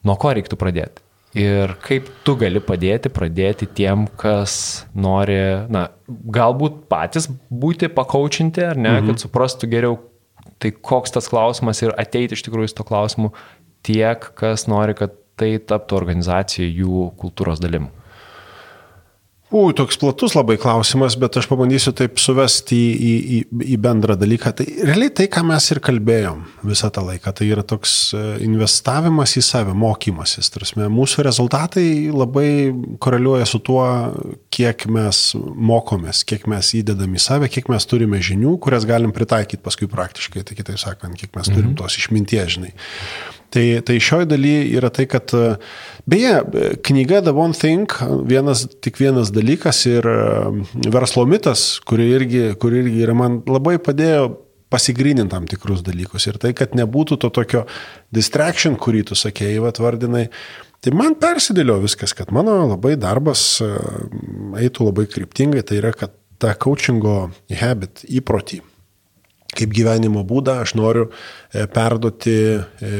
nuo 0.05 0.19
ko 0.21 0.35
reiktų 0.37 0.61
pradėti? 0.61 1.01
Ir 1.35 1.73
kaip 1.83 2.07
tu 2.23 2.37
gali 2.39 2.61
padėti 2.63 3.11
pradėti 3.11 3.67
tiem, 3.67 4.05
kas 4.21 4.85
nori, 4.95 5.41
na, 5.73 5.89
galbūt 6.07 6.85
patys 6.91 7.27
būti 7.51 7.89
pakaučinti, 7.91 8.63
ar 8.63 8.79
ne, 8.79 8.93
mhm. 9.01 9.11
kad 9.11 9.25
suprastų 9.25 9.71
geriau, 9.73 9.99
tai 10.63 10.71
koks 10.77 11.17
tas 11.17 11.27
klausimas 11.33 11.83
ir 11.83 11.97
ateiti 11.99 12.37
iš 12.39 12.45
tikrųjų 12.47 12.71
su 12.71 12.79
to 12.79 12.87
klausimu 12.87 13.33
tiek, 13.85 14.31
kas 14.39 14.69
nori, 14.71 14.95
kad 14.97 15.17
tai 15.41 15.57
taptų 15.59 15.99
organizacijai 15.99 16.71
jų 16.71 17.11
kultūros 17.21 17.63
dalim? 17.63 17.91
U, 19.55 19.69
toks 19.71 19.99
platus 20.03 20.33
labai 20.35 20.57
klausimas, 20.59 21.15
bet 21.21 21.37
aš 21.39 21.47
pabandysiu 21.47 21.93
taip 21.95 22.17
suvesti 22.19 22.75
į, 22.75 22.95
į, 22.97 23.11
į, 23.37 23.67
į 23.75 23.77
bendrą 23.85 24.17
dalyką. 24.19 24.51
Tai 24.59 24.65
realiai 24.89 25.13
tai, 25.15 25.29
ką 25.31 25.45
mes 25.47 25.69
ir 25.71 25.79
kalbėjom 25.85 26.41
visą 26.67 26.89
tą 26.95 27.05
laiką, 27.07 27.31
tai 27.39 27.47
yra 27.53 27.63
toks 27.63 27.93
e, 28.17 28.23
investavimas 28.47 29.37
į 29.39 29.45
save, 29.47 29.77
mokymasis. 29.79 30.51
Tarsi, 30.51 30.81
mūsų 30.97 31.27
rezultatai 31.29 31.87
labai 32.11 32.49
koreliuoja 33.05 33.47
su 33.47 33.61
tuo, 33.63 33.85
kiek 34.55 34.89
mes 34.91 35.23
mokomės, 35.39 36.25
kiek 36.27 36.49
mes 36.51 36.73
įdedam 36.81 37.15
į 37.15 37.23
save, 37.23 37.53
kiek 37.53 37.71
mes 37.71 37.87
turime 37.87 38.19
žinių, 38.25 38.57
kurias 38.65 38.89
galim 38.91 39.15
pritaikyti 39.15 39.63
paskui 39.63 39.87
praktiškai. 39.93 40.43
Tai 40.49 40.59
kitaip 40.59 40.83
sakant, 40.83 41.21
kiek 41.21 41.31
mes 41.39 41.53
turim 41.53 41.71
mhm. 41.71 41.79
tos 41.79 42.01
išminties, 42.03 42.57
žinai. 42.57 42.75
Tai, 43.55 43.65
tai 43.87 44.01
šioje 44.03 44.27
dalyje 44.27 44.63
yra 44.75 44.91
tai, 44.91 45.05
kad 45.07 45.31
beje, 46.11 46.33
knyga 46.87 47.21
The 47.23 47.35
One 47.39 47.55
Thing, 47.55 47.93
vienas, 48.27 48.65
tik 48.83 48.99
vienas 48.99 49.31
dalykas 49.35 49.85
ir 49.87 50.09
verslo 50.91 51.23
mitas, 51.31 51.79
kuri 51.87 52.09
irgi, 52.17 52.49
kuri 52.59 52.83
irgi 52.83 53.07
yra 53.07 53.15
man 53.15 53.39
labai 53.47 53.77
padėjo 53.79 54.33
pasigryninti 54.75 55.31
tam 55.31 55.47
tikrus 55.47 55.85
dalykus. 55.87 56.27
Ir 56.27 56.41
tai, 56.43 56.51
kad 56.59 56.75
nebūtų 56.75 57.21
to 57.23 57.31
tokio 57.31 57.63
distraction, 58.15 58.75
kurį 58.75 59.05
tu 59.13 59.19
sakėjai, 59.19 59.63
atvardinai, 59.71 60.29
Tai 60.85 60.93
man 60.93 61.15
persidėlio 61.17 61.79
viskas, 61.81 62.13
kad 62.13 62.29
mano 62.37 62.59
labai 62.69 62.99
darbas 63.01 63.41
eitų 63.65 64.91
labai 64.91 65.07
kryptingai, 65.09 65.63
tai 65.65 65.79
yra, 65.79 65.95
kad 65.97 66.13
tą 66.43 66.51
coachingo 66.61 67.31
habit, 67.57 68.03
įprotį, 68.05 68.59
kaip 69.57 69.75
gyvenimo 69.75 70.25
būdą 70.27 70.61
aš 70.65 70.75
noriu 70.79 71.09
e, 71.09 71.67
perduoti 71.71 72.37
e, 72.55 72.93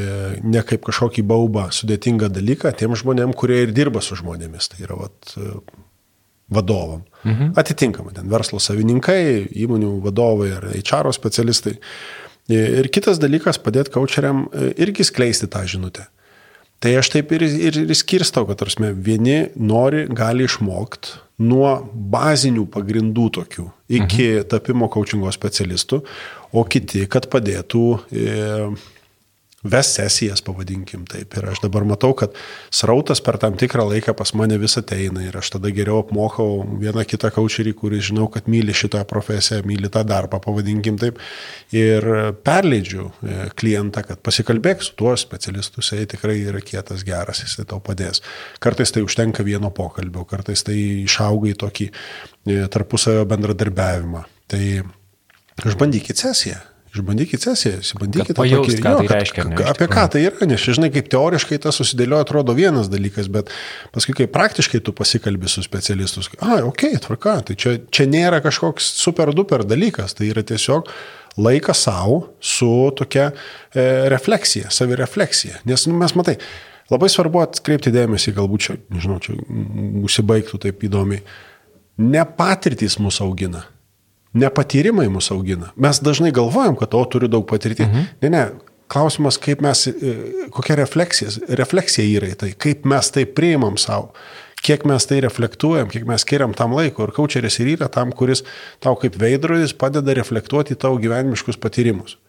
ne 0.43 0.63
kaip 0.67 0.85
kažkokį 0.87 1.25
baubą 1.27 1.67
sudėtingą 1.75 2.29
dalyką 2.33 2.73
tiem 2.79 2.95
žmonėm, 2.97 3.33
kurie 3.37 3.63
ir 3.65 3.73
dirba 3.75 4.03
su 4.05 4.17
žmonėmis. 4.19 4.69
Tai 4.71 4.83
yra 4.85 4.99
vat, 4.99 5.35
e, 5.37 5.53
vadovam. 6.55 7.03
Mhm. 7.23 7.55
Atitinkamai, 7.57 8.15
ten 8.17 8.29
verslo 8.31 8.61
savininkai, 8.61 9.49
įmonių 9.65 9.97
vadovai 10.05 10.51
ar 10.59 10.69
HR 10.77 11.13
specialistai. 11.15 11.77
Ir 12.53 12.85
kitas 12.93 13.17
dalykas- 13.17 13.57
padėti 13.65 13.89
kočeriam 13.95 14.45
irgi 14.77 15.03
skleisti 15.03 15.49
tą 15.49 15.65
žinutę. 15.65 16.05
Tai 16.79 16.91
aš 16.99 17.09
taip 17.09 17.31
ir, 17.31 17.41
ir, 17.41 17.77
ir 17.87 17.95
skirstau, 17.97 18.45
kad 18.45 18.59
tarsi 18.59 18.91
vieni 18.93 19.49
nori, 19.55 20.05
gali 20.05 20.45
išmokti 20.45 21.24
nuo 21.43 21.69
bazinių 21.93 22.65
pagrindų 22.71 23.29
tokių 23.39 23.65
iki 23.89 24.27
mhm. 24.27 24.49
tapimo 24.51 24.89
coachingo 24.91 25.31
specialistų, 25.35 26.01
o 26.55 26.63
kiti, 26.63 27.05
kad 27.11 27.27
padėtų 27.31 27.85
e, 28.11 28.35
ves 29.65 29.89
sesijas, 29.95 30.43
pavadinkim 30.45 31.05
taip. 31.09 31.33
Ir 31.37 31.49
aš 31.51 31.61
dabar 31.63 31.85
matau, 31.87 32.13
kad 32.17 32.35
srautas 32.73 33.21
per 33.23 33.39
tam 33.41 33.57
tikrą 33.57 33.87
laiką 33.89 34.13
pas 34.17 34.33
mane 34.37 34.57
vis 34.61 34.77
ateina 34.79 35.23
ir 35.25 35.35
aš 35.39 35.55
tada 35.55 35.71
geriau 35.73 36.03
apmokau 36.03 36.61
vieną 36.81 37.05
kitą 37.09 37.31
kaučerį, 37.35 37.73
kuris 37.79 38.09
žinau, 38.09 38.27
kad 38.31 38.49
myli 38.51 38.75
šitą 38.77 39.01
profesiją, 39.09 39.63
myli 39.67 39.89
tą 39.91 40.05
darbą, 40.07 40.39
pavadinkim 40.43 40.99
taip. 41.01 41.21
Ir 41.75 42.05
perleidžiu 42.45 43.07
e, 43.09 43.39
klientą, 43.57 44.05
kad 44.05 44.21
pasikalbėk 44.25 44.85
su 44.85 44.93
tuo 44.99 45.15
specialistu, 45.19 45.81
jisai 45.83 46.05
tikrai 46.11 46.37
yra 46.45 46.61
kietas, 46.63 47.03
geras, 47.07 47.41
jisai 47.45 47.65
tau 47.69 47.81
padės. 47.83 48.21
Kartais 48.63 48.93
tai 48.93 49.03
užtenka 49.05 49.45
vieno 49.47 49.73
pokalbio, 49.73 50.27
kartais 50.29 50.63
tai 50.67 50.77
išauga 51.05 51.51
į 51.51 51.57
tokį 51.65 51.89
e, 51.89 52.61
tarpusavio 52.71 53.25
bendradarbiavimą. 53.33 54.23
Tai 54.51 54.63
išbandykit 55.65 56.21
sesiją. 56.21 56.61
Išbandykit 56.95 57.43
sesiją, 57.43 57.79
išbandykit 57.83 58.37
tokį, 58.37 58.77
ką 58.79 58.91
jo, 58.93 58.99
tai 59.01 59.09
reiškia. 59.11 59.43
Ne, 59.49 59.57
apie 59.67 59.87
ką 59.91 60.05
tai 60.13 60.21
yra, 60.29 60.47
nes 60.47 60.63
žinai, 60.63 60.87
kaip 60.93 61.09
teoriškai 61.11 61.57
tas 61.65 61.75
susidėlioja, 61.81 62.23
atrodo 62.23 62.55
vienas 62.55 62.87
dalykas, 62.91 63.27
bet 63.31 63.51
paskui, 63.95 64.15
kai 64.15 64.29
praktiškai 64.31 64.79
tu 64.85 64.93
pasikalbi 64.95 65.51
su 65.51 65.63
specialistus, 65.65 66.31
a, 66.39 66.61
okay, 66.63 66.95
tvarka, 67.03 67.35
tai 67.49 67.57
čia, 67.59 67.75
čia 67.91 68.07
nėra 68.07 68.39
kažkoks 68.45 68.87
super 69.01 69.33
duper 69.35 69.65
dalykas, 69.67 70.15
tai 70.15 70.29
yra 70.31 70.45
tiesiog 70.47 70.87
laikas 71.35 71.83
savo 71.83 72.21
su 72.39 72.71
tokia 72.95 73.27
e, 73.27 73.83
refleksija, 74.15 74.71
savirefleksija. 74.71 75.65
Nes 75.67 75.83
nu, 75.89 75.99
mes 75.99 76.15
matai, 76.15 76.37
labai 76.93 77.11
svarbu 77.11 77.43
atkreipti 77.43 77.91
dėmesį, 77.91 78.37
galbūt 78.39 78.69
čia, 78.69 78.79
nežinau, 78.95 79.19
čia 79.19 79.35
užsibaigtų 80.07 80.63
taip 80.63 80.87
įdomiai. 80.87 81.25
Ne 81.99 82.23
patirtys 82.39 82.99
mūsų 83.03 83.27
augina 83.27 83.67
nepatyrimai 84.35 85.07
mus 85.09 85.31
augina. 85.31 85.71
Mes 85.75 85.99
dažnai 86.03 86.31
galvojam, 86.35 86.75
kad 86.79 86.93
o 86.93 87.03
turiu 87.09 87.31
daug 87.31 87.47
patirties. 87.49 87.87
Mhm. 87.87 88.07
Ne, 88.21 88.29
ne. 88.29 88.47
Klausimas, 88.91 89.39
kaip 89.41 89.63
mes, 89.65 89.87
e, 89.89 90.11
kokia 90.53 90.75
refleksija, 90.77 91.31
refleksija 91.57 92.05
yra 92.19 92.27
į 92.29 92.35
tai, 92.37 92.49
kaip 92.53 92.83
mes 92.85 93.07
tai 93.09 93.23
priimam 93.25 93.79
savo, 93.81 94.11
kiek 94.61 94.85
mes 94.85 95.07
tai 95.09 95.23
reflektuojam, 95.25 95.89
kiek 95.89 96.05
mes 96.05 96.21
skiriam 96.21 96.53
tam 96.53 96.75
laiko. 96.77 97.07
Ir 97.07 97.15
kaučeris 97.15 97.57
ir 97.63 97.71
yra 97.73 97.89
tam, 97.89 98.13
kuris 98.13 98.43
tau 98.85 98.93
kaip 99.01 99.17
veidrodis 99.17 99.73
padeda 99.73 100.13
reflektuoti 100.13 100.77
tavo 100.77 101.01
gyvenimiškus 101.01 101.57
patyrimus. 101.57 102.19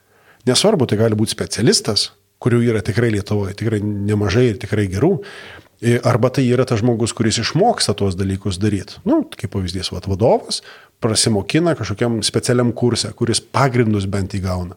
Nesvarbu, 0.49 0.89
tai 0.89 0.97
gali 1.03 1.19
būti 1.19 1.37
specialistas, 1.37 2.09
kurių 2.41 2.63
yra 2.71 2.81
tikrai 2.85 3.13
Lietuvoje, 3.13 3.53
tikrai 3.61 3.83
nemažai 3.85 4.49
ir 4.55 4.61
tikrai 4.63 4.89
gerų, 4.89 5.13
Arba 6.09 6.31
tai 6.33 6.47
yra 6.49 6.65
tas 6.65 6.81
žmogus, 6.81 7.13
kuris 7.13 7.37
išmoksta 7.43 7.93
tuos 7.99 8.15
dalykus 8.17 8.57
daryti. 8.57 8.97
Nu, 9.05 9.21
kaip 9.37 9.53
pavyzdys, 9.53 9.91
vadovas 9.93 10.63
prasimokina 11.07 11.77
kažkokiam 11.79 12.21
specialiam 12.27 12.73
kursė, 12.77 13.13
kuris 13.17 13.41
pagrindus 13.41 14.09
bent 14.11 14.35
įgauna. 14.37 14.77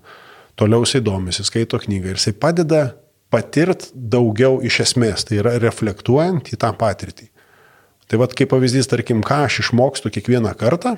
Toliau 0.60 0.86
jisai 0.86 1.02
domisi, 1.04 1.46
skaito 1.48 1.80
knygą 1.82 2.14
ir 2.14 2.20
jisai 2.20 2.36
padeda 2.38 2.84
patirt 3.34 3.90
daugiau 3.94 4.60
iš 4.66 4.82
esmės, 4.86 5.26
tai 5.28 5.40
yra 5.42 5.58
reflektuojant 5.62 6.52
į 6.54 6.60
tą 6.60 6.72
patirtį. 6.78 7.30
Tai 8.10 8.20
vad 8.24 8.34
kaip 8.38 8.50
pavyzdys, 8.52 8.90
tarkim, 8.90 9.22
ką 9.26 9.44
aš 9.46 9.62
išmokstu 9.64 10.10
kiekvieną 10.16 10.56
kartą, 10.58 10.96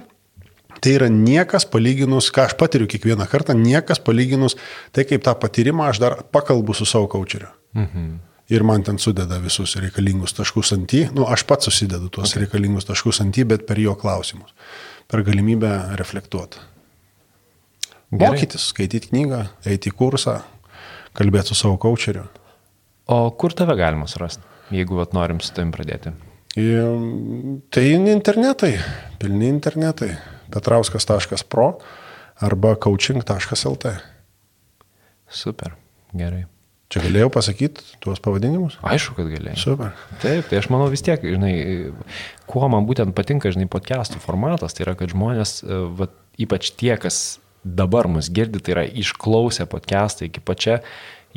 tai 0.80 0.96
yra 0.96 1.12
niekas 1.12 1.68
palyginus, 1.70 2.32
ką 2.34 2.48
aš 2.48 2.56
patiriu 2.60 2.88
kiekvieną 2.90 3.28
kartą, 3.30 3.56
niekas 3.58 4.00
palyginus 4.04 4.56
tai, 4.96 5.06
kaip 5.10 5.24
tą 5.28 5.36
patyrimą 5.38 5.92
aš 5.92 6.02
dar 6.04 6.20
pakalbu 6.32 6.76
su 6.78 6.88
savo 6.88 7.12
kočeriu. 7.12 7.52
Mhm 7.76 8.32
ir 8.52 8.64
man 8.68 8.84
ten 8.84 9.00
sudeda 9.00 9.40
visus 9.40 9.78
reikalingus 9.80 10.36
taškus 10.36 10.74
ant 10.76 10.94
į. 10.96 11.06
Nu, 11.16 11.26
aš 11.32 11.46
pats 11.48 11.70
susidedu 11.70 12.10
tuos 12.12 12.34
okay. 12.34 12.44
reikalingus 12.44 12.88
taškus 12.90 13.22
ant 13.24 13.38
į, 13.38 13.48
bet 13.54 13.64
per 13.70 13.80
jo 13.80 13.96
klausimus. 14.00 14.52
Per 15.12 15.24
galimybę 15.28 15.72
reflektuoti. 16.00 16.60
Mokytis, 18.12 18.70
skaityti 18.72 19.12
knygą, 19.12 19.46
eiti 19.68 19.92
į 19.92 19.96
kursą, 19.96 20.38
kalbėti 21.16 21.52
su 21.52 21.60
savo 21.60 21.78
kočeriu. 21.80 22.26
O 23.12 23.24
kur 23.36 23.56
tave 23.56 23.76
galima 23.80 24.08
surasti, 24.08 24.44
jeigu 24.72 25.00
vat, 25.00 25.16
norim 25.16 25.40
su 25.44 25.52
tavim 25.56 25.72
pradėti? 25.76 26.14
Tai 26.52 27.86
internetai, 28.12 28.74
pilni 29.20 29.48
internetai. 29.52 30.16
petrauskas.pro 30.52 31.68
arba 32.44 32.76
coaching.lt. 32.76 33.94
Super, 35.32 35.76
gerai. 36.12 36.51
Čia 36.92 37.06
galėjau 37.06 37.30
pasakyti 37.32 37.86
tuos 38.04 38.20
pavadinimus? 38.24 38.76
Aišku, 38.84 39.16
kad 39.16 39.30
galėjau. 39.32 39.60
Super. 39.62 39.94
Taip, 40.20 40.50
tai 40.50 40.60
aš 40.60 40.68
manau 40.74 40.90
vis 40.92 41.04
tiek, 41.06 41.24
žinai, 41.24 41.54
kuo 42.52 42.68
man 42.72 42.84
būtent 42.90 43.16
patinka, 43.16 43.52
žinai, 43.54 43.70
podcastų 43.72 44.20
formatas, 44.20 44.76
tai 44.76 44.84
yra, 44.84 44.98
kad 45.00 45.14
žmonės, 45.14 45.62
e, 45.64 45.80
va, 45.96 46.10
ypač 46.42 46.74
tie, 46.76 46.92
kas 47.00 47.40
dabar 47.64 48.10
mus 48.12 48.28
girdi, 48.34 48.60
tai 48.60 48.76
yra 48.76 48.86
išklausę 49.04 49.70
podcastą 49.72 50.28
iki 50.28 50.44
pačia, 50.44 50.82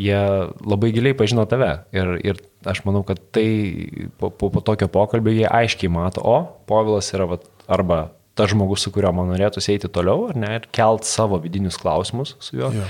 jie 0.00 0.18
labai 0.58 0.90
giliai 0.96 1.14
pažino 1.14 1.46
tave. 1.46 1.70
Ir, 1.94 2.16
ir 2.26 2.42
aš 2.66 2.82
manau, 2.88 3.04
kad 3.06 3.22
tai 3.30 3.46
po, 4.18 4.32
po, 4.34 4.50
po 4.50 4.64
tokio 4.64 4.90
pokalbio 4.90 5.36
jie 5.36 5.46
aiškiai 5.46 5.92
mato, 5.92 6.24
o 6.24 6.40
Povilas 6.66 7.14
yra 7.14 7.30
va, 7.30 7.38
arba 7.70 8.08
tas 8.34 8.50
žmogus, 8.50 8.82
su 8.82 8.90
kuriuo 8.90 9.14
man 9.14 9.30
norėtųsi 9.30 9.76
eiti 9.76 9.86
toliau, 9.86 10.32
ar 10.32 10.40
ne, 10.40 10.56
ir 10.58 10.66
kelt 10.74 11.06
savo 11.06 11.38
vidinius 11.38 11.78
klausimus 11.78 12.34
su 12.42 12.58
juo, 12.58 12.74
ja. 12.74 12.88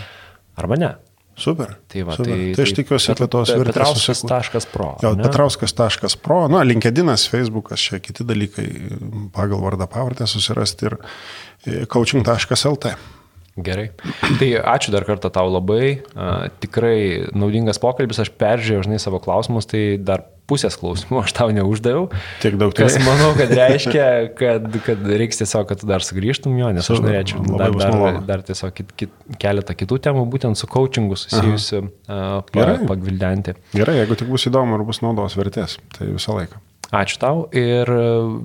arba 0.57 0.81
ne. 0.81 0.97
Super. 1.37 1.75
Tai, 1.91 2.03
va, 2.07 2.15
super. 2.15 2.31
tai, 2.31 2.53
tai 2.55 2.67
aš 2.67 2.73
tikiuosi, 2.79 3.15
kad 3.19 3.31
tos 3.33 3.51
vertės. 3.51 3.75
Petrauskas.pro. 3.75 4.91
Petrauskas.pro, 5.19 6.39
na, 6.53 6.63
LinkedInas, 6.67 7.27
Facebookas, 7.33 7.83
čia 7.83 7.99
kiti 8.03 8.27
dalykai 8.27 8.69
pagal 9.35 9.63
vardą 9.65 9.89
pavardę 9.91 10.29
susirasti 10.31 10.91
ir 10.91 10.97
e, 11.01 11.81
coaching.lt. 11.91 12.95
Gerai. 13.55 13.91
Tai 14.41 14.49
ačiū 14.75 14.91
dar 14.91 15.05
kartą 15.07 15.31
tau 15.31 15.47
labai. 15.47 16.01
Uh, 16.11 16.49
tikrai 16.63 17.31
naudingas 17.39 17.79
pokalbis. 17.79 18.19
Aš 18.25 18.33
peržiūrėjau, 18.35 18.89
žinai, 18.89 18.99
savo 19.03 19.21
klausimus, 19.23 19.69
tai 19.71 19.95
dar 20.03 20.25
pusės 20.51 20.75
klausimų 20.81 21.21
aš 21.23 21.35
tau 21.37 21.53
neuždaviau. 21.55 22.09
Tiek 22.43 22.57
daug 22.61 22.75
tai. 22.75 22.89
Kas 22.89 22.99
manau, 23.07 23.31
kad 23.39 23.53
reiškia, 23.61 24.09
kad, 24.39 24.67
kad 24.85 25.07
reiks 25.07 25.39
tiesiog, 25.41 25.69
kad 25.71 25.81
tu 25.81 25.89
dar 25.89 26.03
sugrįžtum 26.05 26.57
jo, 26.59 26.73
nes 26.75 26.91
aš 26.91 27.03
norėčiau 27.05 27.45
dar, 27.55 27.77
dar, 27.79 28.19
dar 28.27 28.45
tiesiog 28.51 28.75
kit, 28.77 28.91
kit, 28.99 29.15
keletą 29.41 29.77
kitų 29.79 30.01
temų, 30.09 30.27
būtent 30.35 30.59
su 30.59 30.69
coachingu 30.71 31.19
susijusiu 31.21 31.85
uh, 31.87 32.43
pa, 32.51 32.69
pagvildenti. 32.91 33.55
Gerai, 33.77 34.01
jeigu 34.03 34.19
tik 34.19 34.35
bus 34.35 34.49
įdomu 34.51 34.81
ir 34.81 34.87
bus 34.89 35.01
naudos 35.05 35.39
vertės, 35.39 35.79
tai 35.97 36.11
visą 36.11 36.37
laiką. 36.41 36.61
Ačiū 36.95 37.23
tau 37.23 37.47
ir 37.57 37.89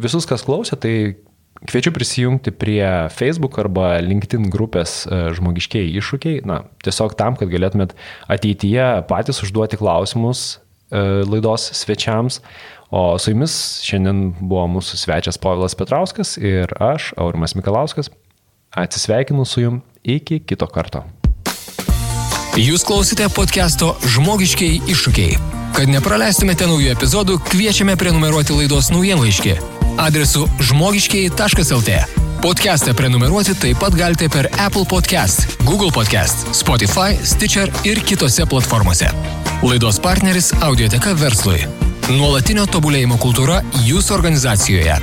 visus, 0.02 0.30
kas 0.30 0.46
klausė, 0.46 0.78
tai 0.80 0.94
Kviečiu 1.68 1.92
prisijungti 1.92 2.52
prie 2.56 3.10
Facebook 3.12 3.58
arba 3.60 3.98
LinkedIn 4.00 4.48
grupės 4.52 5.04
e, 5.04 5.18
žmogiškiai 5.36 5.92
iššūkiai, 6.00 6.44
na, 6.48 6.62
tiesiog 6.86 7.18
tam, 7.20 7.36
kad 7.36 7.52
galėtumėt 7.52 7.98
ateityje 8.32 8.86
patys 9.10 9.44
užduoti 9.44 9.80
klausimus 9.82 10.56
e, 10.56 11.26
laidos 11.28 11.68
svečiams. 11.82 12.40
O 12.90 13.20
su 13.20 13.34
jumis 13.36 13.54
šiandien 13.86 14.30
buvo 14.40 14.64
mūsų 14.80 15.02
svečias 15.02 15.38
Povilas 15.38 15.76
Petrauskas 15.78 16.38
ir 16.40 16.72
aš, 16.80 17.12
Aurimas 17.20 17.54
Mikalauskas. 17.60 18.08
Atsisveikinu 18.72 19.44
su 19.46 19.66
jum 19.66 19.82
iki 20.02 20.40
kito 20.40 20.68
karto. 20.72 21.04
Jūs 22.60 22.86
klausite 22.88 23.28
podcast'o 23.36 23.92
Žmogiškiai 24.16 24.80
iššūkiai. 24.96 25.36
Kad 25.76 25.92
nepraleistumėte 25.92 26.72
naujų 26.72 26.96
epizodų, 26.96 27.38
kviečiame 27.52 28.00
prenumeruoti 28.00 28.58
laidos 28.58 28.90
naujienlaiškį 28.96 29.89
adresu 30.00 30.48
žmogiškiai.lt. 30.60 31.90
Podcast'ą 32.40 32.94
prenumeruoti 32.96 33.52
taip 33.60 33.82
pat 33.84 33.92
galite 34.00 34.30
per 34.32 34.48
Apple 34.58 34.86
Podcast, 34.88 35.60
Google 35.68 35.92
Podcast, 35.92 36.48
Spotify, 36.56 37.20
Stitcher 37.24 37.72
ir 37.84 38.00
kitose 38.08 38.46
platformose. 38.48 39.12
Laidos 39.64 40.00
partneris 40.00 40.54
Audioteka 40.64 41.14
verslui. 41.20 41.68
Nuolatinio 42.10 42.66
tobulėjimo 42.72 43.18
kultūra 43.20 43.62
jūsų 43.84 44.14
organizacijoje. 44.16 44.96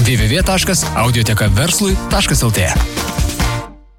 www.audiotekaverslui.lt 0.00 2.60